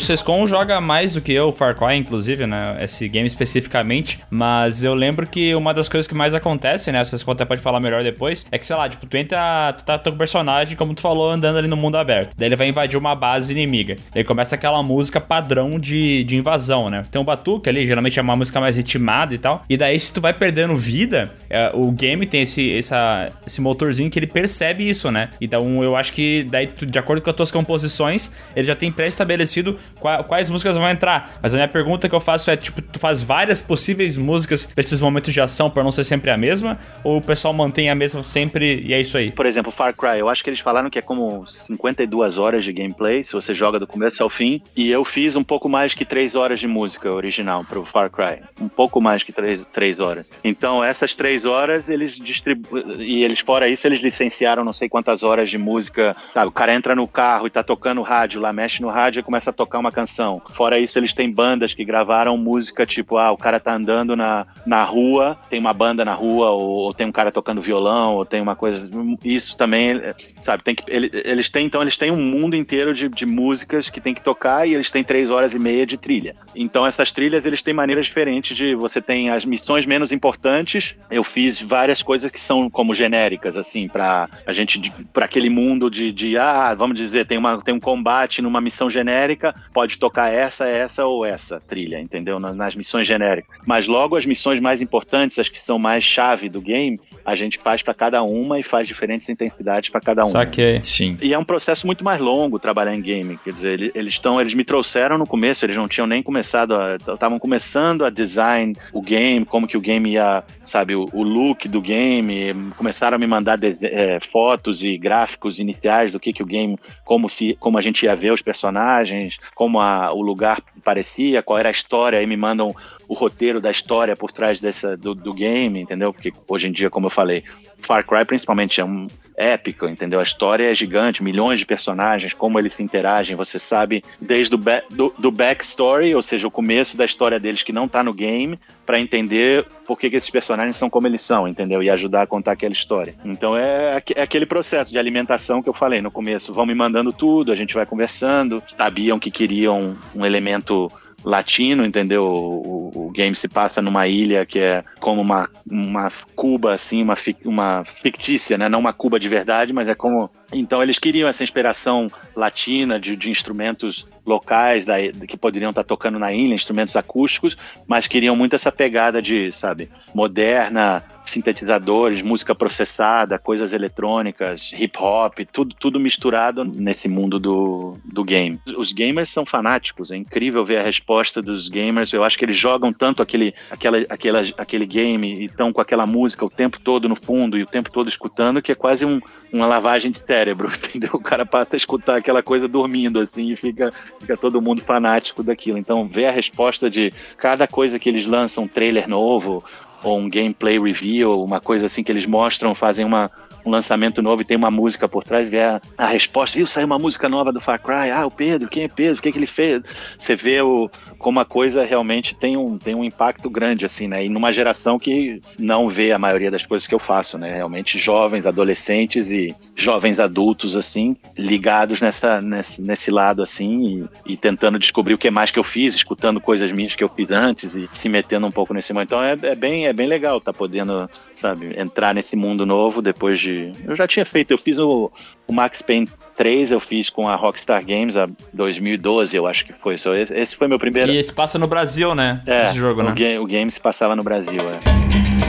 Sescon 0.00 0.46
joga 0.46 0.80
mais 0.80 1.14
do 1.14 1.20
que 1.20 1.32
eu, 1.32 1.48
o 1.48 1.52
Far 1.52 1.76
Cry, 1.76 1.96
inclusive, 1.96 2.46
né? 2.46 2.76
Esse 2.80 3.08
game 3.08 3.26
especificamente. 3.26 4.20
Mas 4.30 4.82
eu 4.82 4.94
lembro 4.94 5.26
que 5.26 5.54
uma 5.54 5.72
das 5.74 5.88
coisas 5.88 6.06
que 6.06 6.14
mais 6.14 6.34
acontece, 6.34 6.90
né? 6.90 7.02
O 7.02 7.04
Sescon 7.04 7.32
até 7.32 7.44
pode 7.44 7.60
falar 7.60 7.80
melhor 7.80 8.02
depois. 8.02 8.46
É 8.50 8.58
que, 8.58 8.66
sei 8.66 8.76
lá, 8.76 8.88
tipo, 8.88 9.06
tu 9.06 9.16
entra. 9.16 9.72
Tu 9.76 9.84
tá 9.84 9.98
com 9.98 10.16
personagem, 10.16 10.76
como 10.76 10.94
tu 10.94 11.00
falou, 11.00 11.30
andando 11.30 11.58
ali 11.58 11.68
no 11.68 11.76
mundo 11.76 11.96
aberto. 11.96 12.34
Daí 12.36 12.48
ele 12.48 12.56
vai 12.56 12.68
invadir 12.68 12.98
uma 12.98 13.14
base 13.14 13.52
inimiga. 13.52 13.96
Daí 14.14 14.24
começa 14.24 14.54
aquela 14.54 14.82
música 14.82 15.20
padrão 15.20 15.78
de, 15.78 16.24
de 16.24 16.36
invasão, 16.36 16.88
né? 16.88 17.04
Tem 17.10 17.20
um 17.20 17.24
batuque 17.24 17.68
ali, 17.68 17.86
geralmente 17.86 18.18
é 18.18 18.22
uma 18.22 18.36
música 18.36 18.60
mais 18.60 18.76
ritmada 18.76 19.34
e 19.34 19.38
tal. 19.38 19.64
E 19.68 19.76
daí, 19.76 19.98
se 19.98 20.12
tu 20.12 20.20
vai 20.20 20.32
perdendo 20.32 20.76
vida, 20.76 21.32
é, 21.48 21.70
o 21.74 21.90
game 21.90 22.26
tem 22.26 22.42
esse, 22.42 22.76
essa, 22.76 23.30
esse 23.46 23.60
motorzinho 23.60 24.10
que 24.10 24.18
ele 24.18 24.26
percebe 24.26 24.88
isso, 24.88 25.10
né? 25.10 25.30
Então 25.40 25.82
eu 25.82 25.96
acho 25.96 26.12
que 26.12 26.46
daí, 26.50 26.66
de 26.66 26.98
acordo 26.98 27.22
com 27.22 27.30
as 27.30 27.36
tuas 27.36 27.50
composições, 27.50 28.30
ele 28.54 28.66
já 28.66 28.74
tem 28.74 28.90
pré-estabelecido 28.90 29.78
quais 30.26 30.50
músicas 30.50 30.76
vão 30.76 30.88
entrar. 30.88 31.38
Mas 31.42 31.54
a 31.54 31.56
minha 31.56 31.68
pergunta 31.68 32.08
que 32.08 32.14
eu 32.14 32.20
faço 32.20 32.50
é, 32.50 32.56
tipo, 32.56 32.80
tu 32.82 32.98
faz 32.98 33.22
várias 33.22 33.60
possíveis 33.60 34.16
músicas 34.16 34.64
pra 34.64 34.80
esses 34.80 35.00
momentos 35.00 35.32
de 35.32 35.40
ação 35.40 35.70
pra 35.70 35.82
não 35.82 35.92
ser 35.92 36.04
sempre 36.04 36.30
a 36.30 36.36
mesma? 36.36 36.78
Ou 37.04 37.18
o 37.18 37.22
pessoal 37.22 37.52
mantém 37.52 37.90
a 37.90 37.94
mesma 37.94 38.22
sempre 38.22 38.82
e 38.82 38.92
é 38.92 39.00
isso 39.00 39.16
aí? 39.16 39.30
Por 39.30 39.46
exemplo, 39.46 39.72
Far 39.72 39.94
Cry, 39.94 40.18
eu 40.18 40.28
acho 40.28 40.42
que 40.42 40.50
eles 40.50 40.60
falaram 40.60 40.90
que 40.90 40.98
é 40.98 41.02
como 41.02 41.46
52 41.46 42.38
horas 42.38 42.64
de 42.64 42.72
gameplay, 42.72 43.24
se 43.24 43.32
você 43.32 43.54
joga 43.54 43.78
do 43.78 43.86
começo 43.86 44.22
ao 44.22 44.30
fim. 44.30 44.62
E 44.76 44.90
eu 44.90 45.04
fiz 45.04 45.36
um 45.36 45.42
pouco 45.42 45.68
mais 45.68 45.94
que 45.94 46.04
3 46.04 46.34
horas 46.34 46.60
de 46.60 46.66
música 46.66 47.10
original 47.10 47.64
pro 47.64 47.84
Far 47.84 48.10
Cry. 48.10 48.42
Um 48.60 48.68
pouco 48.68 49.00
mais 49.00 49.22
que 49.22 49.32
3, 49.32 49.66
três 49.72 49.98
horas. 49.98 50.24
Então, 50.44 50.82
essas 50.82 51.14
3 51.14 51.44
horas, 51.44 51.88
eles 51.88 52.16
distribuem. 52.16 52.84
E 52.98 53.24
eles, 53.24 53.40
fora 53.40 53.68
isso, 53.68 53.86
eles 53.86 54.00
licenciaram 54.00 54.64
não 54.64 54.72
sei 54.72 54.88
quantas 54.88 55.22
horas 55.22 55.50
de 55.50 55.58
música. 55.58 56.16
Sabe, 56.32 56.48
o 56.48 56.52
cara 56.52 56.74
entra 56.74 56.94
no 56.94 57.06
carro 57.08 57.46
e 57.46 57.50
tá 57.50 57.62
tocando 57.62 58.02
rádio 58.02 58.40
lá, 58.40 58.52
mexe 58.52 58.80
no 58.80 58.88
rádio 58.88 59.20
e 59.20 59.22
começa 59.22 59.50
a 59.50 59.52
tocar 59.52 59.78
uma 59.80 59.92
canção. 59.92 60.40
Fora 60.52 60.78
isso, 60.78 60.98
eles 60.98 61.12
têm 61.12 61.30
bandas 61.30 61.74
que 61.74 61.84
gravaram 61.84 62.36
música 62.36 62.86
tipo, 62.86 63.18
ah, 63.18 63.30
o 63.30 63.36
cara 63.36 63.58
tá 63.60 63.74
andando 63.74 64.14
na, 64.16 64.46
na 64.66 64.84
rua, 64.84 65.38
tem 65.48 65.58
uma 65.58 65.72
banda 65.72 66.04
na 66.04 66.14
rua, 66.14 66.50
ou, 66.50 66.70
ou 66.70 66.94
tem 66.94 67.06
um 67.06 67.12
cara 67.12 67.32
tocando 67.32 67.60
violão, 67.60 68.14
ou 68.16 68.24
tem 68.24 68.40
uma 68.40 68.54
coisa. 68.56 68.88
Isso 69.24 69.56
também, 69.56 70.00
sabe, 70.40 70.62
tem 70.62 70.74
que. 70.74 70.84
ele- 70.88 71.10
Eles 71.24 71.48
têm, 71.48 71.66
então, 71.66 71.82
eles 71.82 71.96
têm 71.96 72.10
um 72.10 72.20
mundo 72.22 72.54
inteiro 72.56 72.92
de, 72.94 73.08
de 73.08 73.26
músicas 73.26 73.90
que 73.90 74.00
tem 74.00 74.14
que 74.14 74.22
tocar 74.22 74.66
e 74.68 74.74
eles 74.74 74.90
têm 74.90 75.02
três 75.04 75.30
horas 75.30 75.52
e 75.54 75.58
meia 75.58 75.86
de 75.86 75.96
trilha. 75.96 76.34
Então, 76.54 76.86
essas 76.86 77.12
trilhas, 77.12 77.44
eles 77.44 77.62
têm 77.62 77.74
maneiras 77.74 78.06
diferentes 78.06 78.56
de. 78.56 78.74
Você 78.74 79.00
tem 79.00 79.30
as 79.30 79.44
missões 79.44 79.86
menos 79.86 80.12
importantes. 80.12 80.94
Eu 81.10 81.22
fiz 81.24 81.60
várias 81.60 82.02
coisas 82.02 82.30
que 82.30 82.40
são 82.40 82.68
como 82.70 82.94
genéricas, 82.94 83.56
assim, 83.56 83.88
pra 83.88 84.28
a 84.46 84.52
gente. 84.52 84.80
para 85.12 85.24
aquele 85.24 85.48
mundo 85.50 85.90
de, 85.90 86.12
de. 86.12 86.36
Ah, 86.36 86.74
vamos 86.74 86.96
dizer, 86.96 87.26
tem, 87.26 87.38
uma, 87.38 87.60
tem 87.60 87.74
um 87.74 87.80
combate 87.80 88.42
numa 88.42 88.60
missão 88.60 88.88
genérica, 88.90 89.54
pode 89.72 89.98
tocar 89.98 90.32
essa, 90.32 90.66
essa 90.66 91.06
ou 91.06 91.24
essa 91.24 91.60
trilha, 91.60 92.00
entendeu? 92.00 92.38
Nas, 92.38 92.56
nas 92.56 92.74
missões 92.74 93.06
genéricas. 93.06 93.58
Mas 93.66 93.86
logo 93.86 94.16
as 94.16 94.26
missões 94.26 94.60
mais 94.60 94.82
importantes, 94.82 95.38
as 95.38 95.48
que 95.48 95.60
são 95.60 95.78
mais 95.78 96.04
chave 96.04 96.48
do 96.48 96.60
game, 96.60 97.00
a 97.30 97.34
gente 97.36 97.58
faz 97.58 97.82
pra 97.82 97.94
cada 97.94 98.22
uma 98.22 98.58
e 98.58 98.62
faz 98.62 98.86
diferentes 98.88 99.28
intensidades 99.28 99.88
pra 99.90 100.00
cada 100.00 100.24
uma. 100.24 100.32
Saquei. 100.32 100.80
Sim. 100.82 101.16
E 101.22 101.32
é 101.32 101.38
um 101.38 101.44
processo 101.44 101.86
muito 101.86 102.02
mais 102.04 102.20
longo 102.20 102.58
trabalhar 102.58 102.94
em 102.94 103.00
game. 103.00 103.38
Quer 103.44 103.52
dizer, 103.52 103.72
ele- 103.74 103.92
eles 103.94 104.14
estão, 104.14 104.40
eles 104.40 104.52
me 104.54 104.64
trouxeram 104.64 105.16
no 105.16 105.26
começo, 105.26 105.64
eles 105.64 105.76
não 105.76 105.88
tinham 105.88 106.06
nem 106.06 106.22
começado 106.22 106.74
a. 106.74 106.96
estavam 106.96 107.38
começando 107.38 108.04
a 108.04 108.10
design 108.10 108.76
o 108.92 109.00
game, 109.00 109.44
como 109.44 109.66
que 109.66 109.76
o 109.76 109.80
game 109.80 110.10
ia, 110.12 110.42
sabe, 110.64 110.94
o, 110.96 111.08
o 111.12 111.22
look 111.22 111.68
do 111.68 111.80
game. 111.80 112.52
Começaram 112.76 113.16
a 113.16 113.18
me 113.18 113.26
mandar 113.26 113.56
des- 113.56 113.78
eh, 113.82 114.18
fotos 114.32 114.82
e 114.82 114.96
gráficos 114.98 115.58
iniciais 115.58 116.12
do 116.12 116.20
que, 116.20 116.32
que 116.32 116.42
o 116.42 116.46
game, 116.46 116.78
como 117.04 117.28
se, 117.28 117.56
como 117.60 117.78
a 117.78 117.80
gente 117.80 118.04
ia 118.04 118.14
ver 118.16 118.32
os 118.32 118.42
personagens, 118.42 119.38
como 119.54 119.80
a- 119.80 120.12
o 120.12 120.20
lugar 120.22 120.60
parecia, 120.84 121.42
qual 121.42 121.58
era 121.58 121.68
a 121.68 121.72
história, 121.72 122.18
aí 122.18 122.26
me 122.26 122.36
mandam 122.36 122.74
o 123.10 123.14
roteiro 123.14 123.60
da 123.60 123.72
história 123.72 124.14
por 124.14 124.30
trás 124.30 124.60
dessa, 124.60 124.96
do, 124.96 125.16
do 125.16 125.34
game, 125.34 125.80
entendeu? 125.80 126.12
Porque 126.12 126.32
hoje 126.46 126.68
em 126.68 126.72
dia, 126.72 126.88
como 126.88 127.06
eu 127.06 127.10
falei, 127.10 127.42
Far 127.82 128.06
Cry 128.06 128.24
principalmente 128.24 128.80
é 128.80 128.84
um 128.84 129.08
épico, 129.36 129.88
entendeu? 129.88 130.20
A 130.20 130.22
história 130.22 130.70
é 130.70 130.74
gigante, 130.76 131.20
milhões 131.20 131.58
de 131.58 131.66
personagens, 131.66 132.32
como 132.32 132.56
eles 132.56 132.76
se 132.76 132.84
interagem, 132.84 133.34
você 133.34 133.58
sabe 133.58 134.04
desde 134.20 134.54
o 134.54 134.58
ba 134.58 134.80
do, 134.90 135.12
do 135.18 135.32
backstory, 135.32 136.14
ou 136.14 136.22
seja, 136.22 136.46
o 136.46 136.52
começo 136.52 136.96
da 136.96 137.04
história 137.04 137.40
deles 137.40 137.64
que 137.64 137.72
não 137.72 137.88
tá 137.88 138.04
no 138.04 138.12
game, 138.12 138.60
para 138.86 139.00
entender 139.00 139.66
por 139.84 139.98
que, 139.98 140.08
que 140.08 140.14
esses 140.14 140.30
personagens 140.30 140.76
são 140.76 140.88
como 140.88 141.08
eles 141.08 141.20
são, 141.20 141.48
entendeu? 141.48 141.82
E 141.82 141.90
ajudar 141.90 142.22
a 142.22 142.26
contar 142.28 142.52
aquela 142.52 142.72
história. 142.72 143.16
Então 143.24 143.56
é, 143.56 144.00
é 144.14 144.22
aquele 144.22 144.46
processo 144.46 144.92
de 144.92 144.98
alimentação 145.00 145.60
que 145.60 145.68
eu 145.68 145.74
falei 145.74 146.00
no 146.00 146.12
começo. 146.12 146.54
Vão 146.54 146.64
me 146.64 146.76
mandando 146.76 147.12
tudo, 147.12 147.50
a 147.50 147.56
gente 147.56 147.74
vai 147.74 147.86
conversando. 147.86 148.62
Sabiam 148.76 149.18
que 149.18 149.32
queriam 149.32 149.96
um 150.14 150.24
elemento 150.24 150.92
latino, 151.24 151.84
entendeu? 151.84 152.24
O, 152.24 152.90
o- 153.06 153.10
game 153.10 153.34
se 153.34 153.48
passa 153.48 153.82
numa 153.82 154.06
ilha 154.06 154.46
que 154.46 154.58
é 154.58 154.84
como 155.00 155.20
uma, 155.20 155.48
uma 155.68 156.10
Cuba, 156.36 156.74
assim, 156.74 157.02
uma, 157.02 157.16
uma 157.44 157.84
fictícia, 157.84 158.56
né? 158.56 158.68
Não 158.68 158.78
uma 158.78 158.92
Cuba 158.92 159.18
de 159.18 159.28
verdade, 159.28 159.72
mas 159.72 159.88
é 159.88 159.94
como. 159.94 160.30
Então 160.52 160.82
eles 160.82 160.98
queriam 160.98 161.28
essa 161.28 161.44
inspiração 161.44 162.08
latina 162.34 162.98
de, 162.98 163.16
de 163.16 163.30
instrumentos 163.30 164.06
locais 164.26 164.84
da, 164.84 164.96
que 165.26 165.36
poderiam 165.36 165.70
estar 165.70 165.84
tocando 165.84 166.18
na 166.18 166.32
ilha, 166.32 166.54
instrumentos 166.54 166.96
acústicos, 166.96 167.56
mas 167.86 168.06
queriam 168.06 168.36
muito 168.36 168.54
essa 168.54 168.70
pegada 168.70 169.20
de, 169.20 169.50
sabe, 169.52 169.90
moderna, 170.14 171.04
sintetizadores, 171.24 172.22
música 172.22 172.54
processada, 172.54 173.38
coisas 173.38 173.72
eletrônicas, 173.72 174.72
hip 174.72 174.98
hop, 174.98 175.38
tudo, 175.52 175.74
tudo 175.78 176.00
misturado 176.00 176.64
nesse 176.64 177.08
mundo 177.08 177.38
do, 177.38 177.96
do 178.04 178.24
game. 178.24 178.60
Os 178.76 178.92
gamers 178.92 179.30
são 179.30 179.46
fanáticos, 179.46 180.10
é 180.10 180.16
incrível 180.16 180.64
ver 180.64 180.78
a 180.78 180.82
resposta 180.82 181.40
dos 181.40 181.68
gamers. 181.68 182.12
Eu 182.12 182.24
acho 182.24 182.38
que 182.38 182.44
eles 182.44 182.56
jogam 182.56 182.92
tanto 182.92 183.22
aquele, 183.22 183.54
aquela, 183.70 183.98
aquela, 184.08 184.42
aquele 184.58 184.86
game 184.86 185.42
e 185.42 185.44
estão 185.44 185.72
com 185.72 185.80
aquela 185.80 186.06
música 186.06 186.44
o 186.44 186.50
tempo 186.50 186.80
todo 186.80 187.08
no 187.08 187.16
fundo 187.16 187.56
e 187.56 187.62
o 187.62 187.66
tempo 187.66 187.90
todo 187.90 188.08
escutando 188.08 188.62
que 188.62 188.72
é 188.72 188.74
quase 188.74 189.04
um, 189.04 189.20
uma 189.52 189.66
lavagem 189.66 190.10
de 190.10 190.22
entendeu? 190.88 191.10
O 191.14 191.20
cara 191.20 191.44
passa 191.44 191.74
a 191.74 191.76
escutar 191.76 192.16
aquela 192.16 192.42
coisa 192.42 192.66
dormindo 192.66 193.20
assim 193.20 193.52
e 193.52 193.56
fica, 193.56 193.92
fica 194.20 194.36
todo 194.36 194.62
mundo 194.62 194.82
fanático 194.82 195.42
daquilo. 195.42 195.78
Então, 195.78 196.08
ver 196.08 196.26
a 196.26 196.30
resposta 196.30 196.90
de 196.90 197.12
cada 197.36 197.66
coisa 197.66 197.98
que 197.98 198.08
eles 198.08 198.26
lançam, 198.26 198.64
um 198.64 198.68
trailer 198.68 199.08
novo, 199.08 199.64
ou 200.02 200.18
um 200.18 200.28
gameplay 200.28 200.78
review, 200.78 201.42
uma 201.42 201.60
coisa 201.60 201.86
assim 201.86 202.02
que 202.02 202.10
eles 202.10 202.26
mostram, 202.26 202.74
fazem 202.74 203.04
uma, 203.04 203.30
um 203.64 203.70
lançamento 203.70 204.22
novo 204.22 204.42
e 204.42 204.44
tem 204.44 204.56
uma 204.56 204.70
música 204.70 205.08
por 205.08 205.24
trás, 205.24 205.48
vê 205.48 205.62
a, 205.62 205.80
a 205.96 206.06
resposta, 206.06 206.56
viu, 206.56 206.66
saiu 206.66 206.86
uma 206.86 206.98
música 206.98 207.28
nova 207.28 207.52
do 207.52 207.60
Far 207.60 207.80
Cry, 207.80 208.10
ah, 208.10 208.26
o 208.26 208.30
Pedro, 208.30 208.68
quem 208.68 208.84
é 208.84 208.88
Pedro, 208.88 209.18
o 209.18 209.22
que, 209.22 209.28
é 209.28 209.32
que 209.32 209.38
ele 209.38 209.46
fez? 209.46 209.82
Você 210.18 210.34
vê 210.34 210.60
o, 210.60 210.90
como 211.18 211.40
a 211.40 211.44
coisa 211.44 211.84
realmente 211.84 212.34
tem 212.34 212.56
um, 212.56 212.78
tem 212.78 212.94
um 212.94 213.04
impacto 213.04 213.48
grande, 213.48 213.86
assim, 213.86 214.08
né, 214.08 214.24
e 214.24 214.28
numa 214.28 214.52
geração 214.52 214.98
que 214.98 215.40
não 215.58 215.88
vê 215.88 216.12
a 216.12 216.18
maioria 216.18 216.50
das 216.50 216.66
coisas 216.66 216.86
que 216.86 216.94
eu 216.94 216.98
faço, 216.98 217.38
né, 217.38 217.54
realmente 217.54 217.98
jovens, 217.98 218.46
adolescentes 218.46 219.30
e 219.30 219.54
jovens 219.74 220.18
adultos, 220.18 220.76
assim, 220.76 221.16
ligados 221.36 222.00
nessa, 222.00 222.40
nesse, 222.40 222.82
nesse 222.82 223.10
lado, 223.10 223.42
assim, 223.42 224.08
e, 224.26 224.32
e 224.32 224.36
tentando 224.36 224.78
descobrir 224.78 225.14
o 225.14 225.18
que 225.18 225.30
mais 225.30 225.50
que 225.50 225.58
eu 225.58 225.64
fiz, 225.64 225.94
escutando 225.94 226.40
coisas 226.40 226.72
minhas 226.72 226.94
que 226.94 227.04
eu 227.04 227.08
fiz 227.08 227.30
antes 227.30 227.74
e 227.74 227.88
se 227.92 228.08
metendo 228.08 228.46
um 228.46 228.50
pouco 228.50 228.74
nesse 228.74 228.92
mundo. 228.92 229.04
Então 229.04 229.22
é, 229.22 229.36
é 229.42 229.54
bem, 229.54 229.86
é 229.86 229.92
bem 229.92 230.06
legal 230.06 230.40
tá 230.40 230.52
podendo, 230.52 231.08
sabe, 231.34 231.78
entrar 231.78 232.14
nesse 232.14 232.36
mundo 232.36 232.66
novo 232.66 233.02
depois 233.02 233.40
de. 233.40 233.49
Eu 233.86 233.96
já 233.96 234.06
tinha 234.06 234.24
feito, 234.24 234.50
eu 234.50 234.58
fiz 234.58 234.78
o, 234.78 235.10
o 235.46 235.52
Max 235.52 235.82
Payne 235.82 236.08
3, 236.36 236.70
eu 236.70 236.80
fiz 236.80 237.10
com 237.10 237.28
a 237.28 237.36
Rockstar 237.36 237.84
Games 237.84 238.16
a 238.16 238.28
2012, 238.52 239.36
eu 239.36 239.46
acho 239.46 239.64
que 239.66 239.72
foi. 239.72 239.98
Só 239.98 240.14
esse, 240.14 240.34
esse 240.34 240.56
foi 240.56 240.68
meu 240.68 240.78
primeiro. 240.78 241.10
E 241.12 241.16
esse 241.16 241.32
passa 241.32 241.58
no 241.58 241.66
Brasil, 241.66 242.14
né? 242.14 242.42
É, 242.46 242.64
esse 242.64 242.78
jogo, 242.78 243.02
o, 243.02 243.04
né? 243.04 243.38
o 243.38 243.46
game 243.46 243.70
se 243.70 243.80
passava 243.80 244.16
no 244.16 244.22
Brasil, 244.22 244.60
é. 244.60 245.39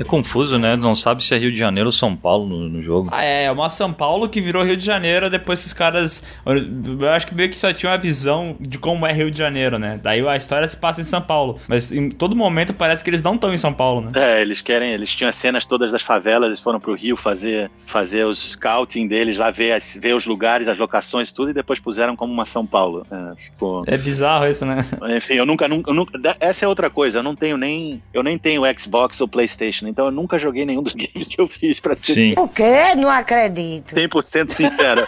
É 0.00 0.04
confuso, 0.04 0.58
né? 0.58 0.76
Não 0.76 0.94
sabe 0.94 1.22
se 1.22 1.34
é 1.34 1.38
Rio 1.38 1.52
de 1.52 1.58
Janeiro 1.58 1.88
ou 1.88 1.92
São 1.92 2.16
Paulo 2.16 2.48
no, 2.48 2.68
no 2.68 2.82
jogo. 2.82 3.10
Ah, 3.12 3.22
é, 3.22 3.50
uma 3.50 3.68
São 3.68 3.92
Paulo 3.92 4.28
que 4.28 4.40
virou 4.40 4.64
Rio 4.64 4.76
de 4.76 4.84
Janeiro 4.84 5.28
depois 5.28 5.60
que 5.60 5.66
os 5.66 5.72
caras. 5.72 6.22
Eu 6.46 7.08
acho 7.10 7.26
que 7.26 7.34
meio 7.34 7.50
que 7.50 7.58
só 7.58 7.72
tinha 7.72 7.92
uma 7.92 7.98
visão 7.98 8.56
de 8.58 8.78
como 8.78 9.06
é 9.06 9.12
Rio 9.12 9.30
de 9.30 9.38
Janeiro, 9.38 9.78
né? 9.78 10.00
Daí 10.02 10.26
a 10.26 10.36
história 10.36 10.66
se 10.66 10.76
passa 10.76 11.00
em 11.00 11.04
São 11.04 11.20
Paulo. 11.20 11.58
Mas 11.68 11.92
em 11.92 12.10
todo 12.10 12.34
momento 12.34 12.72
parece 12.72 13.04
que 13.04 13.10
eles 13.10 13.22
não 13.22 13.34
estão 13.34 13.52
em 13.52 13.58
São 13.58 13.72
Paulo, 13.72 14.00
né? 14.00 14.12
É, 14.14 14.40
eles 14.40 14.60
querem, 14.62 14.90
eles 14.92 15.14
tinham 15.14 15.28
as 15.28 15.36
cenas 15.36 15.66
todas 15.66 15.92
das 15.92 16.02
favelas, 16.02 16.48
eles 16.48 16.60
foram 16.60 16.80
pro 16.80 16.94
Rio 16.94 17.16
fazer, 17.16 17.70
fazer 17.86 18.24
os 18.24 18.52
scouting 18.52 19.06
deles 19.06 19.36
lá, 19.38 19.50
ver, 19.50 19.72
as- 19.72 19.98
ver 20.00 20.14
os 20.14 20.24
lugares, 20.26 20.66
as 20.68 20.78
locações, 20.78 21.30
tudo, 21.32 21.50
e 21.50 21.54
depois 21.54 21.78
puseram 21.78 22.16
como 22.16 22.32
uma 22.32 22.46
São 22.46 22.64
Paulo. 22.64 23.06
É, 23.10 23.34
ficou. 23.36 23.84
É 23.86 23.98
bizarro 23.98 24.46
isso, 24.46 24.64
né? 24.64 24.84
Enfim, 25.16 25.34
eu 25.34 25.44
nunca, 25.46 25.68
nunca, 25.68 25.90
eu 25.90 25.94
nunca- 25.94 26.18
Essa 26.40 26.64
é 26.64 26.68
outra 26.68 26.88
coisa, 26.88 27.18
eu 27.18 27.22
não 27.22 27.34
tenho 27.34 27.56
nem. 27.56 28.02
Eu 28.14 28.22
nem 28.22 28.38
tenho 28.38 28.62
Xbox 28.78 29.20
ou 29.20 29.28
Playstation. 29.28 29.89
Então 29.90 30.06
eu 30.06 30.12
nunca 30.12 30.38
joguei 30.38 30.64
nenhum 30.64 30.82
dos 30.82 30.94
games 30.96 31.28
que 31.28 31.40
eu 31.40 31.48
fiz 31.48 31.80
pra 31.80 31.96
ser 31.96 32.14
Sim. 32.14 32.34
O 32.36 32.48
quê? 32.48 32.94
Não 32.96 33.10
acredito. 33.10 33.94
100% 33.94 34.50
sincero. 34.50 35.06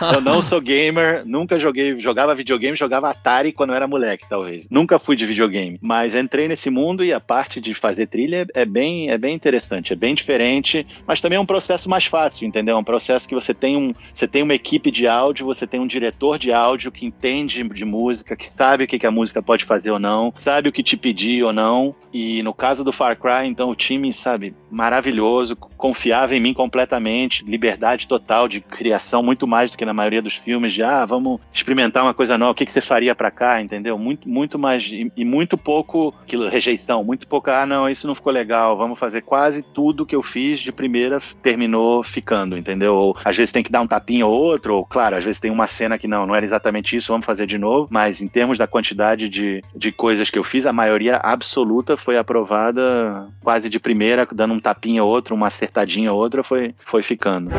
eu, 0.00 0.14
eu 0.14 0.20
não 0.20 0.42
sou 0.42 0.60
gamer, 0.60 1.22
nunca 1.24 1.58
joguei, 1.58 1.98
jogava 2.00 2.34
videogame, 2.34 2.76
jogava 2.76 3.10
Atari 3.10 3.52
quando 3.52 3.70
eu 3.70 3.76
era 3.76 3.86
moleque, 3.86 4.24
talvez. 4.28 4.68
Nunca 4.70 4.98
fui 4.98 5.16
de 5.16 5.26
videogame, 5.26 5.78
mas 5.80 6.14
entrei 6.14 6.48
nesse 6.48 6.70
mundo 6.70 7.04
e 7.04 7.12
a 7.12 7.20
parte 7.20 7.60
de 7.60 7.74
fazer 7.74 8.06
trilha 8.06 8.46
é, 8.54 8.62
é 8.62 8.64
bem, 8.64 9.10
é 9.10 9.18
bem 9.18 9.34
interessante, 9.34 9.92
é 9.92 9.96
bem 9.96 10.14
diferente, 10.14 10.86
mas 11.06 11.20
também 11.20 11.36
é 11.36 11.40
um 11.40 11.46
processo 11.46 11.88
mais 11.88 12.06
fácil, 12.06 12.46
entendeu? 12.46 12.76
É 12.76 12.78
um 12.78 12.84
processo 12.84 13.28
que 13.28 13.34
você 13.34 13.52
tem 13.52 13.76
um, 13.76 13.92
você 14.12 14.26
tem 14.26 14.42
uma 14.42 14.54
equipe 14.54 14.90
de 14.90 15.06
áudio, 15.06 15.46
você 15.46 15.66
tem 15.66 15.80
um 15.80 15.86
diretor 15.86 16.38
de 16.38 16.52
áudio 16.52 16.90
que 16.90 17.06
entende 17.06 17.62
de 17.62 17.84
música, 17.84 18.36
que 18.36 18.52
sabe 18.52 18.84
o 18.84 18.86
que, 18.86 18.98
que 18.98 19.06
a 19.06 19.10
música 19.10 19.42
pode 19.42 19.64
fazer 19.64 19.90
ou 19.90 19.98
não, 19.98 20.32
sabe 20.38 20.68
o 20.68 20.72
que 20.72 20.82
te 20.82 20.96
pedir 20.96 21.42
ou 21.42 21.52
não. 21.52 21.94
E 22.12 22.42
no 22.42 22.52
caso 22.52 22.84
do 22.84 22.92
Far 22.92 23.16
Cry, 23.18 23.46
então 23.46 23.70
o 23.70 23.74
time, 23.74 24.12
sabe, 24.22 24.54
maravilhoso, 24.70 25.56
confiava 25.56 26.34
em 26.34 26.40
mim 26.40 26.54
completamente, 26.54 27.44
liberdade 27.44 28.06
total 28.06 28.48
de 28.48 28.60
criação, 28.60 29.22
muito 29.22 29.46
mais 29.46 29.70
do 29.70 29.76
que 29.76 29.84
na 29.84 29.92
maioria 29.92 30.22
dos 30.22 30.34
filmes, 30.34 30.72
de 30.72 30.82
ah, 30.82 31.04
vamos 31.04 31.40
experimentar 31.52 32.04
uma 32.04 32.14
coisa 32.14 32.38
nova, 32.38 32.52
o 32.52 32.54
que, 32.54 32.64
que 32.64 32.72
você 32.72 32.80
faria 32.80 33.14
pra 33.14 33.30
cá, 33.30 33.60
entendeu? 33.60 33.98
Muito, 33.98 34.28
muito 34.28 34.58
mais, 34.58 34.84
e, 34.84 35.10
e 35.16 35.24
muito 35.24 35.58
pouco 35.58 36.14
aquilo, 36.22 36.48
rejeição, 36.48 37.02
muito 37.02 37.26
pouco, 37.26 37.50
ah, 37.50 37.66
não, 37.66 37.88
isso 37.88 38.06
não 38.06 38.14
ficou 38.14 38.32
legal, 38.32 38.76
vamos 38.76 38.98
fazer 38.98 39.22
quase 39.22 39.62
tudo 39.62 40.06
que 40.06 40.14
eu 40.14 40.22
fiz 40.22 40.60
de 40.60 40.72
primeira 40.72 41.20
terminou 41.42 42.02
ficando, 42.02 42.56
entendeu? 42.56 42.94
Ou 42.94 43.16
às 43.24 43.36
vezes 43.36 43.52
tem 43.52 43.62
que 43.62 43.72
dar 43.72 43.80
um 43.80 43.86
tapinha 43.86 44.26
ou 44.26 44.32
outro, 44.32 44.76
ou 44.76 44.84
claro, 44.84 45.16
às 45.16 45.24
vezes 45.24 45.40
tem 45.40 45.50
uma 45.50 45.66
cena 45.66 45.98
que 45.98 46.06
não, 46.06 46.26
não 46.26 46.34
era 46.34 46.44
exatamente 46.44 46.96
isso, 46.96 47.12
vamos 47.12 47.26
fazer 47.26 47.46
de 47.46 47.58
novo, 47.58 47.88
mas 47.90 48.20
em 48.20 48.28
termos 48.28 48.58
da 48.58 48.66
quantidade 48.66 49.28
de, 49.28 49.62
de 49.74 49.90
coisas 49.90 50.30
que 50.30 50.38
eu 50.38 50.44
fiz, 50.44 50.66
a 50.66 50.72
maioria 50.72 51.16
absoluta 51.16 51.96
foi 51.96 52.16
aprovada 52.16 53.28
quase 53.42 53.68
de 53.68 53.80
primeira, 53.80 54.11
dando 54.32 54.54
um 54.54 54.60
tapinha 54.60 55.02
ou 55.02 55.10
outro, 55.10 55.34
uma 55.34 55.48
acertadinha 55.48 56.12
ou 56.12 56.18
outra, 56.18 56.42
foi, 56.42 56.74
foi 56.78 57.02
ficando. 57.02 57.50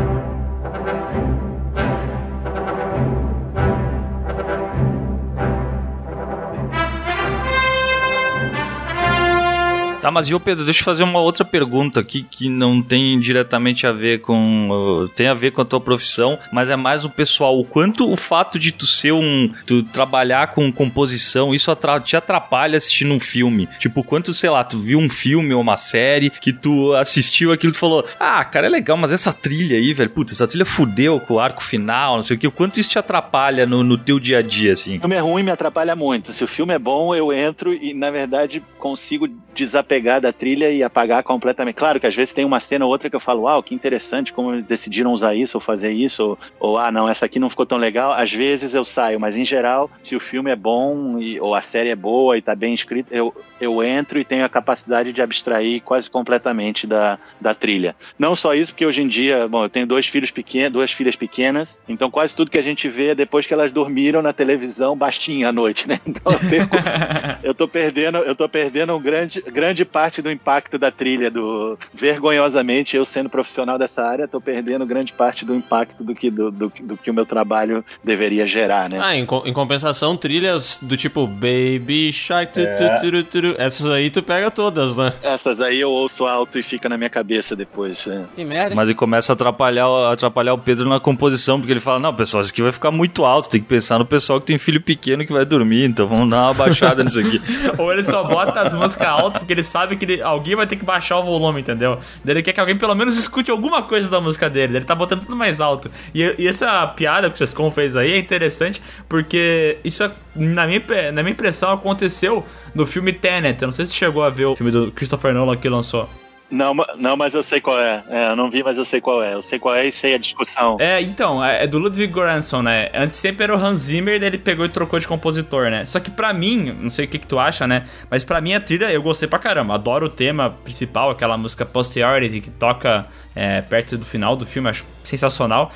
Tá, 10.03 10.11
mas 10.11 10.29
ô 10.29 10.37
Pedro, 10.37 10.65
deixa 10.65 10.81
eu 10.81 10.83
fazer 10.83 11.01
uma 11.03 11.19
outra 11.21 11.45
pergunta 11.45 12.01
aqui 12.01 12.23
que 12.29 12.49
não 12.49 12.81
tem 12.81 13.17
diretamente 13.21 13.87
a 13.87 13.93
ver 13.93 14.19
com. 14.19 15.07
tem 15.15 15.27
a 15.27 15.33
ver 15.33 15.51
com 15.51 15.61
a 15.61 15.65
tua 15.65 15.79
profissão, 15.79 16.37
mas 16.51 16.69
é 16.69 16.75
mais 16.75 17.05
o 17.05 17.09
pessoal. 17.09 17.57
O 17.57 17.63
quanto 17.63 18.11
o 18.11 18.17
fato 18.17 18.59
de 18.59 18.73
tu 18.73 18.85
ser 18.85 19.13
um. 19.13 19.49
tu 19.65 19.81
trabalhar 19.81 20.47
com 20.47 20.69
composição, 20.73 21.55
isso 21.55 21.71
atra- 21.71 22.01
te 22.01 22.17
atrapalha 22.17 22.75
assistindo 22.75 23.13
um 23.13 23.19
filme? 23.19 23.69
Tipo, 23.79 24.03
quanto, 24.03 24.33
sei 24.33 24.49
lá, 24.49 24.61
tu 24.65 24.77
viu 24.77 24.99
um 24.99 25.07
filme 25.07 25.53
ou 25.53 25.61
uma 25.61 25.77
série 25.77 26.29
que 26.29 26.51
tu 26.51 26.91
assistiu 26.95 27.53
aquilo 27.53 27.71
e 27.71 27.75
tu 27.75 27.79
falou: 27.79 28.05
Ah, 28.19 28.43
cara, 28.43 28.67
é 28.67 28.69
legal, 28.69 28.97
mas 28.97 29.09
essa 29.13 29.31
trilha 29.31 29.77
aí, 29.77 29.93
velho, 29.93 30.09
puta, 30.09 30.33
essa 30.33 30.45
trilha 30.45 30.65
fudeu 30.65 31.17
com 31.21 31.35
o 31.35 31.39
arco 31.39 31.63
final, 31.63 32.17
não 32.17 32.23
sei 32.23 32.35
o 32.35 32.39
que. 32.41 32.45
O 32.47 32.51
quanto 32.51 32.77
isso 32.77 32.89
te 32.89 32.99
atrapalha 32.99 33.65
no, 33.65 33.81
no 33.85 33.97
teu 33.97 34.19
dia 34.19 34.39
a 34.39 34.41
dia, 34.41 34.73
assim? 34.73 34.97
O 34.97 34.99
filme 34.99 35.15
é 35.15 35.19
ruim 35.19 35.43
me 35.43 35.51
atrapalha 35.51 35.95
muito. 35.95 36.33
Se 36.33 36.43
o 36.43 36.47
filme 36.47 36.73
é 36.73 36.79
bom, 36.79 37.15
eu 37.15 37.31
entro 37.31 37.73
e, 37.73 37.93
na 37.93 38.11
verdade, 38.11 38.61
consigo 38.77 39.29
desapegar 39.55 39.92
da 40.01 40.31
trilha 40.31 40.69
e 40.69 40.83
apagar 40.83 41.23
completamente. 41.23 41.75
Claro 41.75 41.99
que 41.99 42.07
às 42.07 42.15
vezes 42.15 42.33
tem 42.33 42.45
uma 42.45 42.59
cena 42.59 42.85
ou 42.85 42.91
outra 42.91 43.09
que 43.09 43.15
eu 43.15 43.19
falo, 43.19 43.43
uau, 43.43 43.61
que 43.61 43.75
interessante 43.75 44.33
como 44.33 44.61
decidiram 44.61 45.11
usar 45.11 45.35
isso 45.35 45.57
ou 45.57 45.61
fazer 45.61 45.91
isso, 45.91 46.37
ou, 46.59 46.71
ou 46.71 46.77
ah, 46.77 46.91
não, 46.91 47.07
essa 47.07 47.25
aqui 47.25 47.39
não 47.39 47.49
ficou 47.49 47.65
tão 47.65 47.77
legal. 47.77 48.11
Às 48.11 48.31
vezes 48.31 48.73
eu 48.73 48.85
saio, 48.85 49.19
mas 49.19 49.37
em 49.37 49.45
geral, 49.45 49.89
se 50.01 50.15
o 50.15 50.19
filme 50.19 50.51
é 50.51 50.55
bom 50.55 51.19
e, 51.19 51.39
ou 51.39 51.53
a 51.55 51.61
série 51.61 51.89
é 51.89 51.95
boa 51.95 52.37
e 52.37 52.41
tá 52.41 52.55
bem 52.55 52.73
escrita, 52.73 53.13
eu, 53.13 53.33
eu 53.59 53.83
entro 53.83 54.19
e 54.19 54.25
tenho 54.25 54.45
a 54.45 54.49
capacidade 54.49 55.13
de 55.13 55.21
abstrair 55.21 55.81
quase 55.81 56.09
completamente 56.09 56.87
da, 56.87 57.17
da 57.39 57.53
trilha. 57.53 57.95
Não 58.17 58.35
só 58.35 58.53
isso, 58.53 58.73
porque 58.73 58.85
hoje 58.85 59.01
em 59.01 59.07
dia, 59.07 59.47
bom, 59.47 59.63
eu 59.63 59.69
tenho 59.69 59.87
dois 59.87 60.07
filhos 60.07 60.31
pequenos, 60.31 60.71
duas 60.71 60.91
filhas 60.91 61.15
pequenas, 61.15 61.79
então 61.87 62.09
quase 62.09 62.35
tudo 62.35 62.51
que 62.51 62.57
a 62.57 62.63
gente 62.63 62.89
vê 62.89 63.09
é 63.09 63.15
depois 63.15 63.45
que 63.45 63.53
elas 63.53 63.71
dormiram 63.71 64.21
na 64.21 64.33
televisão 64.33 64.95
baixinha 64.95 65.49
à 65.49 65.51
noite, 65.51 65.87
né? 65.87 65.99
Então 66.05 66.31
eu, 66.31 66.39
perco, 66.39 66.75
eu 67.43 67.53
tô 67.53 67.67
perdendo, 67.67 68.17
eu 68.19 68.35
tô 68.35 68.47
perdendo 68.47 68.95
um 68.95 69.01
grande, 69.01 69.41
grande 69.41 69.82
parte 69.85 70.21
do 70.21 70.31
impacto 70.31 70.77
da 70.77 70.91
trilha, 70.91 71.29
do 71.31 71.77
vergonhosamente 71.93 72.95
eu 72.95 73.05
sendo 73.05 73.29
profissional 73.29 73.77
dessa 73.77 74.03
área, 74.03 74.27
tô 74.27 74.39
perdendo 74.39 74.85
grande 74.85 75.11
parte 75.13 75.43
do 75.45 75.53
impacto 75.55 76.03
do 76.03 76.15
que, 76.15 76.29
do, 76.31 76.49
do, 76.51 76.71
do 76.81 76.97
que 76.97 77.09
o 77.09 77.13
meu 77.13 77.25
trabalho 77.25 77.83
deveria 78.03 78.45
gerar, 78.45 78.89
né? 78.89 78.99
Ah, 79.01 79.15
em, 79.15 79.25
co- 79.25 79.43
em 79.45 79.53
compensação, 79.53 80.15
trilhas 80.15 80.79
do 80.81 80.95
tipo 80.95 81.27
Baby 81.27 82.11
Shark, 82.13 82.53
tu, 82.53 82.59
É. 82.59 82.99
tu, 82.99 83.23
turu, 83.25 83.55
essas 83.57 83.85
aí 83.89 84.09
tu 84.09 84.21
pega 84.23 84.49
todas, 84.49 84.95
né? 84.97 85.13
Essas 85.21 85.59
aí 85.59 85.79
eu 85.79 85.89
ouço 85.91 86.25
alto 86.25 86.57
e 86.57 86.63
fica 86.63 86.87
na 86.87 86.97
minha 86.97 87.09
cabeça 87.09 87.55
depois. 87.55 88.05
né? 88.05 88.25
Que 88.35 88.45
merda. 88.45 88.75
Mas 88.75 88.87
ele 88.87 88.95
começa 88.95 89.31
a 89.31 89.35
atrapalhar, 89.35 89.87
o- 89.89 90.05
atrapalhar 90.11 90.53
o 90.53 90.57
Pedro 90.57 90.87
na 90.87 90.99
composição, 90.99 91.59
porque 91.59 91.71
ele 91.73 91.79
fala: 91.79 91.99
Não, 91.99 92.13
pessoal, 92.13 92.41
isso 92.41 92.51
aqui 92.51 92.61
vai 92.61 92.71
ficar 92.71 92.91
muito 92.91 93.25
alto. 93.25 93.49
Tem 93.49 93.61
que 93.61 93.67
pensar 93.67 93.99
no 93.99 94.05
pessoal 94.05 94.39
que 94.39 94.47
tem 94.47 94.57
filho 94.57 94.81
pequeno 94.81 95.25
que 95.25 95.33
vai 95.33 95.45
dormir, 95.45 95.85
então 95.85 96.07
vamos 96.07 96.29
dar 96.29 96.43
uma 96.45 96.53
baixada 96.53 97.03
nisso 97.03 97.19
aqui. 97.19 97.41
Ou 97.77 97.91
ele 97.91 98.03
só 98.03 98.23
bota 98.23 98.61
as 98.61 98.73
músicas 98.73 99.07
altas 99.07 99.39
porque 99.39 99.53
ele 99.53 99.63
sabe 99.73 99.95
que 99.97 100.05
ele- 100.05 100.21
alguém 100.21 100.55
vai 100.55 100.67
ter 100.67 100.75
que 100.75 100.85
baixar 100.85 101.17
o 101.17 101.23
volume, 101.23 101.61
entendeu? 101.61 101.97
Ele 102.25 102.41
quer 102.43 102.53
que 102.53 102.59
alguém 102.59 102.77
pelo 102.77 102.93
menos 102.93 103.17
escute 103.17 103.49
alguma 103.49 103.81
coisa 103.81 104.09
da 104.09 104.21
música 104.21 104.47
dele. 104.49 104.77
Ele 104.77 104.85
tá 104.85 104.93
botando 104.93 105.21
tudo 105.21 105.35
mais 105.35 105.59
alto. 105.59 105.89
E, 106.13 106.35
e 106.37 106.47
essa 106.47 106.85
piada 106.87 107.27
que 107.29 107.35
o 107.35 107.37
Sescon 107.37 107.71
fez 107.71 107.97
aí 107.97 108.13
é 108.13 108.17
interessante 108.19 108.81
porque 109.09 109.77
isso, 109.83 110.09
na 110.35 110.67
minha, 110.67 110.81
na 111.11 111.23
minha 111.23 111.31
impressão, 111.33 111.71
aconteceu 111.71 112.45
no 112.75 112.85
filme 112.85 113.11
Tenet. 113.11 113.61
Eu 113.61 113.67
não 113.67 113.71
sei 113.73 113.85
se 113.85 113.91
você 113.91 113.97
chegou 113.97 114.23
a 114.23 114.29
ver 114.29 114.45
o 114.45 114.55
filme 114.55 114.71
do 114.71 114.91
Christopher 114.91 115.33
Nolan 115.33 115.57
que 115.57 115.67
lançou. 115.67 116.07
Não, 116.51 116.75
não, 116.97 117.17
mas 117.17 117.33
eu 117.33 117.41
sei 117.41 117.59
qual 117.59 117.79
é. 117.79 118.03
É, 118.09 118.27
Eu 118.29 118.35
não 118.35 118.49
vi, 118.49 118.61
mas 118.63 118.77
eu 118.77 118.85
sei 118.85 119.01
qual 119.01 119.23
é. 119.23 119.33
Eu 119.33 119.41
sei 119.41 119.57
qual 119.57 119.73
é 119.75 119.87
e 119.87 119.91
sei 119.91 120.13
a 120.13 120.17
discussão. 120.17 120.77
É, 120.79 121.01
então, 121.01 121.43
é 121.43 121.63
é 121.63 121.67
do 121.67 121.79
Ludwig 121.79 122.11
Göransson, 122.11 122.61
né? 122.61 122.89
Antes 122.93 123.15
sempre 123.15 123.43
era 123.43 123.55
o 123.55 123.59
Hans 123.59 123.81
Zimmer, 123.81 124.21
ele 124.21 124.37
pegou 124.37 124.65
e 124.65 124.69
trocou 124.69 124.99
de 124.99 125.07
compositor, 125.07 125.69
né? 125.69 125.85
Só 125.85 125.99
que 125.99 126.11
pra 126.11 126.33
mim, 126.33 126.75
não 126.79 126.89
sei 126.89 127.05
o 127.05 127.07
que, 127.07 127.19
que 127.19 127.27
tu 127.27 127.39
acha, 127.39 127.67
né? 127.67 127.85
Mas 128.09 128.23
pra 128.23 128.41
mim 128.41 128.53
a 128.53 128.59
trilha 128.59 128.91
eu 128.91 129.01
gostei 129.01 129.27
pra 129.27 129.39
caramba. 129.39 129.75
Adoro 129.75 130.07
o 130.07 130.09
tema 130.09 130.49
principal, 130.63 131.09
aquela 131.09 131.37
música 131.37 131.65
Posteriority 131.65 132.41
que 132.41 132.51
toca 132.51 133.05
é, 133.35 133.61
perto 133.61 133.97
do 133.97 134.05
final 134.05 134.35
do 134.35 134.45
filme, 134.45 134.69
acho 134.69 134.85
sensacional. 135.03 135.71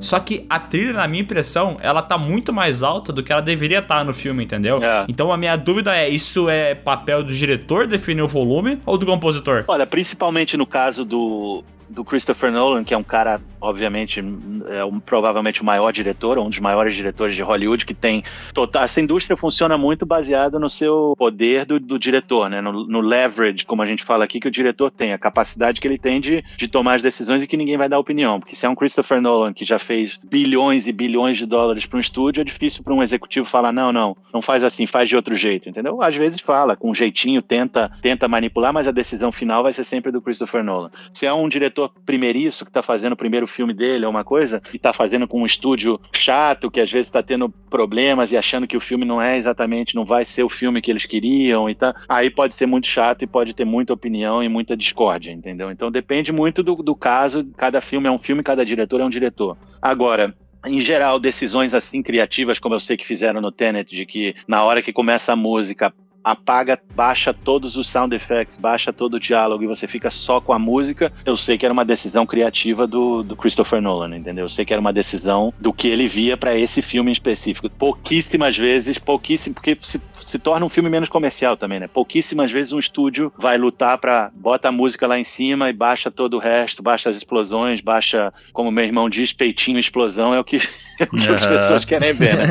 Só 0.00 0.18
que 0.20 0.46
a 0.48 0.58
trilha, 0.58 0.92
na 0.92 1.08
minha 1.08 1.22
impressão, 1.22 1.78
ela 1.80 2.02
tá 2.02 2.16
muito 2.16 2.52
mais 2.52 2.82
alta 2.82 3.12
do 3.12 3.22
que 3.22 3.32
ela 3.32 3.42
deveria 3.42 3.80
estar 3.80 4.04
no 4.04 4.12
filme, 4.12 4.44
entendeu? 4.44 4.82
É. 4.82 5.04
Então 5.08 5.32
a 5.32 5.36
minha 5.36 5.56
dúvida 5.56 5.96
é: 5.96 6.08
isso 6.08 6.48
é 6.48 6.74
papel 6.74 7.22
do 7.22 7.32
diretor 7.32 7.86
definir 7.86 8.22
o 8.22 8.28
volume 8.28 8.80
ou 8.84 8.96
do 8.96 9.06
compositor? 9.06 9.64
Olha, 9.66 9.86
principalmente 9.86 10.56
no 10.56 10.66
caso 10.66 11.04
do, 11.04 11.64
do 11.88 12.04
Christopher 12.04 12.52
Nolan, 12.52 12.84
que 12.84 12.94
é 12.94 12.96
um 12.96 13.02
cara, 13.02 13.40
obviamente, 13.60 14.20
é 14.68 14.84
um, 14.84 15.00
provavelmente 15.00 15.62
o 15.62 15.64
maior 15.64 15.92
diretor, 15.92 16.38
um 16.38 16.48
dos 16.48 16.60
maiores 16.60 16.94
diretores 16.94 17.34
de 17.34 17.42
Hollywood, 17.42 17.86
que 17.86 17.94
tem 17.94 18.22
total. 18.52 18.84
Essa 18.84 19.00
indústria 19.00 19.36
funciona 19.36 19.78
muito 19.78 20.04
baseada 20.04 20.58
no 20.58 20.68
seu 20.68 21.14
poder 21.16 21.64
do, 21.64 21.80
do 21.80 21.98
diretor, 21.98 22.50
né? 22.50 22.60
No, 22.60 22.86
no 22.86 23.00
leverage, 23.00 23.64
como 23.64 23.82
a 23.82 23.86
gente 23.86 24.04
fala 24.04 24.24
aqui, 24.24 24.40
que 24.40 24.48
o 24.48 24.50
diretor 24.50 24.90
tem, 24.90 25.12
a 25.12 25.18
capacidade 25.18 25.80
que 25.80 25.86
ele 25.86 25.98
tem 25.98 26.20
de, 26.20 26.44
de 26.56 26.68
tomar 26.68 26.94
as 26.94 27.02
decisões 27.02 27.42
e 27.42 27.46
que 27.46 27.56
ninguém 27.56 27.76
vai 27.76 27.88
dar 27.88 27.98
opinião. 27.98 28.40
Porque 28.40 28.56
se 28.56 28.66
é 28.66 28.68
um 28.68 28.74
Christopher 28.74 29.20
Nolan 29.20 29.52
que 29.52 29.64
já 29.64 29.78
fez 29.78 30.18
bilhões 30.22 30.86
e 30.86 30.92
bilhões 30.92 31.36
de 31.36 31.46
dólares 31.46 31.86
para 31.86 31.96
um 31.96 32.00
estúdio, 32.00 32.40
é 32.40 32.44
difícil 32.44 32.82
para 32.82 32.94
um 32.94 33.02
executivo 33.02 33.46
falar: 33.46 33.72
não, 33.72 33.92
não, 33.92 34.16
não 34.32 34.42
faz 34.42 34.62
assim, 34.62 34.86
faz 34.86 35.08
de 35.08 35.16
outro 35.16 35.34
jeito, 35.34 35.68
entendeu? 35.68 36.02
Às 36.02 36.16
vezes 36.16 36.40
fala, 36.40 36.76
com 36.76 36.90
um 36.90 36.94
jeitinho, 36.94 37.40
tenta, 37.40 37.90
tenta 38.02 38.28
manipular, 38.28 38.72
mas 38.72 38.88
a 38.88 38.92
decisão 38.92 39.30
final 39.30 39.62
vai 39.62 39.72
ser 39.72 39.84
sempre 39.84 40.10
do 40.10 40.20
Christopher 40.20 40.62
Nolan. 40.64 40.90
Se 41.12 41.26
é 41.26 41.32
um 41.32 41.48
diretor 41.48 41.77
primeiriço 42.06 42.64
que 42.64 42.72
tá 42.72 42.82
fazendo 42.82 43.12
o 43.12 43.16
primeiro 43.16 43.46
filme 43.46 43.74
dele 43.74 44.06
ou 44.06 44.10
uma 44.10 44.24
coisa, 44.24 44.62
e 44.72 44.78
tá 44.78 44.92
fazendo 44.92 45.28
com 45.28 45.42
um 45.42 45.46
estúdio 45.46 46.00
chato, 46.12 46.70
que 46.70 46.80
às 46.80 46.90
vezes 46.90 47.10
tá 47.10 47.22
tendo 47.22 47.48
problemas 47.48 48.32
e 48.32 48.36
achando 48.36 48.66
que 48.66 48.76
o 48.76 48.80
filme 48.80 49.04
não 49.04 49.20
é 49.20 49.36
exatamente, 49.36 49.94
não 49.94 50.04
vai 50.06 50.24
ser 50.24 50.42
o 50.42 50.48
filme 50.48 50.80
que 50.80 50.90
eles 50.90 51.04
queriam 51.04 51.68
e 51.68 51.74
tá, 51.74 51.94
aí 52.08 52.30
pode 52.30 52.54
ser 52.54 52.66
muito 52.66 52.86
chato 52.86 53.22
e 53.22 53.26
pode 53.26 53.54
ter 53.54 53.66
muita 53.66 53.92
opinião 53.92 54.42
e 54.42 54.48
muita 54.48 54.76
discórdia, 54.76 55.32
entendeu? 55.32 55.70
Então 55.70 55.90
depende 55.90 56.32
muito 56.32 56.62
do, 56.62 56.76
do 56.76 56.94
caso, 56.94 57.44
cada 57.56 57.80
filme 57.80 58.08
é 58.08 58.10
um 58.10 58.18
filme, 58.18 58.42
cada 58.42 58.64
diretor 58.64 59.00
é 59.00 59.04
um 59.04 59.10
diretor. 59.10 59.58
Agora, 59.82 60.34
em 60.66 60.80
geral, 60.80 61.20
decisões 61.20 61.74
assim 61.74 62.02
criativas, 62.02 62.58
como 62.58 62.74
eu 62.74 62.80
sei 62.80 62.96
que 62.96 63.06
fizeram 63.06 63.40
no 63.40 63.52
Tenet, 63.52 63.94
de 63.94 64.04
que 64.04 64.34
na 64.46 64.64
hora 64.64 64.82
que 64.82 64.92
começa 64.92 65.32
a 65.32 65.36
música 65.36 65.92
apaga, 66.30 66.78
baixa 66.94 67.32
todos 67.32 67.76
os 67.76 67.88
sound 67.88 68.14
effects, 68.14 68.58
baixa 68.58 68.92
todo 68.92 69.14
o 69.14 69.20
diálogo 69.20 69.64
e 69.64 69.66
você 69.66 69.86
fica 69.86 70.10
só 70.10 70.40
com 70.40 70.52
a 70.52 70.58
música, 70.58 71.12
eu 71.24 71.36
sei 71.36 71.56
que 71.56 71.64
era 71.64 71.72
uma 71.72 71.84
decisão 71.84 72.26
criativa 72.26 72.86
do, 72.86 73.22
do 73.22 73.34
Christopher 73.34 73.80
Nolan, 73.80 74.16
entendeu? 74.16 74.44
Eu 74.44 74.48
sei 74.48 74.64
que 74.64 74.72
era 74.72 74.80
uma 74.80 74.92
decisão 74.92 75.52
do 75.58 75.72
que 75.72 75.88
ele 75.88 76.06
via 76.06 76.36
para 76.36 76.56
esse 76.56 76.82
filme 76.82 77.10
em 77.10 77.12
específico. 77.12 77.70
Pouquíssimas 77.70 78.56
vezes, 78.56 78.98
pouquíssimo, 78.98 79.54
porque 79.54 79.78
se, 79.80 80.00
se 80.24 80.38
torna 80.38 80.66
um 80.66 80.68
filme 80.68 80.90
menos 80.90 81.08
comercial 81.08 81.56
também, 81.56 81.80
né? 81.80 81.88
Pouquíssimas 81.88 82.50
vezes 82.50 82.72
um 82.72 82.78
estúdio 82.78 83.32
vai 83.38 83.56
lutar 83.56 83.96
para 83.98 84.30
bota 84.34 84.68
a 84.68 84.72
música 84.72 85.06
lá 85.06 85.18
em 85.18 85.24
cima 85.24 85.70
e 85.70 85.72
baixa 85.72 86.10
todo 86.10 86.34
o 86.34 86.38
resto, 86.38 86.82
baixa 86.82 87.08
as 87.08 87.16
explosões, 87.16 87.80
baixa, 87.80 88.32
como 88.52 88.70
meu 88.70 88.84
irmão 88.84 89.08
diz, 89.08 89.32
peitinho 89.32 89.78
explosão, 89.78 90.34
é 90.34 90.40
o 90.40 90.44
que, 90.44 90.58
o 91.04 91.16
que 91.16 91.28
as 91.28 91.46
pessoas 91.46 91.84
querem 91.84 92.12
ver, 92.12 92.36
né? 92.36 92.44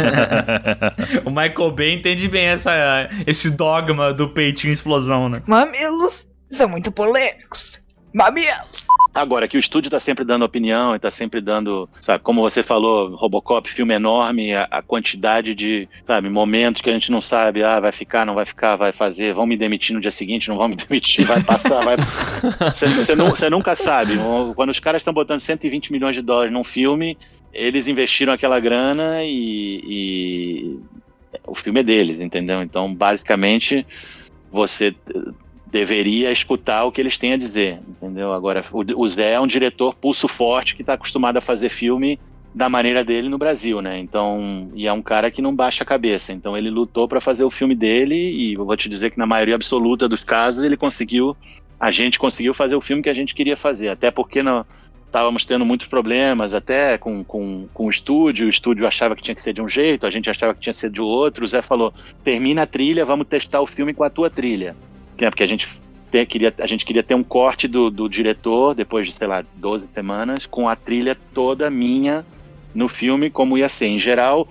o 1.26 1.30
Michael 1.30 1.72
Bay 1.72 1.94
entende 1.94 2.28
bem 2.28 2.48
essa, 2.48 3.10
esse 3.26 3.50
dogma 3.50 4.14
do 4.14 4.30
peitinho 4.30 4.74
explosão, 4.74 5.30
né? 5.30 5.42
Mamilos 5.46 6.14
são 6.56 6.68
muito 6.68 6.92
polêmicos. 6.92 7.78
Mamilos. 8.14 8.88
Agora, 9.14 9.48
que 9.48 9.58
o 9.58 9.60
estúdio 9.60 9.90
tá 9.90 10.00
sempre 10.00 10.24
dando 10.24 10.46
opinião 10.46 10.96
e 10.96 11.00
tá 11.00 11.10
sempre 11.10 11.42
dando, 11.42 11.90
sabe, 12.00 12.24
como 12.24 12.42
você 12.42 12.62
falou, 12.62 13.16
Robocop, 13.16 13.68
filme 13.68 13.96
enorme, 13.96 14.54
a, 14.54 14.68
a 14.70 14.82
quantidade 14.82 15.56
de, 15.56 15.90
sabe, 16.06 16.30
momentos 16.30 16.84
que 16.84 16.90
a 16.90 16.94
gente 16.94 17.12
não 17.12 17.20
sabe, 17.20 17.64
ah, 17.64 17.80
vai 17.80 17.92
ficar, 17.92 18.26
não 18.26 18.36
vai 18.36 18.46
ficar, 18.46 18.76
vai 18.76 18.92
fazer, 18.92 19.34
vão 19.34 19.48
me 19.48 19.58
demitir 19.58 19.96
no 19.96 20.02
dia 20.02 20.12
seguinte, 20.12 20.50
não 20.50 20.58
vão 20.58 20.68
me 20.68 20.76
demitir, 20.78 21.26
vai 21.26 21.42
passar, 21.42 21.84
vai. 21.84 21.96
Você 22.72 23.50
nunca 23.50 23.76
sabe. 23.76 24.14
Quando 24.56 24.70
os 24.70 24.80
caras 24.80 25.02
estão 25.02 25.14
botando 25.14 25.40
120 25.40 25.92
milhões 25.92 26.14
de 26.14 26.22
dólares 26.22 26.54
num 26.54 26.64
filme, 26.64 27.18
eles 27.54 27.88
investiram 27.88 28.34
aquela 28.34 28.60
grana 28.60 29.24
e, 29.24 29.82
e 29.84 30.80
o 31.46 31.56
filme 31.56 31.80
é 31.80 31.84
deles, 31.84 32.20
entendeu? 32.20 32.62
Então, 32.62 32.94
basicamente, 32.94 33.86
você 34.52 34.96
deveria 35.66 36.32
escutar 36.32 36.86
o 36.86 36.92
que 36.92 37.02
eles 37.02 37.18
têm 37.18 37.34
a 37.34 37.38
dizer, 37.38 37.80
entendeu? 37.88 38.32
Agora, 38.34 38.64
o, 38.72 39.08
Zé 39.08 39.34
é 39.34 39.40
um 39.40 39.48
diretor 39.48 39.94
pulso 39.96 40.28
forte 40.28 40.76
que 40.76 40.82
está 40.82 40.94
acostumado 40.94 41.38
a 41.38 41.42
fazer 41.42 41.70
filme 41.70 42.20
da 42.56 42.70
maneira 42.70 43.04
dele 43.04 43.30
no 43.30 43.38
Brasil, 43.38 43.82
né? 43.82 44.00
Então, 44.00 44.72
e 44.74 44.88
é 44.88 44.94
um 44.94 45.02
cara 45.02 45.30
que 45.30 45.42
não 45.42 45.54
baixa 45.54 45.84
a 45.84 45.88
cabeça. 45.88 46.34
Então, 46.34 46.58
ele 46.58 46.70
lutou 46.70 47.08
para 47.08 47.22
fazer 47.22 47.44
o 47.44 47.52
filme 47.52 47.76
dele 47.76 48.16
e 48.16 48.54
eu 48.54 48.66
vou 48.66 48.78
te 48.78 48.90
dizer 48.90 49.12
que 49.12 49.18
na 49.18 49.26
maioria 49.26 49.56
absoluta 49.56 50.08
dos 50.08 50.24
casos 50.24 50.64
ele 50.64 50.78
conseguiu, 50.78 51.36
a 51.80 51.92
gente 51.92 52.18
conseguiu 52.18 52.54
fazer 52.54 52.76
o 52.76 52.82
filme 52.82 53.04
que 53.04 53.10
a 53.10 53.14
gente 53.14 53.36
queria 53.36 53.58
fazer, 53.58 53.90
até 53.90 54.10
porque 54.10 54.42
não 54.42 54.66
estávamos 55.08 55.44
tendo 55.44 55.66
muitos 55.66 55.88
problemas 55.88 56.54
até 56.54 56.98
com, 56.98 57.24
com, 57.24 57.68
com 57.74 57.86
o 57.88 57.90
estúdio, 57.90 58.46
o 58.46 58.50
estúdio 58.50 58.86
achava 58.86 59.16
que 59.16 59.24
tinha 59.24 59.34
que 59.34 59.42
ser 59.42 59.54
de 59.54 59.62
um 59.62 59.68
jeito, 59.68 60.06
a 60.06 60.10
gente 60.12 60.30
achava 60.30 60.54
que 60.54 60.60
tinha 60.60 60.74
que 60.74 60.80
ser 60.80 60.92
de 60.92 61.02
outro, 61.02 61.44
o 61.44 61.48
Zé 61.48 61.62
falou, 61.62 61.94
termina 62.24 62.64
a 62.64 62.68
trilha, 62.68 63.06
vamos 63.06 63.28
testar 63.28 63.62
o 63.62 63.66
filme 63.66 63.94
com 63.94 64.04
a 64.04 64.10
tua 64.10 64.30
trilha 64.30 64.76
porque 65.26 65.44
a 65.44 65.48
gente 65.48 65.68
queria, 66.30 66.54
a 66.60 66.68
gente 66.68 66.86
queria 66.86 67.02
ter 67.02 67.16
um 67.16 67.24
corte 67.24 67.68
do, 67.68 67.90
do 67.90 68.08
diretor, 68.08 68.76
depois 68.76 69.08
de, 69.08 69.14
sei 69.14 69.28
lá, 69.28 69.44
12 69.56 69.88
semanas, 69.94 70.46
com 70.46 70.70
a 70.70 70.76
trilha 70.76 71.18
toda 71.34 71.70
minha 71.70 72.26
no 72.74 72.88
filme, 72.88 73.30
como 73.30 73.58
ia 73.58 73.68
ser. 73.68 73.88
Em 73.88 74.00
geral, 74.00 74.48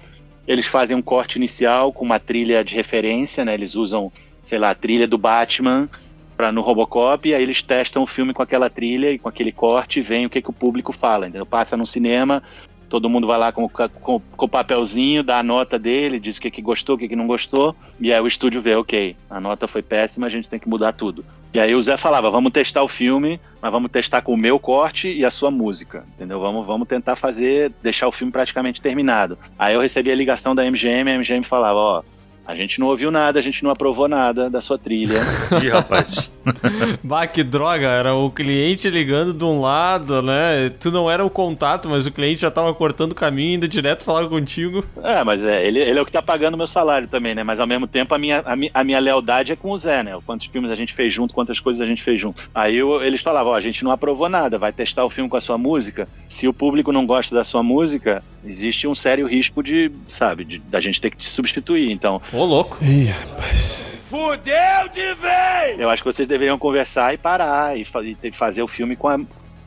eles 0.46 0.66
fazem 0.66 0.96
um 0.96 1.02
corte 1.02 1.36
inicial 1.36 1.92
com 1.92 2.04
uma 2.04 2.18
trilha 2.18 2.64
de 2.64 2.74
referência, 2.74 3.44
né? 3.44 3.54
Eles 3.54 3.76
usam, 3.76 4.12
sei 4.44 4.58
lá, 4.58 4.70
a 4.70 4.74
trilha 4.74 5.06
do 5.06 5.16
Batman 5.16 5.88
para 6.36 6.52
no 6.52 6.60
Robocop, 6.60 7.28
e 7.28 7.34
aí 7.34 7.42
eles 7.42 7.62
testam 7.62 8.02
o 8.02 8.06
filme 8.06 8.34
com 8.34 8.42
aquela 8.42 8.68
trilha 8.68 9.10
e 9.10 9.18
com 9.18 9.28
aquele 9.28 9.50
corte 9.50 10.00
e 10.00 10.02
veem 10.02 10.26
o 10.26 10.30
que, 10.30 10.42
que 10.42 10.50
o 10.50 10.52
público 10.52 10.92
fala, 10.92 11.26
entendeu? 11.26 11.46
Passa 11.46 11.76
no 11.76 11.86
cinema, 11.86 12.42
todo 12.88 13.10
mundo 13.10 13.26
vai 13.26 13.38
lá 13.38 13.52
com, 13.52 13.68
com, 13.68 14.20
com 14.20 14.44
o 14.44 14.48
papelzinho, 14.48 15.22
dá 15.22 15.38
a 15.38 15.42
nota 15.42 15.78
dele, 15.78 16.20
diz 16.20 16.36
o 16.36 16.40
que, 16.40 16.50
que 16.50 16.62
gostou, 16.62 16.96
o 16.96 16.98
que, 16.98 17.08
que 17.08 17.16
não 17.16 17.26
gostou, 17.26 17.74
e 18.00 18.12
aí 18.12 18.20
o 18.20 18.26
estúdio 18.26 18.60
vê, 18.60 18.74
ok, 18.74 19.16
a 19.28 19.40
nota 19.40 19.66
foi 19.66 19.82
péssima, 19.82 20.26
a 20.26 20.30
gente 20.30 20.48
tem 20.48 20.58
que 20.58 20.68
mudar 20.68 20.92
tudo. 20.92 21.24
E 21.54 21.60
aí 21.60 21.74
o 21.74 21.80
Zé 21.80 21.96
falava, 21.96 22.30
vamos 22.30 22.52
testar 22.52 22.82
o 22.82 22.88
filme, 22.88 23.40
mas 23.62 23.72
vamos 23.72 23.90
testar 23.90 24.20
com 24.20 24.34
o 24.34 24.36
meu 24.36 24.58
corte 24.58 25.08
e 25.08 25.24
a 25.24 25.30
sua 25.30 25.50
música, 25.50 26.04
entendeu? 26.14 26.38
Vamos, 26.38 26.66
vamos 26.66 26.86
tentar 26.86 27.16
fazer, 27.16 27.72
deixar 27.82 28.08
o 28.08 28.12
filme 28.12 28.30
praticamente 28.30 28.80
terminado. 28.80 29.38
Aí 29.58 29.74
eu 29.74 29.80
recebi 29.80 30.10
a 30.10 30.14
ligação 30.14 30.54
da 30.54 30.70
MGM, 30.70 31.10
a 31.10 31.18
MGM 31.18 31.44
falava, 31.44 31.78
ó, 31.78 32.02
a 32.46 32.54
gente 32.54 32.78
não 32.78 32.86
ouviu 32.86 33.10
nada, 33.10 33.38
a 33.38 33.42
gente 33.42 33.64
não 33.64 33.70
aprovou 33.70 34.08
nada 34.08 34.48
da 34.48 34.60
sua 34.60 34.78
trilha. 34.78 35.18
Ih, 35.62 35.68
rapaz. 35.68 36.32
bah, 37.02 37.26
que 37.26 37.42
droga, 37.42 37.88
era 37.88 38.14
o 38.14 38.30
cliente 38.30 38.88
ligando 38.88 39.34
de 39.34 39.44
um 39.44 39.60
lado, 39.60 40.22
né? 40.22 40.70
Tu 40.78 40.90
não 40.90 41.10
era 41.10 41.24
o 41.24 41.30
contato, 41.30 41.88
mas 41.88 42.06
o 42.06 42.12
cliente 42.12 42.42
já 42.42 42.50
tava 42.50 42.72
cortando 42.72 43.12
o 43.12 43.14
caminho, 43.14 43.56
indo 43.56 43.66
direto 43.66 44.04
falar 44.04 44.28
contigo. 44.28 44.84
É, 45.02 45.24
mas 45.24 45.42
é, 45.42 45.66
ele, 45.66 45.80
ele 45.80 45.98
é 45.98 46.02
o 46.02 46.06
que 46.06 46.12
tá 46.12 46.22
pagando 46.22 46.54
o 46.54 46.58
meu 46.58 46.66
salário 46.66 47.08
também, 47.08 47.34
né? 47.34 47.42
Mas 47.42 47.58
ao 47.58 47.66
mesmo 47.66 47.86
tempo 47.86 48.14
a 48.14 48.18
minha, 48.18 48.42
a, 48.44 48.54
minha, 48.54 48.70
a 48.72 48.84
minha 48.84 49.00
lealdade 49.00 49.52
é 49.52 49.56
com 49.56 49.70
o 49.70 49.76
Zé, 49.76 50.02
né? 50.02 50.16
Quantos 50.24 50.46
filmes 50.46 50.70
a 50.70 50.76
gente 50.76 50.94
fez 50.94 51.12
junto, 51.12 51.34
quantas 51.34 51.58
coisas 51.58 51.80
a 51.80 51.86
gente 51.86 52.02
fez 52.02 52.20
junto. 52.20 52.42
Aí 52.54 52.76
eu, 52.76 53.02
eles 53.02 53.20
falavam, 53.20 53.52
ó, 53.52 53.56
a 53.56 53.60
gente 53.60 53.82
não 53.82 53.90
aprovou 53.90 54.28
nada, 54.28 54.58
vai 54.58 54.72
testar 54.72 55.04
o 55.04 55.10
filme 55.10 55.28
com 55.28 55.36
a 55.36 55.40
sua 55.40 55.58
música. 55.58 56.08
Se 56.28 56.46
o 56.46 56.52
público 56.52 56.92
não 56.92 57.06
gosta 57.06 57.34
da 57.34 57.44
sua 57.44 57.62
música, 57.62 58.22
existe 58.46 58.86
um 58.86 58.94
sério 58.94 59.26
risco 59.26 59.62
de, 59.62 59.90
sabe, 60.08 60.44
de, 60.44 60.58
da 60.58 60.80
gente 60.80 61.00
ter 61.00 61.10
que 61.10 61.16
te 61.16 61.28
substituir. 61.28 61.90
Então, 61.90 62.20
Ô, 62.32 62.44
louco. 62.44 62.78
Ih, 62.82 63.06
rapaz. 63.06 63.96
Fudeu 64.08 64.88
de 64.92 65.14
vez! 65.14 65.78
Eu 65.78 65.90
acho 65.90 66.02
que 66.02 66.12
vocês 66.12 66.28
deveriam 66.28 66.58
conversar 66.58 67.12
e 67.12 67.18
parar 67.18 67.76
e 67.76 67.84
fazer 68.32 68.62
o 68.62 68.68
filme 68.68 68.94
com, 68.94 69.08
a, 69.08 69.18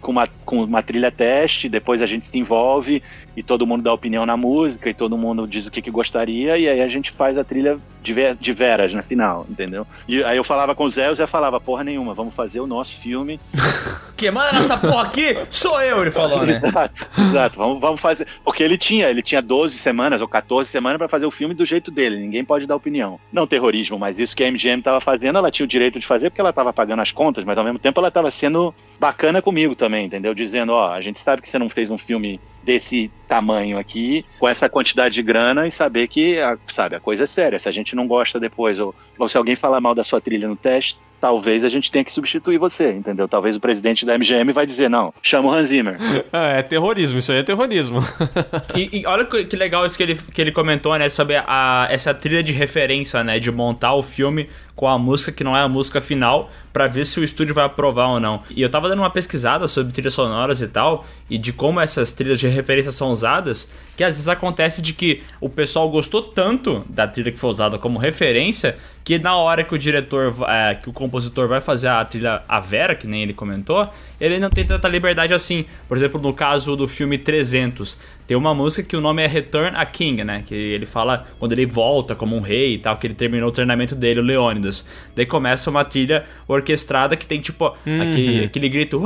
com, 0.01 0.11
uma, 0.11 0.27
com 0.45 0.63
uma 0.63 0.81
trilha 0.81 1.11
teste, 1.11 1.69
depois 1.69 2.01
a 2.01 2.05
gente 2.05 2.27
se 2.27 2.37
envolve 2.37 3.01
e 3.35 3.43
todo 3.43 3.65
mundo 3.65 3.83
dá 3.83 3.93
opinião 3.93 4.25
na 4.25 4.35
música 4.35 4.89
e 4.89 4.93
todo 4.93 5.17
mundo 5.17 5.47
diz 5.47 5.65
o 5.65 5.71
que, 5.71 5.81
que 5.81 5.91
gostaria 5.91 6.57
e 6.57 6.67
aí 6.67 6.81
a 6.81 6.87
gente 6.87 7.11
faz 7.11 7.37
a 7.37 7.43
trilha 7.43 7.79
de, 8.01 8.13
ver, 8.13 8.35
de 8.35 8.53
veras 8.53 8.93
na 8.93 9.01
final, 9.01 9.45
entendeu? 9.49 9.85
E 10.07 10.23
aí 10.23 10.37
eu 10.37 10.43
falava 10.43 10.73
com 10.73 10.83
o 10.83 10.89
Zé, 10.89 11.09
o 11.09 11.15
Zé 11.15 11.27
falava, 11.27 11.59
porra 11.59 11.83
nenhuma, 11.83 12.13
vamos 12.13 12.33
fazer 12.33 12.59
o 12.59 12.67
nosso 12.67 12.99
filme. 12.99 13.39
que 14.15 14.29
manda 14.31 14.51
nessa 14.51 14.77
porra 14.77 15.03
aqui? 15.03 15.37
Sou 15.49 15.81
eu, 15.81 16.01
ele 16.01 16.11
falou, 16.11 16.45
né? 16.45 16.51
exato, 16.51 17.07
exato, 17.17 17.57
vamos, 17.57 17.79
vamos 17.79 18.01
fazer. 18.01 18.27
Porque 18.43 18.63
ele 18.63 18.77
tinha, 18.77 19.09
ele 19.09 19.21
tinha 19.21 19.41
12 19.41 19.77
semanas 19.77 20.21
ou 20.21 20.27
14 20.27 20.69
semanas 20.69 20.97
para 20.97 21.07
fazer 21.07 21.25
o 21.25 21.31
filme 21.31 21.53
do 21.53 21.65
jeito 21.65 21.91
dele, 21.91 22.17
ninguém 22.17 22.43
pode 22.43 22.65
dar 22.65 22.75
opinião. 22.75 23.19
Não 23.31 23.47
terrorismo, 23.47 23.97
mas 23.97 24.19
isso 24.19 24.35
que 24.35 24.43
a 24.43 24.51
MGM 24.51 24.81
tava 24.81 24.99
fazendo, 24.99 25.37
ela 25.37 25.51
tinha 25.51 25.65
o 25.65 25.67
direito 25.67 25.99
de 25.99 26.07
fazer 26.07 26.29
porque 26.29 26.41
ela 26.41 26.53
tava 26.53 26.73
pagando 26.73 27.01
as 27.01 27.11
contas, 27.11 27.43
mas 27.43 27.57
ao 27.57 27.63
mesmo 27.63 27.79
tempo 27.79 27.99
ela 27.99 28.11
tava 28.11 28.31
sendo 28.31 28.73
bacana 28.99 29.41
comigo 29.41 29.75
também, 29.75 29.88
entendeu? 29.97 30.33
Dizendo, 30.33 30.73
ó, 30.73 30.91
a 30.91 31.01
gente 31.01 31.19
sabe 31.19 31.41
que 31.41 31.49
você 31.49 31.59
não 31.59 31.69
fez 31.69 31.89
um 31.89 31.97
filme 31.97 32.41
desse 32.63 33.11
tamanho 33.27 33.77
aqui, 33.77 34.25
com 34.39 34.47
essa 34.47 34.67
quantidade 34.67 35.13
de 35.13 35.21
grana 35.21 35.67
e 35.67 35.71
saber 35.71 36.07
que, 36.07 36.37
sabe, 36.67 36.95
a 36.95 36.99
coisa 36.99 37.23
é 37.23 37.27
séria. 37.27 37.59
Se 37.59 37.69
a 37.69 37.71
gente 37.71 37.95
não 37.95 38.07
gosta 38.07 38.39
depois, 38.39 38.79
ou, 38.79 38.93
ou 39.17 39.29
se 39.29 39.37
alguém 39.37 39.55
falar 39.55 39.79
mal 39.79 39.93
da 39.93 40.03
sua 40.03 40.19
trilha 40.19 40.47
no 40.47 40.55
teste, 40.55 40.97
talvez 41.19 41.63
a 41.63 41.69
gente 41.69 41.91
tenha 41.91 42.03
que 42.03 42.11
substituir 42.11 42.57
você, 42.57 42.91
entendeu? 42.91 43.27
Talvez 43.27 43.55
o 43.55 43.59
presidente 43.59 44.05
da 44.05 44.17
MGM 44.17 44.51
vai 44.53 44.65
dizer, 44.65 44.89
não, 44.89 45.13
chama 45.21 45.49
o 45.49 45.53
Hans 45.53 45.67
Zimmer. 45.67 45.97
É, 46.31 46.59
é 46.59 46.63
terrorismo, 46.63 47.19
isso 47.19 47.31
aí 47.31 47.39
é 47.39 47.43
terrorismo. 47.43 47.99
e, 48.75 48.99
e, 48.99 49.05
olha 49.05 49.25
que 49.25 49.55
legal 49.55 49.85
isso 49.85 49.97
que 49.97 50.03
ele, 50.03 50.15
que 50.15 50.41
ele 50.41 50.51
comentou, 50.51 50.97
né, 50.97 51.09
sobre 51.09 51.35
a, 51.35 51.87
essa 51.89 52.13
trilha 52.13 52.41
de 52.41 52.51
referência, 52.51 53.23
né, 53.23 53.39
de 53.39 53.51
montar 53.51 53.93
o 53.93 54.01
filme 54.01 54.49
com 54.75 54.87
a 54.87 54.97
música 54.97 55.31
que 55.31 55.43
não 55.43 55.57
é 55.57 55.61
a 55.61 55.67
música 55.67 55.99
final, 55.99 56.49
para 56.71 56.87
ver 56.87 57.05
se 57.05 57.19
o 57.19 57.23
estúdio 57.23 57.53
vai 57.53 57.65
aprovar 57.65 58.07
ou 58.07 58.19
não. 58.19 58.41
E 58.49 58.61
eu 58.61 58.69
tava 58.69 58.87
dando 58.87 58.99
uma 58.99 59.09
pesquisada 59.09 59.67
sobre 59.67 59.91
trilhas 59.91 60.13
sonoras 60.13 60.61
e 60.61 60.67
tal, 60.69 61.05
e 61.29 61.37
de 61.37 61.51
como 61.51 61.81
essas 61.81 62.13
trilhas 62.13 62.39
de 62.39 62.47
referência 62.49 62.91
são 62.91 63.11
usadas, 63.11 63.71
que 63.95 64.03
às 64.03 64.15
vezes 64.15 64.27
acontece 64.27 64.81
de 64.81 64.93
que 64.93 65.23
o 65.39 65.49
pessoal 65.49 65.89
gostou 65.89 66.21
tanto 66.21 66.85
da 66.89 67.07
trilha 67.07 67.31
que 67.31 67.39
foi 67.39 67.49
usada 67.49 67.77
como 67.77 67.99
referência, 67.99 68.77
que 69.03 69.17
na 69.17 69.35
hora 69.35 69.63
que 69.63 69.73
o 69.73 69.77
diretor, 69.77 70.35
é, 70.47 70.75
que 70.75 70.89
o 70.89 70.93
compositor 70.93 71.47
vai 71.47 71.61
fazer 71.61 71.87
a 71.87 72.03
trilha 72.05 72.43
a 72.47 72.59
Vera, 72.59 72.95
que 72.95 73.07
nem 73.07 73.23
ele 73.23 73.33
comentou, 73.33 73.89
ele 74.19 74.39
não 74.39 74.49
tem 74.49 74.65
tanta 74.65 74.87
liberdade 74.87 75.33
assim. 75.33 75.65
Por 75.87 75.97
exemplo, 75.97 76.21
no 76.21 76.33
caso 76.33 76.75
do 76.75 76.87
filme 76.87 77.17
300, 77.17 77.97
tem 78.29 78.37
uma 78.37 78.53
música 78.53 78.87
que 78.87 78.95
o 78.95 79.01
nome 79.01 79.23
é 79.23 79.25
Return 79.25 79.75
a 79.75 79.83
King, 79.87 80.23
né? 80.23 80.43
Que 80.45 80.53
ele 80.53 80.85
fala 80.85 81.25
quando 81.39 81.53
ele 81.53 81.65
volta 81.65 82.13
como 82.13 82.35
um 82.35 82.41
rei 82.41 82.75
e 82.75 82.77
tal, 82.77 82.95
que 82.95 83.07
ele 83.07 83.15
terminou 83.15 83.49
o 83.49 83.51
treinamento 83.51 83.95
dele, 83.95 84.19
o 84.19 84.23
Leônidas. 84.23 84.87
Daí 85.15 85.25
começa 85.25 85.67
uma 85.67 85.83
trilha 85.83 86.25
orquestrada 86.47 87.15
que 87.15 87.25
tem 87.25 87.41
tipo 87.41 87.75
uhum. 87.87 88.01
aquele, 88.03 88.45
aquele 88.45 88.69
grito, 88.69 89.01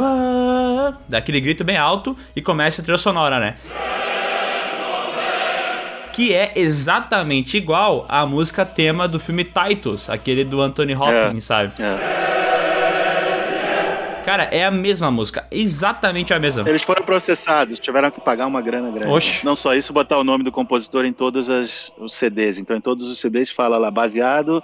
daquele 1.07 1.39
grito 1.39 1.63
bem 1.63 1.77
alto 1.77 2.17
e 2.35 2.41
começa 2.41 2.81
a 2.81 2.83
trilha 2.83 2.97
sonora, 2.97 3.39
né? 3.39 3.55
que 6.11 6.33
é 6.33 6.51
exatamente 6.57 7.55
igual 7.55 8.05
à 8.09 8.25
música 8.25 8.65
tema 8.65 9.07
do 9.07 9.21
filme 9.21 9.45
Titus, 9.45 10.09
aquele 10.09 10.43
do 10.43 10.61
Anthony 10.61 10.93
Hopkins, 10.93 11.37
é, 11.37 11.39
sabe? 11.39 11.73
É. 11.81 12.32
Cara, 14.23 14.43
é 14.45 14.63
a 14.63 14.71
mesma 14.71 15.11
música, 15.11 15.45
exatamente 15.51 16.33
a 16.33 16.39
mesma. 16.39 16.67
Eles 16.67 16.81
foram 16.81 17.03
processados, 17.03 17.77
tiveram 17.79 18.09
que 18.09 18.21
pagar 18.21 18.47
uma 18.47 18.61
grana 18.61 18.89
grande. 18.89 19.11
Oxi. 19.11 19.45
Não 19.45 19.55
só 19.55 19.75
isso, 19.75 19.91
botar 19.91 20.17
o 20.17 20.23
nome 20.23 20.43
do 20.43 20.51
compositor 20.51 21.05
em 21.05 21.11
todos 21.11 21.49
as, 21.49 21.91
os 21.97 22.13
CDs. 22.13 22.57
Então, 22.57 22.77
em 22.77 22.81
todos 22.81 23.07
os 23.07 23.19
CDs 23.19 23.49
fala 23.49 23.77
lá, 23.77 23.91
baseado 23.91 24.63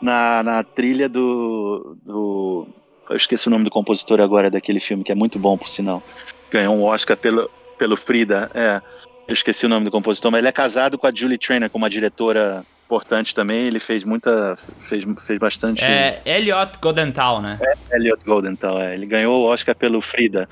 na, 0.00 0.42
na 0.42 0.62
trilha 0.64 1.08
do, 1.08 1.96
do. 2.04 2.66
Eu 3.08 3.16
esqueci 3.16 3.46
o 3.46 3.50
nome 3.50 3.64
do 3.64 3.70
compositor 3.70 4.20
agora 4.20 4.50
daquele 4.50 4.80
filme, 4.80 5.04
que 5.04 5.12
é 5.12 5.14
muito 5.14 5.38
bom, 5.38 5.56
por 5.56 5.68
sinal. 5.68 6.02
Ganhou 6.50 6.74
um 6.74 6.84
Oscar 6.84 7.16
pelo, 7.16 7.48
pelo 7.78 7.96
Frida. 7.96 8.50
É. 8.54 8.80
Eu 9.28 9.32
esqueci 9.32 9.66
o 9.66 9.68
nome 9.68 9.84
do 9.84 9.90
compositor, 9.90 10.30
mas 10.30 10.38
ele 10.38 10.48
é 10.48 10.52
casado 10.52 10.96
com 10.96 11.06
a 11.06 11.12
Julie 11.12 11.38
Trainer, 11.38 11.68
como 11.68 11.84
uma 11.84 11.90
diretora 11.90 12.64
importante 12.86 13.34
também. 13.34 13.66
Ele 13.66 13.80
fez 13.80 14.04
muita. 14.04 14.56
fez, 14.78 15.04
fez 15.26 15.38
bastante. 15.38 15.84
É 15.84 16.22
Elliot 16.24 16.78
Goldenthal, 16.80 17.42
né? 17.42 17.58
É, 17.60 17.96
Elliot 17.96 18.24
Goldenthal, 18.24 18.80
é. 18.80 18.94
Ele 18.94 19.06
ganhou 19.06 19.42
o 19.42 19.46
Oscar 19.46 19.74
pelo 19.74 20.00
Frida. 20.00 20.48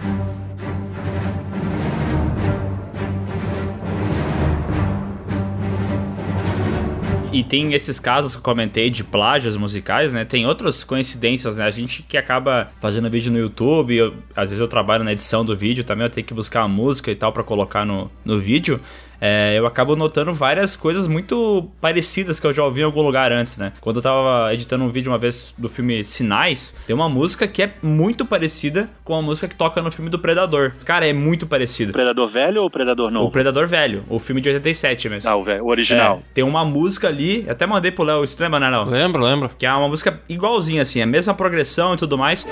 E 7.32 7.42
tem 7.42 7.74
esses 7.74 7.98
casos 7.98 8.34
que 8.34 8.38
eu 8.38 8.44
comentei 8.44 8.88
de 8.88 9.02
plágios 9.02 9.56
musicais, 9.56 10.14
né? 10.14 10.24
Tem 10.24 10.46
outras 10.46 10.84
coincidências, 10.84 11.56
né? 11.56 11.64
A 11.64 11.70
gente 11.70 12.04
que 12.04 12.16
acaba 12.16 12.70
fazendo 12.78 13.10
vídeo 13.10 13.32
no 13.32 13.38
YouTube, 13.38 13.92
eu, 13.92 14.14
às 14.36 14.50
vezes 14.50 14.60
eu 14.60 14.68
trabalho 14.68 15.02
na 15.02 15.10
edição 15.10 15.44
do 15.44 15.56
vídeo 15.56 15.82
também, 15.82 16.04
eu 16.04 16.10
tenho 16.10 16.24
que 16.24 16.32
buscar 16.32 16.62
a 16.62 16.68
música 16.68 17.10
e 17.10 17.16
tal 17.16 17.32
para 17.32 17.42
colocar 17.42 17.84
no, 17.84 18.08
no 18.24 18.38
vídeo. 18.38 18.80
É, 19.20 19.54
eu 19.56 19.66
acabo 19.66 19.96
notando 19.96 20.32
várias 20.32 20.76
coisas 20.76 21.06
muito 21.06 21.68
parecidas 21.80 22.38
que 22.40 22.46
eu 22.46 22.52
já 22.52 22.64
ouvi 22.64 22.80
em 22.80 22.84
algum 22.84 23.02
lugar 23.02 23.32
antes, 23.32 23.56
né? 23.56 23.72
Quando 23.80 23.96
eu 23.96 24.02
tava 24.02 24.52
editando 24.52 24.84
um 24.84 24.88
vídeo 24.88 25.10
uma 25.10 25.18
vez 25.18 25.54
do 25.56 25.68
filme 25.68 26.04
Sinais, 26.04 26.76
tem 26.86 26.94
uma 26.94 27.08
música 27.08 27.46
que 27.46 27.62
é 27.62 27.72
muito 27.82 28.24
parecida 28.24 28.88
com 29.04 29.14
a 29.14 29.22
música 29.22 29.48
que 29.48 29.54
toca 29.54 29.82
no 29.82 29.90
filme 29.90 30.10
do 30.10 30.18
Predador. 30.18 30.72
Cara, 30.84 31.06
é 31.06 31.12
muito 31.12 31.46
parecido. 31.46 31.92
Predador 31.92 32.28
velho 32.28 32.62
ou 32.62 32.70
Predador 32.70 33.10
novo? 33.10 33.26
O 33.26 33.30
Predador 33.30 33.66
velho, 33.66 34.04
o 34.08 34.18
filme 34.18 34.40
de 34.40 34.48
87 34.48 35.08
mesmo. 35.08 35.30
Ah, 35.30 35.36
o, 35.36 35.42
velho, 35.42 35.64
o 35.64 35.68
original. 35.68 36.18
É, 36.18 36.34
tem 36.34 36.44
uma 36.44 36.64
música 36.64 37.08
ali, 37.08 37.46
até 37.48 37.66
mandei 37.66 37.90
pro 37.90 38.04
Léo, 38.04 38.24
isso 38.24 38.36
lembra, 38.40 38.60
né, 38.60 38.68
Léo? 38.70 38.84
Lembro, 38.84 39.22
lembro. 39.22 39.50
Que 39.58 39.66
é 39.66 39.72
uma 39.72 39.88
música 39.88 40.20
igualzinha, 40.28 40.82
assim, 40.82 41.00
a 41.00 41.06
mesma 41.06 41.34
progressão 41.34 41.94
e 41.94 41.96
tudo 41.96 42.18
mais. 42.18 42.46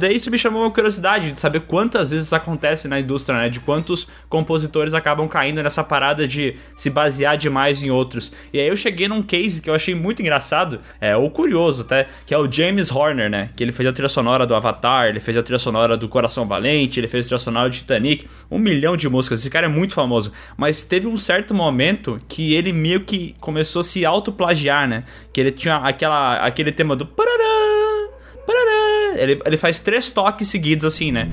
Daí 0.00 0.16
isso 0.16 0.30
me 0.30 0.38
chamou 0.38 0.62
uma 0.62 0.70
curiosidade 0.70 1.30
de 1.30 1.38
saber 1.38 1.60
quantas 1.60 2.10
vezes 2.10 2.26
isso 2.26 2.34
acontece 2.34 2.88
na 2.88 2.98
indústria, 2.98 3.38
né? 3.38 3.48
De 3.48 3.60
quantos 3.60 4.08
compositores 4.28 4.94
acabam 4.94 5.28
caindo 5.28 5.62
nessa 5.62 5.84
parada 5.84 6.26
de 6.26 6.56
se 6.74 6.90
basear 6.90 7.36
demais 7.36 7.84
em 7.84 7.90
outros. 7.90 8.32
E 8.52 8.58
aí 8.58 8.66
eu 8.66 8.76
cheguei 8.76 9.06
num 9.06 9.22
case 9.22 9.60
que 9.62 9.70
eu 9.70 9.74
achei 9.74 9.94
muito 9.94 10.22
engraçado, 10.22 10.80
é, 11.00 11.16
ou 11.16 11.30
curioso 11.30 11.82
até, 11.82 12.08
que 12.26 12.34
é 12.34 12.38
o 12.38 12.50
James 12.50 12.90
Horner, 12.90 13.30
né? 13.30 13.50
Que 13.54 13.62
ele 13.62 13.72
fez 13.72 13.88
a 13.88 13.92
trilha 13.92 14.08
sonora 14.08 14.46
do 14.46 14.54
Avatar, 14.54 15.08
ele 15.08 15.20
fez 15.20 15.36
a 15.36 15.42
trilha 15.42 15.58
sonora 15.58 15.96
do 15.96 16.08
Coração 16.08 16.46
Valente, 16.46 16.98
ele 16.98 17.08
fez 17.08 17.26
a 17.26 17.28
trilha 17.28 17.38
sonora 17.38 17.68
do 17.68 17.74
Titanic, 17.74 18.26
um 18.50 18.58
milhão 18.58 18.96
de 18.96 19.08
músicas. 19.08 19.40
Esse 19.40 19.50
cara 19.50 19.66
é 19.66 19.68
muito 19.68 19.94
famoso. 19.94 20.32
Mas 20.56 20.82
teve 20.82 21.06
um 21.06 21.16
certo 21.16 21.54
momento 21.54 22.20
que 22.28 22.54
ele 22.54 22.72
meio 22.72 23.00
que 23.00 23.34
começou 23.40 23.80
a 23.80 23.84
se 23.84 24.04
autoplagiar, 24.04 24.88
né? 24.88 25.04
Que 25.32 25.40
ele 25.40 25.52
tinha 25.52 25.76
aquela, 25.76 26.36
aquele 26.36 26.72
tema 26.72 26.96
do 26.96 27.06
parará, 27.06 28.08
parará. 28.46 28.89
Ele, 29.16 29.40
ele 29.44 29.56
faz 29.56 29.80
três 29.80 30.10
toques 30.10 30.48
seguidos 30.48 30.84
assim, 30.84 31.10
né? 31.12 31.28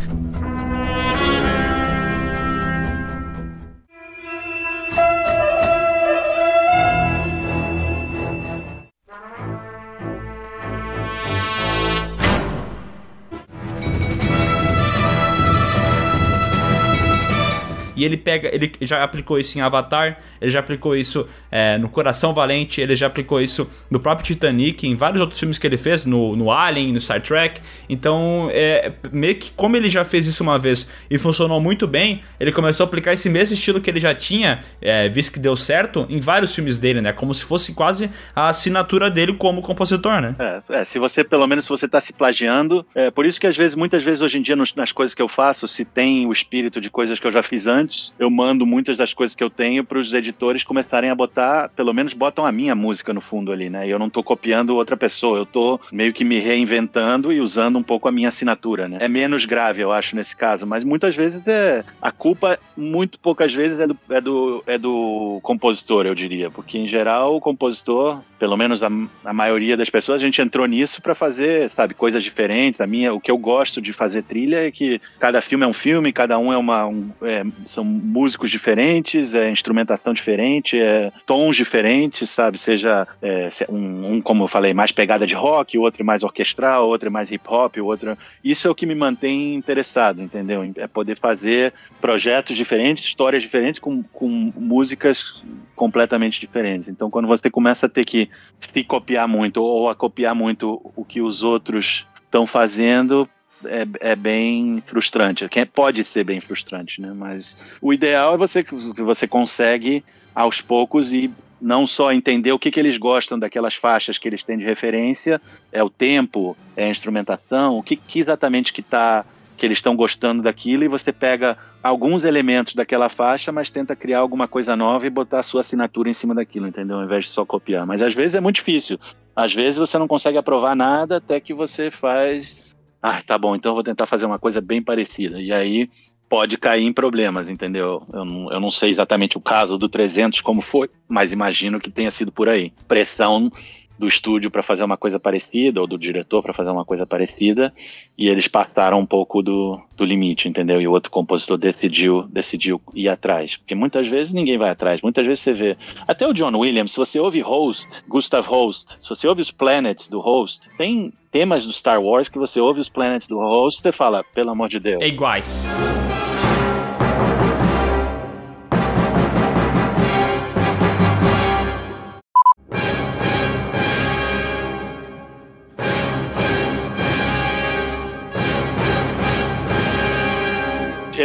Ele 18.07 18.17
pega, 18.17 18.53
ele 18.53 18.71
já 18.81 19.03
aplicou 19.03 19.37
isso 19.37 19.57
em 19.57 19.61
Avatar, 19.61 20.19
ele 20.41 20.49
já 20.49 20.59
aplicou 20.59 20.95
isso 20.95 21.27
é, 21.51 21.77
no 21.77 21.89
Coração 21.89 22.33
Valente, 22.33 22.81
ele 22.81 22.95
já 22.95 23.07
aplicou 23.07 23.41
isso 23.41 23.69
no 23.89 23.99
próprio 23.99 24.25
Titanic, 24.25 24.87
em 24.87 24.95
vários 24.95 25.21
outros 25.21 25.39
filmes 25.39 25.57
que 25.57 25.67
ele 25.67 25.77
fez, 25.77 26.05
no, 26.05 26.35
no 26.35 26.51
Alien, 26.51 26.93
no 26.93 27.01
Star 27.01 27.21
Trek. 27.21 27.61
Então, 27.89 28.49
é, 28.51 28.93
meio 29.11 29.35
que 29.35 29.51
como 29.51 29.75
ele 29.75 29.89
já 29.89 30.03
fez 30.03 30.27
isso 30.27 30.43
uma 30.43 30.57
vez 30.57 30.89
e 31.09 31.17
funcionou 31.17 31.59
muito 31.59 31.87
bem, 31.87 32.21
ele 32.39 32.51
começou 32.51 32.83
a 32.83 32.87
aplicar 32.87 33.13
esse 33.13 33.29
mesmo 33.29 33.53
estilo 33.53 33.81
que 33.81 33.89
ele 33.89 33.99
já 33.99 34.13
tinha, 34.13 34.63
é, 34.81 35.09
visto 35.09 35.31
que 35.31 35.39
deu 35.39 35.55
certo, 35.55 36.05
em 36.09 36.19
vários 36.19 36.53
filmes 36.53 36.79
dele, 36.79 37.01
né? 37.01 37.13
Como 37.13 37.33
se 37.33 37.43
fosse 37.43 37.73
quase 37.73 38.09
a 38.35 38.49
assinatura 38.49 39.09
dele 39.09 39.33
como 39.33 39.61
compositor, 39.61 40.21
né? 40.21 40.35
É, 40.39 40.81
é 40.81 40.85
se 40.85 40.99
você, 40.99 41.23
pelo 41.23 41.47
menos, 41.47 41.65
se 41.65 41.69
você 41.69 41.85
está 41.85 41.99
se 41.99 42.13
plagiando, 42.13 42.85
é 42.95 43.11
por 43.11 43.25
isso 43.25 43.39
que 43.39 43.47
às 43.47 43.57
vezes, 43.57 43.75
muitas 43.75 44.03
vezes 44.03 44.21
hoje 44.21 44.37
em 44.37 44.41
dia, 44.41 44.55
nos, 44.55 44.73
nas 44.73 44.91
coisas 44.91 45.13
que 45.13 45.21
eu 45.21 45.27
faço, 45.27 45.67
se 45.67 45.83
tem 45.83 46.25
o 46.25 46.31
espírito 46.31 46.79
de 46.79 46.89
coisas 46.89 47.19
que 47.19 47.27
eu 47.27 47.31
já 47.31 47.43
fiz 47.43 47.67
antes, 47.67 47.96
eu 48.17 48.29
mando 48.29 48.65
muitas 48.65 48.97
das 48.97 49.13
coisas 49.13 49.35
que 49.35 49.43
eu 49.43 49.49
tenho 49.49 49.83
para 49.83 49.99
os 49.99 50.13
editores 50.13 50.63
começarem 50.63 51.09
a 51.09 51.15
botar, 51.15 51.69
pelo 51.69 51.93
menos 51.93 52.13
botam 52.13 52.45
a 52.45 52.51
minha 52.51 52.75
música 52.75 53.13
no 53.13 53.21
fundo 53.21 53.51
ali, 53.51 53.69
né? 53.69 53.87
E 53.87 53.91
eu 53.91 53.99
não 53.99 54.09
tô 54.09 54.23
copiando 54.23 54.75
outra 54.75 54.97
pessoa, 54.97 55.37
eu 55.37 55.45
tô 55.45 55.79
meio 55.91 56.13
que 56.13 56.23
me 56.23 56.39
reinventando 56.39 57.31
e 57.31 57.39
usando 57.39 57.77
um 57.77 57.83
pouco 57.83 58.07
a 58.07 58.11
minha 58.11 58.29
assinatura, 58.29 58.87
né? 58.87 58.97
É 59.01 59.07
menos 59.07 59.45
grave, 59.45 59.81
eu 59.81 59.91
acho, 59.91 60.15
nesse 60.15 60.35
caso, 60.35 60.65
mas 60.65 60.83
muitas 60.83 61.15
vezes 61.15 61.41
é. 61.47 61.83
A 62.01 62.11
culpa, 62.11 62.59
muito 62.75 63.19
poucas 63.19 63.53
vezes, 63.53 63.79
é 63.79 63.87
do, 63.87 63.97
é 64.09 64.21
do, 64.21 64.63
é 64.65 64.77
do 64.77 65.39
compositor, 65.43 66.05
eu 66.05 66.15
diria, 66.15 66.49
porque 66.49 66.77
em 66.77 66.87
geral 66.87 67.35
o 67.35 67.41
compositor, 67.41 68.21
pelo 68.39 68.57
menos 68.57 68.83
a, 68.83 68.89
a 69.25 69.33
maioria 69.33 69.75
das 69.75 69.89
pessoas, 69.89 70.21
a 70.21 70.25
gente 70.25 70.41
entrou 70.41 70.65
nisso 70.65 71.01
para 71.01 71.15
fazer, 71.15 71.69
sabe, 71.69 71.93
coisas 71.93 72.23
diferentes. 72.23 72.81
A 72.81 72.87
minha, 72.87 73.13
o 73.13 73.19
que 73.19 73.31
eu 73.31 73.37
gosto 73.37 73.81
de 73.81 73.93
fazer 73.93 74.23
trilha 74.23 74.67
é 74.67 74.71
que 74.71 75.01
cada 75.19 75.41
filme 75.41 75.65
é 75.65 75.67
um 75.67 75.73
filme, 75.73 76.13
cada 76.13 76.37
um 76.37 76.51
é 76.51 76.57
uma. 76.57 76.87
Um, 76.87 77.09
é, 77.21 77.43
são 77.65 77.86
músicos 77.87 78.51
diferentes, 78.51 79.33
é 79.33 79.49
instrumentação 79.49 80.13
diferente, 80.13 80.79
é 80.79 81.11
tons 81.25 81.55
diferentes, 81.55 82.29
sabe? 82.29 82.57
Seja 82.57 83.07
é, 83.21 83.49
um, 83.69 84.13
um, 84.13 84.21
como 84.21 84.43
eu 84.43 84.47
falei, 84.47 84.73
mais 84.73 84.91
pegada 84.91 85.25
de 85.25 85.33
rock, 85.33 85.77
outro 85.77 86.03
mais 86.03 86.23
orquestral, 86.23 86.87
outro 86.87 87.11
mais 87.11 87.31
hip 87.31 87.43
hop, 87.47 87.77
o 87.77 87.85
outro. 87.85 88.17
Isso 88.43 88.67
é 88.67 88.71
o 88.71 88.75
que 88.75 88.85
me 88.85 88.95
mantém 88.95 89.55
interessado, 89.55 90.21
entendeu? 90.21 90.61
É 90.75 90.87
poder 90.87 91.17
fazer 91.17 91.73
projetos 92.01 92.55
diferentes, 92.55 93.05
histórias 93.05 93.43
diferentes, 93.43 93.79
com, 93.79 94.03
com 94.03 94.51
músicas 94.55 95.41
completamente 95.75 96.39
diferentes. 96.39 96.89
Então, 96.89 97.09
quando 97.09 97.27
você 97.27 97.49
começa 97.49 97.85
a 97.85 97.89
ter 97.89 98.05
que 98.05 98.29
se 98.59 98.83
copiar 98.83 99.27
muito 99.27 99.61
ou 99.61 99.89
a 99.89 99.95
copiar 99.95 100.35
muito 100.35 100.81
o 100.95 101.05
que 101.05 101.21
os 101.21 101.43
outros 101.43 102.05
estão 102.25 102.45
fazendo, 102.45 103.27
é, 103.65 104.11
é 104.11 104.15
bem 104.15 104.81
frustrante. 104.85 105.47
Pode 105.73 106.03
ser 106.03 106.23
bem 106.23 106.39
frustrante, 106.39 107.01
né? 107.01 107.11
Mas 107.13 107.57
o 107.81 107.93
ideal 107.93 108.33
é 108.33 108.37
você 108.37 108.63
que 108.63 108.73
você 109.01 109.27
consegue 109.27 110.03
aos 110.33 110.61
poucos 110.61 111.11
e 111.11 111.31
não 111.59 111.87
só 111.87 112.11
entender 112.11 112.51
o 112.51 112.59
que, 112.59 112.69
que 112.69 112.79
eles 112.79 112.97
gostam 112.97 113.37
daquelas 113.37 113.75
faixas 113.75 114.17
que 114.17 114.27
eles 114.27 114.43
têm 114.43 114.57
de 114.57 114.63
referência, 114.63 115.41
é 115.71 115.83
o 115.83 115.89
tempo, 115.89 116.55
é 116.75 116.85
a 116.85 116.89
instrumentação, 116.89 117.77
o 117.77 117.83
que, 117.83 117.95
que 117.95 118.19
exatamente 118.19 118.71
que 118.71 118.81
tá 118.81 119.25
que 119.57 119.65
eles 119.65 119.79
estão 119.79 119.95
gostando 119.95 120.43
daquilo 120.43 120.83
e 120.83 120.87
você 120.87 121.11
pega 121.11 121.57
alguns 121.81 122.23
elementos 122.23 122.75
daquela 122.75 123.09
faixa, 123.09 123.51
mas 123.51 123.71
tenta 123.71 123.95
criar 123.95 124.19
alguma 124.19 124.47
coisa 124.47 124.75
nova 124.75 125.07
e 125.07 125.09
botar 125.09 125.39
a 125.39 125.43
sua 125.43 125.61
assinatura 125.61 126.07
em 126.07 126.13
cima 126.13 126.35
daquilo, 126.35 126.67
entendeu? 126.67 126.97
Ao 126.97 127.03
invés 127.03 127.25
de 127.25 127.31
só 127.31 127.43
copiar. 127.43 127.85
Mas 127.87 128.03
às 128.03 128.13
vezes 128.13 128.35
é 128.35 128.39
muito 128.39 128.57
difícil. 128.57 128.99
Às 129.35 129.55
vezes 129.55 129.79
você 129.79 129.97
não 129.97 130.07
consegue 130.07 130.37
aprovar 130.37 130.75
nada 130.75 131.17
até 131.17 131.39
que 131.39 131.55
você 131.55 131.89
faz 131.89 132.66
ah, 133.01 133.21
tá 133.21 133.37
bom, 133.37 133.55
então 133.55 133.71
eu 133.71 133.75
vou 133.75 133.83
tentar 133.83 134.05
fazer 134.05 134.25
uma 134.25 134.39
coisa 134.39 134.59
bem 134.59 134.81
parecida. 134.81 135.41
E 135.41 135.51
aí 135.51 135.89
pode 136.29 136.57
cair 136.57 136.83
em 136.83 136.93
problemas, 136.93 137.49
entendeu? 137.49 138.05
Eu 138.11 138.25
não, 138.25 138.51
eu 138.51 138.59
não 138.59 138.71
sei 138.71 138.89
exatamente 138.89 139.37
o 139.37 139.41
caso 139.41 139.77
do 139.77 139.87
300 139.87 140.41
como 140.41 140.61
foi, 140.61 140.89
mas 141.07 141.31
imagino 141.31 141.79
que 141.79 141.89
tenha 141.89 142.11
sido 142.11 142.31
por 142.31 142.49
aí. 142.49 142.73
Pressão 142.87 143.51
do 143.97 144.07
estúdio 144.07 144.51
para 144.51 144.63
fazer 144.63 144.83
uma 144.83 144.97
coisa 144.97 145.19
parecida, 145.19 145.81
ou 145.81 145.87
do 145.87 145.97
diretor 145.97 146.41
para 146.41 146.53
fazer 146.53 146.69
uma 146.69 146.85
coisa 146.85 147.05
parecida, 147.05 147.73
e 148.17 148.27
eles 148.27 148.47
passaram 148.47 148.99
um 148.99 149.05
pouco 149.05 149.41
do, 149.41 149.79
do 149.95 150.05
limite, 150.05 150.47
entendeu? 150.47 150.81
E 150.81 150.87
o 150.87 150.91
outro 150.91 151.11
compositor 151.11 151.57
decidiu, 151.57 152.23
decidiu 152.23 152.81
ir 152.93 153.09
atrás. 153.09 153.57
Porque 153.57 153.75
muitas 153.75 154.07
vezes 154.07 154.33
ninguém 154.33 154.57
vai 154.57 154.69
atrás, 154.69 155.01
muitas 155.01 155.25
vezes 155.25 155.39
você 155.41 155.53
vê. 155.53 155.77
Até 156.07 156.27
o 156.27 156.33
John 156.33 156.55
Williams, 156.57 156.91
se 156.91 156.97
você 156.97 157.19
ouve 157.19 157.41
Host, 157.41 158.03
Gustav 158.07 158.45
Host, 158.47 158.97
se 158.99 159.09
você 159.09 159.27
ouve 159.27 159.41
os 159.41 159.51
Planets 159.51 160.09
do 160.09 160.19
Host, 160.19 160.69
tem 160.77 161.11
temas 161.31 161.65
do 161.65 161.73
Star 161.73 162.01
Wars 162.01 162.29
que 162.29 162.37
você 162.37 162.59
ouve 162.59 162.79
os 162.79 162.89
Planets 162.89 163.27
do 163.27 163.37
Host, 163.37 163.81
você 163.81 163.91
fala, 163.91 164.23
pelo 164.33 164.51
amor 164.51 164.69
de 164.69 164.79
Deus. 164.79 165.01
É 165.01 165.07
iguais. 165.07 165.63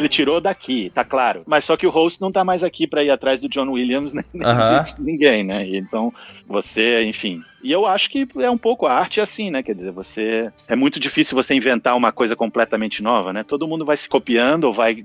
Ele 0.03 0.09
tirou 0.09 0.41
daqui, 0.41 0.91
tá 0.95 1.05
claro. 1.05 1.43
Mas 1.47 1.65
só 1.65 1.77
que 1.77 1.87
o 1.87 1.91
host 1.91 2.21
não 2.21 2.31
tá 2.31 2.45
mais 2.45 2.63
aqui 2.63 2.87
para 2.87 3.03
ir 3.03 3.11
atrás 3.11 3.41
do 3.41 3.49
John 3.49 3.71
Williams, 3.71 4.13
nem, 4.13 4.25
uh 4.35 4.45
-huh. 4.45 4.95
de 4.95 5.03
ninguém, 5.03 5.45
né? 5.45 5.67
Então, 5.77 6.13
você, 6.47 7.05
enfim, 7.05 7.43
e 7.63 7.71
eu 7.71 7.87
acho 7.87 8.11
que 8.11 8.27
é 8.41 8.51
um 8.51 8.59
pouco 8.59 8.87
a 8.87 8.93
arte 8.93 9.21
assim, 9.21 9.51
né? 9.51 9.63
Quer 9.63 9.75
dizer, 9.75 9.93
você. 9.93 10.51
É 10.67 10.75
muito 10.75 10.99
difícil 10.99 11.37
você 11.37 11.55
inventar 11.55 11.97
uma 11.97 12.11
coisa 12.11 12.35
completamente 12.35 13.03
nova, 13.03 13.33
né? 13.33 13.45
Todo 13.45 13.69
mundo 13.69 13.85
vai 13.85 13.97
se 13.97 14.09
copiando 14.09 14.65
ou 14.65 14.73
vai 14.73 15.05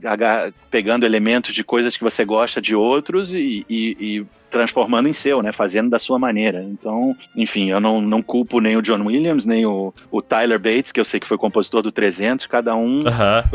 pegando 0.72 1.06
elementos 1.06 1.54
de 1.54 1.64
coisas 1.64 1.96
que 1.96 2.04
você 2.04 2.26
gosta 2.26 2.60
de 2.60 2.76
outros 2.76 3.36
e, 3.36 3.64
e, 3.70 3.98
e 4.00 4.26
transformando 4.50 5.08
em 5.08 5.14
seu, 5.14 5.42
né? 5.42 5.52
Fazendo 5.52 5.90
da 5.90 6.00
sua 6.00 6.18
maneira. 6.18 6.64
Então, 6.64 7.16
enfim, 7.36 7.70
eu 7.70 7.80
não, 7.80 8.02
não 8.02 8.22
culpo 8.22 8.60
nem 8.60 8.78
o 8.78 8.82
John 8.82 9.06
Williams, 9.06 9.46
nem 9.46 9.66
o, 9.66 9.94
o 10.12 10.22
Tyler 10.22 10.60
Bates, 10.60 10.92
que 10.92 11.00
eu 11.00 11.06
sei 11.06 11.20
que 11.20 11.28
foi 11.28 11.38
compositor 11.38 11.82
do 11.82 11.92
300, 11.92 12.46
cada 12.48 12.76
um. 12.76 13.04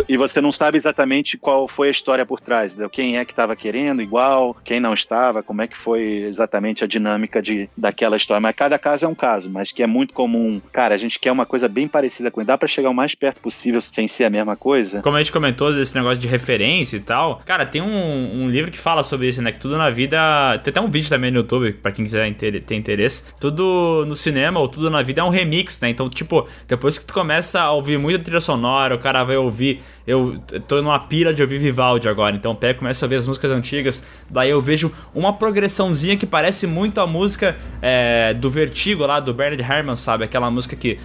E 0.08 0.16
você 0.16 0.40
não 0.40 0.52
sabe 0.52 0.76
exatamente 0.76 1.36
qual 1.36 1.66
foi 1.68 1.88
a 1.88 1.90
história 1.90 2.24
por 2.26 2.40
trás, 2.40 2.72
entendeu? 2.72 2.90
quem 2.90 3.16
é 3.16 3.24
que 3.24 3.32
estava 3.32 3.56
querendo 3.56 4.02
igual, 4.02 4.56
quem 4.62 4.78
não 4.78 4.92
estava, 4.94 5.42
como 5.42 5.62
é 5.62 5.66
que 5.66 5.76
foi 5.76 6.02
exatamente 6.02 6.84
a 6.84 6.86
dinâmica 6.86 7.40
de, 7.40 7.68
daquela 7.76 8.16
história. 8.16 8.40
Mas 8.40 8.54
cada 8.54 8.78
caso 8.78 9.06
é 9.06 9.08
um 9.08 9.14
caso, 9.14 9.50
mas 9.50 9.72
que 9.72 9.82
é 9.82 9.86
muito 9.86 10.12
comum. 10.12 10.60
Cara, 10.72 10.94
a 10.94 10.98
gente 10.98 11.18
quer 11.18 11.32
uma 11.32 11.46
coisa 11.46 11.68
bem 11.68 11.88
parecida 11.88 12.30
com 12.30 12.40
ele. 12.40 12.46
Dá 12.46 12.58
pra 12.58 12.68
chegar 12.68 12.90
o 12.90 12.94
mais 12.94 13.14
perto 13.14 13.40
possível 13.40 13.80
sem 13.80 14.06
ser 14.06 14.24
a 14.24 14.30
mesma 14.30 14.54
coisa? 14.54 15.00
Como 15.02 15.16
a 15.16 15.18
gente 15.22 15.32
comentou 15.32 15.72
desse 15.72 15.94
negócio 15.94 16.18
de 16.18 16.28
referência 16.28 16.96
e 16.96 17.00
tal, 17.00 17.40
cara, 17.44 17.64
tem 17.64 17.80
um, 17.80 18.44
um 18.44 18.50
livro 18.50 18.70
que 18.70 18.78
fala 18.78 19.02
sobre 19.02 19.28
isso, 19.28 19.40
né? 19.40 19.50
Que 19.50 19.58
tudo 19.58 19.78
na 19.78 19.90
vida. 19.90 20.18
Tem 20.62 20.70
até 20.70 20.80
um 20.80 20.88
vídeo 20.92 21.08
também 21.08 21.30
no 21.30 21.38
YouTube, 21.38 21.72
pra 21.72 21.90
quem 21.90 22.04
quiser 22.04 22.32
ter 22.34 22.74
interesse. 22.74 23.24
Tudo 23.40 24.04
no 24.06 24.14
cinema 24.14 24.60
ou 24.60 24.68
tudo 24.68 24.88
na 24.90 25.02
vida 25.02 25.20
é 25.20 25.24
um 25.24 25.28
remix, 25.28 25.80
né? 25.80 25.88
Então, 25.88 26.08
tipo, 26.08 26.46
depois 26.68 26.98
que 26.98 27.04
tu 27.04 27.12
começa 27.12 27.60
a 27.60 27.72
ouvir 27.72 27.98
muita 27.98 28.18
trilha 28.20 28.40
sonora, 28.40 28.94
o 28.94 28.98
cara 28.98 29.24
vai 29.24 29.36
ouvir. 29.36 29.80
Eu 30.06 30.34
tô 30.68 30.80
numa 30.82 30.98
pira 30.98 31.32
de 31.32 31.42
ouvir 31.42 31.58
Vivaldi 31.58 32.08
agora, 32.08 32.34
então 32.34 32.54
pego, 32.54 32.80
começo 32.80 33.04
a 33.04 33.08
ver 33.08 33.16
as 33.16 33.26
músicas 33.26 33.50
antigas, 33.50 34.04
daí 34.28 34.50
eu 34.50 34.60
vejo 34.60 34.92
uma 35.14 35.32
progressãozinha 35.32 36.16
que 36.16 36.26
parece 36.26 36.66
muito 36.66 37.00
a 37.00 37.06
música 37.06 37.56
é, 37.80 38.34
do 38.34 38.50
Vertigo 38.50 39.06
lá, 39.06 39.20
do 39.20 39.32
Bernard 39.32 39.62
Herrmann, 39.62 39.96
sabe? 39.96 40.24
Aquela 40.24 40.50
música 40.50 40.74
que. 40.74 40.98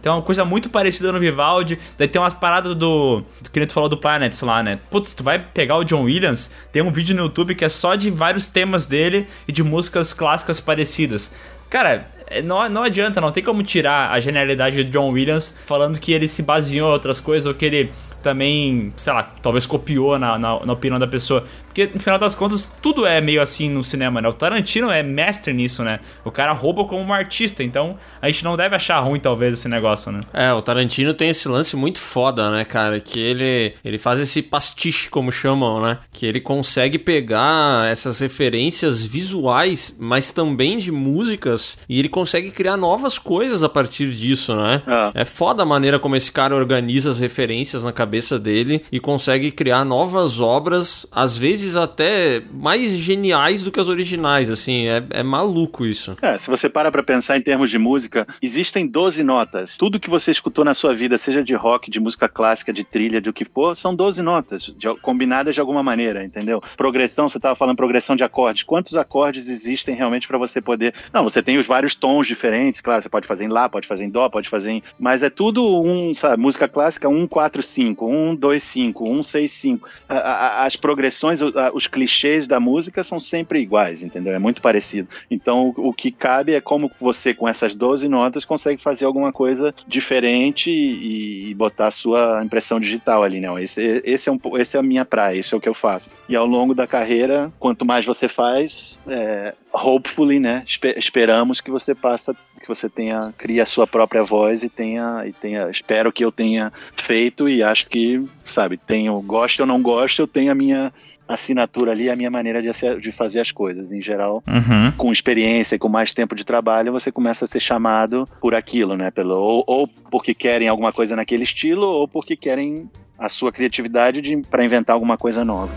Tem 0.00 0.12
uma 0.12 0.22
coisa 0.22 0.44
muito 0.44 0.68
parecida 0.68 1.12
no 1.12 1.18
Vivaldi, 1.18 1.78
daí 1.98 2.08
tem 2.08 2.20
umas 2.20 2.34
paradas 2.34 2.74
do. 2.74 3.22
do 3.42 3.50
que 3.50 3.58
nem 3.58 3.66
tu 3.66 3.72
falou 3.72 3.88
do 3.88 3.96
Planets 3.96 4.40
lá, 4.42 4.62
né? 4.62 4.78
Putz, 4.90 5.12
tu 5.14 5.24
vai 5.24 5.38
pegar 5.38 5.76
o 5.76 5.84
John 5.84 6.02
Williams, 6.02 6.52
tem 6.72 6.82
um 6.82 6.90
vídeo 6.90 7.14
no 7.16 7.22
YouTube 7.22 7.54
que 7.54 7.64
é 7.64 7.68
só 7.68 7.94
de 7.94 8.03
vários 8.10 8.48
temas 8.48 8.86
dele 8.86 9.26
e 9.46 9.52
de 9.52 9.62
músicas 9.62 10.12
clássicas 10.12 10.60
parecidas. 10.60 11.32
Cara, 11.68 12.06
é, 12.26 12.40
não, 12.40 12.68
não 12.68 12.82
adianta, 12.82 13.20
não 13.20 13.32
tem 13.32 13.42
como 13.42 13.62
tirar 13.62 14.10
a 14.10 14.20
genialidade 14.20 14.82
de 14.82 14.90
John 14.90 15.10
Williams 15.10 15.56
falando 15.66 15.98
que 15.98 16.12
ele 16.12 16.28
se 16.28 16.42
baseou 16.42 16.88
em 16.88 16.92
outras 16.92 17.20
coisas 17.20 17.46
ou 17.46 17.54
que 17.54 17.64
ele 17.64 17.92
também, 18.22 18.92
sei 18.96 19.12
lá, 19.12 19.22
talvez 19.42 19.66
copiou 19.66 20.18
na, 20.18 20.38
na, 20.38 20.64
na 20.64 20.72
opinião 20.72 20.98
da 20.98 21.06
pessoa. 21.06 21.44
Porque, 21.74 21.90
no 21.92 21.98
final 21.98 22.20
das 22.20 22.36
contas, 22.36 22.70
tudo 22.80 23.04
é 23.04 23.20
meio 23.20 23.42
assim 23.42 23.68
no 23.68 23.82
cinema, 23.82 24.22
né? 24.22 24.28
O 24.28 24.32
Tarantino 24.32 24.92
é 24.92 25.02
mestre 25.02 25.52
nisso, 25.52 25.82
né? 25.82 25.98
O 26.24 26.30
cara 26.30 26.52
rouba 26.52 26.84
como 26.84 27.02
um 27.02 27.12
artista, 27.12 27.64
então 27.64 27.96
a 28.22 28.28
gente 28.28 28.44
não 28.44 28.56
deve 28.56 28.76
achar 28.76 29.00
ruim, 29.00 29.18
talvez, 29.18 29.54
esse 29.54 29.68
negócio, 29.68 30.12
né? 30.12 30.20
É, 30.32 30.52
o 30.52 30.62
Tarantino 30.62 31.12
tem 31.12 31.30
esse 31.30 31.48
lance 31.48 31.74
muito 31.74 32.00
foda, 32.00 32.48
né, 32.48 32.64
cara? 32.64 33.00
Que 33.00 33.18
ele, 33.18 33.74
ele 33.84 33.98
faz 33.98 34.20
esse 34.20 34.40
pastiche, 34.40 35.10
como 35.10 35.32
chamam, 35.32 35.82
né? 35.82 35.98
Que 36.12 36.26
ele 36.26 36.40
consegue 36.40 36.96
pegar 36.96 37.90
essas 37.90 38.20
referências 38.20 39.04
visuais, 39.04 39.96
mas 39.98 40.30
também 40.30 40.78
de 40.78 40.92
músicas, 40.92 41.76
e 41.88 41.98
ele 41.98 42.08
consegue 42.08 42.52
criar 42.52 42.76
novas 42.76 43.18
coisas 43.18 43.64
a 43.64 43.68
partir 43.68 44.12
disso, 44.12 44.54
né? 44.54 44.80
Ah. 44.86 45.10
É 45.12 45.24
foda 45.24 45.64
a 45.64 45.66
maneira 45.66 45.98
como 45.98 46.14
esse 46.14 46.30
cara 46.30 46.54
organiza 46.54 47.10
as 47.10 47.18
referências 47.18 47.82
na 47.82 47.92
cabeça 47.92 48.38
dele 48.38 48.84
e 48.92 49.00
consegue 49.00 49.50
criar 49.50 49.84
novas 49.84 50.38
obras, 50.38 51.04
às 51.10 51.36
vezes 51.36 51.63
até 51.76 52.42
mais 52.52 52.90
geniais 52.96 53.62
do 53.62 53.70
que 53.72 53.80
as 53.80 53.88
originais, 53.88 54.50
assim. 54.50 54.86
É, 54.86 55.02
é 55.10 55.22
maluco 55.22 55.86
isso. 55.86 56.16
É, 56.20 56.36
se 56.38 56.50
você 56.50 56.68
para 56.68 56.90
pra 56.92 57.02
pensar 57.02 57.36
em 57.38 57.40
termos 57.42 57.70
de 57.70 57.78
música, 57.78 58.26
existem 58.42 58.86
12 58.86 59.22
notas. 59.24 59.76
Tudo 59.76 59.98
que 59.98 60.10
você 60.10 60.30
escutou 60.30 60.64
na 60.64 60.74
sua 60.74 60.94
vida, 60.94 61.16
seja 61.18 61.42
de 61.42 61.54
rock, 61.54 61.90
de 61.90 61.98
música 61.98 62.28
clássica, 62.28 62.72
de 62.72 62.84
trilha, 62.84 63.20
de 63.20 63.30
o 63.30 63.32
que 63.32 63.44
for, 63.44 63.74
são 63.76 63.94
12 63.94 64.20
notas, 64.22 64.72
de- 64.76 64.94
combinadas 65.00 65.54
de 65.54 65.60
alguma 65.60 65.82
maneira, 65.82 66.24
entendeu? 66.24 66.62
Progressão, 66.76 67.28
você 67.28 67.38
estava 67.38 67.56
falando 67.56 67.76
progressão 67.76 68.14
de 68.16 68.22
acordes. 68.24 68.62
Quantos 68.62 68.94
acordes 68.96 69.48
existem 69.48 69.94
realmente 69.94 70.28
para 70.28 70.36
você 70.38 70.60
poder. 70.60 70.94
Não, 71.12 71.24
você 71.24 71.42
tem 71.42 71.58
os 71.58 71.66
vários 71.66 71.94
tons 71.94 72.26
diferentes, 72.26 72.80
claro, 72.80 73.02
você 73.02 73.08
pode 73.08 73.26
fazer 73.26 73.44
em 73.44 73.48
Lá, 73.48 73.68
pode 73.68 73.86
fazer 73.86 74.04
em 74.04 74.10
Dó, 74.10 74.28
pode 74.28 74.48
fazer 74.48 74.70
em. 74.72 74.82
Mas 74.98 75.22
é 75.22 75.30
tudo 75.30 75.80
um, 75.82 76.12
sabe, 76.14 76.42
música 76.42 76.66
clássica 76.68 77.08
1, 77.08 77.26
4, 77.26 77.62
5, 77.62 78.06
1, 78.06 78.34
2, 78.34 78.62
5, 78.62 79.08
1, 79.08 79.22
6, 79.22 79.52
5. 79.52 79.88
A- 80.08 80.16
a- 80.18 80.64
As 80.64 80.74
progressões, 80.76 81.40
os 81.72 81.86
clichês 81.86 82.46
da 82.46 82.58
música 82.60 83.02
são 83.02 83.18
sempre 83.20 83.60
iguais, 83.60 84.02
entendeu? 84.02 84.32
É 84.32 84.38
muito 84.38 84.60
parecido. 84.62 85.08
Então, 85.30 85.72
o, 85.76 85.88
o 85.88 85.92
que 85.92 86.10
cabe 86.10 86.54
é 86.54 86.60
como 86.60 86.90
você, 87.00 87.34
com 87.34 87.48
essas 87.48 87.74
12 87.74 88.08
notas, 88.08 88.44
consegue 88.44 88.80
fazer 88.82 89.04
alguma 89.04 89.32
coisa 89.32 89.74
diferente 89.86 90.70
e, 90.70 91.50
e 91.50 91.54
botar 91.54 91.88
a 91.88 91.90
sua 91.90 92.42
impressão 92.44 92.80
digital 92.80 93.22
ali, 93.22 93.40
não. 93.40 93.58
Esse, 93.58 94.02
esse, 94.04 94.28
é 94.28 94.32
um, 94.32 94.38
esse 94.58 94.76
é 94.76 94.80
a 94.80 94.82
minha 94.82 95.04
praia, 95.04 95.38
esse 95.38 95.54
é 95.54 95.56
o 95.56 95.60
que 95.60 95.68
eu 95.68 95.74
faço. 95.74 96.08
E 96.28 96.36
ao 96.36 96.46
longo 96.46 96.74
da 96.74 96.86
carreira, 96.86 97.52
quanto 97.58 97.84
mais 97.84 98.04
você 98.04 98.28
faz, 98.28 99.00
é, 99.06 99.54
hopefully, 99.72 100.38
né? 100.38 100.62
espe- 100.66 100.94
esperamos 100.96 101.60
que 101.60 101.70
você 101.70 101.94
passa, 101.94 102.34
que 102.60 102.68
você 102.68 102.88
tenha, 102.88 103.32
crie 103.36 103.60
a 103.60 103.66
sua 103.66 103.86
própria 103.86 104.22
voz 104.22 104.62
e 104.62 104.68
tenha, 104.68 105.24
e 105.26 105.32
tenha, 105.32 105.68
espero 105.70 106.12
que 106.12 106.24
eu 106.24 106.32
tenha 106.32 106.72
feito 106.96 107.48
e 107.48 107.62
acho 107.62 107.88
que, 107.88 108.24
sabe, 108.46 108.76
tenho, 108.76 109.20
gosto 109.22 109.60
ou 109.60 109.66
não 109.66 109.82
gosto, 109.82 110.22
eu 110.22 110.26
tenho 110.26 110.52
a 110.52 110.54
minha 110.54 110.92
assinatura 111.28 111.92
ali, 111.92 112.10
a 112.10 112.16
minha 112.16 112.30
maneira 112.30 112.60
de, 112.62 112.70
de 113.00 113.12
fazer 113.12 113.40
as 113.40 113.50
coisas. 113.50 113.92
Em 113.92 114.00
geral, 114.02 114.42
Uhum. 114.46 114.92
com 114.96 115.12
experiência 115.12 115.76
e 115.76 115.78
com 115.78 115.88
mais 115.88 116.12
tempo 116.12 116.34
de 116.34 116.44
trabalho, 116.44 116.92
você 116.92 117.10
começa 117.10 117.44
a 117.44 117.48
ser 117.48 117.60
chamado 117.60 118.28
por 118.40 118.54
aquilo, 118.54 118.96
né? 118.96 119.10
Pelo, 119.10 119.34
ou, 119.36 119.64
ou 119.66 119.88
porque 120.10 120.34
querem 120.34 120.68
alguma 120.68 120.92
coisa 120.92 121.16
naquele 121.16 121.44
estilo, 121.44 121.86
ou 121.86 122.06
porque 122.08 122.36
querem 122.36 122.88
a 123.18 123.28
sua 123.28 123.50
criatividade 123.52 124.42
para 124.50 124.64
inventar 124.64 124.94
alguma 124.94 125.16
coisa 125.16 125.44
nova. 125.44 125.72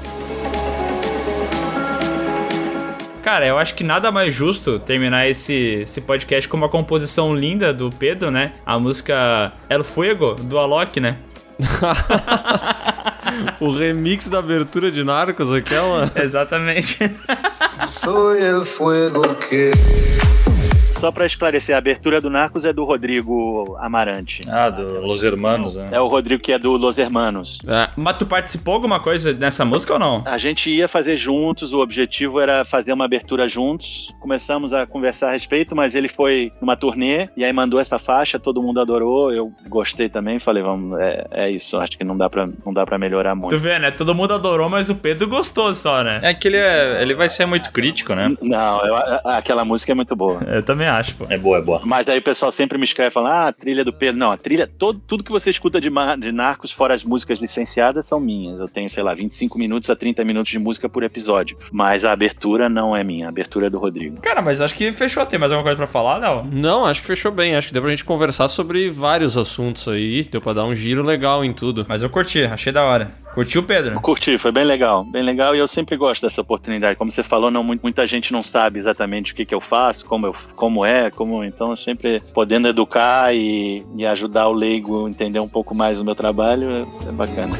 Cara, 3.23 3.45
eu 3.45 3.59
acho 3.59 3.75
que 3.75 3.83
nada 3.83 4.09
mais 4.09 4.33
justo 4.33 4.79
terminar 4.79 5.27
esse, 5.29 5.81
esse 5.81 5.99
podcast 5.99 6.47
com 6.47 6.55
uma 6.55 6.69
composição 6.69 7.35
linda 7.35 7.73
do 7.73 7.89
Pedro, 7.89 8.31
né? 8.31 8.53
A 8.65 8.79
música 8.79 9.51
El 9.69 9.83
Fuego, 9.83 10.33
do 10.35 10.57
Alok, 10.57 11.01
né? 11.01 11.17
O 13.59 13.71
remix 13.71 14.27
da 14.27 14.39
abertura 14.39 14.91
de 14.91 15.03
Narcos, 15.03 15.51
aquela. 15.51 16.11
Exatamente. 16.15 17.11
Soy 17.99 18.41
el 18.41 18.61
fuego 18.61 19.37
que 19.37 19.71
Só 20.99 21.11
para 21.11 21.25
esclarecer, 21.27 21.75
a 21.75 21.77
abertura 21.77 22.19
do 22.19 22.27
Narcos 22.29 22.65
é 22.65 22.73
do 22.73 22.83
Rodrigo 22.83 23.77
Amarante. 23.79 24.41
Ah, 24.49 24.69
do 24.69 24.99
Los 25.01 25.23
Hermanos, 25.23 25.75
né? 25.75 25.89
É 25.91 26.01
o 26.01 26.07
Rodrigo 26.07 26.41
que 26.41 26.51
é 26.51 26.57
do 26.57 26.71
Los 26.75 26.97
Hermanos. 26.97 27.59
É, 27.67 27.89
Mas 27.95 28.17
tu 28.17 28.25
participou 28.25 28.73
alguma 28.73 28.99
coisa 28.99 29.31
nessa 29.31 29.63
música 29.63 29.93
ou 29.93 29.99
não? 29.99 30.23
A 30.25 30.39
gente 30.39 30.71
ia 30.71 30.87
fazer 30.87 31.15
juntos, 31.15 31.71
o 31.71 31.79
objetivo 31.81 32.39
era 32.39 32.65
fazer 32.65 32.93
uma 32.93 33.05
abertura 33.05 33.47
juntos. 33.47 34.11
Começamos 34.19 34.73
a 34.73 34.87
conversar 34.87 35.29
a 35.29 35.31
respeito, 35.33 35.75
mas 35.75 35.93
ele 35.93 36.07
foi 36.07 36.51
numa 36.59 36.75
turnê 36.75 37.29
e 37.37 37.45
aí 37.45 37.53
mandou 37.53 37.79
essa 37.79 37.99
faixa, 37.99 38.39
todo 38.39 38.61
mundo 38.63 38.79
adorou, 38.81 39.31
eu 39.31 39.51
gostei 39.69 40.09
também, 40.09 40.39
falei, 40.39 40.63
vamos, 40.63 40.97
é, 40.99 41.27
é 41.31 41.51
isso, 41.51 41.77
acho 41.77 41.95
que 41.95 42.03
não 42.03 42.17
dá 42.17 42.27
pra, 42.27 42.47
não 42.65 42.73
dá 42.73 42.85
pra 42.87 42.97
melhorar 42.97 43.33
Tu 43.33 43.37
muito. 43.39 43.57
vê, 43.59 43.77
né? 43.77 43.91
Todo 43.91 44.15
mundo 44.15 44.33
adorou, 44.33 44.67
mas 44.67 44.89
o 44.89 44.95
Pedro 44.95 45.27
gostou 45.27 45.75
só, 45.75 46.03
né? 46.03 46.19
É 46.23 46.33
que 46.33 46.47
ele, 46.47 46.57
é, 46.57 47.03
ele 47.03 47.13
vai 47.13 47.29
ser 47.29 47.45
muito 47.45 47.71
crítico, 47.71 48.15
né? 48.15 48.33
Não, 48.41 48.83
eu- 48.83 48.95
aquela 49.25 49.63
música 49.63 49.91
é 49.91 49.95
muito 49.95 50.15
boa. 50.15 50.41
Eu 50.47 50.63
também 50.63 50.86
acho, 50.87 51.15
pô. 51.15 51.25
É 51.29 51.37
boa, 51.37 51.57
é 51.57 51.61
boa. 51.61 51.81
Mas 51.85 52.07
aí 52.07 52.19
o 52.19 52.21
pessoal 52.21 52.51
sempre 52.51 52.77
me 52.77 52.85
escreve 52.85 53.11
falando, 53.11 53.31
ah, 53.31 53.47
a 53.47 53.53
trilha 53.53 53.83
do 53.83 53.93
Pedro. 53.93 54.17
Não, 54.19 54.31
a 54.31 54.37
trilha, 54.37 54.67
todo, 54.67 54.99
tudo 55.07 55.23
que 55.23 55.31
você 55.31 55.49
escuta 55.49 55.79
de, 55.81 55.89
ma- 55.89 56.15
de 56.15 56.31
Narcos, 56.31 56.71
fora 56.71 56.93
as 56.93 57.03
músicas 57.03 57.39
licenciadas, 57.39 58.05
são 58.07 58.19
minhas. 58.19 58.59
Eu 58.59 58.67
tenho, 58.67 58.89
sei 58.89 59.03
lá, 59.03 59.13
25 59.13 59.57
minutos 59.57 59.89
a 59.89 59.95
30 59.95 60.23
minutos 60.23 60.51
de 60.51 60.59
música 60.59 60.87
por 60.89 61.03
episódio. 61.03 61.57
Mas 61.71 62.03
a 62.03 62.11
abertura 62.11 62.69
não 62.69 62.95
é 62.95 63.03
minha, 63.03 63.25
a 63.25 63.29
abertura 63.29 63.67
é 63.67 63.69
do 63.69 63.77
Rodrigo. 63.79 64.17
Cara, 64.21 64.41
mas 64.41 64.61
acho 64.61 64.75
que 64.75 64.91
fechou. 64.91 65.25
Tem 65.25 65.39
mais 65.39 65.51
alguma 65.51 65.63
coisa 65.63 65.77
pra 65.77 65.87
falar, 65.87 66.19
não? 66.19 66.43
Não, 66.45 66.85
acho 66.85 67.01
que 67.01 67.07
fechou 67.07 67.31
bem. 67.31 67.55
Acho 67.55 67.67
que 67.67 67.73
deu 67.73 67.81
pra 67.81 67.91
gente 67.91 68.05
conversar 68.05 68.47
sobre 68.47 68.89
vários 68.89 69.37
assuntos 69.37 69.87
aí. 69.87 70.23
Deu 70.23 70.41
pra 70.41 70.53
dar 70.53 70.65
um 70.65 70.73
giro 70.75 71.03
legal 71.03 71.43
em 71.43 71.53
tudo. 71.53 71.85
Mas 71.87 72.03
eu 72.03 72.09
curti, 72.09 72.43
achei 72.43 72.71
da 72.71 72.83
hora. 72.83 73.11
Curtiu, 73.37 73.61
Pedro? 73.61 74.01
Curti, 74.01 74.35
foi 74.39 74.51
bem 74.51 74.63
legal, 74.65 75.03
bem 75.03 75.21
legal 75.21 75.55
e 75.55 75.59
eu 75.59 75.67
sempre 75.67 75.95
gosto 75.95 76.23
dessa 76.23 76.41
oportunidade. 76.41 76.97
Como 76.97 77.11
você 77.11 77.21
falou, 77.21 77.51
não, 77.51 77.63
mu- 77.63 77.77
muita 77.83 78.07
gente 78.07 78.33
não 78.33 78.41
sabe 78.41 78.79
exatamente 78.79 79.31
o 79.31 79.35
que, 79.35 79.45
que 79.45 79.53
eu 79.53 79.61
faço, 79.61 80.07
como, 80.07 80.25
eu, 80.25 80.35
como 80.55 80.83
é, 80.83 81.11
como 81.11 81.43
então 81.43 81.75
sempre 81.75 82.19
podendo 82.33 82.67
educar 82.67 83.35
e, 83.35 83.85
e 83.95 84.07
ajudar 84.07 84.47
o 84.47 84.53
leigo 84.53 85.05
a 85.05 85.09
entender 85.11 85.39
um 85.39 85.47
pouco 85.47 85.75
mais 85.75 86.01
o 86.01 86.03
meu 86.03 86.15
trabalho 86.15 86.67
é, 86.71 87.09
é 87.09 87.11
bacana. 87.11 87.55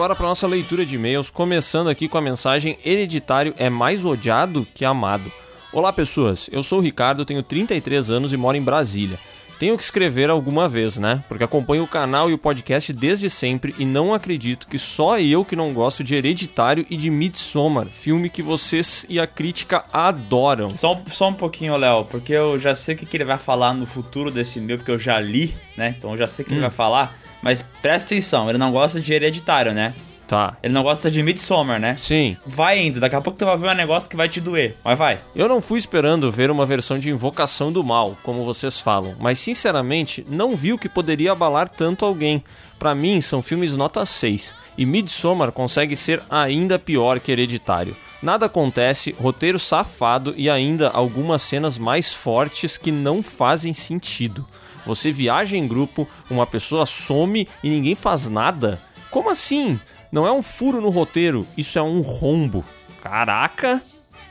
Agora 0.00 0.16
para 0.16 0.28
nossa 0.28 0.46
leitura 0.46 0.86
de 0.86 0.94
e-mails, 0.94 1.28
começando 1.28 1.90
aqui 1.90 2.08
com 2.08 2.16
a 2.16 2.22
mensagem 2.22 2.78
Hereditário 2.82 3.52
é 3.58 3.68
mais 3.68 4.02
odiado 4.02 4.66
que 4.74 4.82
amado. 4.82 5.30
Olá 5.74 5.92
pessoas, 5.92 6.48
eu 6.50 6.62
sou 6.62 6.78
o 6.78 6.82
Ricardo, 6.82 7.26
tenho 7.26 7.42
33 7.42 8.08
anos 8.08 8.32
e 8.32 8.36
moro 8.38 8.56
em 8.56 8.62
Brasília. 8.62 9.18
Tenho 9.58 9.76
que 9.76 9.84
escrever 9.84 10.30
alguma 10.30 10.66
vez, 10.66 10.96
né? 10.96 11.22
Porque 11.28 11.44
acompanho 11.44 11.82
o 11.82 11.86
canal 11.86 12.30
e 12.30 12.32
o 12.32 12.38
podcast 12.38 12.90
desde 12.94 13.28
sempre 13.28 13.74
e 13.78 13.84
não 13.84 14.14
acredito 14.14 14.66
que 14.68 14.78
só 14.78 15.20
eu 15.20 15.44
que 15.44 15.54
não 15.54 15.74
gosto 15.74 16.02
de 16.02 16.14
Hereditário 16.14 16.86
e 16.88 16.96
de 16.96 17.10
Midsommar, 17.10 17.84
filme 17.86 18.30
que 18.30 18.40
vocês 18.40 19.04
e 19.06 19.20
a 19.20 19.26
crítica 19.26 19.84
adoram. 19.92 20.70
Só, 20.70 20.94
um- 20.94 21.10
só 21.10 21.28
um 21.28 21.34
pouquinho, 21.34 21.76
Léo, 21.76 22.06
porque 22.06 22.32
eu 22.32 22.58
já 22.58 22.74
sei 22.74 22.94
o 22.94 22.98
que, 22.98 23.04
que 23.04 23.18
ele 23.18 23.24
vai 23.26 23.36
falar 23.36 23.74
no 23.74 23.84
futuro 23.84 24.30
desse 24.30 24.62
meu, 24.62 24.78
porque 24.78 24.90
eu 24.92 24.98
já 24.98 25.20
li, 25.20 25.54
né? 25.76 25.94
Então 25.98 26.12
eu 26.12 26.16
já 26.16 26.26
sei 26.26 26.42
o 26.42 26.48
que 26.48 26.54
ele 26.54 26.62
vai 26.62 26.70
falar. 26.70 27.18
Mas 27.42 27.64
presta 27.82 28.14
atenção, 28.14 28.48
ele 28.48 28.58
não 28.58 28.72
gosta 28.72 29.00
de 29.00 29.12
hereditário, 29.12 29.72
né? 29.72 29.94
Tá. 30.30 30.56
Ele 30.62 30.72
não 30.72 30.84
gosta 30.84 31.10
de 31.10 31.24
Midsommar, 31.24 31.80
né? 31.80 31.96
Sim. 31.98 32.36
Vai 32.46 32.78
indo, 32.78 33.00
daqui 33.00 33.16
a 33.16 33.20
pouco 33.20 33.36
tu 33.36 33.44
vai 33.44 33.56
ver 33.56 33.70
um 33.70 33.74
negócio 33.74 34.08
que 34.08 34.14
vai 34.14 34.28
te 34.28 34.40
doer. 34.40 34.76
Mas 34.84 34.96
vai. 34.96 35.20
Eu 35.34 35.48
não 35.48 35.60
fui 35.60 35.76
esperando 35.76 36.30
ver 36.30 36.52
uma 36.52 36.64
versão 36.64 37.00
de 37.00 37.10
Invocação 37.10 37.72
do 37.72 37.82
Mal, 37.82 38.16
como 38.22 38.44
vocês 38.44 38.78
falam, 38.78 39.16
mas 39.18 39.40
sinceramente 39.40 40.24
não 40.30 40.54
vi 40.54 40.72
o 40.72 40.78
que 40.78 40.88
poderia 40.88 41.32
abalar 41.32 41.68
tanto 41.68 42.04
alguém. 42.04 42.44
Pra 42.78 42.94
mim, 42.94 43.20
são 43.20 43.42
filmes 43.42 43.76
nota 43.76 44.06
6, 44.06 44.54
e 44.78 44.86
Midsommar 44.86 45.50
consegue 45.50 45.96
ser 45.96 46.22
ainda 46.30 46.78
pior 46.78 47.18
que 47.18 47.32
Hereditário. 47.32 47.96
Nada 48.22 48.46
acontece, 48.46 49.12
roteiro 49.18 49.58
safado 49.58 50.32
e 50.36 50.48
ainda 50.48 50.90
algumas 50.90 51.42
cenas 51.42 51.76
mais 51.76 52.12
fortes 52.12 52.76
que 52.76 52.92
não 52.92 53.20
fazem 53.20 53.74
sentido. 53.74 54.46
Você 54.86 55.12
viaja 55.12 55.56
em 55.56 55.66
grupo, 55.68 56.08
uma 56.30 56.46
pessoa 56.46 56.86
some 56.86 57.46
e 57.62 57.70
ninguém 57.70 57.94
faz 57.94 58.28
nada? 58.28 58.80
Como 59.10 59.30
assim? 59.30 59.78
Não 60.10 60.26
é 60.26 60.32
um 60.32 60.42
furo 60.42 60.80
no 60.80 60.90
roteiro, 60.90 61.46
isso 61.56 61.78
é 61.78 61.82
um 61.82 62.00
rombo. 62.00 62.64
Caraca! 63.02 63.80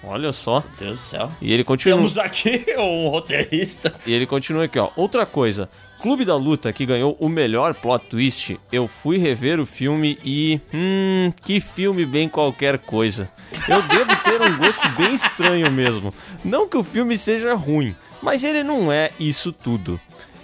Olha 0.03 0.31
só. 0.31 0.61
Meu 0.61 0.87
Deus 0.87 0.97
do 0.97 1.01
céu. 1.01 1.31
E 1.41 1.51
ele 1.51 1.63
continua. 1.63 1.97
Temos 1.97 2.17
aqui 2.17 2.65
um 2.77 3.09
roteirista. 3.09 3.93
E 4.05 4.13
ele 4.13 4.25
continua 4.25 4.65
aqui, 4.65 4.79
ó. 4.79 4.89
Outra 4.95 5.25
coisa. 5.25 5.69
Clube 6.01 6.23
da 6.23 6.37
Luta, 6.37 6.71
que 6.71 6.85
ganhou 6.85 7.17
o 7.19 7.27
melhor 7.27 7.73
plot 7.73 8.05
twist, 8.05 8.57
eu 8.71 8.87
fui 8.87 9.17
rever 9.17 9.59
o 9.59 9.65
filme 9.65 10.17
e. 10.23 10.61
Hum, 10.73 11.33
que 11.43 11.59
filme 11.59 12.05
bem 12.05 12.29
qualquer 12.29 12.79
coisa. 12.79 13.29
Eu 13.67 13.81
devo 13.81 14.15
ter 14.23 14.41
um 14.41 14.57
gosto 14.57 14.89
bem 14.91 15.13
estranho 15.13 15.69
mesmo. 15.69 16.13
Não 16.45 16.69
que 16.69 16.77
o 16.77 16.83
filme 16.83 17.17
seja 17.17 17.53
ruim, 17.53 17.93
mas 18.21 18.45
ele 18.45 18.63
não 18.63 18.89
é 18.89 19.11
isso 19.19 19.51
tudo. 19.51 19.99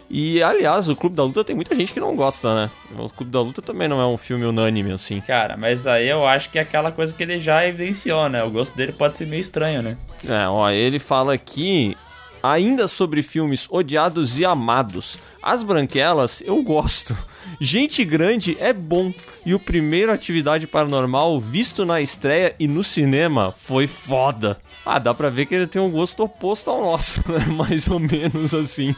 E, 0.10 0.42
aliás, 0.44 0.88
o 0.88 0.96
Clube 0.96 1.16
da 1.16 1.24
Luta 1.24 1.44
tem 1.44 1.56
muita 1.56 1.74
gente 1.74 1.92
que 1.92 2.00
não 2.00 2.16
gosta, 2.16 2.54
né? 2.54 2.72
O 2.98 3.10
Clube 3.10 3.32
da 3.32 3.42
Luta 3.42 3.62
também 3.62 3.88
não 3.88 4.00
é 4.00 4.06
um 4.06 4.18
filme 4.18 4.46
unânime, 4.46 4.92
assim. 4.92 5.22
Cara, 5.22 5.58
mas 5.58 5.88
aí 5.88 6.08
eu 6.08 6.26
acho 6.26 6.50
que 6.50 6.60
é 6.60 6.62
aquela 6.62 6.92
coisa 6.92 7.14
que 7.14 7.24
ele 7.24 7.40
já 7.40 7.66
evidenciou, 7.68 8.30
né? 8.30 8.44
O 8.44 8.52
gosto 8.52 8.76
dele 8.76 8.92
pode 8.92 9.18
ser 9.18 9.26
meio 9.26 9.42
estranho, 9.42 9.82
né? 9.82 9.98
É, 10.28 10.48
ó, 10.48 10.70
ele 10.70 11.00
fala 11.00 11.34
aqui 11.34 11.98
ainda 12.42 12.88
sobre 12.88 13.24
filmes 13.24 13.68
odiados 13.70 14.40
e 14.40 14.46
amados. 14.46 15.18
As 15.42 15.64
Branquelas 15.64 16.42
eu 16.46 16.62
gosto. 16.62 17.18
Gente 17.60 18.04
Grande 18.04 18.58
é 18.60 18.74
bom. 18.74 19.14
E 19.46 19.54
o 19.54 19.60
primeiro 19.60 20.12
Atividade 20.12 20.68
Paranormal 20.68 21.40
visto 21.40 21.86
na 21.86 22.02
estreia 22.02 22.56
e 22.60 22.68
no 22.68 22.84
cinema 22.84 23.52
foi 23.52 23.88
foda. 23.88 24.60
Ah, 24.86 25.00
dá 25.00 25.14
pra 25.14 25.30
ver 25.32 25.46
que 25.48 25.56
ele 25.56 25.66
tem 25.68 25.82
um 25.82 25.90
gosto 25.90 26.24
oposto 26.24 26.70
ao 26.70 26.82
nosso, 26.82 27.20
né? 27.32 27.40
Mais 27.52 27.88
ou 27.88 28.00
menos 28.00 28.54
assim. 28.54 28.96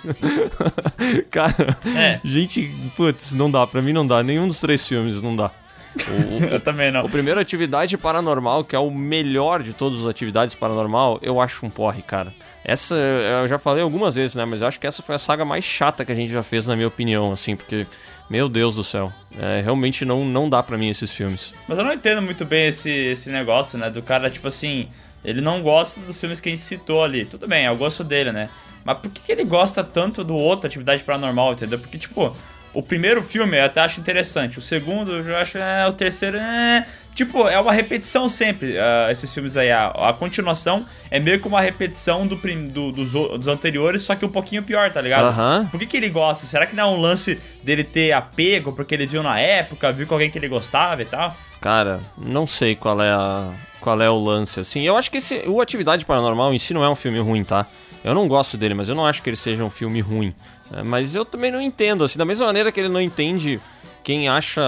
Cara, 1.31 1.77
É. 1.95 2.19
gente, 2.23 2.69
putz, 2.95 3.33
não 3.33 3.49
dá. 3.49 3.65
Pra 3.65 3.81
mim 3.81 3.93
não 3.93 4.05
dá. 4.05 4.21
Nenhum 4.23 4.47
dos 4.47 4.59
três 4.59 4.85
filmes 4.85 5.21
não 5.21 5.35
dá. 5.35 5.51
O- 5.97 6.43
Eu 6.51 6.59
também 6.59 6.91
não. 6.91 7.05
o 7.05 7.09
primeiro 7.09 7.39
Atividade 7.39 7.97
Paranormal, 7.97 8.63
que 8.63 8.75
é 8.75 8.79
o 8.79 8.91
melhor 8.91 9.63
de 9.63 9.73
todas 9.73 10.01
as 10.01 10.07
atividades 10.07 10.53
paranormal, 10.53 11.19
eu 11.21 11.39
acho 11.41 11.65
um 11.65 11.69
porre, 11.69 12.01
cara. 12.01 12.33
Essa, 12.63 12.95
eu 12.95 13.47
já 13.47 13.57
falei 13.57 13.81
algumas 13.81 14.13
vezes, 14.15 14.35
né? 14.35 14.43
Mas 14.43 14.61
eu 14.61 14.67
acho 14.67 14.79
que 14.79 14.85
essa 14.85 15.01
foi 15.01 15.15
a 15.15 15.19
saga 15.19 15.45
mais 15.45 15.63
chata 15.63 16.03
que 16.03 16.11
a 16.11 16.15
gente 16.15 16.31
já 16.31 16.43
fez, 16.43 16.67
na 16.67 16.75
minha 16.75 16.87
opinião, 16.89 17.31
assim, 17.31 17.55
porque, 17.55 17.87
meu 18.29 18.49
Deus 18.49 18.75
do 18.75 18.83
céu, 18.83 19.11
é, 19.39 19.61
realmente 19.61 20.03
não, 20.03 20.25
não 20.25 20.49
dá 20.49 20.61
pra 20.61 20.77
mim 20.77 20.89
esses 20.89 21.09
filmes. 21.11 21.53
Mas 21.67 21.77
eu 21.77 21.85
não 21.85 21.93
entendo 21.93 22.21
muito 22.21 22.43
bem 22.43 22.67
esse, 22.67 22.89
esse 22.91 23.29
negócio, 23.29 23.79
né? 23.79 23.89
Do 23.89 24.01
cara, 24.01 24.29
tipo 24.29 24.49
assim, 24.49 24.89
ele 25.23 25.41
não 25.41 25.61
gosta 25.61 25.99
dos 26.01 26.19
filmes 26.19 26.39
que 26.39 26.49
a 26.49 26.51
gente 26.51 26.61
citou 26.61 27.03
ali. 27.03 27.25
Tudo 27.25 27.47
bem, 27.47 27.65
é 27.65 27.71
o 27.71 27.75
gosto 27.75 28.03
dele, 28.03 28.31
né? 28.31 28.49
Mas 28.83 28.99
por 28.99 29.11
que, 29.11 29.21
que 29.21 29.31
ele 29.31 29.43
gosta 29.43 29.83
tanto 29.83 30.23
do 30.23 30.35
outro 30.35 30.67
Atividade 30.67 31.03
Paranormal, 31.03 31.53
entendeu? 31.53 31.77
Porque, 31.77 31.97
tipo, 31.97 32.33
o 32.73 32.81
primeiro 32.81 33.21
filme 33.23 33.57
eu 33.57 33.65
até 33.65 33.81
acho 33.81 33.99
interessante. 33.99 34.59
O 34.59 34.61
segundo 34.61 35.11
eu 35.13 35.37
acho. 35.37 35.57
É, 35.57 35.85
o 35.87 35.93
terceiro. 35.93 36.37
É, 36.37 36.87
tipo, 37.17 37.47
é 37.47 37.59
uma 37.59 37.73
repetição 37.73 38.29
sempre, 38.29 38.77
ah, 38.79 39.07
esses 39.11 39.33
filmes 39.33 39.57
aí. 39.57 39.71
A, 39.71 39.87
a 39.87 40.13
continuação 40.13 40.85
é 41.09 41.19
meio 41.19 41.39
que 41.41 41.47
uma 41.47 41.59
repetição 41.59 42.25
do, 42.27 42.35
do- 42.35 42.91
dos, 42.91 43.11
dos 43.11 43.47
anteriores, 43.47 44.03
só 44.03 44.15
que 44.15 44.23
um 44.23 44.29
pouquinho 44.29 44.61
pior, 44.63 44.91
tá 44.91 45.01
ligado? 45.01 45.25
Aham. 45.27 45.67
Por 45.71 45.79
que, 45.79 45.87
que 45.87 45.97
ele 45.97 46.09
gosta? 46.09 46.45
Será 46.45 46.65
que 46.67 46.75
não 46.75 46.83
é 46.83 46.87
um 46.87 47.01
lance 47.01 47.41
dele 47.63 47.83
ter 47.83 48.11
apego 48.13 48.71
porque 48.71 48.93
ele 48.93 49.07
viu 49.07 49.23
na 49.23 49.39
época, 49.39 49.91
viu 49.91 50.05
com 50.05 50.13
alguém 50.13 50.29
que 50.29 50.37
ele 50.37 50.47
gostava 50.47 51.01
e 51.01 51.05
tal? 51.05 51.35
Cara, 51.59 51.99
não 52.17 52.45
sei 52.45 52.75
qual 52.75 53.01
é 53.01 53.09
a, 53.11 53.49
qual 53.81 53.99
é 53.99 54.09
o 54.09 54.17
lance, 54.23 54.59
assim. 54.59 54.83
Eu 54.83 54.95
acho 54.95 55.09
que 55.09 55.17
esse, 55.17 55.41
o 55.47 55.59
Atividade 55.59 56.05
Paranormal 56.05 56.53
em 56.53 56.59
si 56.59 56.71
não 56.73 56.83
é 56.83 56.89
um 56.89 56.95
filme 56.95 57.19
ruim, 57.19 57.43
tá? 57.43 57.65
Eu 58.03 58.13
não 58.13 58.27
gosto 58.27 58.55
dele, 58.55 58.75
mas 58.75 58.87
eu 58.87 58.95
não 58.95 59.05
acho 59.05 59.21
que 59.23 59.29
ele 59.29 59.35
seja 59.35 59.63
um 59.63 59.69
filme 59.69 59.99
ruim. 59.99 60.33
É, 60.73 60.83
mas 60.83 61.15
eu 61.15 61.25
também 61.25 61.51
não 61.51 61.59
entendo, 61.59 62.03
assim, 62.03 62.17
da 62.19 62.25
mesma 62.25 62.45
maneira 62.45 62.71
que 62.71 62.79
ele 62.79 62.89
não 62.89 63.01
entende 63.01 63.59
quem 64.07 64.29
acha 64.29 64.61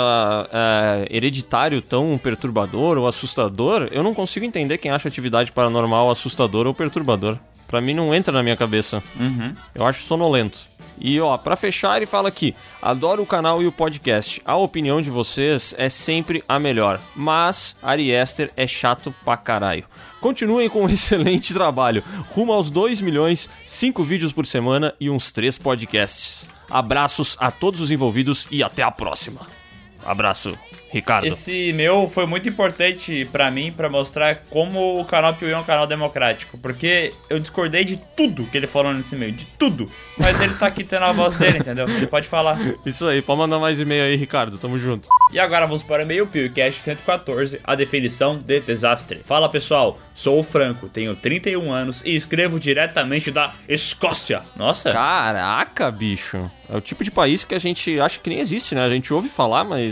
é, 0.52 1.08
hereditário 1.10 1.82
tão 1.82 2.18
perturbador 2.18 2.98
ou 2.98 3.08
assustador, 3.08 3.88
eu 3.90 4.04
não 4.04 4.14
consigo 4.14 4.46
entender 4.46 4.78
quem 4.78 4.92
acha 4.92 5.08
atividade 5.08 5.54
paranormal 5.54 6.12
assustador 6.12 6.68
ou 6.68 6.74
perturbador. 6.74 7.40
Pra 7.66 7.80
mim 7.80 7.94
não 7.94 8.14
entra 8.14 8.34
na 8.34 8.44
minha 8.44 8.58
cabeça. 8.58 9.02
Uhum. 9.18 9.56
Eu 9.74 9.86
acho 9.86 10.04
sonolento. 10.04 10.68
E 11.00 11.20
ó, 11.20 11.38
pra 11.38 11.56
fechar, 11.56 11.98
ele 11.98 12.06
fala 12.06 12.30
aqui: 12.30 12.56
adoro 12.82 13.24
o 13.24 13.28
canal 13.28 13.62
e 13.62 13.68
o 13.68 13.72
podcast. 13.72 14.42
A 14.44 14.56
opinião 14.56 15.02
de 15.02 15.10
vocês 15.10 15.74
é 15.78 15.90
sempre 15.90 16.44
a 16.48 16.60
melhor. 16.60 17.00
Mas 17.16 17.76
Ari 17.82 18.16
Aster 18.16 18.52
é 18.56 18.68
chato 18.68 19.14
pra 19.24 19.38
caralho. 19.38 19.86
Continuem 20.20 20.70
com 20.70 20.84
um 20.84 20.90
excelente 20.90 21.54
trabalho. 21.54 22.04
Rumo 22.32 22.52
aos 22.52 22.70
2 22.70 23.02
milhões, 23.02 23.50
5 23.66 24.04
vídeos 24.04 24.34
por 24.34 24.46
semana 24.46 24.94
e 25.00 25.10
uns 25.10 25.32
3 25.32 25.58
podcasts. 25.58 26.48
Abraços 26.70 27.36
a 27.40 27.50
todos 27.50 27.82
os 27.82 27.92
envolvidos 27.92 28.46
e 28.52 28.62
até 28.62 28.84
a 28.84 28.92
próxima. 28.92 29.59
Abraço, 30.06 30.58
Ricardo. 30.92 31.28
Esse 31.28 31.72
meu 31.74 32.08
foi 32.08 32.26
muito 32.26 32.50
importante 32.50 33.28
pra 33.32 33.52
mim 33.52 33.72
pra 33.72 33.90
mostrar 33.90 34.44
como 34.50 35.00
o 35.00 35.06
canal 35.06 35.34
Piuí 35.34 35.52
é 35.52 35.58
um 35.58 35.64
canal 35.64 35.86
democrático, 35.86 36.58
porque 36.58 37.14
eu 37.30 37.40
discordei 37.40 37.84
de 37.84 37.98
tudo 38.16 38.46
que 38.46 38.58
ele 38.58 38.68
falou 38.68 38.94
nesse 38.94 39.16
meio, 39.16 39.32
de 39.32 39.46
tudo. 39.46 39.92
Mas 40.18 40.40
ele 40.42 40.54
tá 40.56 40.68
aqui 40.68 40.84
tendo 40.84 41.04
a 41.06 41.12
voz 41.12 41.36
dele, 41.36 41.60
entendeu? 41.60 41.88
Ele 41.88 42.08
pode 42.08 42.28
falar. 42.28 42.58
Isso 42.86 43.08
aí, 43.08 43.22
pode 43.22 43.40
mandar 43.40 43.60
mais 43.60 43.80
e-mail 43.80 44.04
aí, 44.04 44.16
Ricardo. 44.16 44.58
Tamo 44.58 44.78
junto. 44.78 45.08
E 45.32 45.40
agora 45.40 45.66
vamos 45.66 45.84
para 45.84 46.00
o 46.00 46.06
e-mail 46.06 46.26
PewCast 46.26 46.82
114, 46.82 47.60
a 47.64 47.76
definição 47.76 48.38
de 48.38 48.60
desastre. 48.60 49.22
Fala 49.26 49.50
pessoal, 49.50 50.00
sou 50.16 50.40
o 50.40 50.44
Franco, 50.44 50.90
tenho 50.90 51.16
31 51.16 51.72
anos 51.72 52.02
e 52.06 52.16
escrevo 52.16 52.60
diretamente 52.60 53.32
da 53.32 53.54
Escócia. 53.68 54.42
Nossa, 54.56 54.92
Caraca, 54.92 55.92
bicho. 55.92 56.50
É 56.72 56.78
o 56.78 56.82
tipo 56.82 57.04
de 57.04 57.10
país 57.10 57.44
que 57.44 57.56
a 57.56 57.60
gente 57.60 58.00
acha 58.00 58.20
que 58.20 58.30
nem 58.30 58.40
existe, 58.40 58.76
né? 58.76 58.86
A 58.86 58.90
gente 58.90 59.12
ouve 59.12 59.28
falar, 59.28 59.64
mas 59.64 59.89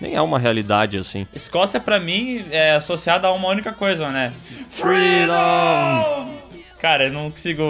nem 0.00 0.14
é 0.14 0.20
uma 0.20 0.38
realidade 0.38 0.98
assim. 0.98 1.26
Escócia 1.32 1.78
pra 1.78 2.00
mim 2.00 2.44
é 2.50 2.72
associada 2.72 3.28
a 3.28 3.32
uma 3.32 3.48
única 3.48 3.72
coisa, 3.72 4.10
né? 4.10 4.32
Freedom! 4.68 6.42
Cara, 6.82 7.04
eu 7.04 7.12
não 7.12 7.30
consigo 7.30 7.62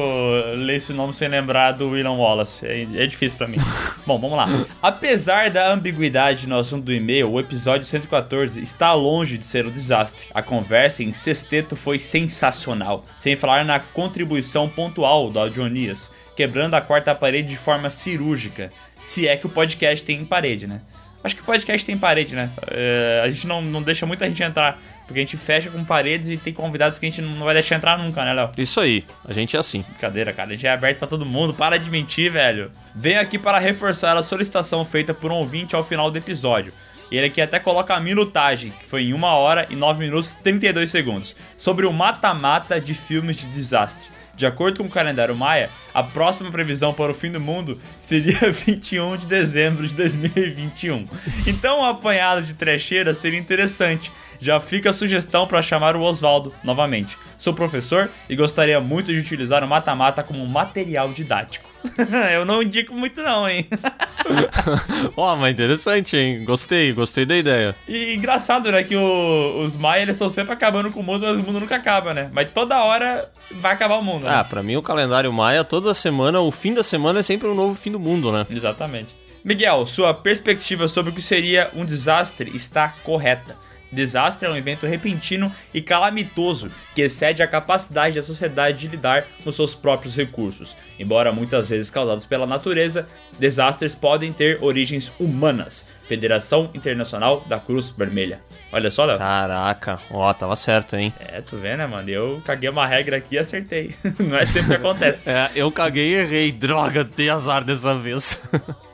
ler 0.56 0.76
esse 0.76 0.94
nome 0.94 1.12
sem 1.12 1.28
lembrar 1.28 1.72
do 1.72 1.90
William 1.90 2.12
Wallace. 2.12 2.66
É, 2.66 2.84
é 2.96 3.06
difícil 3.06 3.36
pra 3.36 3.46
mim. 3.46 3.58
Bom, 4.06 4.18
vamos 4.18 4.38
lá. 4.38 4.48
Apesar 4.80 5.50
da 5.50 5.70
ambiguidade 5.70 6.48
no 6.48 6.56
assunto 6.56 6.84
do 6.84 6.94
e-mail, 6.94 7.30
o 7.30 7.38
episódio 7.38 7.84
114 7.84 8.62
está 8.62 8.94
longe 8.94 9.36
de 9.36 9.44
ser 9.44 9.66
um 9.66 9.70
desastre. 9.70 10.28
A 10.32 10.40
conversa 10.40 11.02
em 11.02 11.12
sexteto 11.12 11.76
foi 11.76 11.98
sensacional. 11.98 13.02
Sem 13.14 13.36
falar 13.36 13.66
na 13.66 13.78
contribuição 13.78 14.66
pontual 14.66 15.28
do 15.28 15.38
Audionias, 15.38 16.10
quebrando 16.34 16.72
a 16.72 16.80
quarta 16.80 17.14
parede 17.14 17.48
de 17.48 17.58
forma 17.58 17.90
cirúrgica. 17.90 18.70
Se 19.02 19.28
é 19.28 19.36
que 19.36 19.44
o 19.44 19.50
podcast 19.50 20.02
tem 20.06 20.24
parede, 20.24 20.66
né? 20.66 20.80
Acho 21.24 21.36
que 21.36 21.42
podcast 21.42 21.86
tem 21.86 21.96
parede, 21.96 22.34
né? 22.34 22.50
É, 22.68 23.22
a 23.24 23.30
gente 23.30 23.46
não, 23.46 23.62
não 23.62 23.82
deixa 23.82 24.04
muita 24.04 24.26
gente 24.26 24.42
entrar. 24.42 24.78
Porque 25.06 25.20
a 25.20 25.22
gente 25.22 25.36
fecha 25.36 25.70
com 25.70 25.84
paredes 25.84 26.28
e 26.28 26.36
tem 26.36 26.52
convidados 26.52 26.98
que 26.98 27.04
a 27.04 27.10
gente 27.10 27.20
não 27.20 27.44
vai 27.44 27.54
deixar 27.54 27.76
entrar 27.76 27.98
nunca, 27.98 28.24
né, 28.24 28.32
Léo? 28.32 28.50
Isso 28.56 28.80
aí, 28.80 29.04
a 29.24 29.32
gente 29.32 29.56
é 29.56 29.60
assim. 29.60 29.82
Brincadeira, 29.82 30.32
cara. 30.32 30.48
A 30.48 30.52
gente 30.52 30.66
é 30.66 30.70
aberto 30.70 30.98
pra 30.98 31.08
todo 31.08 31.26
mundo. 31.26 31.52
Para 31.52 31.78
de 31.78 31.90
mentir, 31.90 32.30
velho. 32.32 32.70
Venho 32.94 33.20
aqui 33.20 33.38
para 33.38 33.58
reforçar 33.58 34.16
a 34.16 34.22
solicitação 34.22 34.84
feita 34.84 35.12
por 35.12 35.30
um 35.30 35.36
ouvinte 35.36 35.74
ao 35.74 35.84
final 35.84 36.10
do 36.10 36.18
episódio. 36.18 36.72
Ele 37.10 37.26
aqui 37.26 37.42
até 37.42 37.58
coloca 37.58 37.94
a 37.94 38.00
minutagem, 38.00 38.70
que 38.70 38.86
foi 38.86 39.02
em 39.04 39.12
1 39.12 39.22
hora 39.22 39.66
e 39.68 39.76
9 39.76 40.00
minutos 40.00 40.32
e 40.32 40.42
32 40.42 40.90
segundos, 40.90 41.36
sobre 41.58 41.84
o 41.84 41.92
mata-mata 41.92 42.80
de 42.80 42.94
filmes 42.94 43.36
de 43.36 43.46
desastre. 43.48 44.08
De 44.34 44.46
acordo 44.46 44.78
com 44.78 44.86
o 44.86 44.90
calendário 44.90 45.36
Maia, 45.36 45.70
a 45.92 46.02
próxima 46.02 46.50
previsão 46.50 46.94
para 46.94 47.12
o 47.12 47.14
fim 47.14 47.30
do 47.30 47.40
mundo 47.40 47.78
seria 48.00 48.38
21 48.50 49.16
de 49.16 49.26
dezembro 49.26 49.86
de 49.86 49.94
2021. 49.94 51.04
Então, 51.46 51.80
um 51.80 51.84
apanhado 51.84 52.42
de 52.42 52.54
trecheira 52.54 53.14
seria 53.14 53.38
interessante. 53.38 54.10
Já 54.40 54.58
fica 54.58 54.90
a 54.90 54.92
sugestão 54.92 55.46
para 55.46 55.62
chamar 55.62 55.96
o 55.96 56.02
Oswaldo 56.02 56.52
novamente. 56.64 57.16
Sou 57.38 57.54
professor 57.54 58.10
e 58.28 58.34
gostaria 58.34 58.80
muito 58.80 59.12
de 59.12 59.18
utilizar 59.18 59.62
o 59.62 59.68
mata-mata 59.68 60.22
como 60.22 60.46
material 60.48 61.12
didático. 61.12 61.71
eu 62.34 62.44
não 62.44 62.62
indico 62.62 62.94
muito 62.94 63.22
não, 63.22 63.48
hein? 63.48 63.66
Ó, 65.16 65.34
mas 65.36 65.52
interessante, 65.52 66.16
hein? 66.16 66.44
Gostei, 66.44 66.92
gostei 66.92 67.24
da 67.24 67.36
ideia. 67.36 67.74
E 67.88 68.14
engraçado, 68.14 68.70
né, 68.70 68.82
que 68.82 68.96
o- 68.96 69.58
os 69.60 69.76
Maia, 69.76 70.02
eles 70.02 70.16
estão 70.16 70.28
sempre 70.28 70.52
acabando 70.52 70.90
com 70.90 71.00
o 71.00 71.02
mundo, 71.02 71.26
mas 71.26 71.36
o 71.36 71.42
mundo 71.42 71.60
nunca 71.60 71.76
acaba, 71.76 72.14
né? 72.14 72.30
Mas 72.32 72.50
toda 72.52 72.82
hora 72.82 73.28
vai 73.60 73.72
acabar 73.72 73.96
o 73.96 74.02
mundo, 74.02 74.24
né? 74.26 74.34
Ah, 74.34 74.44
pra 74.44 74.62
mim 74.62 74.76
o 74.76 74.82
calendário 74.82 75.32
maia, 75.32 75.64
toda 75.64 75.92
semana, 75.94 76.40
o 76.40 76.50
fim 76.50 76.74
da 76.74 76.82
semana 76.82 77.20
é 77.20 77.22
sempre 77.22 77.48
um 77.48 77.54
novo 77.54 77.74
fim 77.74 77.90
do 77.90 78.00
mundo, 78.00 78.30
né? 78.32 78.46
Exatamente. 78.50 79.16
Miguel, 79.44 79.84
sua 79.86 80.14
perspectiva 80.14 80.86
sobre 80.86 81.10
o 81.10 81.14
que 81.14 81.22
seria 81.22 81.70
um 81.74 81.84
desastre 81.84 82.54
está 82.54 82.88
correta. 83.02 83.56
Desastre 83.92 84.48
é 84.48 84.50
um 84.50 84.56
evento 84.56 84.86
repentino 84.86 85.54
e 85.74 85.82
calamitoso 85.82 86.70
que 86.94 87.02
excede 87.02 87.42
a 87.42 87.46
capacidade 87.46 88.16
da 88.16 88.22
sociedade 88.22 88.78
de 88.78 88.88
lidar 88.88 89.26
com 89.44 89.52
seus 89.52 89.74
próprios 89.74 90.16
recursos. 90.16 90.74
Embora 90.98 91.32
muitas 91.32 91.68
vezes 91.68 91.90
causados 91.90 92.24
pela 92.24 92.46
natureza, 92.46 93.06
desastres 93.38 93.94
podem 93.94 94.32
ter 94.32 94.58
origens 94.62 95.12
humanas. 95.20 95.86
Federação 96.08 96.70
Internacional 96.74 97.44
da 97.46 97.58
Cruz 97.58 97.90
Vermelha. 97.90 98.40
Olha 98.72 98.90
só, 98.90 99.04
Léo. 99.04 99.18
Caraca, 99.18 99.98
ó, 100.10 100.32
tava 100.32 100.56
certo, 100.56 100.96
hein? 100.96 101.12
É, 101.18 101.40
tu 101.40 101.56
vê, 101.56 101.76
né, 101.76 101.86
mano? 101.86 102.08
Eu 102.08 102.42
caguei 102.44 102.70
uma 102.70 102.86
regra 102.86 103.18
aqui 103.18 103.34
e 103.34 103.38
acertei. 103.38 103.94
Não 104.18 104.36
é 104.36 104.46
sempre 104.46 104.70
que 104.70 104.76
acontece. 104.76 105.22
É, 105.32 105.50
eu 105.54 105.70
caguei 105.70 106.10
e 106.10 106.14
errei. 106.14 106.52
Droga, 106.52 107.04
dei 107.04 107.30
azar 107.30 107.64
dessa 107.64 107.94
vez. 107.94 108.42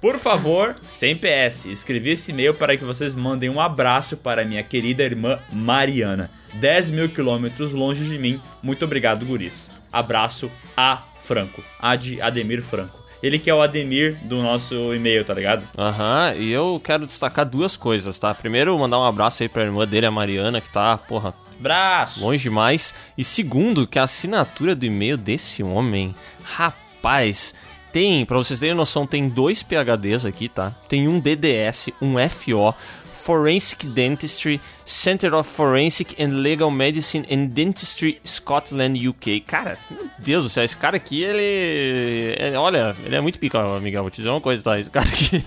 Por 0.00 0.18
favor, 0.18 0.76
sem 0.82 1.16
PS, 1.16 1.66
escrevi 1.66 2.10
esse 2.10 2.30
e-mail 2.30 2.52
para 2.54 2.76
que 2.76 2.84
vocês 2.84 3.16
mandem 3.16 3.48
um 3.48 3.60
abraço 3.60 4.16
para 4.16 4.44
minha 4.44 4.62
querida 4.62 5.02
irmã 5.02 5.38
Mariana. 5.52 6.30
10 6.54 6.90
mil 6.90 7.08
quilômetros 7.08 7.72
longe 7.72 8.04
de 8.04 8.18
mim. 8.18 8.40
Muito 8.62 8.84
obrigado, 8.84 9.24
guris. 9.24 9.70
Abraço 9.92 10.50
a 10.76 11.02
Franco. 11.20 11.64
A 11.80 11.96
de 11.96 12.20
Ademir 12.20 12.62
Franco. 12.62 13.02
Ele 13.22 13.38
que 13.38 13.48
é 13.48 13.54
o 13.54 13.62
Ademir 13.62 14.18
do 14.24 14.42
nosso 14.42 14.92
e-mail, 14.94 15.24
tá 15.24 15.32
ligado? 15.32 15.66
Aham, 15.78 16.34
e 16.36 16.52
eu 16.52 16.78
quero 16.84 17.06
destacar 17.06 17.46
duas 17.46 17.74
coisas, 17.74 18.18
tá? 18.18 18.34
Primeiro, 18.34 18.78
mandar 18.78 18.98
um 18.98 19.04
abraço 19.04 19.42
aí 19.42 19.48
pra 19.48 19.62
irmã 19.62 19.86
dele, 19.86 20.04
a 20.04 20.10
Mariana, 20.10 20.60
que 20.60 20.68
tá, 20.70 20.98
porra, 20.98 21.32
Abraço! 21.58 22.20
longe 22.20 22.42
demais. 22.42 22.94
E 23.16 23.24
segundo, 23.24 23.86
que 23.86 23.98
a 23.98 24.02
assinatura 24.02 24.74
do 24.76 24.84
e-mail 24.84 25.16
desse 25.16 25.62
homem, 25.62 26.14
rapaz, 26.42 27.54
tem, 27.94 28.26
pra 28.26 28.36
vocês 28.36 28.58
terem 28.58 28.74
noção, 28.74 29.06
tem 29.06 29.28
dois 29.28 29.62
PHDs 29.62 30.26
aqui, 30.26 30.48
tá? 30.48 30.72
Tem 30.88 31.06
um 31.06 31.20
DDS, 31.20 31.90
um 32.02 32.14
FO, 32.28 32.74
Forensic 33.22 33.86
Dentistry, 33.86 34.60
Center 34.84 35.32
of 35.32 35.48
Forensic 35.48 36.20
and 36.20 36.40
Legal 36.40 36.72
Medicine 36.72 37.24
and 37.30 37.46
Dentistry, 37.46 38.20
Scotland, 38.26 38.98
UK. 39.08 39.38
Cara, 39.46 39.78
meu 39.88 40.06
Deus 40.18 40.42
do 40.42 40.50
céu, 40.50 40.64
esse 40.64 40.76
cara 40.76 40.96
aqui, 40.96 41.22
ele. 41.22 42.34
é- 42.36 42.58
olha, 42.58 42.96
ele 43.04 43.14
é 43.14 43.20
muito 43.20 43.38
pica, 43.38 43.78
Miguel. 43.78 44.02
Vou 44.02 44.10
te 44.10 44.16
dizer 44.16 44.28
uma 44.30 44.40
coisa, 44.40 44.60
tá? 44.64 44.76
Esse 44.78 44.90
cara 44.90 45.06
aqui. 45.06 45.44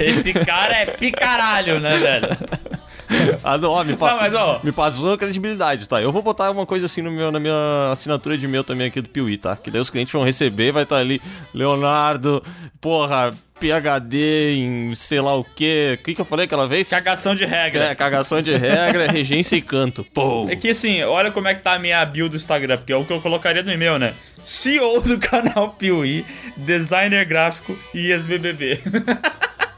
Esse 0.00 0.32
cara 0.32 0.74
é 0.78 0.86
picaralho, 0.86 1.78
né, 1.78 1.98
velho? 1.98 2.28
Ah, 3.44 3.56
não, 3.58 3.70
ó, 3.70 3.84
me, 3.84 3.96
pa- 3.96 4.10
Não, 4.12 4.16
mas, 4.18 4.34
ó. 4.34 4.60
me 4.62 4.72
passou 4.72 5.16
credibilidade, 5.16 5.88
tá? 5.88 6.00
Eu 6.00 6.10
vou 6.12 6.22
botar 6.22 6.50
uma 6.50 6.66
coisa 6.66 6.86
assim 6.86 7.02
no 7.02 7.10
meu, 7.10 7.30
na 7.30 7.38
minha 7.38 7.90
assinatura 7.92 8.36
de 8.36 8.44
e-mail 8.44 8.64
também 8.64 8.88
aqui 8.88 9.00
do 9.00 9.08
Piuí, 9.08 9.36
tá? 9.38 9.56
Que 9.56 9.70
daí 9.70 9.80
os 9.80 9.90
clientes 9.90 10.12
vão 10.12 10.24
receber, 10.24 10.72
vai 10.72 10.82
estar 10.82 10.96
ali, 10.96 11.20
Leonardo, 11.54 12.42
porra, 12.80 13.30
PHD 13.60 14.54
em 14.56 14.94
sei 14.94 15.20
lá 15.20 15.34
o 15.36 15.44
quê. 15.44 15.96
O 16.00 16.04
que, 16.04 16.14
que 16.14 16.20
eu 16.20 16.24
falei 16.24 16.44
aquela 16.46 16.66
vez? 16.68 16.88
Cagação 16.88 17.34
de 17.34 17.44
regra. 17.44 17.84
É, 17.84 17.94
cagação 17.94 18.42
de 18.42 18.54
regra, 18.54 19.06
regência 19.10 19.56
e 19.56 19.62
canto. 19.62 20.04
Pô! 20.12 20.46
É 20.50 20.56
que 20.56 20.68
assim, 20.70 21.02
olha 21.02 21.30
como 21.30 21.48
é 21.48 21.54
que 21.54 21.62
tá 21.62 21.74
a 21.74 21.78
minha 21.78 22.04
bio 22.04 22.28
do 22.28 22.36
Instagram, 22.36 22.76
porque 22.78 22.92
é 22.92 22.96
o 22.96 23.04
que 23.04 23.12
eu 23.12 23.20
colocaria 23.20 23.62
no 23.62 23.72
e-mail, 23.72 23.98
né? 23.98 24.14
CEO 24.44 25.00
do 25.00 25.18
canal 25.20 25.70
Piuí, 25.70 26.24
designer 26.56 27.24
gráfico 27.24 27.76
e 27.94 28.10
ex-BBB. 28.10 28.80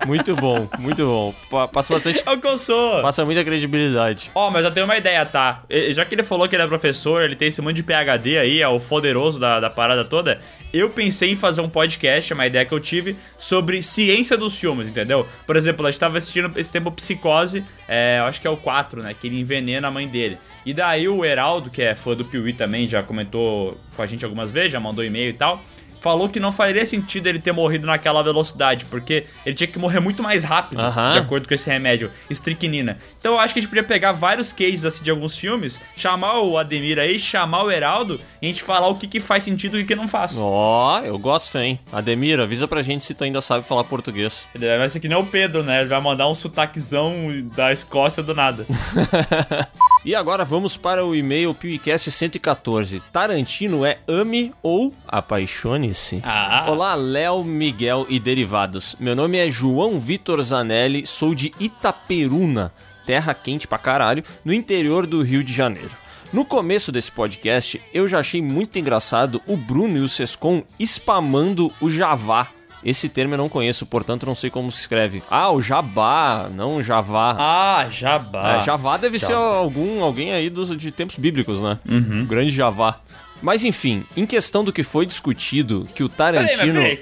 Muito 0.06 0.34
bom, 0.36 0.68
muito 0.78 1.04
bom. 1.04 1.34
Pa- 1.50 1.68
Passa 1.68 1.92
bastante. 1.92 2.22
É 2.24 2.30
o 2.30 2.40
que 2.40 2.46
eu 2.46 2.58
sou. 2.58 3.02
Passa 3.02 3.24
muita 3.24 3.44
credibilidade. 3.44 4.30
Ó, 4.34 4.50
mas 4.50 4.64
eu 4.64 4.70
tenho 4.70 4.86
uma 4.86 4.96
ideia, 4.96 5.24
tá? 5.26 5.62
Já 5.90 6.04
que 6.04 6.14
ele 6.14 6.22
falou 6.22 6.48
que 6.48 6.54
ele 6.56 6.62
é 6.62 6.66
professor, 6.66 7.22
ele 7.22 7.34
tem 7.36 7.48
esse 7.48 7.60
monte 7.60 7.76
de 7.76 7.82
PHD 7.82 8.38
aí, 8.38 8.62
é 8.62 8.68
o 8.68 8.78
poderoso 8.80 9.38
da, 9.38 9.58
da 9.60 9.68
parada 9.68 10.04
toda. 10.04 10.38
Eu 10.72 10.90
pensei 10.90 11.30
em 11.32 11.36
fazer 11.36 11.60
um 11.62 11.68
podcast, 11.68 12.32
é 12.32 12.34
uma 12.34 12.46
ideia 12.46 12.64
que 12.64 12.72
eu 12.72 12.80
tive, 12.80 13.16
sobre 13.38 13.82
ciência 13.82 14.36
dos 14.36 14.56
filmes, 14.56 14.86
entendeu? 14.88 15.26
Por 15.46 15.56
exemplo, 15.56 15.86
a 15.86 15.90
gente 15.90 16.00
tava 16.00 16.16
assistindo 16.18 16.52
esse 16.58 16.72
tempo 16.72 16.90
Psicose, 16.92 17.64
é, 17.88 18.18
eu 18.20 18.24
acho 18.24 18.40
que 18.40 18.46
é 18.46 18.50
o 18.50 18.56
4, 18.56 19.02
né? 19.02 19.14
Que 19.18 19.26
ele 19.26 19.40
envenena 19.40 19.88
a 19.88 19.90
mãe 19.90 20.06
dele. 20.06 20.38
E 20.64 20.72
daí 20.74 21.08
o 21.08 21.24
Heraldo, 21.24 21.70
que 21.70 21.82
é 21.82 21.94
fã 21.94 22.14
do 22.14 22.24
Piuí 22.24 22.52
também, 22.52 22.86
já 22.86 23.02
comentou 23.02 23.78
com 23.96 24.02
a 24.02 24.06
gente 24.06 24.24
algumas 24.24 24.52
vezes, 24.52 24.72
já 24.72 24.78
mandou 24.80 25.04
e-mail 25.04 25.30
e 25.30 25.34
tal. 25.34 25.62
Falou 26.00 26.28
que 26.28 26.38
não 26.38 26.52
faria 26.52 26.84
sentido 26.86 27.26
ele 27.26 27.38
ter 27.38 27.52
morrido 27.52 27.86
naquela 27.86 28.22
velocidade, 28.22 28.84
porque 28.86 29.26
ele 29.44 29.54
tinha 29.54 29.66
que 29.66 29.78
morrer 29.78 30.00
muito 30.00 30.22
mais 30.22 30.44
rápido, 30.44 30.80
de 31.12 31.18
acordo 31.18 31.48
com 31.48 31.54
esse 31.54 31.68
remédio, 31.68 32.10
estricnina. 32.30 32.98
Então 33.18 33.32
eu 33.32 33.40
acho 33.40 33.52
que 33.52 33.60
a 33.60 33.62
gente 33.62 33.68
podia 33.70 33.82
pegar 33.84 34.12
vários 34.12 34.52
cases 34.52 34.84
assim 34.84 35.02
de 35.02 35.10
alguns 35.10 35.36
filmes, 35.36 35.80
chamar 35.96 36.38
o 36.40 36.56
Ademir 36.56 36.98
aí, 36.98 37.18
chamar 37.18 37.64
o 37.64 37.70
Heraldo, 37.70 38.20
e 38.40 38.46
a 38.46 38.48
gente 38.48 38.62
falar 38.62 38.88
o 38.88 38.96
que, 38.96 39.06
que 39.06 39.20
faz 39.20 39.42
sentido 39.44 39.78
e 39.78 39.82
o 39.82 39.86
que 39.86 39.94
não 39.94 40.08
faz. 40.08 40.36
Ó, 40.38 41.00
eu 41.00 41.18
gosto, 41.18 41.58
hein? 41.58 41.78
Ademir, 41.92 42.40
avisa 42.40 42.68
pra 42.68 42.82
gente 42.82 43.02
se 43.02 43.14
tu 43.14 43.24
ainda 43.24 43.40
sabe 43.40 43.64
falar 43.66 43.84
português. 43.84 44.48
Ele 44.54 44.78
Vai 44.78 44.88
ser 44.88 45.00
que 45.00 45.08
nem 45.08 45.18
o 45.18 45.26
Pedro, 45.26 45.62
né? 45.62 45.80
Ele 45.80 45.88
vai 45.88 46.00
mandar 46.00 46.28
um 46.28 46.34
sotaquezão 46.34 47.28
da 47.56 47.72
Escócia 47.72 48.22
do 48.22 48.34
nada. 48.34 48.66
E 50.04 50.14
agora 50.14 50.44
vamos 50.44 50.76
para 50.76 51.04
o 51.04 51.14
e-mail 51.14 51.52
PewCast 51.52 52.10
114. 52.10 53.02
Tarantino 53.12 53.84
é 53.84 53.98
ame 54.06 54.52
ou 54.62 54.94
apaixone-se? 55.06 56.22
Ah. 56.24 56.66
Olá, 56.68 56.94
Léo, 56.94 57.42
Miguel 57.42 58.06
e 58.08 58.20
derivados. 58.20 58.94
Meu 59.00 59.16
nome 59.16 59.38
é 59.38 59.50
João 59.50 59.98
Vitor 59.98 60.40
Zanelli, 60.40 61.04
sou 61.06 61.34
de 61.34 61.52
Itaperuna, 61.58 62.72
terra 63.04 63.34
quente 63.34 63.66
pra 63.66 63.76
caralho, 63.76 64.22
no 64.44 64.52
interior 64.52 65.04
do 65.04 65.20
Rio 65.22 65.42
de 65.42 65.52
Janeiro. 65.52 65.90
No 66.32 66.44
começo 66.44 66.92
desse 66.92 67.10
podcast, 67.10 67.80
eu 67.92 68.06
já 68.06 68.20
achei 68.20 68.40
muito 68.40 68.78
engraçado 68.78 69.42
o 69.46 69.56
Bruno 69.56 69.96
e 69.96 70.00
o 70.00 70.08
Sescon 70.08 70.62
spamando 70.78 71.72
o 71.80 71.90
Javá. 71.90 72.48
Esse 72.84 73.08
termo 73.08 73.34
eu 73.34 73.38
não 73.38 73.48
conheço, 73.48 73.84
portanto 73.86 74.24
não 74.26 74.34
sei 74.34 74.50
como 74.50 74.70
se 74.70 74.80
escreve. 74.80 75.22
Ah, 75.30 75.50
o 75.50 75.60
Jabá, 75.60 76.48
não 76.54 76.76
o 76.76 76.82
Javá. 76.82 77.36
Ah, 77.38 77.88
jabá. 77.90 78.56
É, 78.56 78.60
Javá 78.60 78.96
deve 78.96 79.18
ser 79.18 79.32
algum, 79.32 80.02
alguém 80.02 80.32
aí 80.32 80.48
dos, 80.48 80.76
de 80.76 80.92
tempos 80.92 81.16
bíblicos, 81.16 81.60
né? 81.60 81.78
Uhum. 81.88 82.22
O 82.22 82.26
grande 82.26 82.50
Javá. 82.50 82.98
Mas 83.42 83.64
enfim, 83.64 84.04
em 84.16 84.26
questão 84.26 84.64
do 84.64 84.72
que 84.72 84.82
foi 84.82 85.06
discutido, 85.06 85.88
que 85.94 86.02
o 86.02 86.08
Peraí, 86.08 86.46
Tarantino. 86.48 86.74
peraí. 86.80 87.00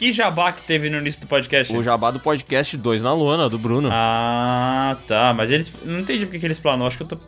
Que 0.00 0.14
jabá 0.14 0.50
que 0.50 0.62
teve 0.62 0.88
no 0.88 0.96
início 0.96 1.20
do 1.20 1.26
podcast? 1.26 1.76
o 1.76 1.82
Jabá 1.82 2.10
do 2.10 2.18
podcast 2.18 2.74
2 2.74 3.02
na 3.02 3.12
lona, 3.12 3.50
do 3.50 3.58
Bruno. 3.58 3.90
Ah, 3.92 4.96
tá. 5.06 5.34
Mas 5.36 5.50
eles. 5.50 5.70
Não 5.84 6.00
entendi 6.00 6.24
porque 6.24 6.38
que 6.38 6.46
eles 6.46 6.58
planou. 6.58 6.86
Acho 6.86 6.96
que 6.96 7.02
eu 7.02 7.06
tô 7.06 7.18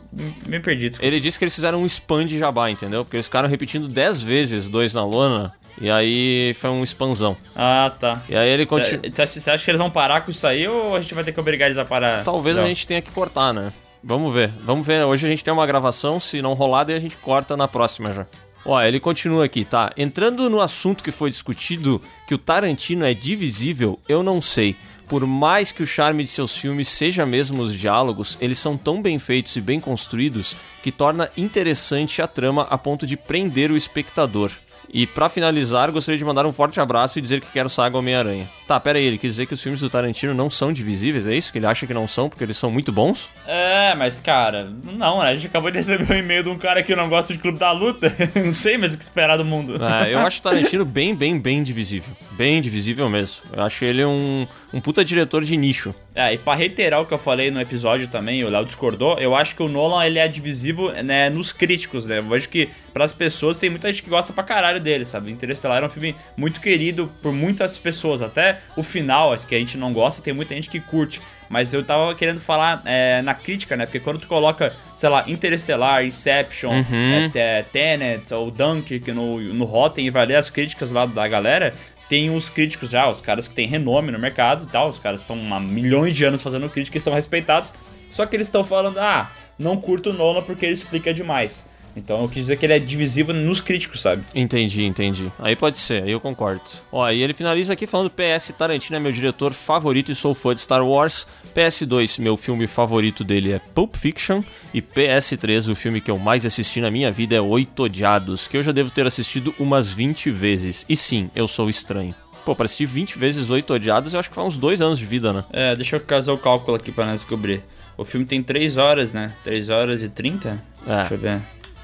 meio 0.47 0.59
perdido. 0.59 0.97
Ele 0.99 1.19
disse 1.19 1.37
que 1.37 1.43
eles 1.45 1.53
fizeram 1.53 1.83
um 1.83 1.85
spam 1.85 2.25
de 2.25 2.39
Jabá, 2.39 2.71
entendeu? 2.71 3.05
Porque 3.05 3.15
eles 3.17 3.27
ficaram 3.27 3.47
repetindo 3.47 3.87
10 3.87 4.23
vezes 4.23 4.67
2 4.67 4.91
na 4.95 5.05
lona. 5.05 5.53
E 5.81 5.89
aí 5.89 6.53
foi 6.59 6.69
um 6.69 6.83
spamzão. 6.83 7.35
Ah, 7.55 7.91
tá. 7.99 8.21
E 8.29 8.35
aí 8.35 8.49
ele 8.49 8.65
continua. 8.65 9.01
É, 9.03 9.25
Você 9.25 9.49
acha 9.49 9.63
que 9.63 9.71
eles 9.71 9.79
vão 9.79 9.89
parar 9.89 10.21
com 10.21 10.31
isso 10.31 10.45
aí 10.45 10.67
ou 10.67 10.95
a 10.95 11.01
gente 11.01 11.13
vai 11.13 11.23
ter 11.23 11.31
que 11.31 11.39
obrigar 11.39 11.67
eles 11.67 11.77
a 11.77 11.85
parar? 11.85 12.23
Talvez 12.23 12.57
Não. 12.57 12.63
a 12.63 12.67
gente 12.67 12.85
tenha 12.85 13.01
que 13.01 13.11
cortar, 13.11 13.53
né? 13.53 13.73
Vamos 14.03 14.33
ver. 14.33 14.51
Vamos 14.63 14.85
ver. 14.85 15.03
Hoje 15.05 15.25
a 15.25 15.29
gente 15.29 15.43
tem 15.43 15.53
uma 15.53 15.65
gravação. 15.65 16.19
Se 16.19 16.41
não 16.41 16.53
rolar, 16.53 16.83
daí 16.83 16.95
a 16.95 16.99
gente 16.99 17.17
corta 17.17 17.57
na 17.57 17.67
próxima 17.67 18.13
já. 18.13 18.25
Ó, 18.65 18.81
ele 18.81 18.99
continua 18.99 19.45
aqui, 19.45 19.65
tá? 19.65 19.91
Entrando 19.97 20.49
no 20.49 20.61
assunto 20.61 21.03
que 21.03 21.11
foi 21.11 21.29
discutido, 21.29 22.01
que 22.27 22.33
o 22.33 22.37
Tarantino 22.37 23.05
é 23.05 23.13
divisível, 23.13 23.99
eu 24.07 24.23
não 24.23 24.41
sei. 24.41 24.75
Por 25.09 25.27
mais 25.27 25.71
que 25.71 25.83
o 25.83 25.87
charme 25.87 26.23
de 26.23 26.29
seus 26.29 26.55
filmes 26.55 26.87
seja 26.87 27.25
mesmo 27.25 27.61
os 27.61 27.77
diálogos, 27.77 28.37
eles 28.39 28.57
são 28.57 28.77
tão 28.77 29.01
bem 29.01 29.19
feitos 29.19 29.55
e 29.57 29.61
bem 29.61 29.81
construídos 29.81 30.55
que 30.81 30.91
torna 30.91 31.29
interessante 31.35 32.21
a 32.21 32.27
trama 32.27 32.65
a 32.69 32.77
ponto 32.77 33.05
de 33.05 33.17
prender 33.17 33.69
o 33.69 33.75
espectador. 33.75 34.49
E 34.91 35.07
pra 35.07 35.29
finalizar, 35.29 35.91
gostaria 35.91 36.17
de 36.17 36.25
mandar 36.25 36.45
um 36.45 36.53
forte 36.53 36.79
abraço 36.79 37.17
e 37.17 37.21
dizer 37.21 37.41
que 37.41 37.51
quero 37.51 37.69
Saga 37.69 37.97
Homem-Aranha. 37.97 38.49
Tá, 38.67 38.79
pera 38.79 38.97
aí, 38.97 39.05
ele 39.05 39.17
quis 39.17 39.31
dizer 39.31 39.45
que 39.45 39.53
os 39.53 39.61
filmes 39.61 39.81
do 39.81 39.89
Tarantino 39.89 40.33
não 40.33 40.49
são 40.49 40.71
divisíveis, 40.71 41.27
é 41.27 41.35
isso? 41.35 41.51
Que 41.51 41.57
ele 41.57 41.65
acha 41.65 41.85
que 41.85 41.93
não 41.93 42.07
são 42.07 42.29
porque 42.29 42.43
eles 42.43 42.57
são 42.57 42.71
muito 42.71 42.91
bons? 42.91 43.29
É, 43.45 43.93
mas 43.95 44.19
cara, 44.19 44.71
não, 44.83 45.21
né? 45.21 45.29
A 45.29 45.35
gente 45.35 45.47
acabou 45.47 45.69
de 45.71 45.77
receber 45.77 46.11
um 46.11 46.17
e-mail 46.17 46.43
de 46.43 46.49
um 46.49 46.57
cara 46.57 46.81
que 46.81 46.95
não 46.95 47.09
gosta 47.09 47.33
de 47.33 47.39
Clube 47.39 47.59
da 47.59 47.71
Luta. 47.71 48.13
não 48.35 48.53
sei 48.53 48.77
mais 48.77 48.93
o 48.93 48.97
que 48.97 49.03
esperar 49.03 49.37
do 49.37 49.45
mundo. 49.45 49.83
É, 49.83 50.13
eu 50.13 50.19
acho 50.25 50.39
o 50.39 50.43
Tarantino 50.43 50.85
bem, 50.85 51.15
bem, 51.15 51.39
bem 51.39 51.61
divisível. 51.63 52.15
Bem 52.31 52.61
divisível 52.61 53.09
mesmo. 53.09 53.43
Eu 53.51 53.63
acho 53.63 53.83
ele 53.83 54.05
um, 54.05 54.47
um 54.73 54.81
puta 54.81 55.05
diretor 55.05 55.43
de 55.43 55.55
nicho. 55.55 55.93
É, 56.15 56.33
e 56.33 56.37
pra 56.37 56.55
reiterar 56.55 56.99
o 57.01 57.05
que 57.05 57.13
eu 57.13 57.17
falei 57.19 57.51
no 57.51 57.61
episódio 57.61 58.07
também, 58.07 58.43
o 58.43 58.49
Léo 58.49 58.65
discordou, 58.65 59.17
eu 59.19 59.35
acho 59.35 59.55
que 59.55 59.61
o 59.63 59.69
Nolan 59.69 60.03
ele 60.05 60.17
é 60.19 60.27
divisível 60.27 60.91
né, 61.03 61.29
nos 61.29 61.51
críticos, 61.51 62.05
né? 62.05 62.17
Eu 62.17 62.27
vejo 62.27 62.49
que 62.49 62.69
pras 62.93 63.13
pessoas 63.13 63.57
tem 63.57 63.69
muita 63.69 63.87
gente 63.89 64.03
que 64.03 64.09
gosta 64.09 64.33
pra 64.33 64.43
caralho 64.43 64.79
dele, 64.79 65.05
sabe? 65.05 65.31
Interestelar 65.31 65.83
é 65.83 65.85
um 65.85 65.89
filme 65.89 66.15
muito 66.35 66.59
querido 66.59 67.11
por 67.21 67.31
muitas 67.31 67.77
pessoas. 67.77 68.21
Até 68.21 68.59
o 68.75 68.83
final, 68.83 69.37
que 69.37 69.55
a 69.55 69.59
gente 69.59 69.77
não 69.77 69.93
gosta, 69.93 70.21
tem 70.21 70.33
muita 70.33 70.55
gente 70.55 70.69
que 70.69 70.79
curte. 70.79 71.21
Mas 71.49 71.71
eu 71.71 71.83
tava 71.83 72.15
querendo 72.15 72.39
falar 72.39 72.81
é, 72.83 73.21
na 73.21 73.35
crítica, 73.35 73.75
né? 73.75 73.85
Porque 73.85 73.99
quando 73.99 74.17
tu 74.17 74.27
coloca, 74.27 74.73
sei 74.95 75.07
lá, 75.09 75.23
Interestelar, 75.27 76.03
Inception, 76.03 76.71
Uhum. 76.73 77.31
é, 77.35 77.59
é, 77.59 77.63
Tenet 77.63 78.33
ou 78.33 78.49
Dunkirk 78.49 79.11
no, 79.11 79.39
no 79.39 79.65
Rotten 79.65 80.07
e 80.07 80.09
vai 80.09 80.25
ler 80.25 80.37
as 80.37 80.49
críticas 80.49 80.91
lá 80.91 81.05
da 81.05 81.27
galera, 81.27 81.73
tem 82.13 82.29
os 82.29 82.47
críticos 82.47 82.91
já, 82.91 83.09
os 83.09 83.21
caras 83.21 83.47
que 83.47 83.55
têm 83.55 83.67
renome 83.67 84.11
no 84.11 84.19
mercado 84.19 84.65
e 84.65 84.67
tal, 84.67 84.87
os 84.87 84.99
caras 84.99 85.21
estão 85.21 85.35
há 85.51 85.59
milhões 85.59 86.15
de 86.15 86.23
anos 86.23 86.43
fazendo 86.43 86.69
crítica 86.69 86.95
e 86.95 87.01
são 87.01 87.11
respeitados, 87.11 87.73
só 88.11 88.23
que 88.23 88.35
eles 88.35 88.45
estão 88.45 88.63
falando, 88.63 88.99
ah, 88.99 89.31
não 89.57 89.77
curto 89.77 90.11
o 90.11 90.13
Nolan 90.13 90.43
porque 90.43 90.63
ele 90.63 90.75
explica 90.75 91.11
demais. 91.11 91.65
Então 91.95 92.21
eu 92.21 92.27
quis 92.27 92.43
dizer 92.43 92.57
que 92.57 92.65
ele 92.65 92.73
é 92.73 92.79
divisivo 92.79 93.33
nos 93.33 93.61
críticos, 93.61 94.01
sabe? 94.01 94.23
Entendi, 94.33 94.83
entendi. 94.83 95.31
Aí 95.39 95.55
pode 95.55 95.77
ser, 95.77 96.03
aí 96.03 96.11
eu 96.11 96.19
concordo. 96.19 96.63
Ó, 96.91 97.09
e 97.09 97.21
ele 97.21 97.33
finaliza 97.33 97.73
aqui 97.73 97.85
falando 97.85 98.09
PS 98.09 98.53
Tarantino 98.57 98.97
é 98.97 98.99
meu 98.99 99.11
diretor 99.11 99.53
favorito 99.53 100.11
e 100.11 100.15
sou 100.15 100.33
fã 100.33 100.53
de 100.53 100.61
Star 100.61 100.85
Wars. 100.85 101.27
PS2, 101.55 102.19
meu 102.19 102.35
filme 102.35 102.65
favorito 102.65 103.23
dele 103.23 103.51
é 103.51 103.59
Pulp 103.59 103.95
Fiction. 103.95 104.41
E 104.73 104.81
PS3, 104.81 105.71
o 105.71 105.75
filme 105.75 106.01
que 106.01 106.09
eu 106.09 106.17
mais 106.17 106.45
assisti 106.45 106.81
na 106.81 106.89
minha 106.89 107.11
vida 107.11 107.35
é 107.35 107.41
Oito 107.41 107.83
Odiados, 107.83 108.47
que 108.47 108.57
eu 108.57 108.63
já 108.63 108.71
devo 108.71 108.89
ter 108.89 109.05
assistido 109.05 109.53
umas 109.59 109.89
20 109.89 110.31
vezes. 110.31 110.85
E 110.89 110.95
sim, 110.95 111.29
eu 111.35 111.47
sou 111.47 111.69
estranho. 111.69 112.15
Pô, 112.43 112.55
pra 112.55 112.65
assistir 112.65 112.85
20 112.85 113.17
vezes 113.17 113.49
Oito 113.49 113.73
Odiados, 113.73 114.13
eu 114.13 114.19
acho 114.19 114.29
que 114.29 114.35
faz 114.35 114.47
uns 114.47 114.57
dois 114.57 114.81
anos 114.81 114.99
de 114.99 115.05
vida, 115.05 115.31
né? 115.31 115.45
É, 115.53 115.75
deixa 115.75 115.95
eu 115.95 116.01
fazer 116.01 116.31
o 116.31 116.37
cálculo 116.37 116.75
aqui 116.75 116.91
pra 116.91 117.05
nós 117.05 117.21
descobrir. 117.21 117.61
O 117.95 118.03
filme 118.03 118.25
tem 118.25 118.41
3 118.41 118.75
horas, 118.77 119.13
né? 119.13 119.31
3 119.43 119.69
horas 119.69 120.01
e 120.01 120.09
30? 120.09 120.61
É. 120.85 120.97
Deixa 120.97 121.13
eu 121.13 121.17
ver. 121.19 121.41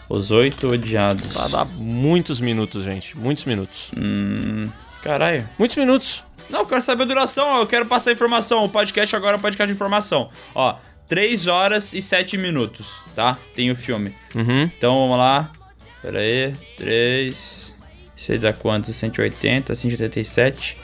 Os 0.09 0.31
Oito 0.31 0.67
Odiados. 0.67 1.33
Vai 1.33 1.49
dar 1.49 1.65
muitos 1.65 2.41
minutos, 2.41 2.83
gente. 2.83 3.15
Muitos 3.17 3.45
minutos. 3.45 3.91
Hum. 3.95 4.67
Caralho. 5.03 5.47
Muitos 5.57 5.77
minutos. 5.77 6.23
Não, 6.49 6.61
eu 6.61 6.65
quero 6.65 6.81
saber 6.81 7.03
a 7.03 7.05
duração, 7.05 7.59
eu 7.59 7.67
quero 7.67 7.85
passar 7.85 8.09
a 8.09 8.13
informação. 8.13 8.65
O 8.65 8.69
podcast 8.69 9.15
agora 9.15 9.37
é 9.37 9.39
podcast 9.39 9.67
de 9.67 9.73
informação. 9.75 10.31
Ó, 10.55 10.75
3 11.07 11.45
horas 11.45 11.93
e 11.93 12.01
7 12.01 12.37
minutos, 12.37 13.01
tá? 13.15 13.37
Tem 13.55 13.69
o 13.69 13.75
filme. 13.75 14.15
Uhum. 14.33 14.63
Então 14.63 14.99
vamos 15.03 15.17
lá. 15.17 15.51
Pera 16.01 16.19
aí. 16.19 16.53
3. 16.77 17.75
Isso 18.17 18.31
aí 18.31 18.39
dá 18.39 18.51
quanto? 18.51 18.91
180, 18.91 19.75
187 19.75 20.75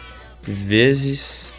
vezes 0.44 1.52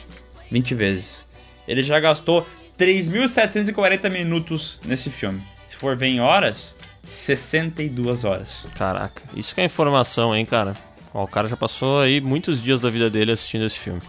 20 0.51 0.75
vezes. 0.75 1.27
Ele 1.67 1.83
já 1.83 1.99
gastou 1.99 2.47
3.740 2.79 4.09
minutos 4.11 4.79
nesse 4.85 5.11
filme. 5.11 5.43
Se 5.65 5.77
for 5.77 5.97
ver 5.97 6.07
em 6.07 6.21
horas, 6.21 6.76
62 7.07 8.25
horas. 8.25 8.67
Caraca, 8.77 9.23
isso 9.35 9.55
que 9.55 9.61
é 9.61 9.65
informação, 9.65 10.35
hein, 10.35 10.45
cara? 10.45 10.75
Ó, 11.15 11.25
o 11.25 11.29
cara 11.29 11.49
já 11.49 11.57
passou 11.57 12.01
aí 12.01 12.21
muitos 12.21 12.63
dias 12.63 12.81
da 12.81 12.91
vida 12.91 13.09
dele 13.09 13.33
assistindo 13.33 13.65
esse 13.65 13.79
filme. 13.79 14.01